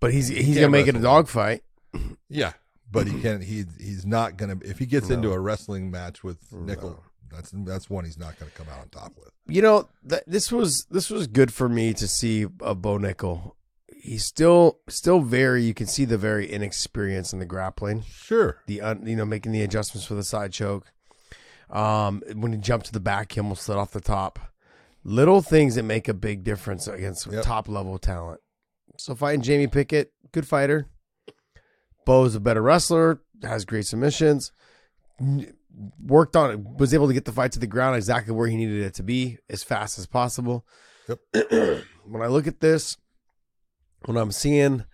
but 0.00 0.12
he's 0.12 0.28
he's 0.28 0.44
can't 0.46 0.56
gonna 0.56 0.68
make 0.68 0.86
it 0.86 0.96
a 0.96 1.00
dogfight. 1.00 1.62
yeah, 2.30 2.52
but 2.90 3.06
he 3.06 3.20
can't. 3.20 3.42
He 3.42 3.64
he's 3.78 4.06
not 4.06 4.36
gonna. 4.38 4.56
If 4.62 4.78
he 4.78 4.86
gets 4.86 5.10
into 5.10 5.32
a 5.32 5.38
wrestling 5.38 5.90
match 5.90 6.22
with 6.24 6.38
Nickal, 6.52 6.98
that's 7.34 7.50
that's 7.54 7.90
one 7.90 8.04
he's 8.04 8.18
not 8.18 8.38
gonna 8.38 8.50
come 8.52 8.66
out 8.72 8.80
on 8.80 8.88
top 8.88 9.12
with. 9.16 9.30
you 9.46 9.60
know 9.62 9.88
th- 10.08 10.22
this 10.26 10.50
was 10.52 10.86
this 10.90 11.10
was 11.10 11.26
good 11.26 11.52
for 11.52 11.68
me 11.68 11.92
to 11.94 12.06
see 12.08 12.46
a 12.60 12.74
Bo 12.74 12.98
Nickal. 12.98 13.52
He's 13.96 14.24
still 14.24 14.78
still 14.88 15.20
very. 15.20 15.62
You 15.64 15.72
can 15.74 15.86
see 15.86 16.04
the 16.04 16.18
very 16.18 16.46
inexperience 16.50 17.32
in 17.32 17.38
the 17.38 17.46
grappling. 17.46 18.02
Sure. 18.02 18.58
The 18.66 18.80
un, 18.82 19.06
you 19.06 19.16
know 19.16 19.24
making 19.24 19.52
the 19.52 19.62
adjustments 19.62 20.06
for 20.06 20.14
the 20.14 20.24
side 20.24 20.52
choke. 20.52 20.92
Um, 21.70 22.22
when 22.34 22.52
he 22.52 22.58
jumped 22.58 22.86
to 22.86 22.92
the 22.92 23.00
back, 23.00 23.32
he 23.32 23.40
almost 23.40 23.62
slid 23.62 23.78
off 23.78 23.92
the 23.92 24.00
top. 24.00 24.38
Little 25.02 25.40
things 25.42 25.74
that 25.74 25.82
make 25.84 26.06
a 26.08 26.14
big 26.14 26.44
difference 26.44 26.86
against 26.86 27.26
Yep. 27.26 27.44
top 27.44 27.68
level 27.68 27.98
talent. 27.98 28.40
So 28.98 29.14
fighting 29.14 29.42
Jamie 29.42 29.66
Pickett, 29.66 30.12
good 30.32 30.46
fighter. 30.46 30.86
Bo's 32.06 32.34
a 32.34 32.40
better 32.40 32.62
wrestler, 32.62 33.20
has 33.42 33.64
great 33.64 33.86
submissions. 33.86 34.52
Worked 36.04 36.36
on 36.36 36.50
it, 36.52 36.60
was 36.78 36.94
able 36.94 37.08
to 37.08 37.14
get 37.14 37.24
the 37.24 37.32
fight 37.32 37.52
to 37.52 37.58
the 37.58 37.66
ground 37.66 37.96
exactly 37.96 38.32
where 38.32 38.46
he 38.46 38.56
needed 38.56 38.82
it 38.82 38.94
to 38.94 39.02
be 39.02 39.38
as 39.50 39.64
fast 39.64 39.98
as 39.98 40.06
possible. 40.06 40.64
Yep. 41.08 41.18
when 42.06 42.22
I 42.22 42.26
look 42.28 42.46
at 42.46 42.60
this, 42.60 42.96
when 44.04 44.16
I'm 44.16 44.30
seeing 44.32 44.84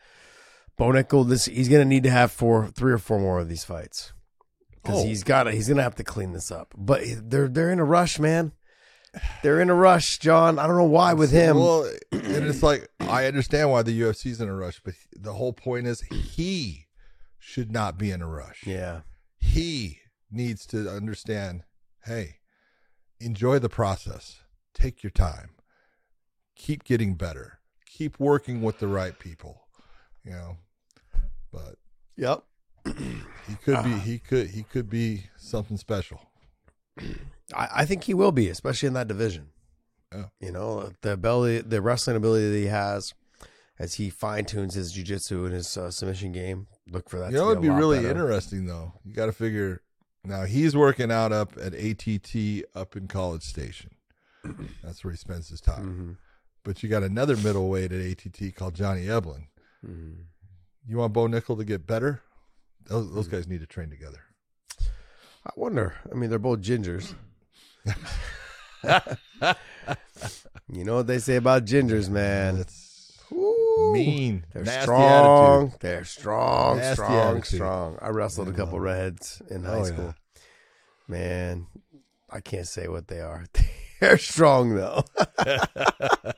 Bo 0.76 0.86
Nickal, 0.86 1.28
this 1.28 1.44
he's 1.44 1.68
gonna 1.68 1.84
need 1.84 2.04
to 2.04 2.10
have 2.10 2.32
four, 2.32 2.68
three 2.68 2.92
or 2.92 2.98
four 2.98 3.18
more 3.20 3.40
of 3.40 3.48
these 3.48 3.64
fights 3.64 4.12
because 4.82 5.02
Oh. 5.02 5.06
he's 5.06 5.22
got 5.22 5.42
to. 5.44 5.52
He's 5.52 5.68
gonna 5.68 5.82
have 5.82 5.96
to 5.96 6.04
clean 6.04 6.32
this 6.32 6.50
up. 6.50 6.72
But 6.76 7.02
they're 7.22 7.48
they're 7.48 7.70
in 7.70 7.78
a 7.80 7.84
rush, 7.84 8.18
man. 8.18 8.52
They're 9.42 9.60
in 9.60 9.68
a 9.70 9.74
rush, 9.74 10.18
John. 10.18 10.58
I 10.58 10.66
don't 10.66 10.76
know 10.78 10.84
why 10.84 11.12
with 11.14 11.32
him. 11.32 11.56
Well, 11.58 11.82
and 12.12 12.46
it's 12.46 12.62
like 12.62 12.88
I 13.00 13.26
understand 13.26 13.70
why 13.70 13.82
the 13.82 14.00
UFC's 14.00 14.40
in 14.40 14.48
a 14.48 14.54
rush, 14.54 14.80
but 14.84 14.94
the 15.12 15.32
whole 15.34 15.52
point 15.52 15.86
is 15.88 16.00
he 16.02 16.86
should 17.38 17.70
not 17.72 17.98
be 17.98 18.10
in 18.12 18.22
a 18.22 18.28
rush. 18.28 18.62
yeah, 18.66 19.00
He 19.40 19.99
needs 20.30 20.66
to 20.66 20.88
understand, 20.88 21.64
hey, 22.04 22.36
enjoy 23.20 23.58
the 23.58 23.68
process. 23.68 24.40
Take 24.74 25.02
your 25.02 25.10
time. 25.10 25.50
Keep 26.56 26.84
getting 26.84 27.14
better. 27.14 27.60
Keep 27.86 28.20
working 28.20 28.62
with 28.62 28.78
the 28.78 28.88
right 28.88 29.18
people. 29.18 29.66
You 30.24 30.32
know. 30.32 30.56
But 31.52 31.76
yep. 32.16 32.44
he 32.86 33.54
could 33.64 33.82
be 33.84 33.90
he 33.90 34.18
could 34.18 34.48
he 34.48 34.62
could 34.62 34.88
be 34.88 35.24
something 35.36 35.76
special. 35.76 36.30
I, 37.54 37.68
I 37.76 37.84
think 37.84 38.04
he 38.04 38.14
will 38.14 38.32
be, 38.32 38.48
especially 38.48 38.86
in 38.86 38.94
that 38.94 39.08
division. 39.08 39.48
Yeah. 40.12 40.24
You 40.40 40.52
know, 40.52 40.90
the 41.02 41.12
ability, 41.12 41.60
the 41.60 41.80
wrestling 41.80 42.16
ability 42.16 42.50
that 42.50 42.56
he 42.56 42.66
has, 42.66 43.14
as 43.78 43.94
he 43.94 44.10
fine 44.10 44.44
tunes 44.44 44.74
his 44.74 44.94
jujitsu 44.94 45.44
and 45.46 45.54
his 45.54 45.76
uh, 45.76 45.90
submission 45.90 46.32
game. 46.32 46.66
Look 46.90 47.08
for 47.08 47.18
that. 47.18 47.32
You 47.32 47.38
know, 47.38 47.50
it'd 47.50 47.62
be 47.62 47.68
lot 47.68 47.78
really 47.78 47.98
better. 47.98 48.10
interesting 48.10 48.66
though. 48.66 48.92
You 49.04 49.14
got 49.14 49.26
to 49.26 49.32
figure 49.32 49.82
now 50.24 50.44
he's 50.44 50.76
working 50.76 51.10
out 51.10 51.32
up 51.32 51.52
at 51.60 51.74
ATT 51.74 52.64
up 52.74 52.96
in 52.96 53.08
College 53.08 53.42
Station. 53.42 53.90
That's 54.82 55.04
where 55.04 55.12
he 55.12 55.16
spends 55.16 55.48
his 55.48 55.60
time. 55.60 55.84
Mm-hmm. 55.84 56.12
But 56.62 56.82
you 56.82 56.88
got 56.88 57.02
another 57.02 57.36
middleweight 57.36 57.92
at 57.92 58.00
ATT 58.00 58.54
called 58.54 58.74
Johnny 58.74 59.06
Eblen. 59.06 59.46
Mm-hmm. 59.86 60.22
You 60.86 60.96
want 60.96 61.12
Bo 61.12 61.26
Nickal 61.26 61.56
to 61.56 61.64
get 61.64 61.86
better? 61.86 62.22
Those, 62.86 63.12
those 63.14 63.28
guys 63.28 63.46
need 63.46 63.60
to 63.60 63.66
train 63.66 63.90
together. 63.90 64.20
I 65.46 65.50
wonder. 65.56 65.94
I 66.10 66.14
mean, 66.14 66.28
they're 66.28 66.38
both 66.38 66.60
gingers. 66.60 67.14
you 70.72 70.84
know 70.84 70.96
what 70.96 71.06
they 71.06 71.18
say 71.18 71.36
about 71.36 71.64
gingers, 71.64 72.10
man? 72.10 72.56
That's 72.58 72.89
Ooh. 73.80 73.92
mean. 73.92 74.44
They're 74.52 74.64
nasty 74.64 74.82
strong. 74.82 75.62
attitude. 75.64 75.80
They're 75.80 76.04
strong, 76.04 76.76
Nasty 76.78 76.94
strong, 76.94 77.36
attitude. 77.38 77.44
strong. 77.58 77.98
I 78.00 78.08
wrestled 78.08 78.48
a 78.48 78.52
I 78.52 78.54
couple 78.54 78.74
love 78.74 78.82
redheads 78.82 79.42
in 79.50 79.64
high 79.64 79.78
Oh, 79.80 79.84
school. 79.84 80.14
Man, 81.08 81.66
I 82.30 82.40
can't 82.40 82.66
say 82.68 82.88
what 82.88 83.08
they 83.08 83.20
are. 83.20 83.44
They're 84.00 84.18
strong 84.18 84.74
though. 84.76 85.04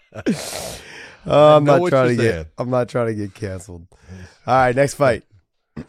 Oh, 1.24 1.56
I'm 1.56 1.62
not 1.62 1.88
trying 1.88 2.08
to 2.08 2.16
get. 2.16 2.32
saying. 2.32 2.46
I'm 2.58 2.68
not 2.70 2.88
trying 2.88 3.06
to 3.06 3.14
get 3.14 3.32
canceled. 3.32 3.86
All 4.44 4.54
right, 4.56 4.74
next 4.74 4.94
fight. 4.94 5.22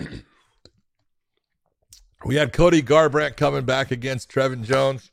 We 2.25 2.35
had 2.35 2.53
Cody 2.53 2.81
Garbrandt 2.81 3.35
coming 3.35 3.65
back 3.65 3.91
against 3.91 4.31
Trevin 4.31 4.63
Jones. 4.63 5.11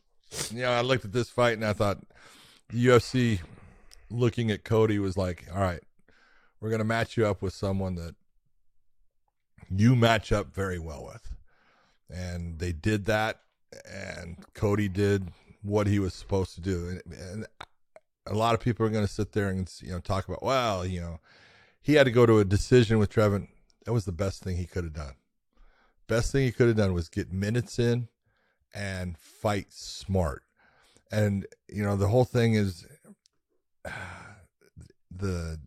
You 0.52 0.62
know, 0.62 0.70
I 0.70 0.80
looked 0.82 1.04
at 1.04 1.12
this 1.12 1.28
fight 1.28 1.54
and 1.54 1.64
I 1.64 1.72
thought 1.72 1.98
the 2.68 2.86
UFC 2.86 3.40
looking 4.10 4.50
at 4.52 4.62
Cody 4.62 5.00
was 5.00 5.16
like, 5.16 5.44
all 5.52 5.60
right, 5.60 5.82
we're 6.60 6.68
going 6.70 6.80
to 6.80 6.84
match 6.84 7.16
you 7.16 7.26
up 7.26 7.42
with 7.42 7.54
someone 7.54 7.94
that 7.96 8.14
you 9.70 9.96
match 9.96 10.32
up 10.32 10.54
very 10.54 10.78
well 10.78 11.04
with. 11.04 11.34
And 12.10 12.58
they 12.58 12.72
did 12.72 13.04
that, 13.06 13.40
and 13.88 14.36
Cody 14.54 14.88
did 14.88 15.28
what 15.62 15.86
he 15.86 15.98
was 15.98 16.12
supposed 16.12 16.54
to 16.56 16.60
do. 16.60 16.88
And, 16.88 17.02
and 17.12 17.46
a 18.26 18.34
lot 18.34 18.54
of 18.54 18.60
people 18.60 18.84
are 18.84 18.90
going 18.90 19.06
to 19.06 19.12
sit 19.12 19.32
there 19.32 19.48
and 19.48 19.70
you 19.80 19.92
know 19.92 20.00
talk 20.00 20.26
about, 20.28 20.42
well, 20.42 20.84
you 20.84 21.00
know, 21.00 21.20
he 21.80 21.94
had 21.94 22.04
to 22.04 22.10
go 22.10 22.26
to 22.26 22.38
a 22.38 22.44
decision 22.44 22.98
with 22.98 23.10
Trevin. 23.10 23.48
That 23.84 23.92
was 23.92 24.04
the 24.04 24.12
best 24.12 24.42
thing 24.42 24.56
he 24.56 24.66
could 24.66 24.84
have 24.84 24.92
done. 24.92 25.14
Best 26.08 26.32
thing 26.32 26.44
he 26.44 26.52
could 26.52 26.66
have 26.66 26.76
done 26.76 26.92
was 26.92 27.08
get 27.08 27.32
minutes 27.32 27.78
in 27.78 28.08
and 28.74 29.16
fight 29.16 29.72
smart. 29.72 30.42
And 31.12 31.46
you 31.68 31.84
know, 31.84 31.96
the 31.96 32.08
whole 32.08 32.24
thing 32.24 32.54
is 32.54 32.86
the 35.10 35.60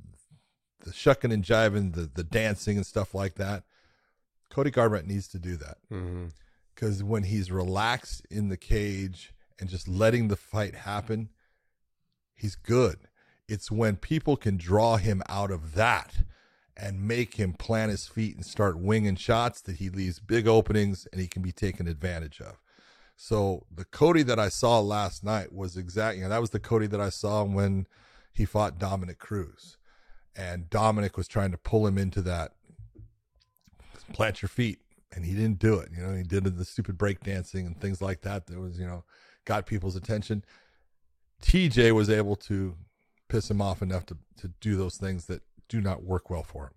the 0.83 0.93
shucking 0.93 1.31
and 1.31 1.43
jiving, 1.43 1.93
the 1.93 2.09
the 2.13 2.23
dancing 2.23 2.77
and 2.77 2.85
stuff 2.85 3.13
like 3.13 3.35
that. 3.35 3.63
Cody 4.49 4.71
Garbrandt 4.71 5.07
needs 5.07 5.27
to 5.29 5.39
do 5.39 5.55
that 5.57 5.77
Mm-hmm. 5.91 6.25
because 6.75 7.03
when 7.03 7.23
he's 7.23 7.51
relaxed 7.51 8.23
in 8.29 8.49
the 8.49 8.57
cage 8.57 9.33
and 9.59 9.67
just 9.69 9.87
letting 9.87 10.27
the 10.27 10.35
fight 10.35 10.75
happen, 10.75 11.29
He's 12.35 12.55
good. 12.55 12.97
It's 13.47 13.71
when 13.71 13.95
people 13.95 14.35
can 14.35 14.57
draw 14.57 14.97
him 14.97 15.21
out 15.29 15.49
of 15.51 15.75
that 15.75 16.23
and 16.75 17.07
make 17.07 17.35
him 17.35 17.53
plant 17.53 17.91
his 17.91 18.07
feet 18.07 18.35
and 18.35 18.45
start 18.45 18.77
winging 18.79 19.15
shots 19.15 19.61
that 19.61 19.77
he 19.77 19.89
leaves 19.89 20.19
big 20.19 20.47
openings 20.47 21.07
and 21.11 21.21
he 21.21 21.27
can 21.27 21.41
be 21.41 21.51
taken 21.51 21.87
advantage 21.87 22.41
of. 22.41 22.59
So 23.15 23.65
the 23.73 23.85
Cody 23.85 24.23
that 24.23 24.39
I 24.39 24.49
saw 24.49 24.79
last 24.79 25.23
night 25.23 25.53
was 25.53 25.77
exactly 25.77 26.17
you 26.17 26.23
know, 26.23 26.29
that 26.31 26.41
was 26.41 26.49
the 26.49 26.59
Cody 26.59 26.87
that 26.87 26.99
I 26.99 27.09
saw 27.09 27.43
when 27.43 27.87
he 28.33 28.43
fought 28.45 28.79
Dominick 28.79 29.19
Cruz. 29.19 29.77
And 30.35 30.69
Dominick 30.69 31.15
was 31.15 31.27
trying 31.27 31.51
to 31.51 31.57
pull 31.57 31.85
him 31.85 31.97
into 31.97 32.21
that 32.23 32.53
plant 34.13 34.41
your 34.41 34.49
feet 34.49 34.79
and 35.15 35.25
he 35.25 35.33
didn't 35.33 35.59
do 35.59 35.75
it. 35.75 35.89
You 35.95 36.03
know, 36.03 36.13
he 36.15 36.23
did 36.23 36.43
the 36.43 36.65
stupid 36.65 36.97
break 36.97 37.21
dancing 37.21 37.65
and 37.65 37.79
things 37.79 38.01
like 38.01 38.21
that 38.21 38.47
that 38.47 38.59
was, 38.59 38.79
you 38.79 38.85
know, 38.85 39.03
got 39.45 39.65
people's 39.65 39.95
attention. 39.95 40.43
TJ 41.41 41.93
was 41.93 42.09
able 42.09 42.35
to 42.37 42.75
piss 43.29 43.49
him 43.49 43.61
off 43.61 43.81
enough 43.81 44.05
to, 44.07 44.17
to 44.37 44.47
do 44.59 44.75
those 44.75 44.97
things 44.97 45.25
that 45.25 45.41
do 45.69 45.81
not 45.81 46.03
work 46.03 46.29
well 46.29 46.43
for 46.43 46.65
him. 46.65 46.73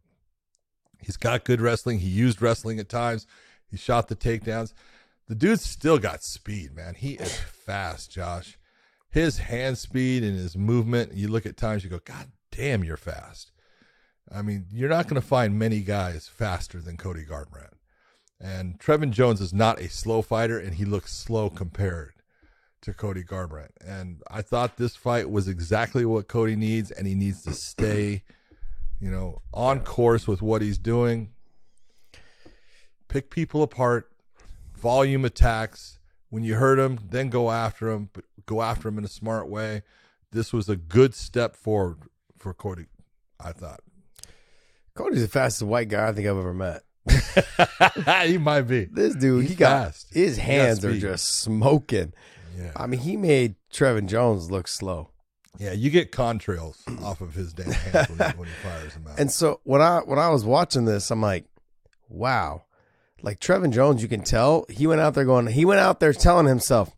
He's 1.00 1.16
got 1.16 1.44
good 1.44 1.60
wrestling. 1.60 2.00
He 2.00 2.08
used 2.08 2.42
wrestling 2.42 2.78
at 2.78 2.88
times. 2.88 3.26
He 3.70 3.76
shot 3.76 4.08
the 4.08 4.16
takedowns. 4.16 4.72
The 5.28 5.34
dude's 5.34 5.68
still 5.68 5.98
got 5.98 6.22
speed, 6.22 6.74
man. 6.74 6.94
He 6.94 7.14
is 7.14 7.36
fast, 7.36 8.10
Josh. 8.10 8.58
His 9.10 9.38
hand 9.38 9.78
speed 9.78 10.22
and 10.22 10.36
his 10.36 10.56
movement, 10.56 11.14
you 11.14 11.28
look 11.28 11.46
at 11.46 11.56
times, 11.56 11.84
you 11.84 11.90
go, 11.90 12.00
God 12.04 12.30
damn, 12.56 12.82
you're 12.82 12.96
fast. 12.96 13.52
I 14.32 14.42
mean, 14.42 14.66
you're 14.72 14.88
not 14.88 15.06
going 15.06 15.20
to 15.20 15.26
find 15.26 15.58
many 15.58 15.80
guys 15.80 16.26
faster 16.26 16.80
than 16.80 16.96
Cody 16.96 17.24
Garbrandt. 17.24 17.74
And 18.40 18.78
Trevin 18.78 19.10
Jones 19.10 19.40
is 19.40 19.54
not 19.54 19.80
a 19.80 19.88
slow 19.88 20.22
fighter, 20.22 20.58
and 20.58 20.74
he 20.74 20.84
looks 20.84 21.12
slow 21.12 21.48
compared 21.48 22.14
to 22.82 22.92
Cody 22.92 23.22
Garbrandt. 23.22 23.70
And 23.84 24.22
I 24.30 24.42
thought 24.42 24.76
this 24.76 24.96
fight 24.96 25.30
was 25.30 25.48
exactly 25.48 26.04
what 26.04 26.28
Cody 26.28 26.56
needs, 26.56 26.90
and 26.90 27.06
he 27.06 27.14
needs 27.14 27.42
to 27.42 27.52
stay, 27.52 28.24
you 29.00 29.10
know, 29.10 29.42
on 29.54 29.80
course 29.80 30.26
with 30.26 30.42
what 30.42 30.60
he's 30.60 30.78
doing. 30.78 31.30
Pick 33.08 33.30
people 33.30 33.62
apart, 33.62 34.10
volume 34.76 35.24
attacks. 35.24 35.98
When 36.30 36.42
you 36.42 36.56
hurt 36.56 36.78
him, 36.78 36.98
then 37.10 37.28
go 37.28 37.50
after 37.50 37.90
him, 37.90 38.10
but 38.12 38.24
go 38.44 38.60
after 38.60 38.88
him 38.88 38.98
in 38.98 39.04
a 39.04 39.08
smart 39.08 39.48
way. 39.48 39.82
This 40.32 40.52
was 40.52 40.68
a 40.68 40.76
good 40.76 41.14
step 41.14 41.54
forward 41.54 41.98
for 42.46 42.54
Cody, 42.54 42.86
I 43.40 43.50
thought. 43.50 43.80
Cody's 44.94 45.22
the 45.22 45.28
fastest 45.28 45.64
white 45.64 45.88
guy 45.88 46.06
I 46.06 46.12
think 46.12 46.28
I've 46.28 46.36
ever 46.38 46.54
met. 46.54 46.82
he 48.24 48.38
might 48.38 48.62
be. 48.62 48.84
This 48.84 49.16
dude, 49.16 49.42
He's 49.42 49.50
he 49.50 49.56
got 49.56 49.86
fast. 49.86 50.14
his 50.14 50.38
hands 50.38 50.84
are 50.84 50.96
just 50.96 51.40
smoking. 51.40 52.12
Yeah. 52.56 52.70
I 52.76 52.86
mean, 52.86 53.00
he 53.00 53.16
made 53.16 53.56
Trevin 53.72 54.06
Jones 54.06 54.48
look 54.48 54.68
slow. 54.68 55.10
Yeah, 55.58 55.72
you 55.72 55.90
get 55.90 56.12
contrails 56.12 56.76
off 57.04 57.20
of 57.20 57.34
his 57.34 57.52
damn 57.52 57.72
hands 57.72 58.10
when, 58.10 58.30
he, 58.30 58.36
when 58.36 58.48
he 58.48 58.54
fires 58.62 58.94
them 58.94 59.08
out. 59.08 59.18
And 59.18 59.32
so 59.32 59.60
when 59.64 59.80
I 59.80 59.98
when 60.04 60.20
I 60.20 60.28
was 60.28 60.44
watching 60.44 60.84
this, 60.84 61.10
I'm 61.10 61.20
like, 61.20 61.46
wow. 62.08 62.62
Like 63.22 63.40
Trevin 63.40 63.72
Jones, 63.72 64.02
you 64.02 64.08
can 64.08 64.22
tell 64.22 64.66
he 64.68 64.86
went 64.86 65.00
out 65.00 65.14
there 65.14 65.24
going, 65.24 65.48
he 65.48 65.64
went 65.64 65.80
out 65.80 65.98
there 65.98 66.12
telling 66.12 66.46
himself, 66.46 66.94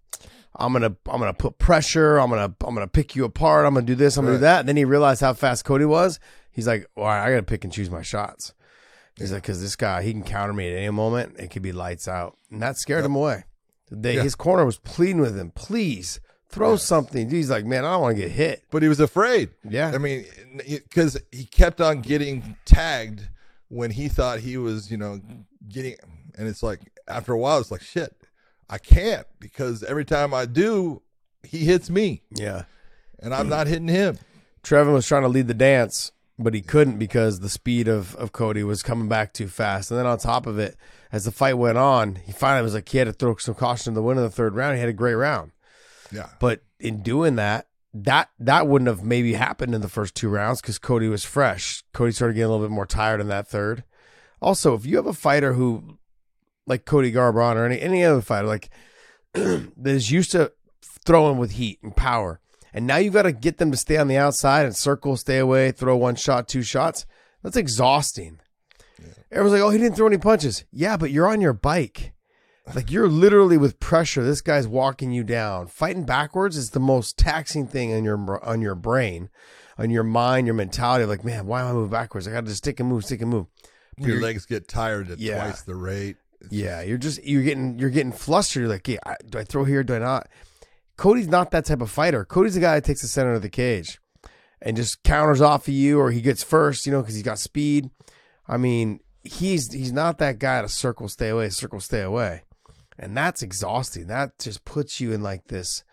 I'm 0.59 0.73
gonna 0.73 0.97
I'm 1.07 1.21
gonna 1.21 1.35
put 1.35 1.59
pressure, 1.59 2.19
I'm 2.19 2.31
gonna 2.31 2.55
I'm 2.65 2.75
gonna 2.75 2.89
pick 2.89 3.15
you 3.15 3.25
apart, 3.25 3.65
I'm 3.67 3.75
gonna 3.75 3.87
do 3.87 3.95
this, 3.95 4.17
I'm 4.17 4.25
gonna 4.25 4.37
do 4.37 4.41
that. 4.41 4.61
And 4.61 4.69
then 4.69 4.77
he 4.77 4.85
realized 4.85 5.21
how 5.21 5.33
fast 5.33 5.65
Cody 5.65 5.85
was. 5.85 6.19
He's 6.51 6.67
like, 6.67 6.87
all 6.97 7.05
right, 7.05 7.25
I 7.25 7.31
gotta 7.31 7.43
pick 7.45 7.65
and 7.65 7.73
choose 7.73 7.91
my 7.91 8.03
shots. 8.03 8.53
He's 9.17 9.33
like, 9.33 9.43
because 9.43 9.61
this 9.61 9.77
guy, 9.77 10.03
he 10.03 10.13
can 10.13 10.23
counter 10.23 10.53
me 10.53 10.71
at 10.71 10.77
any 10.77 10.91
moment. 10.91 11.37
It 11.39 11.51
could 11.51 11.63
be 11.63 11.73
lights 11.73 12.07
out, 12.09 12.37
and 12.51 12.63
that 12.63 12.77
scared 12.77 13.05
him 13.05 13.15
away. 13.15 13.45
They. 13.91 14.15
His 14.17 14.35
corner 14.35 14.65
was 14.65 14.79
pleading 14.79 15.21
with 15.21 15.37
him, 15.37 15.51
please 15.51 16.21
throw 16.49 16.77
something. 16.77 17.31
He's 17.31 17.51
like, 17.51 17.65
man, 17.65 17.85
I 17.85 17.93
don't 17.93 18.03
want 18.03 18.17
to 18.17 18.23
get 18.23 18.31
hit. 18.31 18.65
but 18.71 18.83
he 18.83 18.89
was 18.89 19.01
afraid. 19.01 19.51
Yeah. 19.69 19.93
I 19.95 19.99
mean, 19.99 20.25
because 20.67 21.21
he 21.31 21.45
kept 21.45 21.81
on 21.81 22.01
getting 22.01 22.57
tagged 22.65 23.29
when 23.69 23.91
he 23.91 24.09
thought 24.09 24.41
he 24.41 24.57
was, 24.57 24.91
you 24.91 24.97
know, 24.97 25.21
getting, 25.69 25.97
and 26.37 26.49
it's 26.49 26.63
like 26.63 26.81
after 27.07 27.33
a 27.33 27.39
while, 27.39 27.59
it's 27.59 27.71
like 27.71 27.83
shit. 27.83 28.15
I 28.71 28.79
can't 28.79 29.27
because 29.41 29.83
every 29.83 30.05
time 30.05 30.35
I 30.35 30.45
do, 30.47 31.03
he 31.43 31.59
hits 31.65 31.89
me, 31.89 32.23
Yeah. 32.35 32.65
and 33.21 33.35
I'm 33.35 33.49
not 33.49 33.67
hitting 33.67 33.89
him. 33.89 34.19
Trevin 34.63 34.93
was 34.93 35.07
trying 35.07 35.23
to 35.23 35.29
lead 35.29 35.49
the 35.49 35.55
dance, 35.55 36.13
but 36.39 36.53
he 36.55 36.61
couldn't 36.61 36.99
because 36.99 37.41
the 37.41 37.49
speed 37.49 37.89
of, 37.89 38.15
of 38.17 38.33
Cody 38.33 38.63
was 38.63 38.83
coming 38.83 39.09
back 39.09 39.33
too 39.33 39.49
fast. 39.49 39.91
And 39.91 39.99
then 39.99 40.07
on 40.07 40.19
top 40.19 40.47
of 40.47 40.59
it, 40.59 40.77
as 41.11 41.25
the 41.25 41.33
fight 41.33 41.55
went 41.55 41.79
on, 41.79 42.17
he 42.17 42.33
finally 42.33 42.63
was 42.63 42.75
like 42.75 42.89
he 42.89 42.99
had 42.99 43.07
to 43.07 43.13
throw 43.13 43.37
some 43.37 43.55
caution 43.55 43.95
to 43.95 43.95
the 43.95 44.03
wind 44.03 44.19
in 44.19 44.25
the 44.25 44.31
third 44.31 44.55
round. 44.55 44.75
He 44.75 44.81
had 44.81 44.89
a 44.91 44.93
great 44.95 45.15
round. 45.15 45.53
Yeah, 46.13 46.29
But 46.41 46.63
in 46.81 47.03
doing 47.03 47.37
that, 47.37 47.67
that 47.95 48.31
that 48.39 48.67
wouldn't 48.69 48.89
have 48.89 49.03
maybe 49.03 49.33
happened 49.35 49.75
in 49.75 49.81
the 49.81 49.89
first 49.89 50.15
two 50.15 50.29
rounds 50.29 50.61
because 50.61 50.79
Cody 50.79 51.09
was 51.09 51.25
fresh. 51.25 51.83
Cody 51.93 52.13
started 52.13 52.35
getting 52.35 52.47
a 52.47 52.51
little 52.51 52.67
bit 52.67 52.73
more 52.75 52.87
tired 52.87 53.21
in 53.21 53.29
that 53.29 53.49
third. 53.49 53.85
Also, 54.41 54.75
if 54.75 54.85
you 54.87 54.97
have 54.97 55.07
a 55.07 55.13
fighter 55.13 55.55
who, 55.55 55.99
like 56.69 56.85
Cody 56.85 57.11
Garbrandt 57.11 57.57
or 57.57 57.65
any 57.67 57.81
any 57.81 58.05
other 58.05 58.21
fighter, 58.21 58.47
like 58.47 58.71
that 59.33 59.71
is 59.87 60.11
used 60.11 60.31
to 60.33 60.53
throwing 61.05 61.39
with 61.39 61.53
heat 61.53 61.79
and 61.83 61.97
power, 61.97 62.41
and 62.73 62.87
now 62.87 62.97
you've 62.97 63.15
got 63.15 63.23
to 63.23 63.33
get 63.33 63.59
them 63.59 63.71
to 63.71 63.77
stay 63.77 63.97
on 63.97 64.09
the 64.09 64.17
outside 64.17 64.67
and 64.67 64.77
circle, 64.77 65.17
stay 65.17 65.39
away, 65.39 65.73
throw 65.73 65.97
one 65.97 66.15
shot, 66.15 66.47
two 66.49 66.63
shots. 66.63 67.07
That's 67.43 67.57
exhausting. 67.57 68.41
Everyone's 69.31 69.53
like, 69.53 69.63
"Oh, 69.63 69.71
he 69.71 69.79
didn't 69.79 69.97
throw 69.97 70.07
any 70.07 70.19
punches." 70.19 70.65
Yeah, 70.71 70.97
but 70.97 71.11
you're 71.11 71.29
on 71.29 71.41
your 71.41 71.53
bike. 71.53 72.13
Like 72.75 72.91
you're 72.91 73.09
literally 73.09 73.57
with 73.57 73.81
pressure. 73.81 74.23
This 74.23 74.43
guy's 74.43 74.69
walking 74.69 75.11
you 75.11 75.25
down. 75.25 75.69
Fighting 75.69 76.05
backwards 76.05 76.57
is 76.57 76.71
the 76.71 76.81
most 76.81 77.17
taxing 77.17 77.67
thing 77.67 77.95
on 77.95 78.05
your 78.05 78.45
on 78.45 78.61
your 78.61 78.75
brain, 78.75 79.31
on 79.79 79.89
your 79.91 80.03
mind, 80.05 80.47
your 80.47 80.55
mentality. 80.55 81.05
Like, 81.07 81.25
man, 81.25 81.47
why 81.47 81.61
am 81.63 81.69
I 81.69 81.73
moving 81.73 81.91
backwards? 81.91 82.29
I 82.29 82.33
got 82.33 82.41
to 82.43 82.47
just 82.49 82.59
stick 82.59 82.79
and 82.81 82.89
move, 82.89 83.05
stick 83.05 83.23
and 83.23 83.31
move. 83.31 83.47
your 83.97 84.21
legs 84.21 84.45
get 84.47 84.69
tired 84.69 85.11
at 85.11 85.19
Yeah. 85.19 85.43
twice 85.45 85.63
the 85.63 85.75
rate. 85.75 86.17
Yeah, 86.51 86.83
you're 86.83 86.99
just 86.99 87.23
you're 87.25 87.43
getting 87.43 87.79
you're 87.79 87.91
getting 87.91 88.13
flustered. 88.13 88.63
You're 88.63 88.71
like, 88.71 88.89
yeah, 88.89 88.99
I, 89.05 89.17
do 89.29 89.39
I 89.39 89.45
throw 89.45 89.65
here? 89.65 89.83
Do 89.83 89.95
I 89.95 89.99
not? 89.99 90.29
Cody's 90.97 91.29
not 91.29 91.51
that 91.53 91.65
type 91.65 91.81
of 91.81 91.91
fighter. 91.91 92.25
Cody's 92.25 92.55
the 92.55 92.61
guy 92.61 92.75
that 92.75 92.85
takes 92.85 93.03
the 93.03 93.09
center 93.09 93.33
of 93.33 93.43
the 93.43 93.49
cage 93.49 94.01
and 94.61 94.77
just 94.77 95.03
counters 95.03 95.41
off 95.41 95.69
of 95.69 95.75
you, 95.75 95.99
or 95.99 96.11
he 96.11 96.21
gets 96.21 96.43
first, 96.43 96.87
you 96.87 96.93
know, 96.93 97.01
because 97.01 97.15
he's 97.15 97.23
got 97.23 97.39
speed. 97.39 97.91
I 98.49 98.57
mean, 98.57 99.01
he's 99.23 99.73
he's 99.73 99.93
not 99.93 100.19
that 100.19 100.39
guy 100.39 100.63
to 100.63 100.69
circle, 100.69 101.09
stay 101.09 101.29
away, 101.29 101.51
circle, 101.51 101.81
stay 101.81 102.03
away, 102.03 102.43
and 102.99 103.17
that's 103.17 103.43
exhausting. 103.43 104.07
That 104.07 104.39
just 104.39 104.65
puts 104.65 105.01
you 105.01 105.13
in 105.13 105.23
like 105.23 105.47
this. 105.49 105.85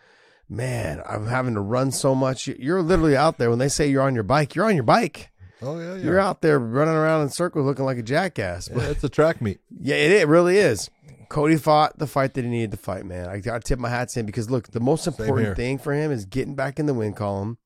Man, 0.48 1.02
I'm 1.07 1.27
having 1.27 1.56
to 1.56 1.61
run 1.61 1.91
so 1.91 2.14
much. 2.14 2.48
You're 2.48 2.84
literally 2.84 3.18
out 3.18 3.38
there. 3.40 3.49
When 3.49 3.60
they 3.60 3.68
say 3.68 3.88
you're 3.88 4.03
on 4.03 4.14
your 4.14 4.23
bike, 4.23 4.53
you're 4.53 4.65
on 4.65 4.76
your 4.76 4.84
bike. 4.84 5.32
Oh 5.61 5.80
yeah, 5.80 5.95
yeah. 5.95 6.03
You're 6.03 6.19
out 6.19 6.41
there 6.41 6.60
running 6.60 6.94
around 6.95 7.23
in 7.23 7.30
circles, 7.30 7.65
looking 7.65 7.86
like 7.86 7.98
a 7.98 8.03
jackass. 8.03 8.69
Yeah, 8.69 8.84
it's 8.90 9.03
a 9.03 9.10
track 9.10 9.41
meet. 9.41 9.60
Yeah, 9.80 9.95
it, 9.95 10.11
it 10.11 10.27
really 10.27 10.57
is. 10.57 10.90
Cody 11.30 11.56
fought 11.57 11.98
the 11.98 12.07
fight 12.07 12.34
that 12.36 12.44
he 12.44 12.49
needed 12.49 12.72
to 12.72 12.77
fight, 12.77 13.06
man. 13.06 13.27
I 13.27 13.40
got 13.40 13.61
to 13.64 13.68
tip 13.68 13.80
my 13.80 13.90
hat 13.90 14.10
to 14.10 14.19
him 14.19 14.26
because 14.26 14.49
look, 14.49 14.68
the 14.72 14.80
most 14.80 15.07
important 15.07 15.56
thing 15.56 15.77
for 15.80 15.94
him 15.94 16.11
is 16.11 16.26
getting 16.26 16.56
back 16.56 16.80
in 16.80 16.86
the 16.86 16.94
win 16.94 17.14
column, 17.14 17.57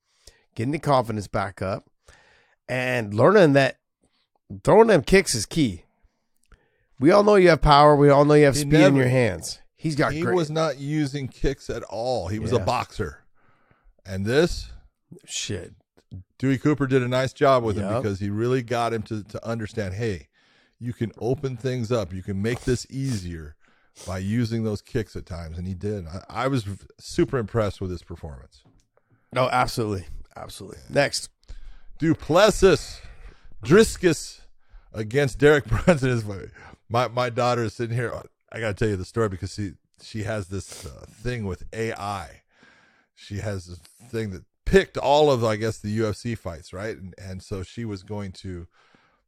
getting 0.56 0.72
the 0.72 0.80
confidence 0.80 1.28
back 1.28 1.62
up, 1.62 1.90
and 2.68 3.14
learning 3.14 3.54
that 3.54 3.78
throwing 4.64 4.88
them 4.88 5.02
kicks 5.04 5.36
is 5.36 5.46
key. 5.46 5.84
We 7.00 7.12
all 7.12 7.24
know 7.24 7.36
you 7.36 7.50
have 7.50 7.62
power. 7.62 7.96
We 7.96 8.10
all 8.10 8.26
know 8.26 8.34
you 8.34 8.46
have 8.46 8.56
He 8.56 8.62
speed 8.62 8.74
in 8.82 8.96
your 8.96 9.08
hands. 9.08 9.60
He's 9.76 9.96
got 9.96 10.14
He 10.14 10.22
great. 10.22 10.36
was 10.36 10.50
not 10.50 10.78
using 10.78 11.28
kicks 11.28 11.70
at 11.70 11.84
all. 11.84 12.28
He 12.28 12.40
was 12.40 12.52
a 12.52 12.60
boxer, 12.60 13.24
and 14.06 14.26
this 14.26 14.72
shit. 15.26 15.74
Dewey 16.38 16.58
Cooper 16.58 16.88
did 16.88 17.04
a 17.04 17.08
nice 17.08 17.34
job 17.34 17.64
with 17.64 17.78
him 17.78 18.02
because 18.02 18.20
he 18.20 18.30
really 18.30 18.62
got 18.62 18.94
him 18.94 19.02
to, 19.04 19.24
to 19.24 19.46
understand 19.46 19.94
hey, 19.94 20.28
you 20.80 20.94
can 20.94 21.12
open 21.20 21.58
things 21.58 21.92
up. 21.92 22.14
You 22.14 22.24
can 22.24 22.42
make 22.42 22.62
this 22.62 22.88
easier 22.90 23.56
by 24.08 24.20
using 24.20 24.64
those 24.64 24.82
kicks 24.82 25.16
at 25.16 25.26
times. 25.26 25.58
And 25.58 25.68
he 25.68 25.74
did. 25.74 26.08
I, 26.08 26.24
I 26.30 26.48
was 26.48 26.66
super 27.00 27.38
impressed 27.38 27.82
with 27.82 27.92
his 27.92 28.04
performance. 28.04 28.64
No, 29.34 29.50
absolutely, 29.50 30.06
absolutely. 30.36 30.80
Next, 30.90 31.30
Duplessis, 32.00 33.02
Dricus 33.64 34.42
against 34.94 35.38
Derek 35.38 35.66
Brunson 35.86 36.10
is 36.10 36.26
my, 36.26 36.40
my, 36.88 37.08
my 37.10 37.30
daughter 37.30 37.64
is 37.64 37.74
sitting 37.74 37.96
here. 37.96 38.14
I 38.52 38.60
got 38.60 38.70
to 38.70 38.74
tell 38.74 38.90
you 38.90 38.96
the 38.96 39.06
story 39.06 39.30
because 39.30 39.54
she, 39.54 39.74
she 40.02 40.24
has 40.24 40.48
this 40.48 40.86
uh, 40.86 41.06
thing 41.08 41.46
with 41.46 41.64
AI. 41.74 42.42
She 43.16 43.38
has 43.38 43.66
this 43.66 43.80
thing 44.10 44.32
that 44.32 44.44
picked 44.70 44.98
all 44.98 45.32
of, 45.32 45.44
I 45.44 45.56
guess, 45.56 45.80
the 45.80 46.00
UFC 46.00 46.38
fights, 46.38 46.74
right? 46.74 46.96
And, 46.96 47.14
and 47.18 47.42
so 47.42 47.64
she 47.64 47.86
was 47.86 48.04
going 48.04 48.32
to, 48.34 48.68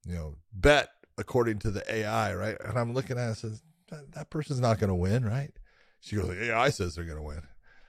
you 0.06 0.16
know, 0.16 0.36
bet 0.54 0.90
according 1.18 1.60
to 1.60 1.72
the 1.72 1.84
AI, 1.94 2.36
right? 2.36 2.58
And 2.64 2.78
I'm 2.78 2.94
looking 2.94 3.18
at 3.18 3.24
it 3.24 3.28
and 3.28 3.38
says, 3.38 3.64
that, 3.90 4.12
that 4.14 4.30
person's 4.30 4.60
not 4.60 4.80
going 4.80 4.90
to 4.90 4.96
win, 4.96 5.26
right? 5.26 5.52
She 6.00 6.16
goes, 6.16 6.28
the 6.28 6.52
AI 6.52 6.70
says 6.70 6.96
they're 6.96 7.06
going 7.06 7.18
to 7.18 7.24
win, 7.24 7.42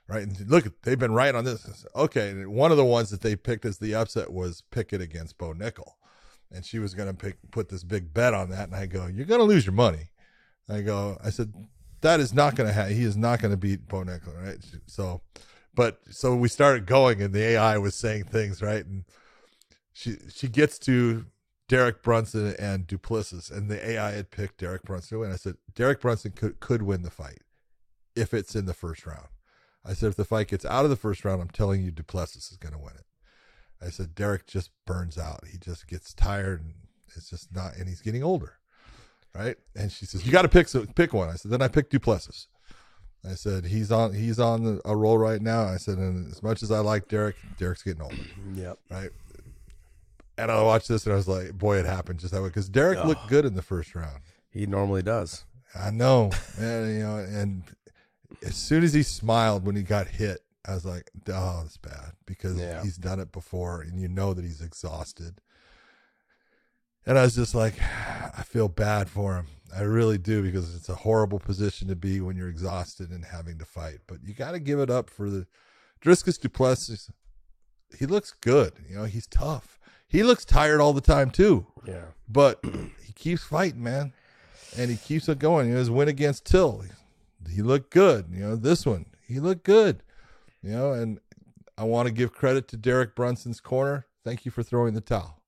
right? 0.09 0.23
And 0.23 0.51
look, 0.51 0.83
they've 0.83 0.99
been 0.99 1.13
right 1.13 1.35
on 1.35 1.45
this. 1.45 1.87
Okay. 1.95 2.31
And 2.31 2.49
one 2.49 2.71
of 2.71 2.77
the 2.77 2.85
ones 2.85 3.11
that 3.11 3.21
they 3.21 3.37
picked 3.37 3.65
as 3.65 3.79
the 3.79 3.95
upset 3.95 4.33
was 4.33 4.63
Pickett 4.71 5.01
against 5.01 5.39
Bo 5.39 5.53
Nickal. 5.53 5.93
And 6.51 6.65
she 6.65 6.79
was 6.79 6.95
going 6.95 7.09
to 7.09 7.15
pick, 7.15 7.39
put 7.51 7.69
this 7.69 7.85
big 7.85 8.13
bet 8.13 8.35
on 8.35 8.51
that. 8.51 8.69
And 8.69 8.77
I 8.77 8.87
go, 8.87 9.07
you're 9.07 9.27
going 9.27 9.41
to 9.41 9.47
lose 9.47 9.65
your 9.65 9.75
money. 9.75 10.11
I 10.69 10.81
go, 10.81 11.19
I 11.23 11.31
said, 11.31 11.53
that 12.03 12.21
is 12.21 12.35
not 12.35 12.57
going 12.57 12.67
to 12.67 12.73
happen. 12.73 12.95
He 12.95 13.05
is 13.05 13.17
not 13.17 13.41
going 13.41 13.53
to 13.53 13.57
beat 13.57 13.89
Bo 13.89 14.05
Nickal, 14.05 14.43
right? 14.43 14.59
So, 14.87 15.23
But 15.75 16.01
so 16.11 16.37
we 16.37 16.49
started 16.49 16.87
going, 16.87 17.23
and 17.23 17.33
the 17.33 17.43
AI 17.43 17.79
was 17.79 17.95
saying 17.95 18.25
things 18.25 18.61
right, 18.61 18.85
and 18.85 19.05
she 19.93 20.17
she 20.35 20.49
gets 20.49 20.79
to 20.81 21.27
Derek 21.69 22.03
Brunson 22.03 22.55
and 22.59 22.87
Du 22.87 22.99
Plessis, 22.99 23.51
and 23.51 23.71
the 23.71 23.91
AI 23.91 24.11
had 24.11 24.31
picked 24.31 24.59
Derek 24.59 24.83
Brunson 24.83 25.23
and. 25.23 25.33
I 25.33 25.37
said 25.37 25.57
Derek 25.75 26.01
Brunson 26.01 26.33
could 26.33 26.61
could 26.61 26.83
win 26.83 27.03
the 27.03 27.11
fight 27.11 27.41
if 28.15 28.35
it's 28.35 28.55
in 28.55 28.67
the 28.67 28.75
first 28.75 29.07
round. 29.07 29.29
I 29.85 29.95
said 29.95 30.11
if 30.11 30.17
the 30.17 30.25
fight 30.25 30.49
gets 30.49 30.65
out 30.65 30.85
of 30.85 30.91
the 30.91 30.97
first 30.97 31.25
round, 31.25 31.41
I'm 31.41 31.49
telling 31.49 31.83
you 31.83 31.91
Du 31.91 32.03
Plessis 32.03 32.51
is 32.53 32.59
going 32.59 32.75
to 32.75 32.79
win 32.79 32.95
it. 32.95 33.07
I 33.85 33.91
said 33.91 34.15
Derek 34.15 34.47
just 34.47 34.71
burns 34.87 35.19
out. 35.19 35.45
He 35.51 35.59
just 35.59 35.89
gets 35.89 36.15
tired, 36.15 36.61
and 36.61 36.75
it's 37.17 37.31
just 37.31 37.55
not. 37.55 37.77
And 37.77 37.89
he's 37.89 38.01
getting 38.01 38.23
older, 38.23 38.59
right? 39.35 39.57
And 39.75 39.91
she 39.91 40.07
says 40.07 40.25
you 40.25 40.31
got 40.33 40.43
to 40.43 40.49
pick 40.49 40.69
so, 40.69 40.87
pick 40.95 41.13
one. 41.13 41.31
I 41.31 41.35
said 41.35 41.51
then 41.51 41.63
I 41.63 41.69
picked 41.69 41.91
Du 41.91 41.99
Plessis. 41.99 42.47
I 43.25 43.35
said 43.35 43.65
he's 43.67 43.93
on 43.93 44.13
he's 44.15 44.39
on 44.41 44.81
a 44.85 44.97
roll 44.97 45.17
right 45.19 45.41
now. 45.41 45.65
I 45.65 45.77
said 45.77 45.99
and 45.99 46.31
as 46.31 46.43
much 46.43 46.63
as 46.63 46.71
I 46.73 46.79
like 46.81 47.09
Derek, 47.09 47.37
Derek's 47.57 47.83
getting 47.83 48.03
older, 48.03 48.17
Yep. 48.55 48.79
right? 48.91 49.11
And 50.39 50.51
I 50.51 50.63
watched 50.63 50.89
this 50.89 51.05
and 51.07 51.13
I 51.13 51.17
was 51.17 51.29
like, 51.29 51.53
boy, 51.57 51.77
it 51.79 51.87
happened 51.87 52.19
just 52.19 52.33
that 52.33 52.43
way 52.43 52.49
because 52.49 52.69
Derek 52.69 53.05
looked 53.05 53.29
good 53.29 53.45
in 53.45 53.55
the 53.55 53.63
first 53.63 53.95
round. 53.95 54.23
He 54.51 54.67
normally 54.67 55.03
does. 55.03 55.45
I 55.75 55.91
know, 55.91 56.31
man. 56.59 56.89
You 56.95 56.99
know, 57.01 57.17
and 57.19 57.63
as 58.45 58.57
soon 58.57 58.83
as 58.83 58.93
he 58.93 59.03
smiled 59.03 59.65
when 59.65 59.77
he 59.77 59.83
got 59.83 60.07
hit, 60.09 60.41
I 60.67 60.75
was 60.75 60.85
like, 60.85 61.11
"Oh, 61.29 61.61
that's 61.63 61.77
bad," 61.77 62.13
because 62.27 62.57
Yeah. 62.59 62.83
he's 62.83 62.97
done 62.97 63.21
it 63.21 63.31
before, 63.33 63.83
and 63.83 64.01
you 64.01 64.09
know 64.09 64.35
that 64.35 64.45
he's 64.45 64.61
exhausted. 64.61 65.41
And 67.07 67.19
I 67.19 67.23
was 67.23 67.35
just 67.35 67.55
like, 67.55 67.75
I 68.39 68.43
feel 68.43 68.69
bad 68.69 69.09
for 69.09 69.37
him. 69.37 69.47
I 69.75 69.83
really 69.83 70.19
do 70.19 70.43
because 70.43 70.75
it's 70.75 70.89
a 70.91 70.95
horrible 70.95 71.39
position 71.39 71.89
to 71.89 71.97
be 71.97 72.21
when 72.21 72.37
you're 72.37 72.49
exhausted 72.49 73.11
and 73.11 73.25
having 73.25 73.59
to 73.59 73.65
fight. 73.65 73.99
But 74.07 74.19
you 74.23 74.35
got 74.35 74.53
to 74.53 74.61
give 74.61 74.79
it 74.79 74.91
up 74.91 75.09
for 75.09 75.31
the 75.31 75.47
Dricus 76.05 76.39
Du 76.39 76.49
Plessis. 76.51 77.11
He 77.99 78.05
looks 78.07 78.35
good. 78.41 78.73
You 78.89 78.97
know, 78.97 79.05
he's 79.05 79.27
tough. 79.27 79.79
He 80.09 80.23
looks 80.23 80.45
tired 80.45 80.81
all 80.81 80.93
the 80.93 81.01
time 81.01 81.31
too 81.31 81.67
Yeah. 81.87 82.05
but 82.29 82.63
he 83.03 83.13
keeps 83.15 83.43
fighting, 83.45 83.83
man, 83.83 84.13
and 84.77 84.91
he 84.91 84.97
keeps 84.99 85.27
it 85.29 85.39
going. 85.39 85.69
You 85.69 85.75
know, 85.75 85.79
his 85.81 85.91
win 85.91 86.09
against 86.09 86.45
Till, 86.45 86.85
he 87.51 87.63
looked 87.63 87.91
good. 87.91 88.27
You 88.31 88.41
know, 88.41 88.57
this 88.57 88.85
one, 88.85 89.07
he 89.27 89.41
looked 89.41 89.65
good. 89.65 90.03
You 90.63 90.73
know, 90.73 90.93
and 90.93 91.19
I 91.79 91.85
want 91.85 92.09
to 92.09 92.13
give 92.13 92.33
credit 92.35 92.69
to 92.69 92.77
Derek 92.77 93.15
Brunson's 93.15 93.59
corner. 93.61 94.05
Thank 94.23 94.45
you 94.45 94.51
for 94.51 94.63
throwing 94.63 94.93
the 94.93 95.01
towel. 95.01 95.41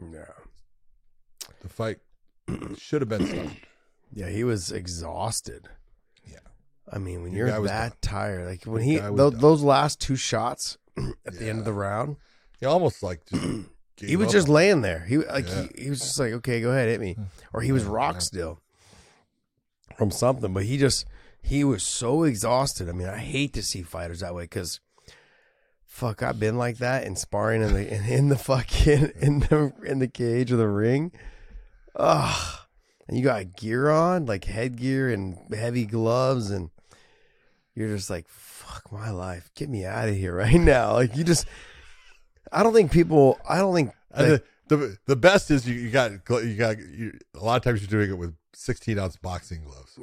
Yeah. 0.00 0.22
The 1.60 1.68
fight 1.68 1.98
should 2.78 3.02
have 3.02 3.08
been 3.08 3.26
stopped. 3.26 3.56
Yeah, 4.12 4.28
he 4.28 4.42
was 4.42 4.72
exhausted. 4.72 5.68
Yeah. 6.28 6.38
I 6.92 6.98
mean, 6.98 7.22
when 7.22 7.30
The 7.30 7.38
you're 7.38 7.60
was 7.60 7.70
that 7.70 8.02
tired, 8.02 8.44
like 8.44 8.64
when 8.64 8.82
he 8.82 8.98
guy 8.98 9.08
was 9.08 9.16
tho- 9.18 9.30
done. 9.30 9.40
those 9.40 9.62
last 9.62 10.00
two 10.00 10.16
shots 10.16 10.78
at 11.24 11.34
the 11.38 11.48
end 11.48 11.60
of 11.60 11.64
the 11.64 11.72
round, 11.72 12.16
He 12.58 12.66
almost 12.66 13.04
like 13.04 13.24
just 13.26 13.40
he 13.98 14.06
gave 14.08 14.18
was 14.18 14.26
up 14.26 14.32
just 14.32 14.48
on 14.48 14.54
laying 14.54 14.80
there. 14.80 15.04
He 15.08 15.18
like 15.18 15.46
Yeah. 15.46 15.66
he, 15.76 15.84
he 15.84 15.90
was 15.90 16.00
just 16.00 16.18
like, 16.18 16.32
okay, 16.32 16.60
go 16.60 16.70
ahead, 16.72 16.88
hit 16.88 17.00
me, 17.00 17.12
hmm. 17.14 17.22
or 17.52 17.60
he 17.60 17.70
was 17.70 17.84
rock 17.84 18.20
still 18.20 18.58
from 19.96 20.10
something. 20.10 20.52
But 20.52 20.64
he 20.64 20.76
just 20.76 21.06
he 21.40 21.62
was 21.62 21.84
so 21.84 22.24
exhausted. 22.24 22.88
I 22.88 22.92
mean, 22.92 23.06
I 23.08 23.18
hate 23.18 23.52
to 23.52 23.62
see 23.62 23.82
fighters 23.82 24.20
that 24.20 24.34
way 24.34 24.42
because. 24.44 24.80
Fuck, 25.84 26.22
I've 26.22 26.38
been 26.40 26.56
like 26.56 26.78
that 26.78 27.04
in 27.04 27.14
sparring 27.14 27.62
in 27.62 27.72
the 27.74 27.94
in, 27.94 28.04
in 28.06 28.28
the 28.28 28.38
fucking 28.38 29.12
in 29.20 29.40
the 29.40 29.72
in 29.84 29.98
the 30.00 30.08
cage 30.08 30.50
or 30.50 30.56
the 30.56 30.68
ring. 30.68 31.12
Ugh. 31.96 32.58
And 33.08 33.18
you 33.18 33.24
got 33.24 33.56
gear 33.56 33.90
on, 33.90 34.26
like 34.26 34.44
headgear 34.44 35.10
and 35.10 35.36
heavy 35.52 35.84
gloves, 35.84 36.50
and 36.50 36.70
you're 37.74 37.88
just 37.96 38.08
like, 38.10 38.28
fuck 38.28 38.92
my 38.92 39.10
life. 39.10 39.50
Get 39.56 39.68
me 39.68 39.84
out 39.84 40.08
of 40.08 40.14
here 40.14 40.34
right 40.36 40.54
now. 40.60 40.92
Like 40.94 41.16
you 41.16 41.24
just 41.24 41.46
I 42.52 42.62
don't 42.62 42.72
think 42.72 42.92
people 42.92 43.38
I 43.48 43.58
don't 43.58 43.74
think 43.74 43.90
like, 44.16 44.42
the, 44.68 44.76
the 44.76 44.98
the 45.06 45.16
best 45.16 45.50
is 45.50 45.68
you, 45.68 45.74
you 45.74 45.90
got 45.90 46.12
you 46.12 46.54
got 46.56 46.78
you, 46.78 47.18
a 47.34 47.44
lot 47.44 47.56
of 47.56 47.62
times 47.64 47.80
you're 47.80 47.88
doing 47.88 48.10
it 48.10 48.18
with 48.18 48.34
16 48.54 48.98
ounce 48.98 49.16
boxing 49.16 49.64
gloves, 49.64 49.98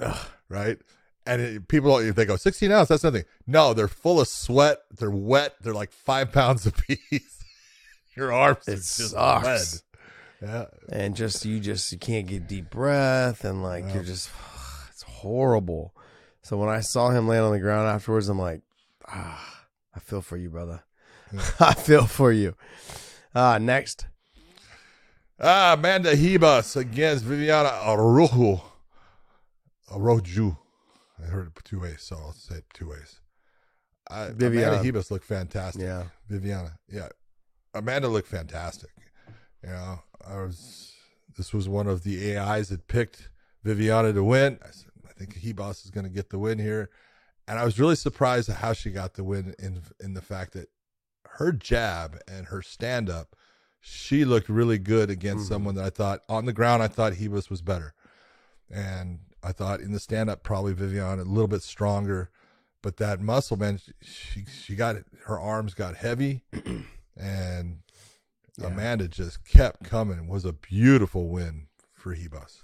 right? 0.50 0.78
And 1.26 1.42
it, 1.42 1.68
people 1.68 1.98
if 2.00 2.16
they 2.16 2.26
go 2.26 2.36
16 2.38 2.72
ounce, 2.72 2.90
that's 2.90 3.04
nothing. 3.04 3.24
No, 3.46 3.74
they're 3.74 3.88
full 3.88 4.20
of 4.22 4.28
sweat. 4.28 4.80
They're 4.98 5.12
wet. 5.12 5.56
They're 5.62 5.74
like 5.74 5.92
five 5.92 6.32
pounds 6.32 6.66
apiece. 6.66 7.44
Your 8.16 8.32
arms 8.34 8.68
are 8.68 8.72
It 8.72 8.76
just 8.78 9.12
sucks. 9.12 9.74
lead. 9.74 9.82
Yeah, 10.42 10.66
and 10.92 11.16
just 11.16 11.46
you 11.46 11.60
just 11.60 11.92
you 11.92 11.98
can't 11.98 12.28
get 12.28 12.48
deep 12.48 12.70
breath 12.70 13.44
and 13.44 13.64
like 13.64 13.86
you're 13.94 14.04
just 14.04 14.30
it's 14.90 15.02
horrible. 15.02 15.96
So 16.44 16.58
when 16.58 16.70
I 16.70 16.82
saw 16.82 17.10
him 17.10 17.28
laying 17.28 17.44
on 17.44 17.52
the 17.52 17.60
ground 17.60 17.88
afterwards, 17.88 18.30
I'm 18.30 18.40
like, 18.40 18.62
ah, 19.08 19.66
I 19.96 20.00
feel 20.00 20.22
for 20.22 20.38
you, 20.38 20.50
brother. 20.50 20.84
I 21.60 21.74
feel 21.74 22.06
for 22.06 22.32
you. 22.32 22.56
Uh 23.34 23.58
next. 23.58 24.08
Ah, 25.40 25.74
Amanda 25.74 26.16
Ribas 26.16 26.76
against 26.76 27.24
Viviana 27.24 27.70
Arojo. 27.70 28.62
Aroju. 29.92 30.58
I 31.22 31.28
heard 31.28 31.48
it 31.48 31.64
two 31.64 31.80
ways, 31.82 32.02
so 32.02 32.16
I'll 32.16 32.34
say 32.34 32.56
it 32.56 32.66
two 32.74 32.90
ways. 32.90 33.20
Uh, 34.10 34.30
Viviana. 34.34 34.78
Amanda 34.78 35.00
Ribas 35.00 35.12
looked 35.12 35.26
fantastic. 35.26 35.82
Yeah. 35.82 36.04
Viviana. 36.28 36.78
Yeah. 36.90 37.10
Amanda 37.74 38.08
looked 38.08 38.28
fantastic. 38.28 38.90
You 39.64 39.70
know, 39.70 40.00
I 40.30 40.38
was, 40.42 40.94
this 41.38 41.54
was 41.54 41.68
one 41.70 41.88
of 41.88 42.04
the 42.04 42.38
AIs 42.38 42.70
that 42.70 42.88
picked 42.88 43.30
Viviana 43.64 44.14
to 44.14 44.24
win. 44.24 44.60
I 44.64 44.72
said, 44.72 44.92
I 45.08 45.14
think 45.14 45.36
Ribas 45.36 45.84
is 45.86 45.92
going 45.92 46.06
to 46.06 46.12
get 46.12 46.30
the 46.30 46.40
win 46.40 46.60
here. 46.60 46.90
And 47.48 47.58
I 47.58 47.66
was 47.66 47.80
really 47.80 47.96
surprised 47.96 48.50
at 48.50 48.58
how 48.58 48.74
she 48.74 48.92
got 48.92 49.14
the 49.14 49.24
win 49.24 49.56
in, 49.58 49.82
in 50.00 50.14
the 50.14 50.22
fact 50.22 50.54
that 50.54 50.68
her 51.38 51.52
jab 51.52 52.18
and 52.28 52.48
her 52.48 52.62
stand 52.62 53.10
up, 53.10 53.36
she 53.80 54.26
looked 54.26 54.50
really 54.50 54.78
good 54.78 55.10
against 55.10 55.46
Mhm. 55.46 55.50
someone 55.50 55.76
that 55.76 55.86
I 55.86 55.90
thought 55.90 56.24
on 56.28 56.46
the 56.46 56.54
ground, 56.54 56.84
I 56.84 56.88
thought 56.88 57.14
Ribas 57.14 57.50
was 57.50 57.62
better. 57.62 57.94
And 58.70 59.20
I 59.44 59.54
thought 59.54 59.80
in 59.80 59.94
the 59.94 60.00
stand 60.00 60.30
up, 60.30 60.44
probably 60.44 60.74
Viviana 60.74 61.22
a 61.22 61.24
little 61.24 61.48
bit 61.48 61.62
stronger. 61.64 62.30
But 62.82 62.98
that 62.98 63.22
muscle, 63.22 63.58
man, 63.58 63.80
she 64.02 64.46
she 64.46 64.76
got 64.76 64.96
it. 64.96 65.06
Her 65.26 65.40
arms 65.40 65.74
got 65.74 65.96
heavy, 65.96 66.44
and 67.16 67.80
Yeah. 68.58 68.68
Amanda 68.68 69.08
just 69.08 69.44
kept 69.46 69.84
coming. 69.84 70.18
It 70.20 70.28
was 70.28 70.46
a 70.46 70.54
beautiful 70.54 71.28
win 71.30 71.68
for 71.94 72.16
Ribas. 72.16 72.62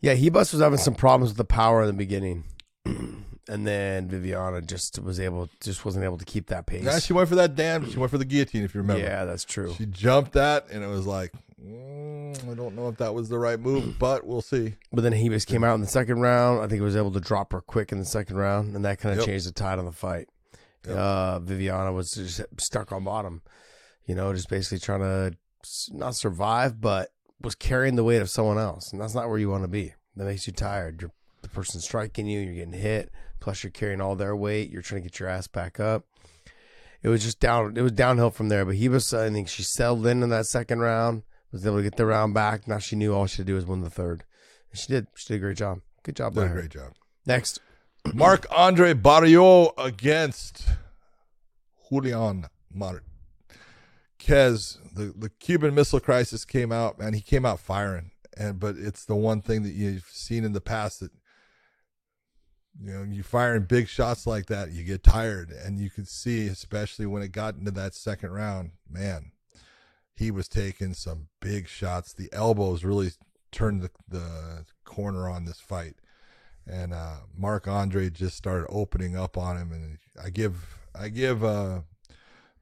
Yeah, 0.00 0.14
Ribas 0.14 0.52
was 0.52 0.60
having 0.60 0.78
some 0.78 0.94
problems 0.94 1.30
with 1.30 1.38
the 1.38 1.44
power 1.44 1.82
in 1.82 1.86
the 1.88 1.92
beginning. 1.92 2.44
and 2.84 3.66
then 3.66 4.08
Viviana 4.08 4.60
just 4.60 4.98
was 5.00 5.18
able 5.18 5.48
just 5.60 5.84
wasn't 5.84 6.04
able 6.04 6.18
to 6.18 6.24
keep 6.24 6.46
that 6.48 6.66
pace. 6.66 6.84
Yeah, 6.84 6.98
she 6.98 7.12
went 7.12 7.28
for 7.28 7.34
that 7.36 7.56
damn. 7.56 7.90
She 7.90 7.98
went 7.98 8.10
for 8.10 8.18
the 8.18 8.24
guillotine, 8.24 8.62
if 8.64 8.74
you 8.74 8.80
remember. 8.80 9.02
Yeah, 9.02 9.24
that's 9.24 9.44
true. 9.44 9.74
She 9.76 9.86
jumped 9.86 10.32
that, 10.32 10.66
and 10.70 10.84
it 10.84 10.86
was 10.86 11.06
like, 11.06 11.32
mm, 11.60 12.50
I 12.50 12.54
don't 12.54 12.76
know 12.76 12.88
if 12.88 12.98
that 12.98 13.14
was 13.14 13.28
the 13.28 13.38
right 13.38 13.58
move, 13.58 13.96
but 13.98 14.26
we'll 14.26 14.42
see. 14.42 14.74
But 14.92 15.02
then 15.02 15.12
Ribas 15.12 15.46
came 15.46 15.64
out 15.64 15.74
in 15.74 15.80
the 15.80 15.86
second 15.86 16.20
round. 16.20 16.58
I 16.60 16.62
think 16.62 16.74
he 16.74 16.80
was 16.80 16.96
able 16.96 17.12
to 17.12 17.20
drop 17.20 17.52
her 17.52 17.60
quick 17.60 17.90
in 17.90 17.98
the 17.98 18.04
second 18.04 18.36
round, 18.36 18.76
and 18.76 18.84
that 18.84 18.98
kind 19.00 19.12
of 19.14 19.18
Yep. 19.20 19.26
changed 19.26 19.46
the 19.48 19.52
tide 19.52 19.78
on 19.78 19.84
the 19.86 19.92
fight. 19.92 20.28
Yep. 20.86 20.96
Uh, 20.96 21.38
Viviana 21.40 21.92
was 21.92 22.12
just 22.12 22.40
stuck 22.58 22.92
on 22.92 23.02
bottom, 23.04 23.42
you 24.08 24.14
know, 24.14 24.32
just 24.32 24.48
basically 24.48 24.78
trying 24.80 25.00
to 25.00 25.36
not 25.92 26.16
survive, 26.16 26.80
but 26.80 27.10
was 27.40 27.54
carrying 27.54 27.94
the 27.94 28.02
weight 28.02 28.22
of 28.22 28.30
someone 28.30 28.58
else, 28.58 28.90
and 28.90 29.00
that's 29.00 29.14
not 29.14 29.28
where 29.28 29.38
you 29.38 29.50
want 29.50 29.62
to 29.62 29.68
be. 29.68 29.94
That 30.16 30.24
makes 30.24 30.48
you 30.48 30.52
tired. 30.52 31.00
You're 31.00 31.12
the 31.42 31.48
person 31.48 31.80
striking 31.80 32.26
you, 32.26 32.40
you're 32.40 32.54
getting 32.54 32.72
hit, 32.72 33.12
plus 33.38 33.62
you're 33.62 33.70
carrying 33.70 34.00
all 34.00 34.16
their 34.16 34.34
weight. 34.34 34.70
You're 34.70 34.82
trying 34.82 35.02
to 35.02 35.08
get 35.08 35.20
your 35.20 35.28
ass 35.28 35.46
back 35.46 35.78
up. 35.78 36.06
It 37.02 37.08
was 37.08 37.22
just 37.22 37.38
down. 37.38 37.76
It 37.76 37.82
was 37.82 37.92
downhill 37.92 38.30
from 38.30 38.48
there. 38.48 38.64
But 38.64 38.74
he 38.74 38.88
was. 38.88 39.14
I 39.14 39.30
think 39.30 39.48
she 39.48 39.62
settled 39.62 40.06
in 40.06 40.22
in 40.22 40.30
that 40.30 40.46
second 40.46 40.80
round. 40.80 41.22
Was 41.52 41.64
able 41.64 41.76
to 41.76 41.82
get 41.82 41.96
the 41.96 42.06
round 42.06 42.34
back. 42.34 42.66
Now 42.66 42.78
she 42.78 42.96
knew 42.96 43.14
all 43.14 43.26
she 43.26 43.38
had 43.38 43.46
to 43.46 43.52
do 43.52 43.54
was 43.54 43.66
win 43.66 43.82
the 43.82 43.90
third. 43.90 44.24
And 44.70 44.80
she 44.80 44.88
did. 44.88 45.06
She 45.14 45.28
did 45.28 45.36
a 45.36 45.38
great 45.38 45.56
job. 45.56 45.80
Good 46.02 46.16
job 46.16 46.34
Did 46.34 46.44
a 46.44 46.48
great 46.48 46.70
job. 46.70 46.94
Next. 47.24 47.60
Mark 48.14 48.46
Andre 48.50 48.94
Barriault 48.94 49.72
against 49.78 50.66
Julian 51.88 52.46
Marquez. 54.18 54.78
The 54.94 55.12
the 55.16 55.30
Cuban 55.30 55.74
Missile 55.74 56.00
Crisis 56.00 56.44
came 56.44 56.72
out, 56.72 56.96
and 56.98 57.14
he 57.14 57.20
came 57.20 57.44
out 57.44 57.60
firing. 57.60 58.10
And 58.36 58.58
but 58.58 58.76
it's 58.76 59.04
the 59.04 59.16
one 59.16 59.40
thing 59.40 59.62
that 59.62 59.72
you've 59.72 60.08
seen 60.12 60.44
in 60.44 60.52
the 60.52 60.60
past 60.60 61.00
that 61.00 61.12
you 62.80 62.92
know 62.92 63.02
you 63.02 63.22
firing 63.22 63.64
big 63.64 63.88
shots 63.88 64.26
like 64.26 64.46
that, 64.46 64.70
you 64.72 64.84
get 64.84 65.02
tired, 65.02 65.50
and 65.50 65.78
you 65.78 65.90
could 65.90 66.08
see, 66.08 66.46
especially 66.46 67.06
when 67.06 67.22
it 67.22 67.32
got 67.32 67.56
into 67.56 67.70
that 67.72 67.94
second 67.94 68.30
round, 68.30 68.72
man, 68.88 69.32
he 70.16 70.30
was 70.30 70.48
taking 70.48 70.94
some 70.94 71.28
big 71.40 71.68
shots. 71.68 72.12
The 72.12 72.28
elbows 72.32 72.84
really 72.84 73.10
turned 73.50 73.82
the, 73.82 73.90
the 74.08 74.66
corner 74.84 75.28
on 75.28 75.46
this 75.46 75.58
fight 75.58 75.96
and 76.66 76.92
uh, 76.92 77.16
Marc-André 77.34 78.12
just 78.12 78.36
started 78.36 78.66
opening 78.68 79.16
up 79.16 79.38
on 79.38 79.56
him, 79.56 79.72
and 79.72 79.98
I 80.22 80.28
give 80.28 80.78
I 80.94 81.08
give 81.08 81.42
uh, 81.42 81.80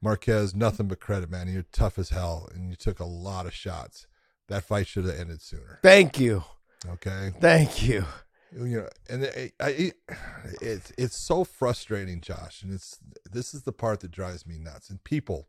Marquez 0.03 0.55
nothing 0.55 0.89
but 0.89 1.01
credit, 1.01 1.31
man. 1.31 1.49
You're 1.49 1.65
tough 1.73 1.99
as 1.99 2.11
hell, 2.11 2.49
and 2.55 2.71
you 2.71 2.77
took 2.77 3.01
a 3.01 3.05
lot 3.05 3.47
of 3.47 3.55
shots. 3.55 4.07
That 4.49 4.65
fight 4.65 4.87
should 4.87 5.05
have 5.07 5.19
ended 5.19 5.43
sooner. 5.43 5.81
Thank 5.83 6.21
you. 6.21 6.45
Okay, 6.89 7.33
Thank 7.41 7.83
you. 7.89 8.05
you 8.53 8.83
know, 8.83 8.89
and 9.11 9.25
it, 9.25 9.55
I, 9.59 9.69
it, 9.71 9.95
it's 10.61 10.93
it's 10.97 11.17
so 11.17 11.43
frustrating, 11.43 12.21
Josh, 12.21 12.63
and 12.63 12.73
it's 12.73 12.99
this 13.31 13.55
is 13.55 13.63
the 13.63 13.73
part 13.73 14.01
that 14.01 14.11
drives 14.13 14.47
me 14.47 14.59
nuts. 14.59 14.89
And 14.91 15.03
people 15.03 15.49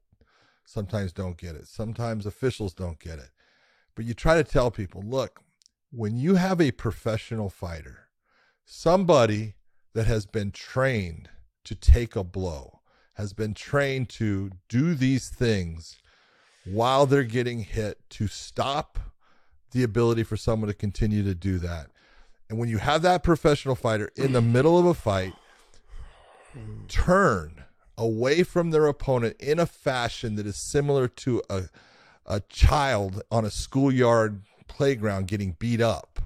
sometimes 0.65 1.13
don't 1.13 1.37
get 1.37 1.55
it. 1.55 1.67
Sometimes 1.67 2.25
officials 2.25 2.73
don't 2.73 2.99
get 2.99 3.19
it. 3.19 3.29
But 3.95 4.05
you 4.05 4.13
try 4.13 4.35
to 4.35 4.43
tell 4.43 4.71
people, 4.71 5.01
look, 5.05 5.41
when 5.91 6.17
you 6.17 6.35
have 6.35 6.59
a 6.61 6.71
professional 6.71 7.49
fighter, 7.49 8.09
somebody 8.65 9.55
that 9.93 10.07
has 10.07 10.25
been 10.25 10.51
trained 10.51 11.29
to 11.65 11.75
take 11.75 12.15
a 12.15 12.23
blow, 12.23 12.76
has 13.17 13.33
been 13.33 13.53
trained 13.53 14.09
to 14.09 14.51
do 14.69 14.93
these 14.93 15.29
things 15.29 15.97
while 16.65 17.05
they're 17.05 17.23
getting 17.23 17.59
hit 17.61 17.99
to 18.09 18.27
stop 18.27 18.99
the 19.71 19.83
ability 19.83 20.23
for 20.23 20.37
someone 20.37 20.67
to 20.67 20.73
continue 20.73 21.23
to 21.23 21.33
do 21.33 21.57
that. 21.59 21.87
And 22.49 22.57
when 22.57 22.69
you 22.69 22.77
have 22.77 23.01
that 23.01 23.23
professional 23.23 23.75
fighter 23.75 24.09
in 24.15 24.33
the 24.33 24.41
middle 24.41 24.77
of 24.77 24.85
a 24.85 24.93
fight, 24.93 25.33
turn 26.87 27.65
away 27.97 28.43
from 28.43 28.71
their 28.71 28.85
opponent 28.85 29.35
in 29.39 29.59
a 29.59 29.65
fashion 29.65 30.35
that 30.35 30.45
is 30.45 30.55
similar 30.55 31.07
to 31.07 31.41
a 31.49 31.63
a 32.27 32.41
child 32.41 33.23
on 33.31 33.45
a 33.45 33.49
schoolyard 33.49 34.41
playground 34.67 35.27
getting 35.27 35.55
beat 35.59 35.79
up 35.79 36.19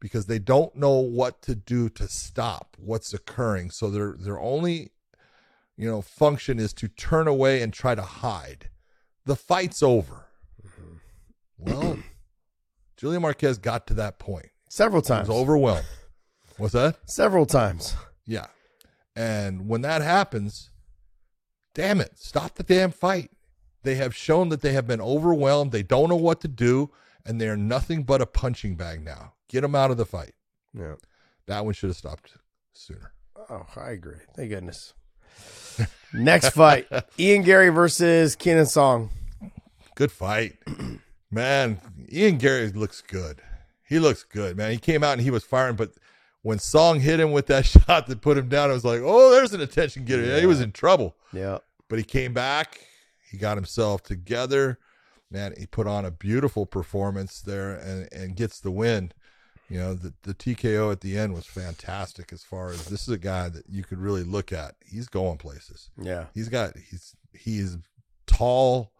because 0.00 0.26
they 0.26 0.40
don't 0.40 0.74
know 0.74 0.94
what 0.98 1.40
to 1.40 1.54
do 1.54 1.88
to 1.88 2.08
stop 2.08 2.76
what's 2.78 3.14
occurring. 3.14 3.70
So 3.70 3.88
their 3.88 4.16
their 4.18 4.40
only 4.40 4.90
you 5.76 5.88
know 5.90 6.02
function 6.02 6.58
is 6.58 6.72
to 6.74 6.88
turn 6.88 7.28
away 7.28 7.62
and 7.62 7.72
try 7.72 7.94
to 7.94 8.02
hide. 8.02 8.70
The 9.24 9.36
fight's 9.36 9.82
over. 9.82 10.26
Mm-hmm. 10.64 10.94
Well, 11.58 11.98
Julia 12.96 13.20
Marquez 13.20 13.58
got 13.58 13.86
to 13.88 13.94
that 13.94 14.18
point. 14.18 14.46
Several 14.68 15.02
times. 15.02 15.28
was 15.28 15.36
overwhelmed. 15.36 15.86
What's 16.56 16.72
that? 16.72 16.96
Several 17.08 17.46
times. 17.46 17.94
Yeah. 18.26 18.46
And 19.14 19.68
when 19.68 19.82
that 19.82 20.02
happens, 20.02 20.70
damn 21.74 22.00
it, 22.00 22.12
stop 22.18 22.54
the 22.54 22.62
damn 22.62 22.90
fight. 22.90 23.30
They 23.82 23.94
have 23.96 24.14
shown 24.14 24.48
that 24.48 24.62
they 24.62 24.72
have 24.72 24.86
been 24.86 25.00
overwhelmed. 25.00 25.72
They 25.72 25.82
don't 25.82 26.08
know 26.08 26.16
what 26.16 26.40
to 26.40 26.48
do, 26.48 26.90
and 27.24 27.40
they're 27.40 27.56
nothing 27.56 28.02
but 28.02 28.20
a 28.20 28.26
punching 28.26 28.76
bag 28.76 29.04
now. 29.04 29.34
Get 29.48 29.60
them 29.60 29.74
out 29.74 29.90
of 29.90 29.96
the 29.96 30.06
fight. 30.06 30.32
Yeah. 30.74 30.94
That 31.46 31.64
one 31.64 31.74
should 31.74 31.90
have 31.90 31.96
stopped 31.96 32.32
sooner. 32.72 33.12
Oh, 33.48 33.66
I 33.76 33.90
agree. 33.90 34.18
Thank 34.34 34.50
goodness. 34.50 34.92
Next 36.16 36.50
fight: 36.50 36.86
Ian 37.18 37.42
Garry 37.42 37.68
versus 37.68 38.34
Kenan 38.36 38.66
Song. 38.66 39.10
Good 39.94 40.12
fight. 40.12 40.56
Man, 41.30 41.80
Ian 42.10 42.38
Garry 42.38 42.70
looks 42.70 43.02
good. 43.02 43.40
He 43.88 43.98
looks 43.98 44.24
good, 44.24 44.56
man. 44.56 44.70
He 44.72 44.78
came 44.78 45.04
out 45.04 45.12
and 45.12 45.20
he 45.22 45.30
was 45.30 45.44
firing, 45.44 45.76
but 45.76 45.92
when 46.42 46.58
Song 46.58 46.98
hit 47.00 47.20
him 47.20 47.30
with 47.32 47.46
that 47.46 47.66
shot 47.66 48.06
that 48.06 48.20
put 48.20 48.36
him 48.38 48.48
down, 48.48 48.70
I 48.70 48.72
was 48.72 48.84
like, 48.84 49.00
oh, 49.04 49.30
there's 49.30 49.52
an 49.52 49.60
attention 49.60 50.04
getter. 50.04 50.24
Yeah, 50.24 50.40
he 50.40 50.46
was 50.46 50.60
in 50.60 50.72
trouble. 50.72 51.14
Yeah. 51.32 51.58
but 51.88 51.98
he 51.98 52.04
came 52.04 52.32
back. 52.32 52.80
He 53.30 53.36
got 53.38 53.56
himself 53.56 54.02
together. 54.02 54.78
Man, 55.30 55.54
he 55.58 55.66
put 55.66 55.86
on 55.86 56.04
a 56.04 56.10
beautiful 56.10 56.66
performance 56.66 57.40
there 57.40 57.72
and, 57.76 58.08
and 58.12 58.36
gets 58.36 58.60
the 58.60 58.70
win. 58.70 59.12
You 59.68 59.78
know, 59.80 59.94
the, 59.94 60.14
the 60.22 60.32
TKO 60.34 60.92
at 60.92 61.00
the 61.00 61.18
end 61.18 61.34
was 61.34 61.44
fantastic 61.46 62.32
as 62.32 62.44
far 62.44 62.70
as 62.70 62.86
this 62.86 63.02
is 63.02 63.08
a 63.08 63.18
guy 63.18 63.48
that 63.48 63.64
you 63.68 63.82
could 63.82 63.98
really 63.98 64.22
look 64.22 64.52
at. 64.52 64.76
He's 64.84 65.08
going 65.08 65.38
places. 65.38 65.90
Yeah. 66.00 66.26
He's 66.34 66.48
got 66.48 66.76
he's 66.76 67.16
he's 67.32 67.76
tall, 68.26 68.92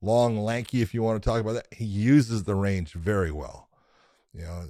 long, 0.00 0.38
lanky, 0.38 0.80
if 0.80 0.94
you 0.94 1.02
want 1.02 1.22
to 1.22 1.28
talk 1.28 1.40
about 1.40 1.52
that. 1.54 1.66
He 1.72 1.84
uses 1.84 2.44
the 2.44 2.54
range 2.54 2.92
very 2.92 3.30
well. 3.30 3.68
You 4.32 4.42
know, 4.42 4.62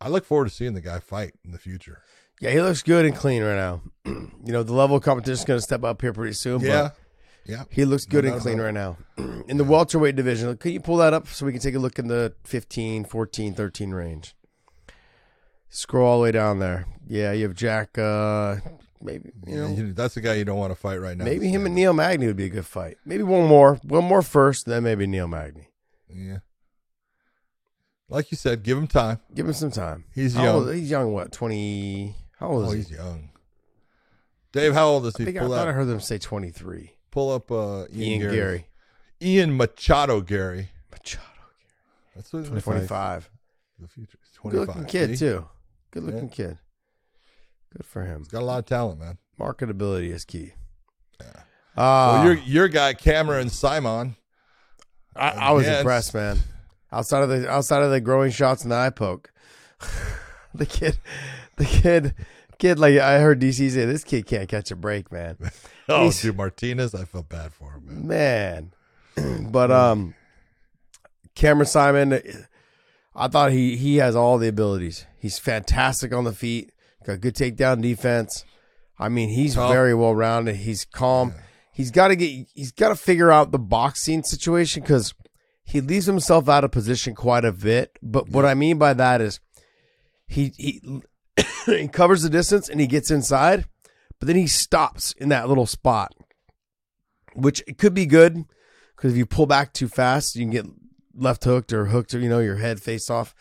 I 0.00 0.08
look 0.08 0.24
forward 0.26 0.48
to 0.48 0.54
seeing 0.54 0.74
the 0.74 0.80
guy 0.80 0.98
fight 1.00 1.32
in 1.44 1.52
the 1.52 1.58
future. 1.58 2.02
Yeah, 2.40 2.50
he 2.50 2.60
looks 2.60 2.82
good 2.82 3.04
and 3.04 3.16
clean 3.16 3.42
right 3.42 3.56
now. 3.56 3.80
you 4.04 4.30
know, 4.52 4.62
the 4.62 4.74
level 4.74 4.96
of 4.96 5.02
competition 5.02 5.32
is 5.40 5.44
going 5.44 5.58
to 5.58 5.62
step 5.62 5.82
up 5.84 6.00
here 6.02 6.12
pretty 6.12 6.34
soon. 6.34 6.60
Yeah. 6.60 6.82
But 6.82 6.96
Yeah. 7.46 7.64
he 7.70 7.84
looks 7.84 8.04
good 8.04 8.24
No 8.24 8.34
and 8.34 8.40
clean 8.40 8.60
right 8.60 8.74
now. 8.74 8.98
in 9.48 9.56
the 9.56 9.64
welterweight 9.64 10.14
division, 10.14 10.56
could 10.58 10.72
you 10.72 10.80
pull 10.80 10.98
that 10.98 11.12
up 11.14 11.26
so 11.28 11.46
we 11.46 11.52
can 11.52 11.60
take 11.60 11.74
a 11.74 11.78
look 11.80 11.98
in 11.98 12.06
the 12.08 12.34
15, 12.44 13.06
14, 13.06 13.54
13 13.54 13.90
range? 13.90 14.34
Scroll 15.70 16.06
all 16.08 16.18
the 16.18 16.22
way 16.24 16.32
down 16.32 16.58
there. 16.58 16.86
Yeah, 17.06 17.32
you 17.32 17.44
have 17.44 17.54
Jack. 17.54 17.96
Uh, 17.98 18.56
maybe 19.02 19.30
you 19.46 19.56
know, 19.56 19.68
You- 19.68 19.92
that's 19.94 20.14
the 20.14 20.20
guy 20.20 20.34
you 20.34 20.44
don't 20.44 20.58
want 20.58 20.72
to 20.72 20.78
fight 20.78 20.96
right 20.96 21.16
now. 21.16 21.24
maybe 21.24 21.48
him 21.48 21.66
and 21.66 21.74
Neil 21.74 21.92
Magny 21.92 22.26
would 22.26 22.36
be 22.36 22.46
a 22.46 22.50
good 22.50 22.66
fight. 22.66 22.96
Maybe 23.04 23.22
one 23.22 23.46
more, 23.46 23.76
one 23.82 24.04
more 24.04 24.22
first, 24.22 24.66
then 24.66 24.82
maybe 24.84 25.06
Neil 25.06 25.28
Magny. 25.28 25.68
Yeah. 26.12 26.38
Like 28.08 28.30
you 28.30 28.36
said, 28.38 28.62
give 28.62 28.78
him 28.78 28.86
time. 28.86 29.20
Give 29.34 29.46
him 29.46 29.52
some 29.52 29.70
time. 29.70 30.04
He's 30.14 30.34
How 30.34 30.44
young. 30.44 30.54
old- 30.56 30.74
he's 30.74 30.90
young. 30.90 31.12
What 31.12 31.30
twenty? 31.32 32.16
How 32.38 32.48
old 32.48 32.64
Oh, 32.66 32.68
is 32.70 32.74
he's 32.74 32.88
he? 32.88 32.94
young. 32.96 33.30
Dave, 34.52 34.72
how 34.72 34.86
old 34.88 35.04
is 35.06 35.14
I 35.16 35.18
he? 35.18 35.24
think 35.26 35.36
I 35.36 35.40
Pull 35.40 35.50
thought 35.50 35.68
I 35.68 35.72
heard 35.72 35.84
them 35.88 36.00
say 36.00 36.16
twenty 36.16 36.50
three. 36.50 36.92
pull 37.10 37.30
up 37.30 37.50
uh, 37.52 37.84
Ian, 37.92 38.00
Ian 38.00 38.20
Garry. 38.20 38.36
Garry. 38.36 38.66
Ian 39.20 39.56
Machado 39.58 40.20
Garry. 40.22 40.70
Machado. 40.90 41.22
Garry. 41.26 42.14
That's 42.16 42.32
what 42.32 42.62
Twenty 42.62 42.86
five. 42.86 43.28
The 43.78 43.88
future. 43.88 44.18
He's 44.22 44.38
Good 44.38 44.50
25. 44.66 44.68
looking 44.68 44.84
kid 44.86 45.18
See? 45.18 45.26
too. 45.26 45.46
Good 45.90 46.04
looking 46.04 46.28
Yeah. 46.28 46.34
kid. 46.34 46.58
Good 47.76 47.84
for 47.86 48.04
him. 48.04 48.18
He's 48.20 48.28
got 48.28 48.42
a 48.42 48.44
lot 48.44 48.58
of 48.60 48.66
talent, 48.66 49.00
man. 49.00 49.18
Marketability 49.38 50.10
is 50.12 50.24
key. 50.24 50.52
Yeah. 51.20 51.26
Uh, 51.76 52.12
well, 52.12 52.24
your 52.24 52.34
your 52.34 52.68
guy 52.68 52.94
Cameron 52.94 53.48
Saaiman. 53.48 54.16
I, 55.14 55.28
I 55.30 55.50
was 55.52 55.66
impressed, 55.66 56.14
man. 56.14 56.38
Outside 56.92 57.22
of 57.22 57.28
the 57.28 57.48
outside 57.50 57.82
of 57.82 57.90
the 57.90 58.00
growing 58.00 58.30
shots 58.30 58.62
and 58.62 58.72
the 58.72 58.76
eye 58.76 58.90
poke, 58.90 59.32
the 60.54 60.66
kid, 60.66 60.98
the 61.56 61.64
kid, 61.64 62.14
kid. 62.58 62.78
Like 62.78 62.98
I 62.98 63.18
heard 63.20 63.40
DC 63.40 63.70
say, 63.70 63.84
this 63.84 64.04
kid 64.04 64.26
can't 64.26 64.48
catch 64.48 64.70
a 64.70 64.76
break, 64.76 65.10
man. 65.12 65.36
Oh, 65.90 66.02
He's- 66.04 66.20
dude, 66.20 66.36
Martinez. 66.36 66.94
I 66.94 67.04
felt 67.06 67.30
bad 67.30 67.50
for 67.54 67.72
him, 67.72 68.06
man. 68.06 68.72
man. 69.16 69.48
but 69.50 69.70
um, 69.70 70.14
Cameron 71.34 71.66
Saaiman, 71.66 72.46
I 73.18 73.28
thought 73.28 73.52
he 73.52 73.76
he 73.76 73.96
has 73.96 74.14
all 74.14 74.38
the 74.38 74.48
abilities. 74.48 75.06
He's 75.18 75.38
fantastic 75.38 76.14
on 76.14 76.24
the 76.24 76.32
feet. 76.32 76.72
Got 77.04 77.20
good 77.20 77.34
takedown 77.34 77.82
defense. 77.82 78.44
I 78.98 79.08
mean, 79.08 79.28
he's 79.28 79.54
Tough. 79.54 79.72
very 79.72 79.94
well 79.94 80.14
rounded. 80.14 80.56
He's 80.56 80.84
calm. 80.84 81.34
He's 81.72 81.90
got 81.90 82.08
to 82.08 82.16
get. 82.16 82.46
He's 82.54 82.72
got 82.72 82.88
to 82.88 82.96
figure 82.96 83.30
out 83.30 83.50
the 83.50 83.58
boxing 83.58 84.22
situation 84.22 84.82
because 84.82 85.14
he 85.64 85.80
leaves 85.80 86.06
himself 86.06 86.48
out 86.48 86.64
of 86.64 86.70
position 86.70 87.14
quite 87.14 87.44
a 87.44 87.52
bit. 87.52 87.98
But 88.02 88.28
what 88.28 88.44
I 88.44 88.54
mean 88.54 88.78
by 88.78 88.94
that 88.94 89.20
is 89.20 89.40
he 90.26 90.52
he 90.56 90.80
he 91.66 91.88
covers 91.88 92.22
the 92.22 92.30
distance 92.30 92.68
and 92.68 92.80
he 92.80 92.86
gets 92.86 93.10
inside, 93.10 93.66
but 94.18 94.26
then 94.26 94.36
he 94.36 94.46
stops 94.46 95.12
in 95.12 95.28
that 95.30 95.48
little 95.48 95.66
spot, 95.66 96.14
which 97.34 97.62
it 97.66 97.78
could 97.78 97.94
be 97.94 98.06
good 98.06 98.44
because 98.96 99.12
if 99.12 99.18
you 99.18 99.26
pull 99.26 99.46
back 99.46 99.72
too 99.72 99.88
fast, 99.88 100.34
you 100.34 100.42
can 100.42 100.50
get 100.50 100.66
left 101.18 101.44
hooked 101.44 101.72
or 101.72 101.86
hooked 101.86 102.14
or 102.14 102.18
you 102.18 102.28
know 102.28 102.38
your 102.40 102.56
head 102.56 102.80
face 102.80 103.10
off. 103.10 103.34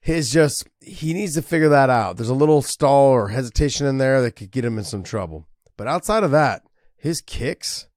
His 0.00 0.30
just 0.30 0.68
he 0.80 1.14
needs 1.14 1.34
to 1.34 1.42
figure 1.42 1.68
that 1.70 1.90
out. 1.90 2.16
There's 2.16 2.28
a 2.28 2.34
little 2.34 2.62
stall 2.62 3.10
or 3.10 3.28
hesitation 3.28 3.86
in 3.86 3.98
there 3.98 4.20
that 4.22 4.32
could 4.32 4.50
get 4.50 4.64
him 4.64 4.78
in 4.78 4.84
some 4.84 5.02
trouble. 5.02 5.46
But 5.76 5.86
outside 5.88 6.22
of 6.24 6.30
that, 6.32 6.62
his 6.96 7.20
kicks 7.20 7.88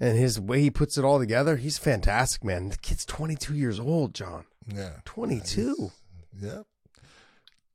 and 0.00 0.18
his 0.18 0.40
way 0.40 0.60
he 0.60 0.70
puts 0.70 0.96
it 0.98 1.04
all 1.04 1.18
together, 1.18 1.56
he's 1.56 1.78
fantastic, 1.78 2.42
man. 2.42 2.70
The 2.70 2.76
kid's 2.78 3.04
22 3.04 3.54
years 3.54 3.78
old, 3.78 4.14
John. 4.14 4.44
Yeah. 4.66 4.96
22. 5.04 5.92
Yeah. 6.40 6.62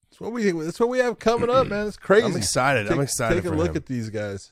That's 0.10 0.20
what 0.20 0.32
we 0.32 0.52
that's 0.52 0.80
what 0.80 0.90
we 0.90 0.98
have 1.00 1.20
coming 1.20 1.50
up, 1.50 1.68
man. 1.68 1.88
It's 1.88 1.98
crazy. 1.98 2.26
I'm 2.26 2.36
excited. 2.36 2.92
I'm 2.92 3.00
excited 3.00 3.44
Take 3.44 3.52
a 3.52 3.56
look 3.56 3.68
him. 3.68 3.74
Mm-hmm. 3.74 3.78
at 3.78 3.86
these 3.86 4.10
guys. 4.10 4.52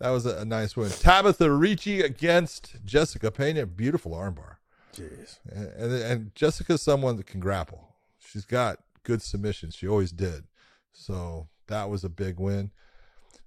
That 0.00 0.10
was 0.10 0.26
a, 0.26 0.38
a 0.38 0.44
nice 0.44 0.76
win. 0.76 0.88
Tabatha 0.88 1.48
Ricci 1.56 2.00
against 2.00 2.84
Jessica 2.84 3.30
Penne. 3.30 3.64
Beautiful 3.76 4.12
armbar. 4.12 4.56
Jeez. 4.94 5.38
And, 5.50 5.68
and 5.68 5.92
and 6.02 6.34
Jessica's 6.34 6.82
someone 6.82 7.16
that 7.16 7.26
can 7.26 7.40
grapple. 7.40 7.94
She's 8.18 8.44
got 8.44 8.78
good 9.02 9.22
submissions. 9.22 9.74
She 9.74 9.88
always 9.88 10.12
did. 10.12 10.44
So 10.92 11.48
that 11.68 11.88
was 11.88 12.04
a 12.04 12.08
big 12.08 12.38
win. 12.38 12.70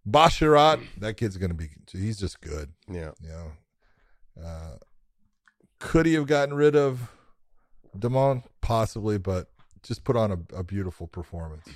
Basharat, 0.07 0.82
that 0.99 1.15
kid's 1.15 1.38
gonna 1.38 1.53
be. 1.53 1.70
He's 1.91 2.18
just 2.18 2.41
good. 2.41 2.74
Yeah. 2.90 3.11
You 3.22 3.30
know, 3.30 3.52
uh, 4.45 4.78
could 5.80 6.06
he 6.06 6.14
have 6.14 6.28
gotten 6.28 6.53
rid 6.53 6.76
of 6.76 7.11
Damon? 7.98 8.44
Possibly, 8.61 9.18
but 9.18 9.49
just 9.84 10.03
put 10.03 10.15
on 10.15 10.32
a, 10.32 10.57
a 10.57 10.64
beautiful 10.64 11.07
performance. 11.07 11.68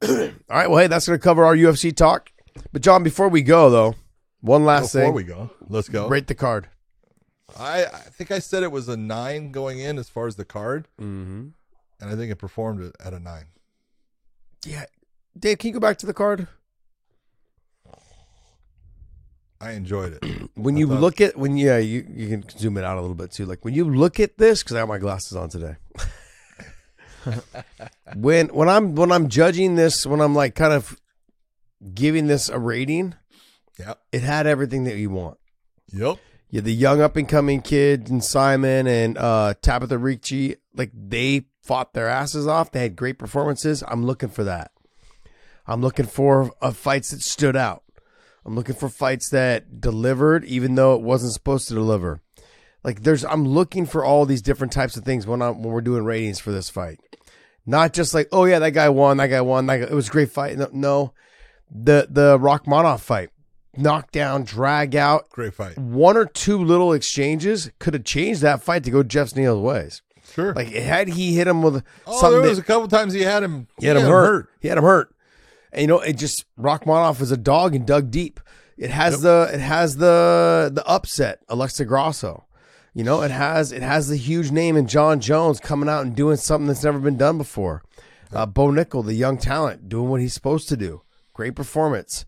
All 0.08 0.08
right. 0.48 0.68
Well, 0.68 0.78
hey, 0.78 0.86
that's 0.86 1.06
going 1.06 1.18
to 1.18 1.22
cover 1.22 1.44
our 1.44 1.54
UFC 1.54 1.94
talk. 1.94 2.32
But 2.72 2.82
John, 2.82 3.02
before 3.02 3.28
we 3.28 3.42
go 3.42 3.70
though, 3.70 3.94
one 4.40 4.64
last 4.64 4.92
Before 4.92 5.00
thing. 5.00 5.24
Before 5.24 5.46
we 5.46 5.48
go, 5.48 5.50
let's 5.68 5.88
go. 5.88 6.08
Rate 6.08 6.26
the 6.26 6.34
card. 6.34 6.68
I, 7.58 7.84
I 7.84 7.88
think 8.10 8.30
I 8.30 8.38
said 8.38 8.62
it 8.62 8.72
was 8.72 8.88
a 8.88 8.96
nine 8.96 9.50
going 9.52 9.78
in 9.80 9.98
as 9.98 10.08
far 10.08 10.26
as 10.26 10.36
the 10.36 10.44
card, 10.44 10.88
Mm-hmm. 11.00 11.48
and 12.00 12.10
I 12.10 12.14
think 12.16 12.30
it 12.32 12.36
performed 12.36 12.92
at 13.04 13.12
a 13.12 13.18
nine. 13.18 13.46
Yeah. 14.64 14.84
Dave, 15.38 15.58
can 15.58 15.68
you 15.68 15.74
go 15.74 15.80
back 15.80 15.98
to 15.98 16.06
the 16.06 16.14
card? 16.14 16.48
I 19.60 19.72
enjoyed 19.72 20.18
it. 20.22 20.50
When 20.54 20.76
I 20.76 20.78
you 20.80 20.86
thought- 20.88 21.00
look 21.00 21.20
at 21.20 21.36
when 21.36 21.56
yeah, 21.56 21.78
you 21.78 22.06
you 22.10 22.28
can 22.28 22.44
zoom 22.58 22.76
it 22.76 22.84
out 22.84 22.98
a 22.98 23.00
little 23.00 23.14
bit 23.14 23.30
too. 23.30 23.46
Like 23.46 23.64
when 23.64 23.72
you 23.74 23.84
look 23.84 24.18
at 24.20 24.36
this, 24.38 24.62
because 24.62 24.76
I 24.76 24.80
have 24.80 24.88
my 24.88 24.98
glasses 24.98 25.36
on 25.36 25.48
today. 25.48 25.76
when 28.16 28.48
when 28.48 28.68
I'm 28.68 28.94
when 28.94 29.12
I'm 29.12 29.28
judging 29.28 29.74
this, 29.76 30.06
when 30.06 30.20
I'm 30.20 30.34
like 30.34 30.54
kind 30.54 30.72
of 30.72 30.98
giving 31.94 32.26
this 32.26 32.48
a 32.48 32.58
rating, 32.58 33.14
yeah, 33.78 33.94
It 34.12 34.22
had 34.22 34.46
everything 34.46 34.84
that 34.84 34.96
you 34.96 35.08
want. 35.10 35.38
Yep. 35.92 36.18
Had 36.52 36.64
the 36.64 36.74
young 36.74 37.00
up 37.00 37.16
and 37.16 37.28
coming 37.28 37.62
kid 37.62 38.08
and 38.10 38.20
Saaiman 38.20 38.88
and 38.88 39.16
uh, 39.16 39.54
Tabatha 39.62 40.02
Ricci. 40.02 40.56
Like 40.74 40.90
they 40.94 41.46
fought 41.62 41.92
their 41.92 42.08
asses 42.08 42.46
off. 42.46 42.72
They 42.72 42.82
had 42.82 42.96
great 42.96 43.18
performances. 43.18 43.84
I'm 43.86 44.04
looking 44.04 44.28
for 44.28 44.44
that. 44.44 44.72
I'm 45.66 45.80
looking 45.80 46.06
for 46.06 46.50
uh, 46.60 46.72
fights 46.72 47.10
that 47.10 47.22
stood 47.22 47.56
out. 47.56 47.84
I'm 48.44 48.54
looking 48.54 48.74
for 48.74 48.88
fights 48.88 49.30
that 49.30 49.80
delivered, 49.80 50.44
even 50.44 50.74
though 50.74 50.94
it 50.94 51.02
wasn't 51.02 51.34
supposed 51.34 51.68
to 51.68 51.74
deliver. 51.74 52.20
Like 52.82 53.02
there's, 53.02 53.24
I'm 53.24 53.46
looking 53.46 53.86
for 53.86 54.04
all 54.04 54.24
these 54.24 54.42
different 54.42 54.72
types 54.72 54.96
of 54.96 55.04
things 55.04 55.26
when 55.26 55.42
I'm 55.42 55.62
when 55.62 55.72
we're 55.72 55.82
doing 55.82 56.04
ratings 56.04 56.40
for 56.40 56.50
this 56.50 56.70
fight. 56.70 56.98
Not 57.66 57.92
just 57.92 58.14
like, 58.14 58.28
oh 58.32 58.46
yeah, 58.46 58.58
that 58.58 58.72
guy 58.72 58.88
won, 58.88 59.18
that 59.18 59.28
guy 59.28 59.42
won, 59.42 59.66
that 59.66 59.78
guy, 59.78 59.84
it 59.84 59.94
was 59.94 60.08
a 60.08 60.12
great 60.12 60.30
fight. 60.30 60.56
No, 60.56 60.68
no, 60.72 61.12
the 61.70 62.08
the 62.10 62.38
Rakhmonov 62.38 63.00
fight, 63.00 63.30
knockdown, 63.76 64.44
drag 64.44 64.94
out, 64.96 65.28
Great 65.30 65.54
fight. 65.54 65.78
one 65.78 66.16
or 66.16 66.26
two 66.26 66.58
little 66.62 66.92
exchanges 66.92 67.70
could 67.78 67.94
have 67.94 68.04
changed 68.04 68.40
that 68.42 68.62
fight 68.62 68.84
to 68.84 68.90
go 68.90 69.02
Geoff 69.02 69.34
Neal's 69.36 69.60
ways. 69.62 70.02
Sure. 70.32 70.54
Like 70.54 70.68
had 70.68 71.08
he 71.08 71.34
hit 71.34 71.48
him 71.48 71.62
with 71.62 71.82
oh, 72.06 72.20
something, 72.20 72.40
there 72.40 72.48
was 72.50 72.58
that- 72.58 72.64
a 72.64 72.66
couple 72.66 72.88
times 72.88 73.12
he 73.12 73.22
had 73.22 73.42
him. 73.42 73.66
he 73.78 73.86
had 73.86 73.96
him 73.96 74.04
hurt. 74.06 74.48
He 74.60 74.68
had 74.68 74.78
him 74.78 74.84
hurt. 74.84 75.14
And 75.72 75.82
you 75.82 75.86
know, 75.88 76.00
it 76.00 76.14
just 76.14 76.44
Rakhmonov 76.58 77.20
was 77.20 77.30
a 77.30 77.36
dog 77.36 77.74
and 77.74 77.86
dug 77.86 78.10
deep. 78.10 78.40
It 78.76 78.90
has 78.90 79.22
the 79.22 79.50
it 79.52 79.60
has 79.60 79.96
the 79.96 80.70
the 80.72 80.84
upset 80.86 81.40
Alexa 81.48 81.84
Grasso. 81.84 82.44
You 82.94 83.04
know, 83.04 83.22
it 83.22 83.30
has 83.30 83.72
it 83.72 83.82
has 83.82 84.08
the 84.08 84.16
huge 84.16 84.50
name 84.50 84.76
in 84.76 84.86
Jon 84.86 85.20
Jones 85.20 85.60
coming 85.60 85.88
out 85.88 86.04
and 86.04 86.16
doing 86.16 86.36
something 86.36 86.66
that's 86.66 86.82
never 86.82 86.98
been 86.98 87.16
done 87.16 87.38
before. 87.38 87.82
Uh, 88.32 88.46
Bo 88.46 88.68
Nickal, 88.68 89.04
the 89.04 89.14
young 89.14 89.36
talent, 89.38 89.88
doing 89.88 90.08
what 90.08 90.20
he's 90.20 90.34
supposed 90.34 90.68
to 90.68 90.76
do. 90.76 91.02
Great 91.34 91.54
performance. 91.54 92.24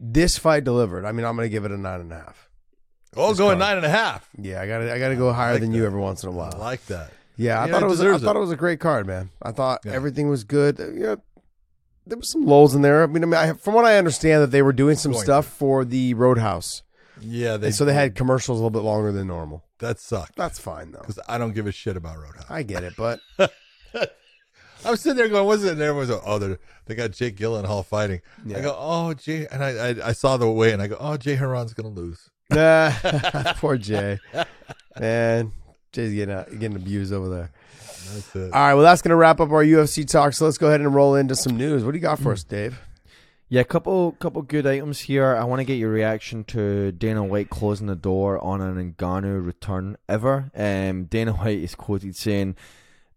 This 0.00 0.38
fight 0.38 0.64
delivered. 0.64 1.04
I 1.04 1.12
mean, 1.12 1.24
I'm 1.26 1.34
going 1.36 1.46
to 1.46 1.50
give 1.50 1.64
it 1.64 1.72
a 1.72 1.76
nine 1.76 2.00
and 2.00 2.12
a 2.12 2.16
half. 2.16 2.48
Oh, 3.16 3.34
going 3.34 3.58
nine 3.58 3.76
and 3.76 3.86
a 3.86 3.88
half. 3.88 4.28
Yeah, 4.38 4.60
I 4.60 4.66
got 4.68 4.78
to 4.78 4.92
I 4.94 4.98
got 4.98 5.08
to 5.08 5.16
go 5.16 5.32
higher 5.32 5.52
like 5.52 5.60
than 5.62 5.72
you 5.72 5.80
that. 5.80 5.86
every 5.88 6.00
once 6.00 6.22
in 6.22 6.28
a 6.28 6.32
while. 6.32 6.52
I 6.54 6.58
like 6.58 6.84
that. 6.86 7.10
Yeah, 7.36 7.60
I 7.60 7.66
Yeah, 7.66 7.72
thought 7.72 7.82
it 7.82 7.86
it 7.86 7.88
was. 7.88 8.00
I 8.00 8.04
deserves 8.04 8.22
thought 8.24 8.36
it. 8.36 8.38
it 8.38 8.42
was 8.42 8.50
a 8.52 8.56
great 8.56 8.80
card, 8.80 9.06
man. 9.06 9.30
I 9.42 9.50
thought 9.52 9.80
Yeah. 9.84 9.92
everything 9.92 10.28
was 10.28 10.44
good. 10.44 10.78
Uh, 10.80 10.90
Yeah, 10.92 11.16
there 12.06 12.18
was 12.18 12.30
some 12.30 12.44
lulls 12.46 12.74
in 12.74 12.82
there. 12.82 13.02
I 13.02 13.06
mean, 13.06 13.22
I 13.22 13.26
mean, 13.26 13.34
I, 13.34 13.52
from 13.54 13.74
what 13.74 13.84
I 13.86 13.96
understand, 13.98 14.42
that 14.42 14.50
they 14.50 14.62
were 14.62 14.72
doing 14.72 14.96
some 14.96 15.12
Going 15.12 15.24
stuff 15.24 15.46
for 15.46 15.84
the 15.84 16.14
Roadhouse, 16.14 16.82
Yeah, 17.20 17.56
they 17.56 17.68
and 17.68 17.74
so 17.74 17.84
they 17.84 17.94
had 17.94 18.14
commercials 18.14 18.58
a 18.60 18.62
little 18.62 18.70
bit 18.70 18.82
longer 18.86 19.10
than 19.12 19.26
normal. 19.26 19.64
that 19.80 19.98
sucked 20.00 20.36
That's 20.36 20.58
fine 20.58 20.92
though. 20.92 21.00
because 21.00 21.18
I 21.28 21.38
don't 21.38 21.54
give 21.54 21.66
a 21.66 21.72
shit 21.72 21.96
about 21.96 22.18
Roadhouse. 22.18 22.46
I 22.50 22.62
get 22.62 22.84
it, 22.84 22.94
but 22.96 23.20
I 24.84 24.90
was 24.90 25.00
sitting 25.00 25.16
there 25.16 25.28
going, 25.28 25.46
"What's 25.46 25.62
it?" 25.62 25.72
And 25.72 25.80
everyone's 25.80 26.10
like, 26.10 26.22
"Oh, 26.24 26.38
they're, 26.38 26.58
got 26.94 27.10
Jake 27.12 27.36
Gyllenhaal 27.36 27.84
fighting." 27.84 28.20
I 28.54 28.60
go, 28.60 28.76
"Oh, 28.78 29.14
Jay," 29.14 29.46
and 29.50 29.62
I, 29.62 29.70
I 29.70 30.08
I 30.08 30.12
saw 30.12 30.36
the 30.36 30.50
way, 30.50 30.72
and 30.72 30.80
I 30.80 30.88
go, 30.88 30.96
"Oh, 30.98 31.16
Jay 31.16 31.36
Hieron's 31.36 31.74
gonna 31.74 31.88
lose." 31.88 32.30
nah, 32.50 32.92
poor 33.56 33.76
Jay, 33.76 34.18
man, 34.98 35.52
Jay's 35.92 36.14
getting 36.14 36.34
uh, 36.34 36.44
getting 36.44 36.76
abused 36.76 37.12
over 37.12 37.28
there. 37.28 37.50
That's 38.12 38.36
it. 38.36 38.52
All 38.52 38.60
right, 38.60 38.74
well, 38.74 38.84
that's 38.84 39.02
gonna 39.02 39.16
wrap 39.16 39.40
up 39.40 39.50
our 39.50 39.64
UFC 39.64 40.08
talk. 40.08 40.32
So 40.32 40.44
let's 40.44 40.58
go 40.58 40.68
ahead 40.68 40.80
and 40.80 40.94
roll 40.94 41.14
into 41.14 41.34
some 41.34 41.56
news. 41.56 41.84
What 41.84 41.92
do 41.92 41.98
you 41.98 42.02
got 42.02 42.18
for 42.18 42.32
us, 42.32 42.44
Dave? 42.44 42.80
Yeah, 43.50 43.62
couple 43.62 44.12
couple 44.12 44.42
good 44.42 44.66
items 44.66 45.00
here. 45.00 45.34
I 45.34 45.44
want 45.44 45.60
to 45.60 45.64
get 45.64 45.76
your 45.76 45.90
reaction 45.90 46.44
to 46.44 46.92
Dana 46.92 47.24
White 47.24 47.48
closing 47.48 47.86
the 47.86 47.96
door 47.96 48.42
on 48.44 48.60
an 48.60 48.94
Ngannou 48.94 49.44
return 49.44 49.96
ever. 50.06 50.50
Um, 50.54 51.04
Dana 51.04 51.32
White 51.32 51.60
is 51.60 51.74
quoted 51.74 52.14
saying, 52.14 52.56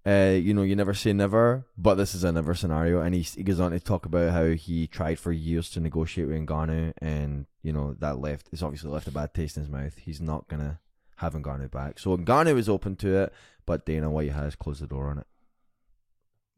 uh, 0.05 0.35
"You 0.41 0.53
know, 0.53 0.63
you 0.63 0.75
never 0.75 0.93
say 0.93 1.13
never, 1.13 1.65
but 1.77 1.95
this 1.95 2.13
is 2.15 2.23
a 2.23 2.31
never 2.31 2.53
scenario." 2.55 3.01
And 3.01 3.13
he 3.15 3.21
he 3.21 3.43
goes 3.43 3.59
on 3.59 3.71
to 3.71 3.79
talk 3.79 4.05
about 4.05 4.31
how 4.31 4.45
he 4.49 4.87
tried 4.87 5.19
for 5.19 5.31
years 5.31 5.69
to 5.71 5.79
negotiate 5.79 6.27
with 6.27 6.37
Ngannou, 6.45 6.93
and 7.01 7.45
you 7.61 7.71
know 7.73 7.93
that 7.99 8.19
left 8.19 8.49
it's 8.51 8.61
obviously 8.63 8.89
left 8.89 9.07
a 9.07 9.11
bad 9.11 9.33
taste 9.33 9.57
in 9.57 9.63
his 9.63 9.71
mouth. 9.71 9.97
He's 9.97 10.21
not 10.21 10.47
gonna 10.47 10.79
have 11.17 11.33
Ngannou 11.33 11.69
back. 11.71 11.99
So 11.99 12.17
Ngannou 12.17 12.57
is 12.57 12.67
open 12.69 12.95
to 12.97 13.15
it, 13.23 13.33
but 13.65 13.85
Dana 13.85 14.09
White 14.09 14.31
has 14.31 14.55
closed 14.55 14.81
the 14.81 14.87
door 14.87 15.09
on 15.09 15.19
it. 15.19 15.27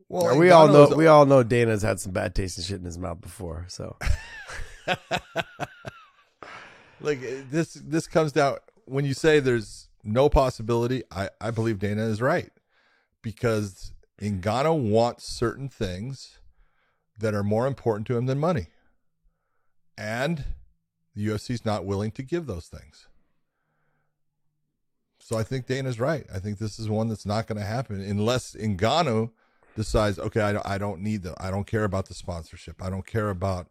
Well, 0.09 0.37
we 0.37 0.51
all 0.51 0.67
know 0.67 0.87
Ngannou's- 0.87 0.95
we 0.97 1.07
all 1.07 1.25
know 1.25 1.43
Dana's 1.43 1.81
had 1.81 1.99
some 1.99 2.11
bad 2.11 2.35
taste 2.35 2.57
and 2.57 2.65
shit 2.65 2.79
in 2.79 2.85
his 2.85 2.97
mouth 2.97 3.19
before. 3.21 3.65
So 3.67 3.97
like 7.01 7.19
this 7.49 7.73
this 7.73 8.07
comes 8.07 8.31
down 8.31 8.57
when 8.85 9.05
you 9.05 9.13
say 9.13 9.39
there's 9.39 9.87
no 10.03 10.29
possibility 10.29 11.03
i 11.11 11.29
i 11.39 11.49
believe 11.51 11.79
dana 11.79 12.03
is 12.03 12.21
right 12.21 12.51
because 13.23 13.91
Ngannou 14.21 14.91
wants 14.91 15.25
certain 15.25 15.67
things 15.67 16.37
that 17.19 17.33
are 17.33 17.43
more 17.43 17.65
important 17.65 18.05
to 18.07 18.17
him 18.17 18.27
than 18.27 18.37
money 18.39 18.67
and 19.97 20.45
the 21.15 21.27
UFC's 21.27 21.65
not 21.65 21.85
willing 21.85 22.11
to 22.11 22.21
give 22.21 22.45
those 22.45 22.67
things 22.67 23.07
so 25.19 25.37
i 25.37 25.43
think 25.43 25.67
dana's 25.67 25.99
right 25.99 26.25
i 26.33 26.39
think 26.39 26.57
this 26.57 26.79
is 26.79 26.89
one 26.89 27.07
that's 27.07 27.25
not 27.25 27.47
going 27.47 27.57
to 27.57 27.65
happen 27.65 28.01
unless 28.01 28.55
Ngannou 28.55 29.31
decides 29.75 30.19
okay 30.19 30.41
I 30.41 30.53
don't, 30.53 30.65
I 30.65 30.77
don't 30.77 31.01
need 31.01 31.23
the 31.23 31.35
i 31.37 31.51
don't 31.51 31.67
care 31.67 31.83
about 31.83 32.07
the 32.07 32.15
sponsorship 32.15 32.81
i 32.81 32.89
don't 32.89 33.05
care 33.05 33.29
about 33.29 33.67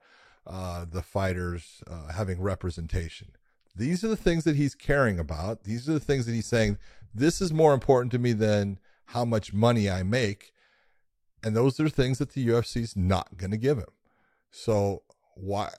uh, 0.46 0.84
the 0.90 1.02
fighters 1.02 1.82
uh, 1.88 2.12
having 2.12 2.40
representation. 2.40 3.28
These 3.74 4.04
are 4.04 4.08
the 4.08 4.16
things 4.16 4.44
that 4.44 4.56
he's 4.56 4.74
caring 4.74 5.18
about. 5.18 5.64
These 5.64 5.88
are 5.88 5.92
the 5.92 6.00
things 6.00 6.26
that 6.26 6.32
he's 6.32 6.46
saying, 6.46 6.78
this 7.14 7.40
is 7.40 7.52
more 7.52 7.72
important 7.74 8.12
to 8.12 8.18
me 8.18 8.32
than 8.32 8.78
how 9.06 9.24
much 9.24 9.52
money 9.52 9.90
I 9.90 10.02
make. 10.02 10.52
And 11.42 11.56
those 11.56 11.80
are 11.80 11.88
things 11.88 12.18
that 12.18 12.32
the 12.32 12.46
UFC's 12.46 12.96
not 12.96 13.36
going 13.36 13.50
to 13.50 13.56
give 13.56 13.78
him. 13.78 13.90
So 14.50 15.02
why, 15.34 15.70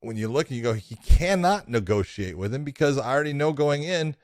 when 0.00 0.16
you 0.16 0.28
look 0.28 0.48
and 0.48 0.56
you 0.56 0.62
go, 0.62 0.74
he 0.74 0.96
cannot 0.96 1.68
negotiate 1.68 2.36
with 2.36 2.54
him 2.54 2.64
because 2.64 2.98
I 2.98 3.12
already 3.12 3.32
know 3.32 3.52
going 3.52 3.82
in, 3.82 4.16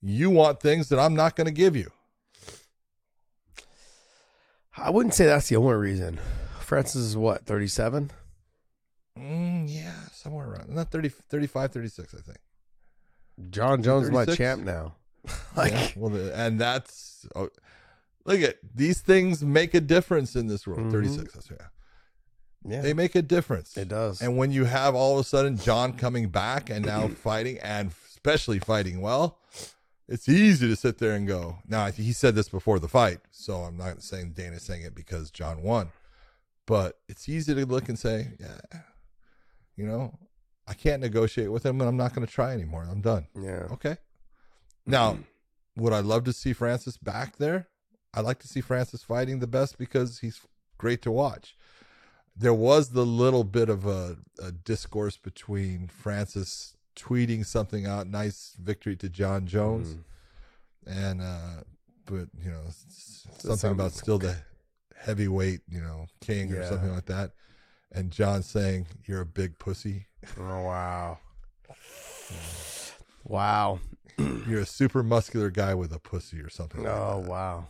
you 0.00 0.28
want 0.30 0.60
things 0.60 0.88
that 0.88 0.98
I'm 0.98 1.14
not 1.14 1.36
going 1.36 1.46
to 1.46 1.52
give 1.52 1.76
you. 1.76 1.90
I 4.76 4.90
wouldn't 4.90 5.14
say 5.14 5.26
that's 5.26 5.48
the 5.48 5.56
only 5.56 5.74
reason. 5.74 6.18
Francis 6.60 7.02
is 7.02 7.16
what 7.16 7.44
thirty 7.44 7.68
seven. 7.68 8.10
Mm, 9.18 9.66
yeah, 9.68 9.92
somewhere 10.12 10.48
around 10.48 10.70
not 10.70 10.90
30, 10.90 11.10
35, 11.10 11.70
36, 11.70 12.14
I 12.14 12.18
think. 12.18 12.38
Jon 13.50 13.82
Jones 13.82 14.06
is 14.06 14.10
my 14.10 14.24
champ 14.24 14.62
now. 14.62 14.94
like 15.56 15.72
yeah, 15.72 15.88
well, 15.96 16.10
the, 16.10 16.36
and 16.36 16.60
that's 16.60 17.26
oh, 17.36 17.48
look 18.24 18.40
at 18.40 18.56
these 18.74 19.00
things 19.00 19.42
make 19.42 19.74
a 19.74 19.80
difference 19.80 20.34
in 20.36 20.46
this 20.48 20.66
world. 20.66 20.80
Mhm. 20.80 20.90
Thirty 20.92 21.08
six, 21.08 21.36
yeah. 21.50 21.56
yeah, 22.64 22.80
They 22.80 22.92
make 22.94 23.14
a 23.14 23.22
difference. 23.22 23.76
it 23.76 23.88
does. 23.88 24.20
And 24.20 24.36
when 24.36 24.50
you 24.52 24.64
have 24.64 24.94
all 24.94 25.14
of 25.18 25.24
a 25.24 25.28
sudden 25.28 25.56
Jon 25.56 25.92
coming 25.94 26.28
back 26.28 26.70
and 26.70 26.84
now 26.84 27.08
fighting, 27.22 27.58
and 27.58 27.92
especially 28.10 28.58
fighting 28.58 29.00
well, 29.00 29.38
it's 30.08 30.28
easy 30.28 30.68
to 30.68 30.76
sit 30.76 30.98
there 30.98 31.12
and 31.12 31.26
go. 31.26 31.58
Now 31.68 31.90
he 31.90 32.12
said 32.12 32.34
this 32.34 32.48
before 32.48 32.78
the 32.80 32.88
fight, 32.88 33.20
so 33.30 33.58
I'm 33.62 33.76
not 33.76 34.02
saying 34.02 34.32
Dana's 34.32 34.62
saying 34.64 34.82
it 34.82 34.94
because 34.94 35.30
Jon 35.30 35.62
won, 35.62 35.90
but 36.66 36.98
it's 37.08 37.28
easy 37.28 37.54
to 37.54 37.64
look 37.66 37.88
and 37.88 37.98
say, 37.98 38.32
yeah, 38.40 38.80
you 39.76 39.86
know, 39.86 40.18
I 40.66 40.74
can't 40.74 41.00
negotiate 41.00 41.50
with 41.50 41.64
him, 41.64 41.80
and 41.80 41.88
I'm 41.88 41.96
not 41.96 42.14
going 42.14 42.26
to 42.26 42.32
try 42.32 42.52
anymore. 42.52 42.86
I'm 42.90 43.00
done. 43.00 43.26
yeah, 43.40 43.66
Okay. 43.72 43.96
Now, 44.86 45.18
would 45.76 45.92
I 45.92 46.00
love 46.00 46.24
to 46.24 46.32
see 46.32 46.52
Francis 46.52 46.96
back 46.96 47.36
there? 47.36 47.68
I 48.14 48.20
like 48.20 48.38
to 48.40 48.48
see 48.48 48.60
Francis 48.60 49.02
fighting 49.02 49.38
the 49.38 49.46
best 49.46 49.78
because 49.78 50.18
he's 50.18 50.40
great 50.78 51.00
to 51.02 51.10
watch. 51.10 51.56
There 52.36 52.54
was 52.54 52.90
the 52.90 53.06
little 53.06 53.44
bit 53.44 53.68
of 53.68 53.86
a, 53.86 54.16
a 54.42 54.52
discourse 54.52 55.16
between 55.16 55.88
Francis 55.88 56.76
tweeting 56.96 57.44
something 57.46 57.86
out, 57.86 58.06
nice 58.06 58.54
victory 58.60 58.96
to 58.96 59.08
Jon 59.08 59.46
Jones, 59.46 59.96
and 60.86 61.20
uh, 61.22 61.62
but 62.06 62.28
you 62.42 62.50
know 62.50 62.62
something 63.38 63.70
about 63.70 63.92
still 63.92 64.18
the 64.18 64.36
heavyweight, 64.96 65.60
you 65.68 65.80
know, 65.80 66.06
king 66.20 66.52
or 66.52 66.66
something 66.68 66.92
like 66.92 67.06
that, 67.06 67.32
and 67.92 68.10
Jon 68.10 68.42
saying 68.42 68.86
you're 69.06 69.20
a 69.22 69.26
big 69.26 69.58
pussy, 69.58 70.06
Oh 70.38 70.62
wow, 70.62 71.18
wow, 73.24 73.80
you're 74.48 74.60
a 74.60 74.66
super 74.66 75.02
muscular 75.02 75.50
guy 75.50 75.74
with 75.74 75.92
a 75.92 75.98
pussy 75.98 76.40
or 76.40 76.48
something. 76.50 76.82
like 76.82 76.92
oh 76.92 77.20
that. 77.22 77.30
wow, 77.30 77.66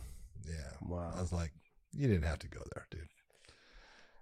Yeah. 0.47 0.55
wow. 0.87 1.13
I 1.15 1.21
was 1.21 1.31
like, 1.33 1.51
you 1.95 2.07
didn't 2.07 2.23
have 2.23 2.39
to 2.39 2.47
go 2.47 2.61
there, 2.73 2.85
dude. 2.91 3.07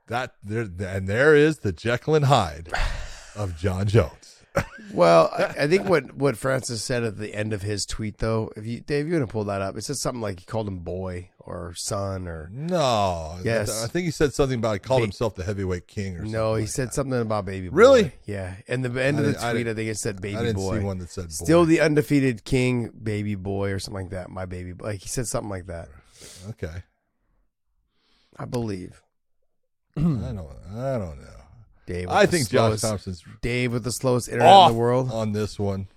That 0.08 0.36
there 0.44 0.68
and 0.96 1.08
there 1.08 1.36
is 1.36 1.60
the 1.60 1.72
Jekyll 1.72 2.16
and 2.16 2.26
Hyde 2.26 2.70
of 3.36 3.58
Jon 3.58 3.88
Jones. 3.88 4.38
Well, 4.94 5.30
I, 5.32 5.64
I 5.64 5.68
think 5.68 5.88
what 5.88 6.14
what 6.16 6.36
Francis 6.36 6.84
said 6.84 7.04
at 7.06 7.18
the 7.18 7.34
end 7.34 7.54
of 7.54 7.62
his 7.62 7.86
tweet, 7.86 8.18
though, 8.18 8.52
if 8.58 8.66
you 8.66 8.82
Dave, 8.82 9.08
you're 9.08 9.18
gonna 9.18 9.32
pull 9.32 9.46
that 9.46 9.62
up, 9.62 9.78
it 9.78 9.84
said 9.84 9.96
something 9.96 10.20
like 10.20 10.40
he 10.42 10.46
called 10.46 10.68
him 10.68 10.80
boy 10.80 11.30
or 11.46 11.74
son 11.76 12.28
or 12.28 12.50
No. 12.54 13.40
Yes. 13.44 13.84
I 13.84 13.88
think 13.88 14.06
he 14.06 14.12
said 14.12 14.34
something 14.34 14.60
about 14.60 14.74
he 14.74 14.80
called 14.80 15.02
Ba- 15.02 15.06
himself 15.06 15.36
the 15.36 15.44
heavyweight 15.44 15.88
king 15.88 16.16
or 16.16 16.20
something. 16.20 16.32
no, 16.34 16.56
he 16.56 16.62
like 16.64 16.70
said 16.70 16.88
that. 16.90 16.94
something 16.94 17.20
about 17.20 17.46
baby 17.46 17.70
boy. 17.70 17.76
Really? 17.76 18.12
Yeah, 18.26 18.56
and 18.68 18.84
the 18.86 18.90
end 19.04 19.18
I 19.18 19.20
of 19.22 19.26
the 19.26 19.32
didn't- 19.34 19.44
I 19.46 19.52
tweet, 19.54 19.68
I, 19.68 19.74
think 19.74 19.90
it 19.90 19.98
said 19.98 20.22
baby 20.22 20.38
I 20.38 20.42
didn't 20.44 20.56
boy. 20.58 20.80
see 20.80 20.84
one 20.86 20.98
that 21.00 21.10
said 21.10 21.26
boy. 21.26 21.30
Still 21.32 21.66
the 21.66 21.80
undefeated 21.82 22.44
king, 22.46 22.90
baby 23.02 23.36
boy, 23.36 23.72
or 23.72 23.80
something 23.80 24.04
like 24.04 24.12
that. 24.12 24.30
My 24.30 24.46
baby, 24.46 24.74
boy. 24.74 24.86
like 24.86 25.02
he 25.02 25.08
said 25.10 25.28
something 25.28 25.50
like 25.50 25.68
that. 25.68 25.90
Okay. 26.50 26.84
I 28.38 28.46
believe. 28.46 29.02
I 29.98 30.02
don't 30.02 30.38
I 30.74 30.98
don't 30.98 31.20
know. 31.20 31.28
Dave 31.86 32.08
I 32.10 32.26
the 32.26 32.32
think 32.32 32.50
Josh 32.50 32.80
Thompson's 32.82 33.24
Dave 33.42 33.74
with 33.74 33.84
the 33.84 33.92
slowest 33.92 34.30
internet 34.30 34.48
off 34.54 34.70
in 34.70 34.76
the 34.76 34.80
world. 34.80 35.12
on 35.12 35.34
this 35.34 35.60
one. 35.60 35.88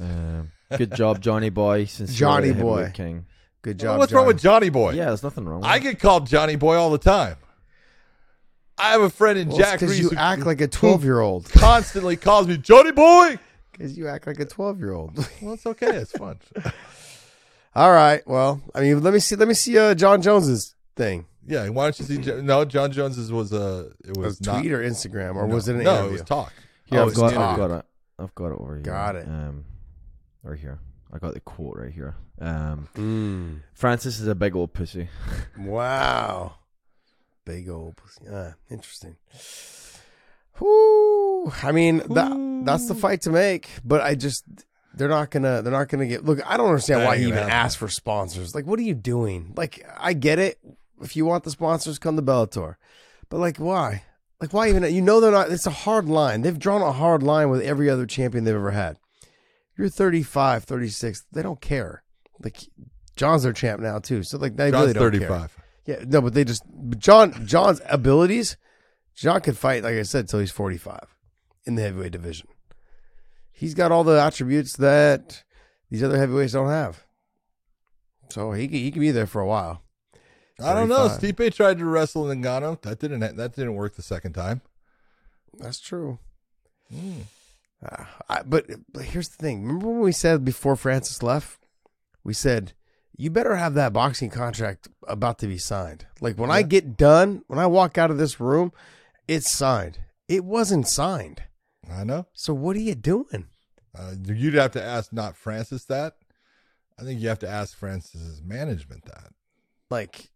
Um, 0.00 0.50
good 0.76 0.94
job, 0.96 1.20
Johnny 1.20 1.50
Boy. 1.50 1.84
Since 1.84 2.14
Johnny 2.14 2.46
you're 2.48 2.54
the 2.54 2.58
heavyweight 2.60 2.86
Boy. 2.86 2.92
King. 2.92 3.26
Good 3.62 3.78
job. 3.78 3.98
What's 3.98 4.12
wrong 4.12 4.26
with 4.26 4.40
Johnny 4.40 4.68
Boy? 4.70 4.92
Yeah, 4.92 5.06
there's 5.06 5.22
nothing 5.22 5.44
wrong. 5.44 5.60
With 5.60 5.70
I 5.70 5.76
it. 5.76 5.80
get 5.80 6.00
called 6.00 6.26
Johnny 6.26 6.56
Boy 6.56 6.74
all 6.76 6.90
the 6.90 6.98
time. 6.98 7.36
I 8.78 8.90
have 8.92 9.02
a 9.02 9.10
friend 9.10 9.38
in 9.38 9.48
Well, 9.48 9.58
Jack 9.58 9.78
because 9.80 9.98
you 10.00 10.08
who 10.08 10.16
act 10.16 10.44
like 10.44 10.60
a 10.60 10.66
twelve 10.68 11.04
year 11.04 11.20
old. 11.20 11.44
constantly 11.52 12.16
calls 12.16 12.48
me 12.48 12.56
Johnny 12.56 12.90
Boy. 12.90 13.38
Because 13.70 13.96
you 13.96 14.08
act 14.08 14.26
like 14.26 14.40
a 14.40 14.44
twelve 14.44 14.78
year 14.80 14.92
old. 14.92 15.16
Well, 15.42 15.54
it's 15.54 15.66
okay. 15.66 15.96
It's 15.96 16.12
fun. 16.12 16.38
All 17.74 17.92
right. 17.92 18.26
Well, 18.26 18.60
I 18.74 18.80
mean, 18.80 19.02
let 19.02 19.14
me 19.14 19.20
see. 19.20 19.36
Let 19.36 19.48
me 19.48 19.54
see. 19.54 19.78
Uh, 19.78 19.94
Jon 19.94 20.20
Jones's 20.22 20.74
thing. 20.96 21.26
yeah. 21.46 21.68
Why 21.68 21.84
don't 21.84 21.98
you 22.00 22.04
see? 22.04 22.18
Jo- 22.18 22.40
No, 22.40 22.64
Jon 22.64 22.90
Jones's 22.92 23.30
was 23.32 23.52
a. 23.52 23.90
It 24.04 24.16
Was 24.16 24.38
was 24.38 24.40
a 24.40 24.44
not. 24.46 24.58
tweet 24.60 24.72
or 24.72 24.82
Instagram, 24.82 25.36
or 25.36 25.46
no, 25.46 25.54
was 25.54 25.68
it 25.68 25.76
an 25.76 25.84
no, 25.84 25.90
interview? 25.92 26.08
it 26.08 26.12
was 26.12 26.22
talk. 26.22 26.52
Here, 26.86 27.00
Oh, 27.00 27.06
I've 27.06 27.14
got, 27.14 27.32
an 27.32 27.38
I've 27.38 27.56
got 27.56 27.70
it. 27.70 27.84
I've 28.18 28.34
got 28.34 28.46
it 28.46 28.58
over 28.60 28.74
here. 28.74 28.82
Got 28.82 29.16
it. 29.16 29.26
Um, 29.26 29.64
right 30.42 30.58
here. 30.58 30.80
I 31.12 31.18
got 31.18 31.34
the 31.34 31.40
quote 31.40 31.76
right 31.76 31.92
here. 31.92 32.14
Um, 32.40 32.88
Mm. 32.94 33.60
Francis 33.74 34.18
is 34.18 34.26
a 34.26 34.34
big 34.34 34.56
old 34.56 34.72
pussy. 34.72 35.08
Wow. 35.58 36.54
Big 37.44 37.68
old 37.68 37.96
pussy. 37.96 38.22
Ah, 38.32 38.54
interesting. 38.70 39.16
Whoo. 40.60 41.52
I 41.62 41.72
mean, 41.72 41.98
that 42.10 42.62
that's 42.64 42.86
the 42.88 42.94
fight 42.94 43.22
to 43.22 43.30
make, 43.30 43.68
but 43.84 44.00
I 44.00 44.14
just 44.14 44.44
they're 44.94 45.08
not 45.08 45.30
gonna 45.30 45.62
they're 45.62 45.72
not 45.72 45.88
gonna 45.88 46.06
get 46.06 46.24
look, 46.24 46.40
I 46.48 46.56
don't 46.56 46.68
understand 46.68 47.04
why 47.04 47.16
he 47.18 47.24
even 47.26 47.38
asked 47.48 47.78
for 47.78 47.88
sponsors. 47.88 48.54
Like, 48.54 48.66
what 48.66 48.78
are 48.78 48.82
you 48.82 48.94
doing? 48.94 49.52
Like, 49.56 49.84
I 49.98 50.12
get 50.12 50.38
it. 50.38 50.58
If 51.00 51.16
you 51.16 51.24
want 51.24 51.44
the 51.44 51.50
sponsors, 51.50 51.98
come 51.98 52.16
to 52.16 52.22
Bellator. 52.22 52.76
But 53.28 53.38
like 53.38 53.56
why? 53.56 54.04
Like 54.40 54.52
why 54.52 54.68
even 54.68 54.84
you 54.94 55.00
know 55.02 55.20
they're 55.20 55.32
not 55.32 55.50
it's 55.50 55.66
a 55.66 55.70
hard 55.70 56.06
line. 56.08 56.42
They've 56.42 56.58
drawn 56.58 56.82
a 56.82 56.92
hard 56.92 57.22
line 57.22 57.48
with 57.50 57.62
every 57.62 57.88
other 57.90 58.06
champion 58.06 58.44
they've 58.44 58.54
ever 58.54 58.70
had. 58.70 58.98
You're 59.76 59.88
35, 59.88 60.64
36. 60.64 61.24
They 61.32 61.42
don't 61.42 61.60
care. 61.60 62.02
Like 62.42 62.58
Jon's 63.16 63.42
their 63.42 63.52
champ 63.52 63.80
now 63.80 63.98
too. 63.98 64.22
So 64.22 64.38
like 64.38 64.56
they 64.56 64.70
Jon's 64.70 64.94
really 64.94 64.94
don't 64.94 65.02
care. 65.20 65.28
thirty-five. 65.28 65.56
Yeah, 65.86 66.04
no, 66.06 66.20
but 66.20 66.34
they 66.34 66.44
just 66.44 66.62
but 66.66 66.98
Jon 66.98 67.46
Jon's 67.46 67.80
abilities. 67.88 68.56
Jon 69.14 69.40
could 69.40 69.58
fight, 69.58 69.82
like 69.82 69.94
I 69.94 70.02
said, 70.02 70.28
till 70.28 70.40
he's 70.40 70.50
forty 70.50 70.78
five 70.78 71.14
in 71.64 71.74
the 71.74 71.82
heavyweight 71.82 72.12
division. 72.12 72.48
He's 73.52 73.74
got 73.74 73.92
all 73.92 74.02
the 74.04 74.20
attributes 74.20 74.76
that 74.78 75.44
these 75.90 76.02
other 76.02 76.18
heavyweights 76.18 76.54
don't 76.54 76.68
have. 76.68 77.04
So 78.30 78.52
he 78.52 78.66
he 78.66 78.90
could 78.90 79.00
be 79.00 79.10
there 79.10 79.26
for 79.26 79.40
a 79.40 79.46
while. 79.46 79.82
I 80.62 80.74
don't 80.74 80.88
know. 80.88 81.08
35. 81.08 81.36
Stipe 81.36 81.54
tried 81.54 81.78
to 81.78 81.84
wrestle 81.84 82.24
Ngannou. 82.24 82.80
That 82.82 82.98
didn't. 82.98 83.20
That 83.36 83.54
didn't 83.54 83.74
work 83.74 83.96
the 83.96 84.02
second 84.02 84.32
time. 84.32 84.62
That's 85.58 85.80
true. 85.80 86.18
Mm. 86.94 87.22
Uh, 87.84 88.04
I, 88.28 88.42
but, 88.42 88.66
but 88.92 89.04
here's 89.04 89.28
the 89.28 89.36
thing. 89.36 89.62
Remember 89.62 89.88
when 89.88 90.00
we 90.00 90.12
said 90.12 90.44
before 90.44 90.76
Francis 90.76 91.22
left, 91.22 91.66
we 92.22 92.32
said 92.32 92.74
you 93.16 93.30
better 93.30 93.56
have 93.56 93.74
that 93.74 93.92
boxing 93.92 94.30
contract 94.30 94.88
about 95.06 95.38
to 95.40 95.46
be 95.46 95.58
signed. 95.58 96.06
Like 96.20 96.38
when 96.38 96.50
I 96.50 96.62
get 96.62 96.96
done, 96.96 97.42
when 97.46 97.58
I 97.58 97.66
walk 97.66 97.98
out 97.98 98.10
of 98.10 98.18
this 98.18 98.40
room, 98.40 98.72
it's 99.28 99.50
signed. 99.50 99.98
It 100.28 100.44
wasn't 100.44 100.88
signed. 100.88 101.42
I 101.90 102.04
know. 102.04 102.26
So 102.32 102.54
what 102.54 102.76
are 102.76 102.80
you 102.80 102.94
doing? 102.94 103.48
Uh, 103.96 104.14
you'd 104.24 104.54
have 104.54 104.72
to 104.72 104.82
ask 104.82 105.12
not 105.12 105.36
Francis 105.36 105.84
that. 105.86 106.14
I 106.98 107.02
think 107.02 107.20
you 107.20 107.28
have 107.28 107.40
to 107.40 107.48
ask 107.48 107.76
Francis's 107.76 108.42
management 108.42 109.04
that. 109.04 109.32
Like 109.90 110.30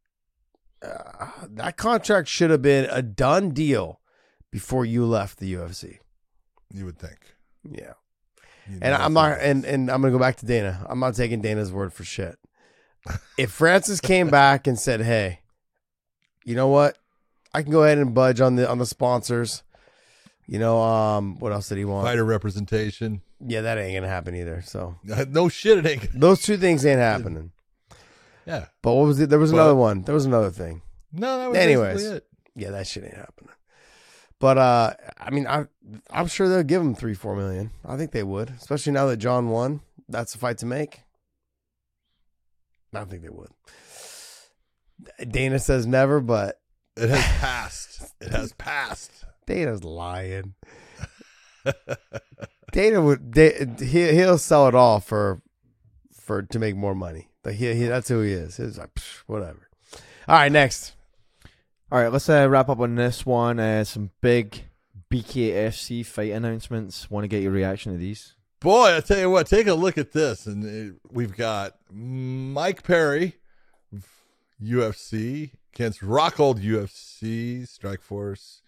uh, 0.83 1.31
that 1.49 1.77
contract 1.77 2.29
should 2.29 2.51
have 2.51 2.63
been 2.63 2.87
a 2.91 3.03
done 3.03 3.51
deal 3.51 4.01
before 4.51 4.85
you 4.85 5.07
left 5.07 5.39
the 5.39 5.55
UFC. 5.55 5.99
You 6.73 6.85
would 6.85 6.99
think. 6.99 7.36
Yeah. 7.71 7.93
You'd 8.69 8.83
And 8.83 8.95
I'm 8.95 9.13
not 9.13 9.39
and 9.41 9.65
and 9.65 9.91
I'm 9.91 10.01
going 10.01 10.13
to 10.13 10.19
go 10.19 10.23
back 10.23 10.37
to 10.37 10.47
Dana. 10.47 10.85
I'm 10.89 10.99
not 10.99 11.15
taking 11.15 11.41
Dana's 11.41 11.73
word 11.73 11.93
for 11.93 12.05
shit. 12.05 12.37
If 13.39 13.51
Francis 13.53 14.01
came 14.01 14.29
back 14.29 14.67
and 14.67 14.79
said, 14.79 15.01
"Hey, 15.01 15.41
you 16.45 16.57
know 16.57 16.69
what? 16.69 16.99
I 17.55 17.63
can 17.63 17.71
go 17.71 17.85
ahead 17.85 17.99
and 17.99 18.13
budge 18.15 18.41
on 18.41 18.57
the 18.57 18.69
on 18.69 18.79
the 18.79 18.87
sponsors." 18.87 19.63
You 20.49 20.59
know, 20.59 20.81
um 20.81 21.39
what 21.39 21.53
else 21.53 21.69
did 21.69 21.79
he 21.79 21.85
want? 21.85 22.07
fighter 22.07 22.25
representation. 22.25 23.23
Yeah, 23.45 23.61
that 23.63 23.79
ain't 23.79 23.93
going 23.93 24.03
to 24.05 24.09
happen 24.09 24.35
either. 24.35 24.63
So, 24.63 24.97
No 25.29 25.49
shit, 25.49 25.79
it 25.79 25.87
ain't. 25.87 26.19
those 26.21 26.41
two 26.43 26.57
things 26.57 26.87
ain't 26.87 27.01
happening. 27.01 27.53
Yeah. 28.47 28.67
But 28.83 28.95
what 28.95 29.07
was 29.07 29.21
it? 29.21 29.29
There 29.29 29.39
was 29.39 29.51
But- 29.53 29.59
another 29.59 29.75
one. 29.75 30.03
There 30.03 30.15
was 30.15 30.25
another 30.25 30.51
thing. 30.51 30.83
No, 31.13 31.39
that 31.39 31.49
was 31.51 31.59
Anyways. 31.59 32.05
it. 32.05 32.27
Yeah, 32.55 32.71
that 32.71 32.87
shit 32.87 33.05
ain't 33.05 33.15
happening. 33.15 33.51
But 34.39 34.59
uh 34.59 34.95
I 35.19 35.31
mean 35.31 35.47
I 35.47 35.67
I'm 36.11 36.27
sure 36.27 36.49
they'll 36.49 36.63
give 36.63 36.83
him 36.83 36.95
three, 36.95 37.15
four 37.15 37.37
million. 37.37 37.71
I 37.85 37.97
think 37.97 38.13
they 38.13 38.23
would. 38.23 38.51
Especially 38.51 38.93
now 38.93 39.07
that 39.07 39.17
Jon 39.19 39.49
won. 39.49 39.81
That's 40.09 40.35
a 40.35 40.39
fight 40.39 40.59
to 40.59 40.67
make. 40.67 41.01
I 42.95 42.99
don't 42.99 43.11
think 43.11 43.23
they 43.23 43.29
would. 43.29 43.51
Dana 45.29 45.59
says 45.59 45.87
never, 45.87 46.21
but 46.21 46.61
It 46.97 47.11
has 47.11 47.25
passed. 47.41 48.15
It 48.21 48.31
has 48.31 48.53
passed. 48.55 49.25
Dana's 49.47 49.85
lying. 49.85 50.55
Dana 52.73 53.01
would 53.01 53.33
he 53.81 54.13
he'll 54.13 54.39
sell 54.39 54.69
it 54.69 54.75
all 54.75 55.01
for 55.01 55.41
for 56.13 56.43
to 56.43 56.59
make 56.59 56.77
more 56.77 56.95
money. 56.95 57.29
Like 57.45 57.57
he, 57.57 57.73
he 57.75 57.87
that's 57.87 58.09
who 58.09 58.21
he 58.23 58.33
is. 58.33 58.57
He's 58.57 58.79
like 58.79 58.91
whatever. 59.27 59.69
All 60.29 60.35
right, 60.37 60.51
next. 60.51 60.96
All 61.91 62.01
right, 62.01 62.11
let's 62.13 62.29
uh, 62.29 62.49
wrap 62.49 62.69
up 62.69 62.81
on 62.81 62.97
this 62.97 63.25
one. 63.25 63.61
Uh, 63.61 63.85
some 63.85 64.11
big 64.21 64.65
BKFC 65.11 66.05
fight 66.05 66.33
announcements. 66.33 67.09
Want 67.11 67.25
to 67.25 67.29
get 67.29 67.43
your 67.43 67.53
reaction 67.53 67.93
to 67.93 67.99
these? 67.99 68.35
Boy, 68.61 68.97
I 68.97 69.01
tell 69.01 69.19
you 69.19 69.31
what, 69.31 69.47
take 69.47 69.67
a 69.69 69.75
look 69.75 69.97
at 69.97 70.13
this. 70.13 70.47
And 70.47 70.65
uh, 70.93 70.95
we've 71.11 71.37
got 71.37 71.75
Mike 71.93 72.83
Perry, 72.83 73.37
UFC, 74.63 75.53
against 75.75 76.01
Rockhold 76.01 76.61
UFC, 76.65 77.63
Strikeforce. 77.63 78.63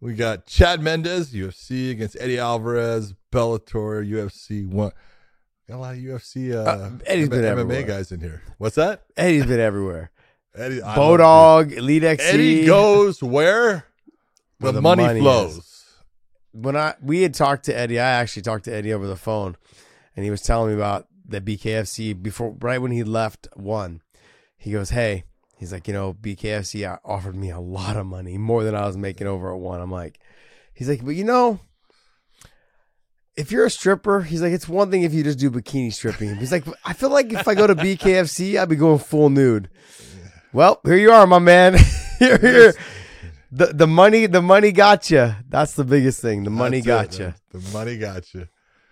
We 0.00 0.14
got 0.14 0.46
Chad 0.46 0.80
Mendes, 0.80 1.32
UFC, 1.32 1.90
against 1.90 2.16
Eddie 2.20 2.38
Alvarez, 2.38 3.12
Bellator, 3.32 4.08
UFC. 4.08 4.66
One. 4.66 4.92
Got 5.68 5.76
a 5.76 5.78
lot 5.78 5.94
of 5.96 6.00
UFC 6.00 6.54
uh, 6.54 6.62
Uh, 6.70 6.90
Eddie's 7.04 7.28
been 7.28 7.40
MMA 7.40 7.48
everywhere. 7.60 7.82
guys 7.82 8.10
in 8.12 8.20
here. 8.20 8.42
What's 8.56 8.76
that? 8.76 9.02
Eddie's 9.18 9.44
been 9.44 9.60
everywhere. 9.60 10.12
Eddie 10.58 10.80
Bodog, 10.80 11.72
Elite 11.76 12.04
XC. 12.04 12.28
Eddie 12.28 12.66
goes 12.66 13.22
where 13.22 13.86
the, 14.58 14.64
Where 14.64 14.72
the 14.72 14.82
money, 14.82 15.04
money 15.04 15.20
flows. 15.20 15.86
when 16.52 16.76
I 16.76 16.94
we 17.00 17.22
had 17.22 17.34
talked 17.34 17.64
to 17.66 17.76
Eddie, 17.76 18.00
I 18.00 18.08
actually 18.10 18.42
talked 18.42 18.64
to 18.64 18.74
Eddie 18.74 18.92
over 18.92 19.06
the 19.06 19.16
phone, 19.16 19.56
and 20.16 20.24
he 20.24 20.30
was 20.30 20.42
telling 20.42 20.70
me 20.70 20.74
about 20.74 21.06
the 21.26 21.40
BKFC 21.40 22.20
before, 22.20 22.56
right 22.60 22.80
when 22.80 22.90
he 22.90 23.04
left 23.04 23.48
one. 23.54 24.00
He 24.56 24.72
goes, 24.72 24.90
"Hey," 24.90 25.24
he's 25.56 25.72
like, 25.72 25.86
"You 25.86 25.94
know, 25.94 26.14
BKFC 26.14 26.98
offered 27.04 27.36
me 27.36 27.50
a 27.50 27.60
lot 27.60 27.96
of 27.96 28.06
money, 28.06 28.36
more 28.38 28.64
than 28.64 28.74
I 28.74 28.86
was 28.86 28.96
making 28.96 29.26
over 29.26 29.52
at 29.54 29.60
one." 29.60 29.80
I'm 29.80 29.90
like, 29.92 30.18
he's 30.74 30.88
like, 30.88 31.04
"But 31.04 31.14
you 31.14 31.24
know." 31.24 31.60
If 33.36 33.52
you're 33.52 33.66
a 33.66 33.70
stripper, 33.70 34.22
he's 34.22 34.42
like, 34.42 34.50
it's 34.52 34.68
one 34.68 34.90
thing 34.90 35.02
if 35.04 35.14
you 35.14 35.22
just 35.22 35.38
do 35.38 35.48
bikini 35.48 35.92
stripping. 35.92 36.34
He's 36.34 36.50
like, 36.50 36.64
I 36.84 36.92
feel 36.92 37.10
like 37.10 37.32
if 37.32 37.46
I 37.46 37.54
go 37.54 37.68
to 37.68 37.76
BKFC, 37.76 38.58
I'd 38.58 38.68
be 38.68 38.74
going 38.74 38.98
full 38.98 39.30
nude. 39.30 39.70
Well, 40.52 40.80
here 40.84 40.96
you 40.96 41.12
are, 41.12 41.26
my 41.26 41.38
man. 41.38 41.76
here, 42.18 42.38
here. 42.38 42.74
The 43.50 43.66
the 43.66 43.86
money 43.86 44.26
the 44.26 44.42
money 44.42 44.72
got 44.72 45.10
you. 45.10 45.34
That's 45.48 45.74
the 45.74 45.84
biggest 45.84 46.20
thing. 46.20 46.44
The 46.44 46.50
money 46.50 46.80
That's 46.80 46.86
got 46.86 47.14
it, 47.14 47.18
you. 47.18 47.24
man. 47.26 47.34
The 47.52 47.70
money 47.72 47.98
got 47.98 48.34
you. 48.34 48.48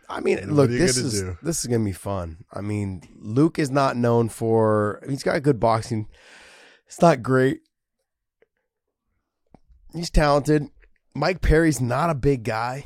I 0.08 0.20
mean, 0.20 0.54
look, 0.54 0.70
this 0.70 0.96
is 0.96 1.20
do? 1.20 1.36
this 1.42 1.60
is 1.60 1.66
gonna 1.66 1.84
be 1.84 1.92
fun. 1.92 2.44
I 2.52 2.60
mean, 2.60 3.02
Luke 3.18 3.58
is 3.58 3.70
not 3.70 3.96
known 3.96 4.28
for. 4.28 5.02
He's 5.08 5.22
got 5.22 5.42
good 5.42 5.60
boxing. 5.60 6.08
It's 6.86 7.00
not 7.02 7.22
great. 7.22 7.60
He's 9.92 10.10
talented. 10.10 10.68
Mike 11.14 11.40
Perry's 11.40 11.80
not 11.80 12.10
a 12.10 12.14
big 12.14 12.44
guy. 12.44 12.84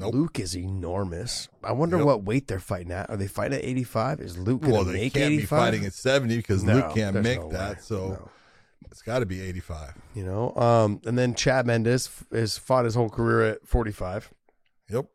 Nope. 0.00 0.14
Luke 0.14 0.40
is 0.40 0.56
enormous. 0.56 1.48
I 1.62 1.72
wonder 1.72 1.96
Yep. 1.98 2.06
what 2.06 2.22
weight 2.24 2.48
they're 2.48 2.58
fighting 2.60 2.92
at. 2.92 3.08
Are 3.10 3.16
they 3.16 3.26
fighting 3.28 3.58
at 3.58 3.64
eighty 3.64 3.84
five? 3.84 4.20
Is 4.20 4.36
Luke 4.38 4.62
Well, 4.62 4.84
they 4.84 4.92
make 4.94 5.12
can't 5.14 5.26
eighty 5.26 5.38
be 5.38 5.46
fighting 5.46 5.84
at 5.84 5.92
70 5.94 6.36
because 6.36 6.64
Luke 6.64 6.94
can't 6.94 7.16
make 7.22 7.40
no 7.40 7.50
that. 7.52 7.76
way. 7.76 7.80
So 7.82 8.08
No. 8.08 8.28
it's 8.90 9.02
got 9.02 9.18
to 9.20 9.26
be 9.26 9.40
85. 9.40 9.94
you 10.14 10.24
know. 10.24 10.54
Um, 10.56 11.00
and 11.06 11.16
then 11.18 11.34
Chad 11.34 11.66
Mendes 11.66 12.08
has 12.32 12.58
fought 12.58 12.84
his 12.84 12.94
whole 12.94 13.10
career 13.10 13.42
at 13.52 13.66
forty 13.68 13.92
five. 13.92 14.30
Yep. 14.88 15.06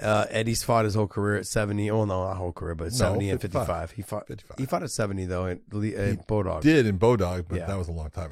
Uh, 0.00 0.26
Eddie's 0.30 0.64
fought 0.64 0.84
his 0.86 0.94
whole 0.96 1.06
career 1.06 1.36
at 1.36 1.46
70. 1.46 1.88
Oh, 1.88 2.04
no, 2.04 2.24
not 2.24 2.36
whole 2.36 2.50
career, 2.52 2.74
but 2.74 2.92
70 2.92 3.30
and 3.30 3.40
55. 3.40 3.66
55. 3.90 3.90
He 3.92 4.02
fought 4.02 4.26
55. 4.26 4.58
He 4.58 4.66
fought 4.66 4.82
at 4.82 4.90
70, 4.90 5.26
though, 5.26 5.44
Le- 5.70 5.86
at 5.90 6.26
Bodog. 6.26 6.62
Did 6.62 6.86
in 6.86 6.98
Bodog, 6.98 7.44
but 7.48 7.58
Yeah. 7.58 7.66
that 7.66 7.78
was 7.78 7.86
a 7.86 7.92
long 7.92 8.10
time 8.10 8.30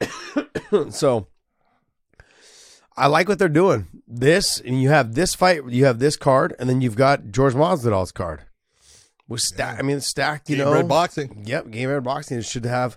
ago. 0.00 0.90
so 0.90 1.28
I 2.96 3.08
like 3.08 3.28
what 3.28 3.38
they're 3.38 3.48
doing. 3.48 3.88
This, 4.08 4.60
and 4.60 4.80
you 4.80 4.88
have 4.88 5.14
this 5.14 5.34
fight, 5.34 5.62
you 5.68 5.84
have 5.84 5.98
this 5.98 6.16
card, 6.16 6.54
and 6.58 6.68
then 6.68 6.80
you've 6.80 6.96
got 6.96 7.30
George 7.30 7.54
Masvidal's 7.54 8.12
card. 8.12 8.42
With 9.28 9.40
stack, 9.40 9.78
I 9.78 9.82
mean, 9.82 9.96
it's 9.96 10.06
stacked, 10.06 10.48
you 10.48 10.56
Game 10.56 10.66
know. 10.66 10.72
Red 10.72 10.88
Boxing. 10.88 11.42
Yep, 11.46 11.66
Gamebred 11.66 12.04
Boxing 12.04 12.40
should 12.42 12.64
have 12.64 12.96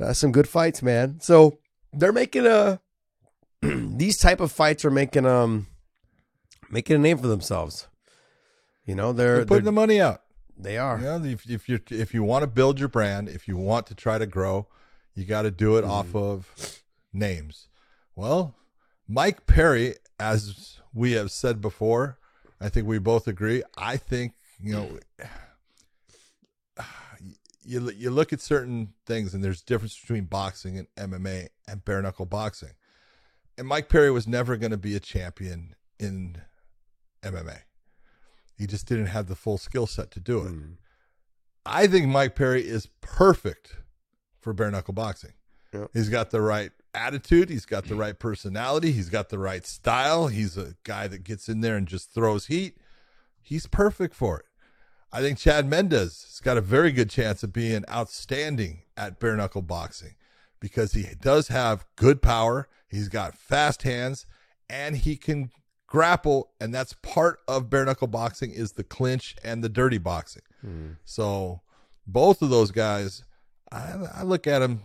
uh, 0.00 0.12
some 0.12 0.32
good 0.32 0.48
fights, 0.48 0.82
man. 0.82 1.20
So 1.20 1.58
they're 1.92 2.12
making 2.12 2.46
a 2.46 2.80
these 3.62 4.18
type 4.18 4.40
of 4.40 4.50
fights 4.50 4.84
are 4.84 4.90
making 4.90 5.24
um 5.24 5.68
making 6.68 6.96
a 6.96 6.98
name 6.98 7.16
for 7.18 7.28
themselves. 7.28 7.86
You 8.84 8.96
know, 8.96 9.12
they're, 9.12 9.36
They're 9.36 9.44
putting 9.46 9.64
they're 9.64 9.70
the 9.70 9.72
money 9.72 10.00
out. 10.00 10.22
they 10.58 10.78
are. 10.78 10.98
You 10.98 11.04
know, 11.04 11.24
if, 11.24 11.48
if 11.48 11.68
you 11.68 11.78
if 11.90 12.12
you 12.12 12.24
want 12.24 12.42
to 12.42 12.48
build 12.48 12.80
your 12.80 12.88
brand, 12.88 13.28
if 13.28 13.46
you 13.46 13.56
want 13.56 13.86
to 13.86 13.94
try 13.94 14.18
to 14.18 14.26
grow, 14.26 14.66
you 15.14 15.24
got 15.24 15.42
to 15.42 15.52
do 15.52 15.76
it 15.76 15.84
off 15.84 16.12
of 16.16 16.82
names. 17.12 17.68
Well, 18.16 18.56
Mike 19.12 19.44
Perry, 19.44 19.96
as 20.18 20.80
we 20.94 21.12
have 21.12 21.30
said 21.30 21.60
before, 21.60 22.18
I 22.60 22.70
think 22.70 22.86
we 22.86 22.98
both 22.98 23.28
agree. 23.28 23.62
I 23.76 23.98
think 23.98 24.32
you 24.58 24.72
know, 24.72 24.98
you 27.62 27.90
you 27.90 28.10
look 28.10 28.32
at 28.32 28.40
certain 28.40 28.94
things, 29.04 29.34
and 29.34 29.44
there's 29.44 29.60
difference 29.60 30.00
between 30.00 30.24
boxing 30.24 30.78
and 30.78 30.88
MMA 30.96 31.48
and 31.68 31.84
bare 31.84 32.00
knuckle 32.00 32.24
boxing. 32.24 32.72
And 33.58 33.68
Mike 33.68 33.90
Perry 33.90 34.10
was 34.10 34.26
never 34.26 34.56
going 34.56 34.70
to 34.70 34.78
be 34.78 34.96
a 34.96 35.00
champion 35.00 35.74
in 35.98 36.38
MMA. 37.22 37.58
He 38.56 38.66
just 38.66 38.86
didn't 38.86 39.06
have 39.06 39.26
the 39.26 39.36
full 39.36 39.58
skill 39.58 39.86
set 39.86 40.10
to 40.12 40.20
do 40.20 40.38
it. 40.38 40.48
Hmm. 40.48 40.72
I 41.66 41.86
think 41.86 42.06
Mike 42.06 42.34
Perry 42.34 42.66
is 42.66 42.88
perfect 43.02 43.76
for 44.40 44.54
bare 44.54 44.70
knuckle 44.70 44.94
boxing. 44.94 45.34
Yep. 45.74 45.90
He's 45.92 46.08
got 46.08 46.30
the 46.30 46.40
right 46.40 46.72
attitude. 46.94 47.48
He's 47.48 47.66
got 47.66 47.84
the 47.84 47.94
right 47.94 48.18
personality. 48.18 48.92
He's 48.92 49.08
got 49.08 49.28
the 49.28 49.38
right 49.38 49.66
style. 49.66 50.28
He's 50.28 50.56
a 50.56 50.74
guy 50.84 51.08
that 51.08 51.24
gets 51.24 51.48
in 51.48 51.60
there 51.60 51.76
and 51.76 51.86
just 51.86 52.12
throws 52.12 52.46
heat. 52.46 52.76
He's 53.40 53.66
perfect 53.66 54.14
for 54.14 54.40
it. 54.40 54.46
I 55.12 55.20
think 55.20 55.38
Chad 55.38 55.68
Mendes 55.68 56.24
has 56.24 56.40
got 56.40 56.56
a 56.56 56.62
very 56.62 56.90
good 56.90 57.10
chance 57.10 57.42
of 57.42 57.52
being 57.52 57.84
outstanding 57.90 58.82
at 58.96 59.20
bare 59.20 59.36
knuckle 59.36 59.62
boxing 59.62 60.14
because 60.58 60.92
he 60.92 61.06
does 61.20 61.48
have 61.48 61.84
good 61.96 62.22
power. 62.22 62.68
He's 62.88 63.08
got 63.08 63.36
fast 63.36 63.82
hands 63.82 64.26
and 64.70 64.96
he 64.96 65.16
can 65.16 65.50
grapple. 65.86 66.52
And 66.60 66.74
that's 66.74 66.94
part 67.02 67.40
of 67.46 67.68
bare 67.68 67.84
knuckle 67.84 68.06
boxing 68.06 68.52
is 68.52 68.72
the 68.72 68.84
clinch 68.84 69.36
and 69.44 69.62
the 69.62 69.68
dirty 69.68 69.98
boxing. 69.98 70.42
Hmm. 70.62 70.92
So 71.04 71.60
both 72.06 72.40
of 72.40 72.48
those 72.48 72.70
guys, 72.70 73.24
I, 73.70 73.94
I 74.14 74.22
look 74.22 74.46
at 74.46 74.60
them, 74.60 74.82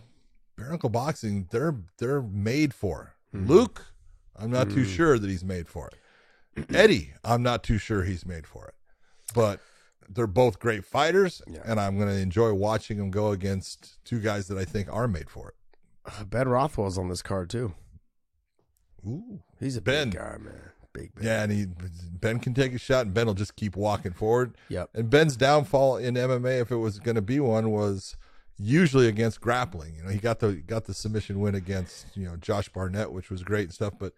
bare 0.58 0.70
knuckle 0.70 0.90
boxing, 0.90 1.46
they're 1.50 1.76
they're 1.98 2.20
made 2.22 2.74
for. 2.74 3.14
Luke, 3.32 3.86
I'm 4.36 4.50
not 4.50 4.70
too 4.70 4.84
sure 4.84 5.18
that 5.18 5.28
he's 5.30 5.44
made 5.44 5.68
for 5.68 5.88
it. 5.88 6.66
Eddie, 6.74 7.12
I'm 7.24 7.42
not 7.42 7.62
too 7.62 7.78
sure 7.78 8.02
he's 8.02 8.26
made 8.26 8.46
for 8.46 8.66
it. 8.66 8.74
But 9.34 9.60
they're 10.08 10.26
both 10.26 10.58
great 10.58 10.84
fighters, 10.84 11.42
Yeah. 11.46 11.60
and 11.64 11.78
I'm 11.78 11.96
going 11.98 12.08
to 12.08 12.18
enjoy 12.18 12.52
watching 12.54 12.96
them 12.98 13.10
go 13.10 13.30
against 13.30 14.02
two 14.04 14.18
guys 14.20 14.48
that 14.48 14.56
I 14.58 14.64
think 14.64 14.88
are 14.90 15.06
made 15.06 15.28
for 15.30 15.50
it. 15.50 15.54
Uh, 16.06 16.24
Ben 16.24 16.48
Rothwell's 16.48 16.96
on 16.98 17.08
this 17.10 17.20
card 17.22 17.50
too. 17.50 17.74
Ooh. 19.06 19.40
He's 19.60 19.76
a 19.76 19.80
Ben. 19.80 20.10
big 20.10 20.18
guy, 20.18 20.36
man. 20.40 20.70
Big 20.92 21.14
Ben. 21.14 21.24
Yeah, 21.24 21.42
and 21.42 21.52
he 21.52 21.66
Ben 22.18 22.40
can 22.40 22.54
take 22.54 22.72
a 22.74 22.78
shot, 22.78 23.04
and 23.06 23.14
Ben 23.14 23.26
will 23.26 23.34
just 23.34 23.54
keep 23.56 23.76
walking 23.76 24.12
forward. 24.12 24.56
Yep. 24.70 24.90
And 24.94 25.10
Ben's 25.10 25.36
downfall 25.36 25.98
in 25.98 26.14
MMA, 26.14 26.60
if 26.62 26.70
it 26.70 26.76
was 26.76 26.98
going 26.98 27.14
to 27.16 27.22
be 27.22 27.38
one, 27.38 27.70
was 27.70 28.16
usually 28.58 29.08
against 29.08 29.40
grappling. 29.40 29.94
You 29.94 30.02
know, 30.02 30.10
he 30.10 30.18
got 30.18 30.40
the 30.40 30.54
got 30.54 30.84
the 30.84 30.94
submission 30.94 31.40
win 31.40 31.54
against 31.54 32.16
you 32.16 32.24
know 32.24 32.36
Josh 32.36 32.68
Barnett, 32.68 33.12
which 33.12 33.30
was 33.30 33.42
great 33.42 33.64
and 33.64 33.72
stuff. 33.72 33.94
But 33.98 34.12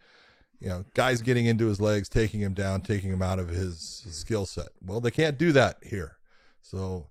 you 0.61 0.69
know, 0.69 0.85
guys 0.95 1.23
getting 1.23 1.47
into 1.47 1.67
his 1.67 1.81
legs, 1.81 2.09
taking 2.09 2.41
him 2.41 2.55
down, 2.55 2.83
taking 2.83 3.11
him 3.11 3.23
out 3.23 3.39
of 3.39 3.49
his, 3.49 4.03
his 4.05 4.15
skill 4.15 4.45
set. 4.45 4.69
Well, 4.85 5.01
they 5.01 5.11
can't 5.11 5.39
do 5.39 5.53
that 5.53 5.79
here. 5.83 6.19
So 6.62 7.09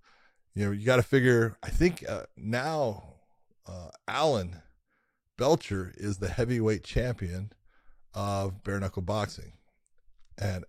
you 0.56 0.66
know, 0.66 0.72
you 0.72 0.86
got 0.86 0.98
to 0.98 1.04
figure. 1.04 1.58
I 1.64 1.70
think 1.70 2.04
uh, 2.08 2.24
now 2.36 3.16
uh, 3.68 3.90
Alan 4.08 4.58
Belcher 5.38 5.94
is 5.98 6.18
the 6.18 6.30
heavyweight 6.30 6.84
champion 6.84 7.52
of 8.14 8.64
bare 8.64 8.80
knuckle 8.80 9.02
boxing, 9.02 9.54
and 10.38 10.66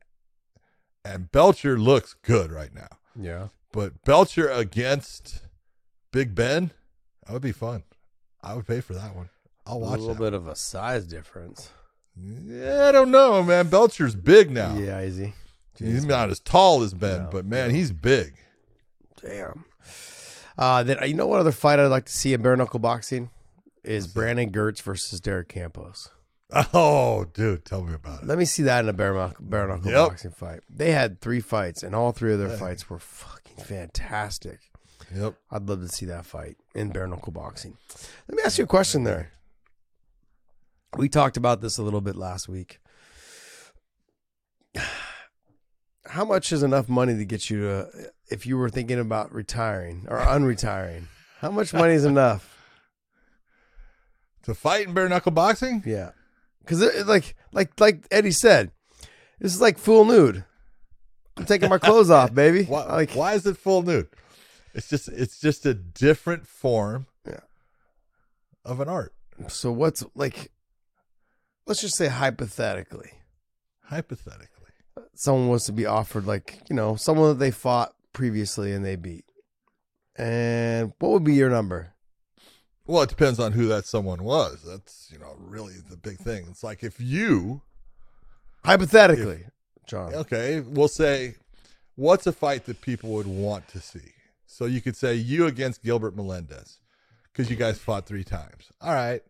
and 1.04 1.30
Belcher 1.32 1.78
looks 1.78 2.14
good 2.14 2.52
right 2.52 2.74
now. 2.74 2.88
Yeah. 3.18 3.48
But 3.72 4.04
Belcher 4.04 4.48
against 4.48 5.42
Big 6.12 6.34
Ben, 6.34 6.70
that 7.26 7.32
would 7.32 7.42
be 7.42 7.52
fun. 7.52 7.84
I 8.42 8.54
would 8.54 8.66
pay 8.66 8.80
for 8.80 8.94
that 8.94 9.14
one. 9.14 9.28
I'll 9.66 9.80
watch. 9.80 9.98
A 9.98 10.02
little 10.02 10.14
bit 10.16 10.32
of 10.34 10.48
a 10.48 10.56
size 10.56 11.06
difference. 11.06 11.70
Yeah, 12.16 12.88
I 12.88 12.92
don't 12.92 13.10
know, 13.10 13.42
man. 13.42 13.68
Belcher's 13.68 14.14
big 14.16 14.50
now. 14.50 14.76
Yeah, 14.76 15.02
easy. 15.02 15.34
He's 15.78 16.04
not 16.04 16.28
as 16.30 16.40
tall 16.40 16.82
as 16.82 16.92
Ben, 16.92 17.22
No, 17.24 17.28
but 17.30 17.46
man, 17.46 17.70
he's 17.70 17.90
big. 17.92 18.34
Damn. 19.22 19.64
Uh, 20.58 20.82
then 20.82 20.98
you 21.06 21.14
know 21.14 21.26
what 21.26 21.40
other 21.40 21.52
fight 21.52 21.78
I'd 21.78 21.86
like 21.86 22.04
to 22.06 22.12
see 22.12 22.34
in 22.34 22.42
bare 22.42 22.56
knuckle 22.56 22.80
boxing 22.80 23.30
is 23.82 24.06
Brandon 24.06 24.50
Girtz 24.50 24.82
versus 24.82 25.20
Derek 25.20 25.48
Campos. 25.48 26.10
Oh, 26.74 27.24
dude, 27.32 27.64
tell 27.64 27.82
me 27.82 27.94
about 27.94 28.22
it. 28.22 28.26
Let 28.26 28.36
me 28.36 28.44
see 28.44 28.64
that 28.64 28.80
in 28.84 28.88
a 28.88 28.92
bare 28.92 29.14
knuckle, 29.14 29.44
bare 29.46 29.68
knuckle 29.68 29.90
Yep. 29.90 30.08
boxing 30.08 30.30
fight. 30.32 30.60
They 30.68 30.90
had 30.92 31.20
three 31.20 31.40
fights, 31.40 31.82
and 31.82 31.94
all 31.94 32.12
three 32.12 32.32
of 32.32 32.38
their 32.40 32.50
fights 32.58 32.90
were 32.90 32.98
fucking 32.98 33.64
fantastic. 33.64 34.58
Yep. 35.14 35.34
I'd 35.50 35.68
love 35.68 35.80
to 35.80 35.88
see 35.88 36.06
that 36.06 36.26
fight 36.26 36.56
in 36.74 36.90
bare 36.90 37.06
knuckle 37.06 37.32
boxing. 37.32 37.76
Let 38.28 38.36
me 38.36 38.42
ask 38.44 38.58
you 38.58 38.64
a 38.64 38.66
question 38.66 39.04
there. 39.04 39.32
We 40.96 41.08
talked 41.08 41.36
about 41.36 41.60
this 41.60 41.78
a 41.78 41.82
little 41.82 42.00
bit 42.00 42.16
last 42.16 42.48
week. 42.48 42.80
How 46.06 46.24
much 46.24 46.50
is 46.52 46.62
enough 46.62 46.88
money 46.88 47.16
to 47.16 47.24
get 47.24 47.50
you 47.50 47.60
to, 47.60 47.88
if 48.28 48.44
you 48.46 48.56
were 48.56 48.70
thinking 48.70 48.98
about 48.98 49.32
retiring 49.32 50.06
or 50.08 50.18
unretiring? 50.18 51.04
How 51.38 51.50
much 51.50 51.72
money 51.72 51.94
is 51.94 52.04
enough? 52.04 52.56
To 54.44 54.54
fight 54.54 54.86
in 54.88 54.94
bare 54.94 55.06
knuckle 55.06 55.32
boxing? 55.32 55.82
Yeah, 55.84 56.12
because 56.60 56.80
like 57.06 57.36
like 57.52 57.78
like 57.78 58.06
Eddie 58.10 58.30
said, 58.30 58.70
this 59.38 59.54
is 59.54 59.60
like 59.60 59.76
full 59.76 60.06
nude. 60.06 60.44
I'm 61.36 61.44
taking 61.44 61.68
my 61.68 61.76
clothes 61.76 62.10
off, 62.10 62.32
baby. 62.32 62.64
Why, 62.68 62.84
like 62.84 63.12
why 63.12 63.34
is 63.34 63.44
it 63.44 63.58
full 63.58 63.82
nude? 63.82 64.08
It's 64.74 64.88
just 64.88 65.08
it's 65.08 65.40
just 65.40 65.66
a 65.66 65.74
different 65.74 66.46
form 66.46 67.06
Yeah. 67.26 67.40
of 68.64 68.80
an 68.80 68.88
art. 68.88 69.12
so 69.48 69.72
what's 69.72 70.04
like? 70.14 70.50
Let's 71.66 71.80
just 71.80 71.96
say 71.96 72.08
hypothetically. 72.08 73.10
Hypothetically. 73.84 74.46
someone 75.14 75.48
was 75.48 75.64
to 75.64 75.72
be 75.72 75.86
offered 75.86 76.26
like 76.26 76.60
you 76.70 76.76
know 76.76 76.94
someone 76.96 77.28
that 77.30 77.38
they 77.38 77.50
fought 77.50 77.92
previously 78.12 78.72
and 78.72 78.84
they 78.84 78.96
beat 78.96 79.24
and 80.16 80.92
what 80.98 81.10
would 81.12 81.24
be 81.24 81.34
your 81.34 81.50
number 81.50 81.92
Well, 82.86 83.02
it 83.02 83.08
depends 83.08 83.38
on 83.38 83.52
who 83.52 83.66
that 83.68 83.86
someone 83.86 84.22
was. 84.24 84.62
That's 84.66 85.08
you 85.12 85.18
know 85.18 85.34
really 85.38 85.74
the 85.88 85.96
big 85.96 86.18
thing. 86.18 86.46
It's 86.50 86.62
like 86.62 86.82
if 86.84 87.00
you 87.00 87.62
hypothetically 88.64 89.44
john 89.86 90.14
okay, 90.14 90.60
we'll 90.60 90.86
say 90.88 91.34
what's 91.96 92.26
a 92.26 92.32
fight 92.32 92.66
that 92.66 92.80
people 92.80 93.10
would 93.10 93.26
want 93.26 93.66
to 93.68 93.80
see. 93.80 94.12
So 94.50 94.64
you 94.64 94.80
could 94.80 94.96
say 94.96 95.14
you 95.14 95.46
against 95.46 95.82
Gilbert 95.84 96.16
Melendez 96.16 96.80
because 97.32 97.48
you 97.48 97.56
guys 97.56 97.78
fought 97.78 98.04
three 98.04 98.24
times. 98.24 98.72
All 98.80 98.92
right. 98.92 99.22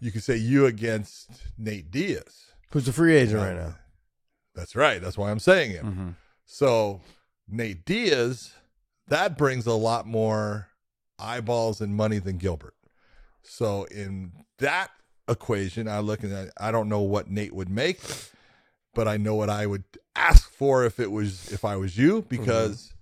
You 0.00 0.10
could 0.10 0.24
say 0.24 0.36
you 0.36 0.66
against 0.66 1.30
Nate 1.56 1.90
Diaz. 1.90 2.46
who's 2.72 2.88
a 2.88 2.92
free 2.92 3.14
agent 3.14 3.38
right 3.38 3.56
now 3.56 3.76
That's 4.54 4.74
right. 4.74 5.00
That's 5.00 5.16
why 5.16 5.30
I'm 5.30 5.38
saying 5.38 5.70
it. 5.72 5.84
mm-hmm. 5.84 6.10
So 6.46 7.00
Nate 7.48 7.84
Diaz, 7.84 8.52
that 9.06 9.38
brings 9.38 9.66
a 9.66 9.74
lot 9.74 10.06
more 10.06 10.66
eyeballs 11.16 11.80
and 11.80 11.94
money 11.94 12.18
than 12.18 12.36
Gilbert. 12.36 12.74
So 13.42 13.84
in 13.84 14.32
that 14.58 14.90
equation, 15.28 15.86
I 15.86 16.00
look 16.00 16.24
at 16.24 16.50
I 16.58 16.72
don't 16.72 16.88
know 16.88 17.02
what 17.02 17.30
Nate 17.30 17.54
would 17.54 17.70
make, 17.70 18.00
but 18.94 19.06
I 19.06 19.16
know 19.16 19.36
what 19.36 19.48
I 19.48 19.66
would 19.66 19.84
ask 20.16 20.50
for 20.50 20.84
if 20.84 20.98
it 20.98 21.12
was 21.12 21.52
if 21.52 21.64
I 21.64 21.76
was 21.76 21.96
you 21.96 22.22
because 22.28 22.92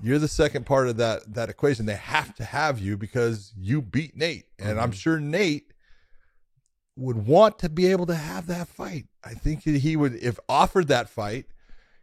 you're 0.00 0.18
the 0.18 0.28
second 0.28 0.66
part 0.66 0.88
of 0.88 0.96
that 0.98 1.34
that 1.34 1.48
equation. 1.48 1.86
They 1.86 1.96
have 1.96 2.34
to 2.36 2.44
have 2.44 2.78
you 2.78 2.96
because 2.96 3.52
you 3.56 3.82
beat 3.82 4.16
Nate, 4.16 4.46
and 4.58 4.78
I'm 4.78 4.90
mm-hmm. 4.90 4.92
sure 4.92 5.20
Nate 5.20 5.72
would 6.98 7.26
want 7.26 7.58
to 7.60 7.68
be 7.68 7.86
able 7.86 8.06
to 8.06 8.14
have 8.14 8.46
that 8.48 8.68
fight. 8.68 9.06
I 9.24 9.34
think 9.34 9.64
that 9.64 9.78
he 9.78 9.96
would, 9.96 10.14
if 10.14 10.38
offered 10.48 10.88
that 10.88 11.08
fight, 11.08 11.46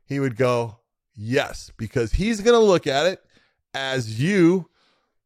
he 0.06 0.20
would 0.20 0.38
go, 0.38 0.80
yes, 1.16 1.72
because 1.76 2.14
he's 2.14 2.40
going 2.40 2.58
to 2.58 2.66
look 2.66 2.88
at 2.88 3.06
it 3.06 3.20
as 3.74 4.20
you 4.22 4.70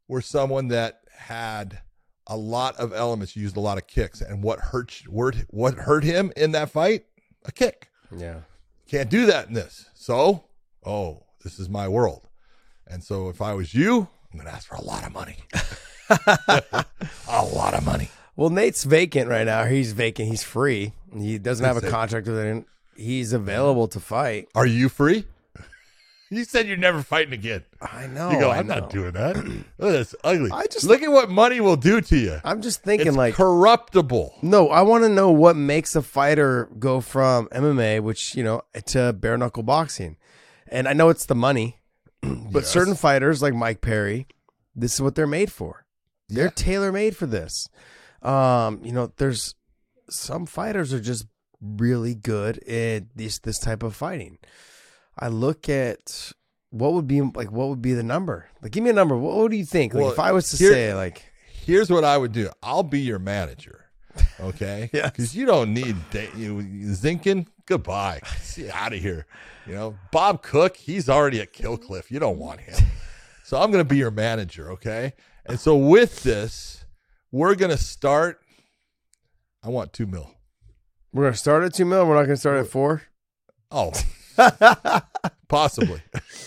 were 0.07 0.21
someone 0.21 0.69
that 0.69 1.01
had 1.15 1.81
a 2.25 2.35
lot 2.35 2.75
of 2.77 2.93
elements, 2.93 3.35
you 3.35 3.43
used 3.43 3.57
a 3.57 3.61
lot 3.61 3.77
of 3.77 3.85
kicks. 3.85 4.21
And 4.21 4.43
what 4.43 4.59
hurt, 4.59 5.03
what 5.07 5.75
hurt 5.75 6.03
him 6.03 6.31
in 6.35 6.51
that 6.53 6.71
fight? 6.71 7.05
A 7.45 7.51
kick. 7.51 7.89
yeah 8.15 8.41
Can't 8.87 9.09
do 9.09 9.27
that 9.27 9.47
in 9.47 9.53
this. 9.53 9.85
So, 9.93 10.45
oh, 10.83 11.25
this 11.43 11.59
is 11.59 11.69
my 11.69 11.87
world. 11.87 12.28
And 12.89 13.03
so 13.03 13.29
if 13.29 13.41
I 13.41 13.53
was 13.53 13.73
you, 13.73 14.07
I'm 14.31 14.39
going 14.39 14.47
to 14.49 14.53
ask 14.53 14.67
for 14.67 14.75
a 14.75 14.81
lot 14.81 15.05
of 15.05 15.13
money. 15.13 15.37
a 17.27 17.45
lot 17.53 17.73
of 17.75 17.85
money. 17.85 18.09
well 18.35 18.49
nate's 18.49 18.83
vacant 18.83 19.29
right 19.29 19.45
now 19.45 19.65
he's 19.65 19.91
vacant 19.91 20.27
he's 20.27 20.41
free 20.43 20.91
he 21.15 21.37
doesn't 21.37 21.63
have 21.65 21.77
a 21.77 21.81
That's 21.81 21.91
it. 21.91 21.95
contract 21.95 22.27
with 22.27 22.39
anyone 22.39 22.65
he's 22.95 23.31
available 23.33 23.87
to 23.89 23.99
fight 23.99 24.47
Are 24.55 24.65
you 24.65 24.89
free? 24.89 25.25
You 26.31 26.43
said 26.43 26.67
you're 26.67 26.77
never 26.77 27.01
fighting 27.01 27.33
again. 27.33 27.63
I 27.81 28.05
know. 28.05 28.29
You 28.29 28.39
go, 28.39 28.51
I 28.51 28.57
I'm 28.59 28.67
know. 28.67 28.81
not 28.81 28.91
doing 28.91 29.13
that. 29.13 29.35
Oh, 29.79 29.87
look 29.89 29.95
at 30.07 30.13
ugly. 30.23 30.51
I 30.51 30.67
just- 30.67 30.85
look 30.85 31.01
at 31.01 31.11
what 31.11 31.27
money 31.31 31.59
will 31.59 31.75
do 31.75 32.01
to 32.01 32.15
you. 32.17 32.37
I'm 32.43 32.61
just 32.61 32.83
thinking 32.83 33.07
It's 33.07 33.17
like 33.17 33.33
corruptible. 33.33 34.35
No, 34.43 34.69
I 34.69 34.83
want 34.83 35.03
to 35.05 35.09
know 35.09 35.31
what 35.31 35.55
makes 35.55 35.95
a 35.95 36.03
fighter 36.03 36.69
go 36.77 37.01
from 37.01 37.47
MMA, 37.47 38.01
which 38.01 38.35
you 38.35 38.43
know, 38.43 38.61
to 38.87 39.11
bare 39.13 39.39
knuckle 39.39 39.63
boxing. 39.63 40.17
And 40.67 40.87
I 40.87 40.93
know 40.93 41.09
it's 41.09 41.25
the 41.25 41.33
money, 41.33 41.78
but 42.21 42.61
Yes. 42.63 42.67
certain 42.67 42.95
fighters 42.95 43.41
like 43.41 43.53
Mike 43.53 43.81
Perry, 43.81 44.27
this 44.75 44.93
is 44.95 45.01
what 45.01 45.15
they're 45.15 45.27
made 45.27 45.51
for. 45.51 45.85
They're 46.27 46.45
Yeah. 46.45 46.51
tailor 46.55 46.91
made 46.91 47.15
for 47.15 47.25
this. 47.25 47.67
Um, 48.21 48.81
you 48.83 48.91
know, 48.91 49.11
there's 49.17 49.55
some 50.09 50.45
fighters 50.45 50.93
are 50.93 50.99
just 50.99 51.25
really 51.61 52.15
good 52.15 52.57
at 52.67 53.15
this 53.15 53.39
this 53.39 53.59
type 53.59 53.83
of 53.83 53.95
fighting. 53.95 54.37
I 55.17 55.27
look 55.27 55.67
at 55.69 56.31
what 56.69 56.93
would 56.93 57.07
be 57.07 57.21
like 57.21 57.51
what 57.51 57.69
would 57.69 57.81
be 57.81 57.93
the 57.93 58.03
number? 58.03 58.47
Like 58.61 58.71
give 58.71 58.83
me 58.83 58.89
a 58.89 58.93
number. 58.93 59.17
What, 59.17 59.35
what 59.37 59.51
do 59.51 59.57
you 59.57 59.65
think? 59.65 59.93
Like 59.93 60.03
Well, 60.03 60.11
if 60.11 60.19
I 60.19 60.31
was 60.31 60.49
to 60.51 60.57
here- 60.57 60.71
say 60.73 60.93
like 60.93 61.23
Here's 61.51 61.89
what 61.91 62.03
I 62.03 62.17
would 62.17 62.31
do. 62.31 62.49
I'll 62.63 62.83
be 62.83 62.99
your 63.01 63.19
manager. 63.19 63.85
Okay? 64.39 64.89
yeah. 64.93 65.09
Because 65.09 65.35
you 65.35 65.45
don't 65.45 65.73
need 65.73 65.95
da- 66.11 66.29
you 66.35 66.55
Zinkin. 66.93 67.45
Goodbye. 67.69 68.19
See 68.41 68.69
out 68.69 68.91
of 68.93 68.99
here. 68.99 69.25
You 69.65 69.75
know, 69.75 69.95
Bob 70.11 70.41
Cook, 70.41 70.75
he's 70.75 71.07
already 71.07 71.39
at 71.39 71.53
Killcliff. 71.53 72.09
You 72.09 72.19
don't 72.19 72.39
want 72.39 72.59
him. 72.61 72.83
So 73.43 73.61
I'm 73.61 73.71
going 73.71 73.83
to 73.83 73.87
be 73.87 73.97
your 73.97 74.11
manager. 74.11 74.71
Okay? 74.71 75.13
And 75.45 75.59
so 75.59 75.77
with 75.77 76.23
this, 76.23 76.83
we're 77.31 77.53
going 77.55 77.71
to 77.71 77.77
start. 77.77 78.41
I 79.63 79.69
want 79.69 79.93
two 79.93 80.07
mil. 80.07 80.31
we're 81.13 81.25
gonna 81.25 81.35
start 81.35 81.63
at 81.65 81.73
two 81.73 81.83
mil, 81.83 82.05
we're 82.05 82.15
not 82.15 82.23
gonna 82.23 82.37
start 82.37 82.59
at 82.59 82.67
four. 82.67 83.01
Oh, 83.69 83.91
possibly. 85.49 86.01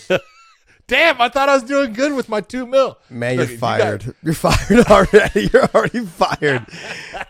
Damn, 0.86 1.20
I 1.20 1.28
thought 1.28 1.50
I 1.50 1.54
was 1.54 1.62
doing 1.62 1.92
good 1.92 2.14
with 2.14 2.30
my 2.30 2.40
two 2.40 2.66
mil. 2.66 2.98
Man, 3.10 3.36
Look, 3.36 3.48
you're 3.48 3.52
you 3.52 3.58
fired. 3.58 4.14
You're 4.22 4.32
fired 4.34 4.86
already. 4.90 5.50
You're 5.52 5.66
already 5.74 6.06
fired. 6.06 6.66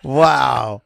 Wow. 0.04 0.82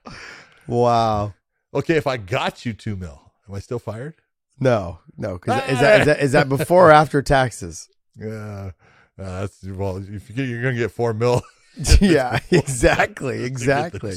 Wow. 0.67 1.35
Okay, 1.77 1.97
if 1.97 2.07
I 2.07 2.17
got 2.17 2.67
you 2.67 2.73
two 2.73 2.97
mil, 2.97 3.33
am 3.49 3.55
I 3.55 3.61
still 3.61 3.79
fired? 3.79 4.15
No, 4.59 5.01
no. 5.17 5.35
Because 5.35 5.63
is 5.69 5.81
that, 5.81 6.01
is 6.01 6.07
that 6.07 6.21
is 6.21 6.33
that 6.33 6.49
before 6.49 6.89
or 6.89 6.93
after 6.93 7.23
taxes? 7.23 7.89
Yeah, 8.19 8.71
uh, 9.19 9.41
that's 9.41 9.63
well. 9.63 9.99
If 9.99 10.31
you 10.31 10.35
get, 10.35 10.49
you're 10.49 10.63
gonna 10.63 10.75
get 10.75 10.91
four 10.91 11.13
mil. 11.13 11.43
yeah, 12.01 12.39
exactly, 12.51 13.45
exactly. 13.45 14.17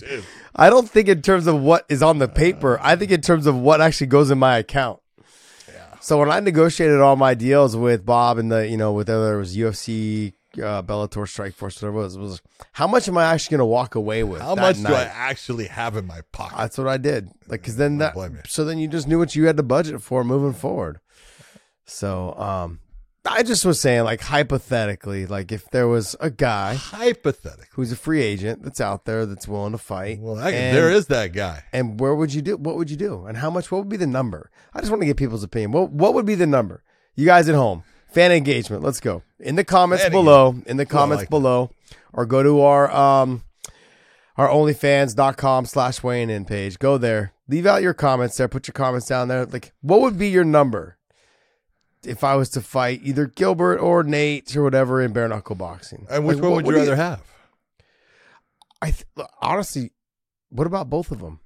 I 0.55 0.69
don't 0.69 0.89
think 0.89 1.09
in 1.09 1.21
terms 1.21 1.47
of 1.47 1.59
what 1.59 1.85
is 1.89 2.01
on 2.01 2.19
the 2.19 2.29
paper. 2.29 2.79
I 2.81 2.95
think 2.95 3.11
in 3.11 3.19
terms 3.19 3.45
of 3.45 3.57
what 3.57 3.81
actually 3.81 4.07
goes 4.07 4.31
in 4.31 4.39
my 4.39 4.57
account. 4.57 5.01
Yeah. 5.67 5.99
So 5.99 6.17
when 6.17 6.31
I 6.31 6.39
negotiated 6.39 7.01
all 7.01 7.17
my 7.17 7.33
deals 7.33 7.75
with 7.75 8.05
Bob 8.05 8.37
and 8.37 8.49
the, 8.49 8.65
you 8.69 8.77
know, 8.77 8.93
with 8.93 9.09
whether 9.09 9.35
it 9.35 9.39
was 9.39 9.57
UFC, 9.57 10.31
uh, 10.55 10.81
Bellator, 10.83 11.25
Strikeforce, 11.25 11.81
whatever 11.81 11.99
it 11.99 12.03
was, 12.03 12.17
was 12.17 12.41
how 12.73 12.87
much 12.87 13.07
am 13.07 13.17
I 13.17 13.25
actually 13.25 13.57
going 13.57 13.59
to 13.59 13.65
walk 13.65 13.95
away 13.95 14.23
with? 14.23 14.41
How 14.41 14.55
that 14.55 14.61
much 14.61 14.77
do 14.77 14.93
I 14.93 15.03
actually 15.03 15.67
have 15.67 15.95
in 15.95 16.05
my 16.05 16.21
pocket? 16.31 16.57
That's 16.57 16.77
what 16.77 16.87
I 16.87 16.97
did. 16.97 17.29
Like, 17.47 17.63
cause 17.63 17.75
then 17.75 17.97
that, 17.99 18.15
so 18.47 18.65
then 18.65 18.77
you 18.79 18.87
just 18.87 19.07
knew 19.07 19.19
what 19.19 19.35
you 19.35 19.45
had 19.45 19.57
to 19.57 19.63
budget 19.63 20.01
for 20.01 20.23
moving 20.23 20.53
forward. 20.53 20.99
So, 21.85 22.33
um, 22.35 22.79
I 23.25 23.43
just 23.43 23.65
was 23.65 23.79
saying, 23.79 24.03
like, 24.03 24.21
hypothetically, 24.21 25.25
like 25.25 25.51
if 25.51 25.69
there 25.69 25.87
was 25.87 26.15
a 26.19 26.29
guy 26.29 26.75
Hypothetical. 26.75 27.65
who's 27.73 27.91
a 27.91 27.95
free 27.95 28.21
agent 28.21 28.63
that's 28.63 28.79
out 28.79 29.05
there 29.05 29.25
that's 29.25 29.47
willing 29.47 29.73
to 29.73 29.77
fight, 29.77 30.19
Well, 30.19 30.39
I, 30.39 30.51
and, 30.51 30.75
there 30.75 30.89
is 30.89 31.07
that 31.07 31.33
guy. 31.33 31.63
And 31.73 31.99
where 31.99 32.15
would 32.15 32.33
you 32.33 32.41
do? 32.41 32.57
What 32.57 32.77
would 32.77 32.89
you 32.89 32.97
do? 32.97 33.25
And 33.25 33.37
how 33.37 33.49
much? 33.49 33.71
What 33.71 33.79
would 33.79 33.89
be 33.89 33.97
the 33.97 34.07
number? 34.07 34.49
I 34.73 34.79
just 34.79 34.89
want 34.89 35.01
to 35.01 35.05
get 35.05 35.17
people's 35.17 35.43
opinion. 35.43 35.71
What 35.71 35.91
What 35.91 36.13
would 36.13 36.25
be 36.25 36.35
the 36.35 36.47
number? 36.47 36.83
You 37.15 37.25
guys 37.25 37.49
at 37.49 37.55
home, 37.55 37.83
fan 38.11 38.31
engagement. 38.31 38.83
Let's 38.83 38.99
go 38.99 39.23
in 39.39 39.55
the 39.55 39.63
comments 39.63 40.03
Fan 40.03 40.11
below. 40.11 40.55
In 40.65 40.77
the 40.77 40.85
comments 40.85 41.21
like 41.21 41.27
that. 41.27 41.31
below, 41.31 41.71
or 42.13 42.25
go 42.25 42.43
to 42.43 42.61
our 42.61 42.91
um 42.91 43.43
our 44.37 44.47
OnlyFans.com 44.47 45.65
slash 45.65 46.01
weighing 46.01 46.29
in 46.29 46.45
page. 46.45 46.79
Go 46.79 46.97
there. 46.97 47.33
Leave 47.47 47.65
out 47.65 47.81
your 47.81 47.93
comments 47.93 48.37
there. 48.37 48.47
Put 48.47 48.67
your 48.67 48.73
comments 48.73 49.07
down 49.07 49.27
there. 49.27 49.45
Like, 49.45 49.73
what 49.81 50.01
would 50.01 50.17
be 50.17 50.29
your 50.29 50.43
number 50.45 50.97
if 52.05 52.23
I 52.23 52.35
was 52.35 52.49
to 52.51 52.61
fight 52.61 53.01
either 53.03 53.25
Gilbert 53.27 53.79
or 53.79 54.03
Nate 54.03 54.55
or 54.55 54.63
whatever 54.63 55.01
in 55.01 55.11
bare 55.11 55.27
knuckle 55.27 55.55
boxing? 55.55 56.07
And 56.09 56.25
which 56.25 56.35
Like, 56.35 56.43
one 56.43 56.51
what- 56.51 56.65
would 56.65 56.71
you 56.75 56.79
what 56.81 56.87
rather 56.87 56.95
have? 56.95 57.21
I 58.81 58.91
th- 58.91 59.05
honestly, 59.41 59.91
what 60.49 60.65
about 60.67 60.89
both 60.89 61.11
of 61.11 61.19
them? 61.19 61.41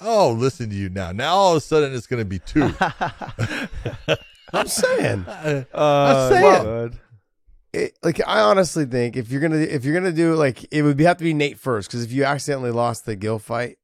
Oh, 0.00 0.30
listen 0.30 0.70
to 0.70 0.76
you 0.76 0.88
now. 0.88 1.12
Now 1.12 1.34
all 1.34 1.50
of 1.52 1.58
a 1.58 1.60
sudden 1.60 1.94
it's 1.94 2.06
going 2.06 2.20
to 2.20 2.24
be 2.24 2.38
two. 2.38 2.72
I'm 4.52 4.66
saying. 4.68 5.24
I'm 5.28 5.66
Uh, 5.72 6.28
saying. 6.28 6.42
well, 6.42 6.90
it, 7.72 7.98
like 8.02 8.20
I 8.26 8.40
honestly 8.40 8.84
think 8.86 9.16
if 9.16 9.30
you're 9.30 9.40
gonna 9.40 9.56
if 9.58 9.84
you're 9.84 9.94
gonna 9.94 10.12
do 10.12 10.34
like 10.34 10.64
it 10.72 10.82
would 10.82 10.96
be, 10.96 11.04
have 11.04 11.18
to 11.18 11.24
be 11.24 11.34
Nate 11.34 11.58
first 11.58 11.88
because 11.90 12.02
if 12.04 12.12
you 12.12 12.24
accidentally 12.24 12.70
lost 12.70 13.04
the 13.06 13.16
Gil 13.16 13.38
fight, 13.38 13.76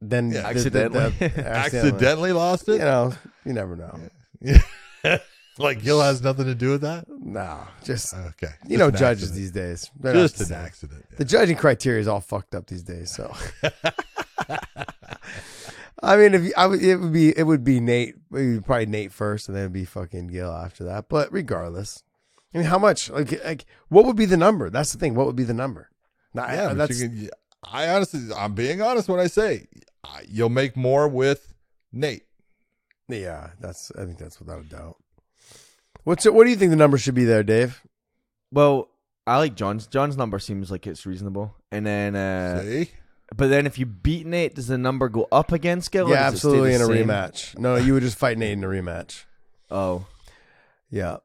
then 0.00 0.30
Yeah, 0.30 0.52
the- 0.52 0.60
the- 0.60 0.70
the- 0.70 0.84
accidentally. 0.84 1.32
Accidentally 1.44 2.32
lost 2.32 2.68
it. 2.68 2.72
you 2.74 2.78
know, 2.78 3.12
you 3.44 3.52
never 3.54 3.74
know. 3.76 3.98
like 5.58 5.82
Gil 5.82 6.00
has 6.00 6.22
nothing 6.22 6.44
to 6.44 6.54
do 6.54 6.70
with 6.70 6.82
that. 6.82 7.06
No, 7.08 7.58
just 7.82 8.14
Okay, 8.14 8.52
you 8.68 8.78
know, 8.78 8.90
judges 8.92 9.30
accident. 9.30 9.34
these 9.36 9.50
days. 9.50 9.90
They're 9.98 10.12
Just 10.12 10.38
an 10.40 10.46
same. 10.46 10.58
accident. 10.58 11.04
The 11.16 11.24
judging 11.24 11.56
criteria 11.56 12.00
is 12.00 12.06
all 12.06 12.20
fucked 12.20 12.54
up 12.54 12.66
these 12.68 12.84
days. 12.84 13.10
So, 13.10 13.34
I 16.02 16.16
mean, 16.16 16.34
if 16.34 16.44
you, 16.44 16.52
I 16.56 16.66
would, 16.66 16.82
it 16.82 16.96
would 16.96 17.12
be 17.12 17.36
it 17.36 17.42
would 17.42 17.64
be 17.64 17.80
Nate, 17.80 18.10
it 18.10 18.20
would 18.30 18.54
be 18.54 18.60
probably 18.60 18.86
Nate 18.86 19.12
first, 19.12 19.48
and 19.48 19.56
then 19.56 19.64
it'd 19.64 19.72
be 19.72 19.84
fucking 19.84 20.28
Gil 20.28 20.52
after 20.52 20.84
that. 20.84 21.08
But 21.08 21.32
regardless, 21.32 22.02
I 22.54 22.58
mean, 22.58 22.66
how 22.66 22.78
much? 22.78 23.10
Like, 23.10 23.44
like 23.44 23.64
what 23.88 24.04
would 24.04 24.16
be 24.16 24.24
the 24.26 24.36
number? 24.36 24.70
That's 24.70 24.92
the 24.92 24.98
thing. 24.98 25.14
What 25.14 25.26
would 25.26 25.36
be 25.36 25.44
the 25.44 25.54
number? 25.54 25.90
Now, 26.34 26.46
Yeah, 26.46 26.68
but 26.68 26.76
that's 26.78 27.00
can, 27.00 27.30
I 27.64 27.88
honestly, 27.88 28.20
I'm 28.36 28.54
being 28.54 28.80
honest 28.80 29.08
when 29.08 29.18
I 29.20 29.26
say 29.26 29.66
you'll 30.28 30.48
make 30.48 30.76
more 30.76 31.08
with 31.08 31.54
Nate. 31.92 32.24
Yeah, 33.08 33.50
that's. 33.60 33.90
I 33.98 34.04
think 34.04 34.18
that's 34.18 34.38
without 34.38 34.60
a 34.60 34.68
doubt. 34.68 34.96
What's 36.04 36.24
it, 36.26 36.32
what 36.32 36.44
do 36.44 36.50
you 36.50 36.56
think 36.56 36.70
the 36.70 36.76
number 36.76 36.96
should 36.98 37.14
be 37.14 37.24
there, 37.24 37.42
Dave? 37.42 37.82
Well, 38.52 38.90
I 39.26 39.38
like 39.38 39.54
John's. 39.54 39.86
John's 39.86 40.16
number 40.16 40.38
seems 40.38 40.70
like 40.70 40.86
it's 40.86 41.04
reasonable. 41.04 41.54
And 41.70 41.86
then, 41.86 42.16
uh, 42.16 42.62
See, 42.62 42.90
but 43.36 43.48
then 43.50 43.66
if 43.66 43.78
you 43.78 43.86
beat 43.86 44.26
Nate, 44.26 44.54
does 44.54 44.66
the 44.68 44.78
number 44.78 45.08
go 45.08 45.28
up 45.30 45.52
against 45.52 45.90
Gil? 45.92 46.06
or 46.06 46.10
yeah, 46.10 46.30
does 46.30 46.34
it 46.34 46.38
stay 46.38 46.48
absolutely 46.48 46.74
in 46.74 46.80
a 46.82 46.86
same? 46.86 47.06
rematch. 47.06 47.58
No, 47.58 47.76
you 47.76 47.94
would 47.94 48.02
just 48.02 48.18
fight 48.18 48.38
Nate 48.38 48.52
in 48.52 48.64
a 48.64 48.66
rematch. 48.68 49.24
Oh, 49.70 50.06
Yeah, 50.90 51.18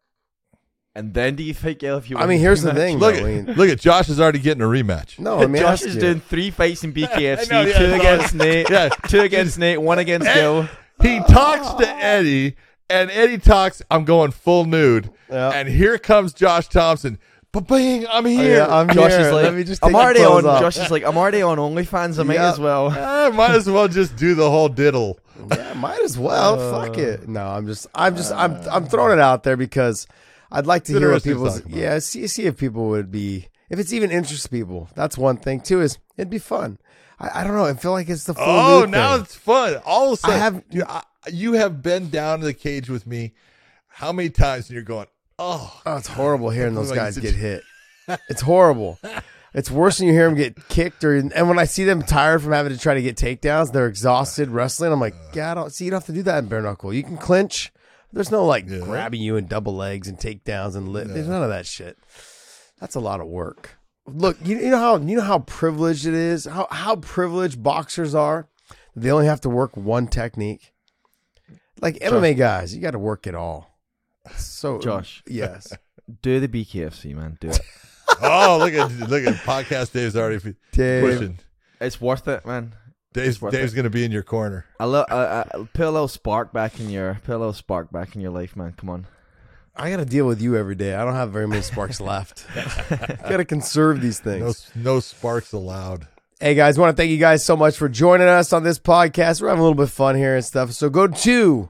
and 0.96 1.14
then 1.14 1.36
do 1.36 1.44
you 1.44 1.54
fight 1.54 1.80
Gil 1.80 1.98
if 1.98 2.10
you? 2.10 2.18
I 2.18 2.22
mean, 2.28 2.38
the 2.38 2.44
here's 2.44 2.62
the 2.62 2.74
thing. 2.74 2.98
look 3.00 3.16
though, 3.16 3.22
at 3.22 3.26
I 3.26 3.28
mean, 3.42 3.46
look 3.56 3.70
at 3.70 3.80
Josh 3.80 4.10
is 4.10 4.20
already 4.20 4.40
getting 4.40 4.62
a 4.62 4.66
rematch. 4.68 5.18
no, 5.20 5.40
I 5.40 5.48
mean, 5.48 5.62
Josh 5.62 5.82
is 5.84 5.96
you. 5.96 6.02
doing 6.02 6.20
three 6.20 6.52
fights 6.52 6.84
in 6.84 6.94
BKFC. 6.94 7.50
know, 7.50 7.62
yeah, 7.62 7.78
two 7.78 7.88
no. 7.88 7.96
against 7.96 8.36
Nate. 8.36 8.70
Yeah. 8.70 8.90
two 9.08 9.22
against 9.22 9.58
Nate. 9.58 9.82
One 9.82 9.98
against 10.00 10.32
Gil. 10.34 10.68
He 11.02 11.20
talks 11.22 11.74
to 11.82 11.88
Eddie, 11.88 12.56
and 12.90 13.10
Eddie 13.12 13.38
talks. 13.40 13.82
I'm 13.90 14.06
going 14.06 14.32
full 14.32 14.66
nude, 14.66 15.10
Yeah. 15.30 15.50
and 15.50 15.68
here 15.70 15.98
comes 15.98 16.34
Josh 16.34 16.68
Thomson. 16.68 17.18
Ba-bing, 17.54 18.08
I'm 18.10 18.26
oh, 18.26 18.30
here. 18.30 18.58
yeah, 18.58 18.68
I'm 18.68 18.90
Josh 18.90 19.12
here. 19.12 19.22
is 19.22 19.32
like, 19.32 19.44
Let 19.44 19.54
me 19.54 19.64
just 19.64 19.84
I'm 19.84 19.90
take 19.90 19.94
my 19.94 20.04
already 20.04 20.20
clothes 20.22 20.44
on. 20.46 20.56
off. 20.56 20.62
Josh 20.62 20.78
is 20.78 20.90
like, 20.92 21.04
I'm 21.06 21.16
already 21.18 21.42
on 21.44 21.60
OnlyFans. 21.60 22.20
I 22.20 22.24
might 22.24 22.34
Yeah. 22.34 22.52
as 22.52 22.60
well. 22.60 22.90
I 22.98 23.30
might 23.30 23.52
as 23.52 23.70
well 23.70 23.88
just 23.88 24.16
do 24.16 24.34
the 24.34 24.50
whole 24.50 24.70
diddle. 24.70 25.20
Yeah, 25.56 25.74
might 25.74 26.02
as 26.02 26.18
well. 26.18 26.58
Fuck 26.72 26.98
it. 26.98 27.22
Uh, 27.22 27.26
no, 27.28 27.46
I'm 27.48 27.68
just, 27.68 27.86
I'm 27.94 28.16
just, 28.16 28.32
I'm, 28.32 28.56
I'm 28.72 28.88
throwing 28.88 29.14
it 29.14 29.22
out 29.22 29.44
there 29.44 29.56
because 29.56 30.08
I'd 30.52 30.66
like 30.66 30.84
to 30.86 30.94
hear 30.94 31.12
what 31.12 31.26
interesting 31.26 31.32
to 31.34 31.38
people's, 31.38 31.56
talk 31.62 31.66
about. 31.68 31.78
yeah, 31.78 32.00
see, 32.00 32.26
see 32.28 32.44
if 32.46 32.58
people 32.58 32.88
would 32.90 33.12
be, 33.12 33.50
if 33.70 33.78
it's 33.78 33.94
even 33.94 34.10
interests 34.12 34.48
people. 34.48 34.90
That's 34.96 35.16
one 35.18 35.38
thing 35.38 35.62
too. 35.62 35.80
Is 35.82 36.00
it'd 36.18 36.30
be 36.32 36.40
fun. 36.40 36.80
I, 37.20 37.42
I 37.42 37.44
don't 37.44 37.56
know. 37.56 37.66
I 37.66 37.74
feel 37.76 37.92
like 37.92 38.10
it's 38.10 38.24
the 38.24 38.34
full. 38.34 38.44
Oh, 38.48 38.80
nude 38.82 38.90
now 38.90 39.14
thing. 39.14 39.22
it's 39.26 39.36
fun. 39.36 39.76
All 39.86 40.08
of 40.08 40.14
a 40.14 40.18
sudden, 40.18 40.40
have- 40.40 40.70
dude, 40.70 40.84
I, 40.88 41.04
you 41.32 41.54
have 41.54 41.84
been 41.84 42.10
down 42.10 42.40
to 42.40 42.46
the 42.46 42.54
cage 42.56 42.90
with 42.90 43.06
me. 43.06 43.34
How 43.88 44.12
many 44.12 44.32
times? 44.32 44.70
And 44.70 44.74
you're 44.76 44.84
going, 44.84 45.06
oh, 45.44 45.82
Oh, 45.86 45.98
it's 45.98 46.08
horrible 46.08 46.50
hearing 46.50 46.74
those 46.76 46.92
guys 47.02 47.18
get 47.18 47.36
hit. 47.36 47.64
It's 48.30 48.42
horrible. 48.42 49.00
It's 49.54 49.70
worse 49.70 50.00
when 50.00 50.08
you 50.08 50.14
hear 50.14 50.26
them 50.28 50.36
get 50.36 50.68
kicked, 50.68 51.04
or 51.04 51.16
and 51.16 51.48
when 51.48 51.60
I 51.60 51.66
see 51.66 51.84
them 51.84 52.02
tired 52.02 52.42
from 52.42 52.54
having 52.54 52.72
to 52.74 52.80
try 52.80 52.96
to 52.96 53.02
get 53.02 53.16
takedowns, 53.18 53.72
they're 53.72 53.88
exhausted 53.88 54.50
wrestling. 54.50 54.92
I'm 54.92 55.00
like, 55.00 55.16
I 55.38 55.54
don't 55.54 55.72
see. 55.72 55.86
You 55.86 55.92
don't 55.92 56.00
have 56.00 56.08
to 56.08 56.12
do 56.14 56.24
that 56.24 56.40
in 56.40 56.50
bare 56.50 56.62
knuckle. 56.62 56.94
You 56.94 57.04
can 57.04 57.18
clinch. 57.18 57.72
There's 58.12 58.32
no 58.32 58.46
like 58.46 58.68
Yeah. 58.68 58.80
grabbing 58.80 59.22
you 59.22 59.36
in 59.38 59.48
double 59.48 59.76
legs 59.76 60.08
and 60.08 60.18
takedowns 60.18 60.76
and 60.76 60.90
lit. 60.90 61.08
There's 61.08 61.28
none 61.28 61.44
of 61.44 61.50
that 61.50 61.66
shit. 61.66 61.98
That's 62.80 62.96
a 62.96 63.00
lot 63.00 63.22
of 63.22 63.28
work. 63.28 63.78
Look, 64.06 64.38
you, 64.44 64.58
you 64.60 64.70
know 64.70 64.78
how 64.78 64.98
you 64.98 65.16
know 65.18 65.24
how 65.24 65.40
privileged 65.40 66.06
it 66.06 66.14
is. 66.14 66.46
How 66.46 66.68
how 66.72 66.96
privileged 66.98 67.62
boxers 67.64 68.14
are. 68.16 68.48
They 68.96 69.12
only 69.12 69.28
have 69.28 69.42
to 69.42 69.50
work 69.50 69.78
one 69.78 70.08
technique. 70.08 70.74
Like 71.82 72.00
MMA 72.00 72.36
guys, 72.38 72.76
you 72.76 72.82
got 72.82 72.92
to 72.92 73.00
work 73.00 73.26
it 73.28 73.36
all. 73.36 73.73
So 74.36 74.80
Josh. 74.80 75.24
yes. 75.28 75.74
Do 76.22 76.40
the 76.40 76.48
BKFC, 76.48 77.16
man. 77.16 77.38
Do 77.40 77.50
it. 77.50 77.60
oh, 78.22 78.58
look 78.60 78.74
at 78.74 79.10
look 79.10 79.24
at 79.26 79.36
podcast. 79.44 79.92
Dave's 79.92 80.16
already 80.16 80.36
f- 80.36 80.56
Dave. 80.72 81.04
pushing. 81.04 81.40
it's 81.82 82.00
worth 82.00 82.28
it, 82.28 82.46
man. 82.46 82.74
Dave's 83.14 83.42
worth 83.42 83.54
Dave's 83.54 83.74
going 83.74 83.84
to 83.84 83.90
be 83.90 84.04
in 84.04 84.12
your 84.12 84.24
corner. 84.24 84.66
I 84.80 84.86
lo- 84.86 85.06
uh, 85.10 85.46
uh, 85.54 85.66
put 85.74 85.86
a 85.86 85.92
little 85.92 86.08
spark 86.08 86.52
back 86.52 86.80
in 86.80 86.90
your 86.90 87.20
put 87.24 87.36
a 87.36 87.38
little 87.38 87.54
spark 87.54 87.92
back 87.92 88.16
in 88.16 88.22
your 88.22 88.32
life, 88.32 88.56
man. 88.56 88.74
Come 88.78 88.90
on. 88.90 89.08
I 89.76 89.90
got 89.90 89.98
to 89.98 90.06
deal 90.06 90.28
with 90.28 90.42
you 90.42 90.56
every 90.56 90.76
day. 90.76 90.94
I 90.94 91.04
don't 91.04 91.16
have 91.16 91.32
very 91.32 91.48
many 91.48 91.62
sparks 91.62 92.00
left. 92.02 92.46
got 93.28 93.38
to 93.38 93.46
conserve 93.46 94.02
these 94.02 94.20
things. 94.20 94.70
No, 94.76 94.96
no 94.96 95.00
sparks 95.00 95.52
allowed. 95.54 96.08
Hey 96.40 96.56
guys, 96.56 96.78
want 96.78 96.96
to 96.96 97.02
thank 97.02 97.10
you 97.12 97.18
guys 97.18 97.44
so 97.46 97.56
much 97.56 97.78
for 97.78 97.88
joining 97.88 98.28
us 98.28 98.52
on 98.52 98.64
this 98.64 98.78
podcast. 98.78 99.42
We're 99.42 99.48
having 99.48 99.62
a 99.62 99.64
little 99.64 99.76
bit 99.76 99.84
of 99.84 99.92
fun 99.92 100.16
here 100.16 100.36
and 100.36 100.44
stuff. 100.44 100.72
So 100.74 100.90
go 100.90 101.08
to 101.08 101.70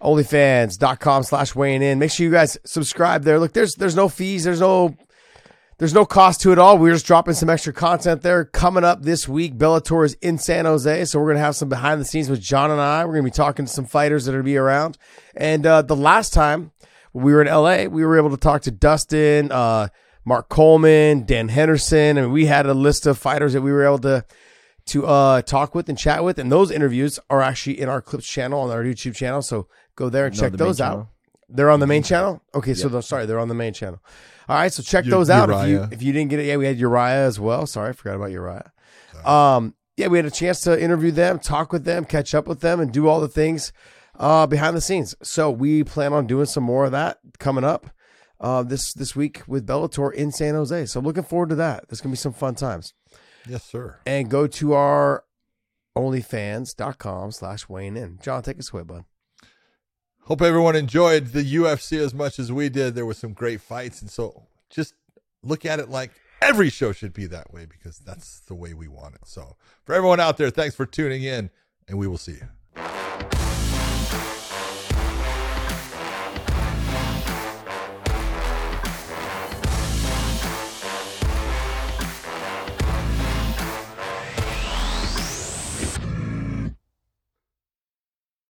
onlyfans.com 0.00 1.22
slash 1.24 1.54
weighing 1.54 1.82
in. 1.82 1.98
Make 1.98 2.10
sure 2.10 2.24
you 2.24 2.32
guys 2.32 2.58
subscribe 2.64 3.24
there. 3.24 3.38
Look, 3.38 3.52
there's 3.52 3.74
there's 3.74 3.96
no 3.96 4.08
fees, 4.08 4.44
there's 4.44 4.60
no 4.60 4.96
there's 5.78 5.94
no 5.94 6.04
cost 6.04 6.40
to 6.40 6.50
it 6.50 6.58
all. 6.58 6.76
We're 6.76 6.92
just 6.92 7.06
dropping 7.06 7.34
some 7.34 7.48
extra 7.48 7.72
content 7.72 8.22
there. 8.22 8.44
Coming 8.44 8.82
up 8.82 9.02
this 9.02 9.28
week, 9.28 9.56
Bellator 9.56 10.04
is 10.04 10.14
in 10.14 10.38
San 10.38 10.64
Jose, 10.64 11.04
so 11.04 11.20
we're 11.20 11.28
gonna 11.28 11.44
have 11.44 11.56
some 11.56 11.68
behind 11.68 12.00
the 12.00 12.04
scenes 12.04 12.28
with 12.28 12.40
John 12.40 12.70
and 12.70 12.80
I. 12.80 13.04
We're 13.04 13.12
gonna 13.12 13.24
be 13.24 13.30
talking 13.30 13.66
to 13.66 13.72
some 13.72 13.86
fighters 13.86 14.24
that 14.24 14.32
are 14.32 14.38
gonna 14.38 14.44
be 14.44 14.56
around. 14.56 14.98
And 15.36 15.64
uh, 15.64 15.82
the 15.82 15.96
last 15.96 16.32
time 16.32 16.72
we 17.12 17.32
were 17.32 17.42
in 17.42 17.48
LA, 17.48 17.84
we 17.84 18.04
were 18.04 18.16
able 18.16 18.30
to 18.30 18.36
talk 18.36 18.62
to 18.62 18.70
Dustin, 18.70 19.52
uh, 19.52 19.88
Mark 20.24 20.48
Coleman, 20.48 21.24
Dan 21.24 21.48
Henderson, 21.48 22.18
and 22.18 22.32
we 22.32 22.46
had 22.46 22.66
a 22.66 22.74
list 22.74 23.06
of 23.06 23.16
fighters 23.16 23.52
that 23.52 23.62
we 23.62 23.72
were 23.72 23.84
able 23.84 23.98
to 24.00 24.24
to 24.86 25.06
uh, 25.06 25.42
talk 25.42 25.74
with 25.74 25.88
and 25.88 25.98
chat 25.98 26.24
with. 26.24 26.38
And 26.38 26.50
those 26.50 26.70
interviews 26.70 27.20
are 27.30 27.42
actually 27.42 27.80
in 27.80 27.88
our 27.88 28.02
clips 28.02 28.26
channel 28.26 28.60
on 28.62 28.70
our 28.70 28.82
YouTube 28.82 29.14
channel. 29.14 29.42
So 29.42 29.68
go 29.98 30.08
there 30.08 30.26
and 30.26 30.34
No, 30.36 30.40
check 30.40 30.52
the 30.52 30.58
those 30.58 30.80
out. 30.80 30.90
channel. 30.90 31.08
They're 31.50 31.70
on 31.70 31.80
the 31.80 31.86
main 31.86 32.02
channel. 32.02 32.42
Okay, 32.54 32.74
so 32.74 32.88
they're, 32.88 33.00
sorry, 33.02 33.24
they're 33.26 33.38
on 33.38 33.48
the 33.48 33.54
main 33.54 33.72
channel. 33.72 34.00
All 34.48 34.56
right, 34.56 34.72
so 34.72 34.82
check 34.82 35.04
U- 35.06 35.10
those 35.10 35.28
out. 35.30 35.48
If 35.50 35.68
you 35.68 35.88
if 35.90 36.02
you 36.02 36.12
didn't 36.12 36.30
get 36.30 36.40
it, 36.40 36.46
yeah, 36.46 36.56
we 36.56 36.66
had 36.66 36.78
Uriah 36.78 37.26
as 37.26 37.38
well. 37.40 37.66
Sorry, 37.66 37.90
I 37.90 37.92
forgot 37.92 38.16
about 38.16 38.30
Uriah. 38.30 38.72
Um, 39.24 39.74
yeah, 39.96 40.06
we 40.08 40.18
had 40.18 40.26
a 40.26 40.30
chance 40.30 40.60
to 40.62 40.80
interview 40.80 41.10
them, 41.10 41.38
talk 41.38 41.72
with 41.72 41.84
them, 41.84 42.04
catch 42.04 42.34
up 42.34 42.46
with 42.46 42.60
them, 42.60 42.80
and 42.80 42.92
do 42.92 43.08
all 43.08 43.20
the 43.20 43.28
things 43.28 43.72
uh, 44.18 44.46
behind 44.46 44.76
the 44.76 44.80
scenes. 44.80 45.14
So 45.22 45.50
we 45.50 45.82
plan 45.84 46.12
on 46.12 46.26
doing 46.26 46.46
some 46.46 46.64
more 46.64 46.84
of 46.84 46.92
that 46.92 47.18
coming 47.38 47.64
up 47.64 47.90
uh, 48.40 48.62
this 48.62 48.92
this 48.92 49.16
week 49.16 49.42
with 49.48 49.66
Bellator 49.66 50.12
in 50.12 50.30
San 50.32 50.54
Jose. 50.54 50.86
So 50.86 51.00
looking 51.00 51.24
forward 51.24 51.48
to 51.48 51.54
that. 51.56 51.88
There's 51.88 52.00
gonna 52.00 52.12
be 52.12 52.16
some 52.16 52.32
fun 52.34 52.54
times. 52.54 52.94
Yes, 53.48 53.64
sir. 53.64 53.98
And 54.06 54.30
go 54.30 54.46
to 54.46 54.74
our 54.74 55.24
onlyfans.com 55.96 57.32
slash 57.32 57.68
weighing 57.68 57.96
in. 57.96 58.18
John, 58.22 58.42
take 58.42 58.58
us 58.58 58.72
away, 58.72 58.82
bud. 58.82 59.04
Hope 60.28 60.42
everyone 60.42 60.76
enjoyed 60.76 61.28
the 61.28 61.42
UFC 61.42 61.98
as 61.98 62.12
much 62.12 62.38
as 62.38 62.52
we 62.52 62.68
did. 62.68 62.94
There 62.94 63.06
were 63.06 63.14
some 63.14 63.32
great 63.32 63.62
fights, 63.62 64.02
and 64.02 64.10
so 64.10 64.42
just 64.68 64.92
look 65.42 65.64
at 65.64 65.80
it 65.80 65.88
like 65.88 66.10
every 66.42 66.68
show 66.68 66.92
should 66.92 67.14
be 67.14 67.24
that 67.28 67.50
way 67.50 67.64
because 67.64 67.98
that's 68.00 68.40
the 68.40 68.54
way 68.54 68.74
we 68.74 68.88
want 68.88 69.14
it. 69.14 69.22
So, 69.24 69.56
for 69.84 69.94
everyone 69.94 70.20
out 70.20 70.36
there, 70.36 70.50
thanks 70.50 70.76
for 70.76 70.84
tuning 70.84 71.22
in, 71.22 71.48
and 71.88 71.96
we 71.96 72.06
will 72.06 72.18
see 72.18 72.32
you. 72.32 72.48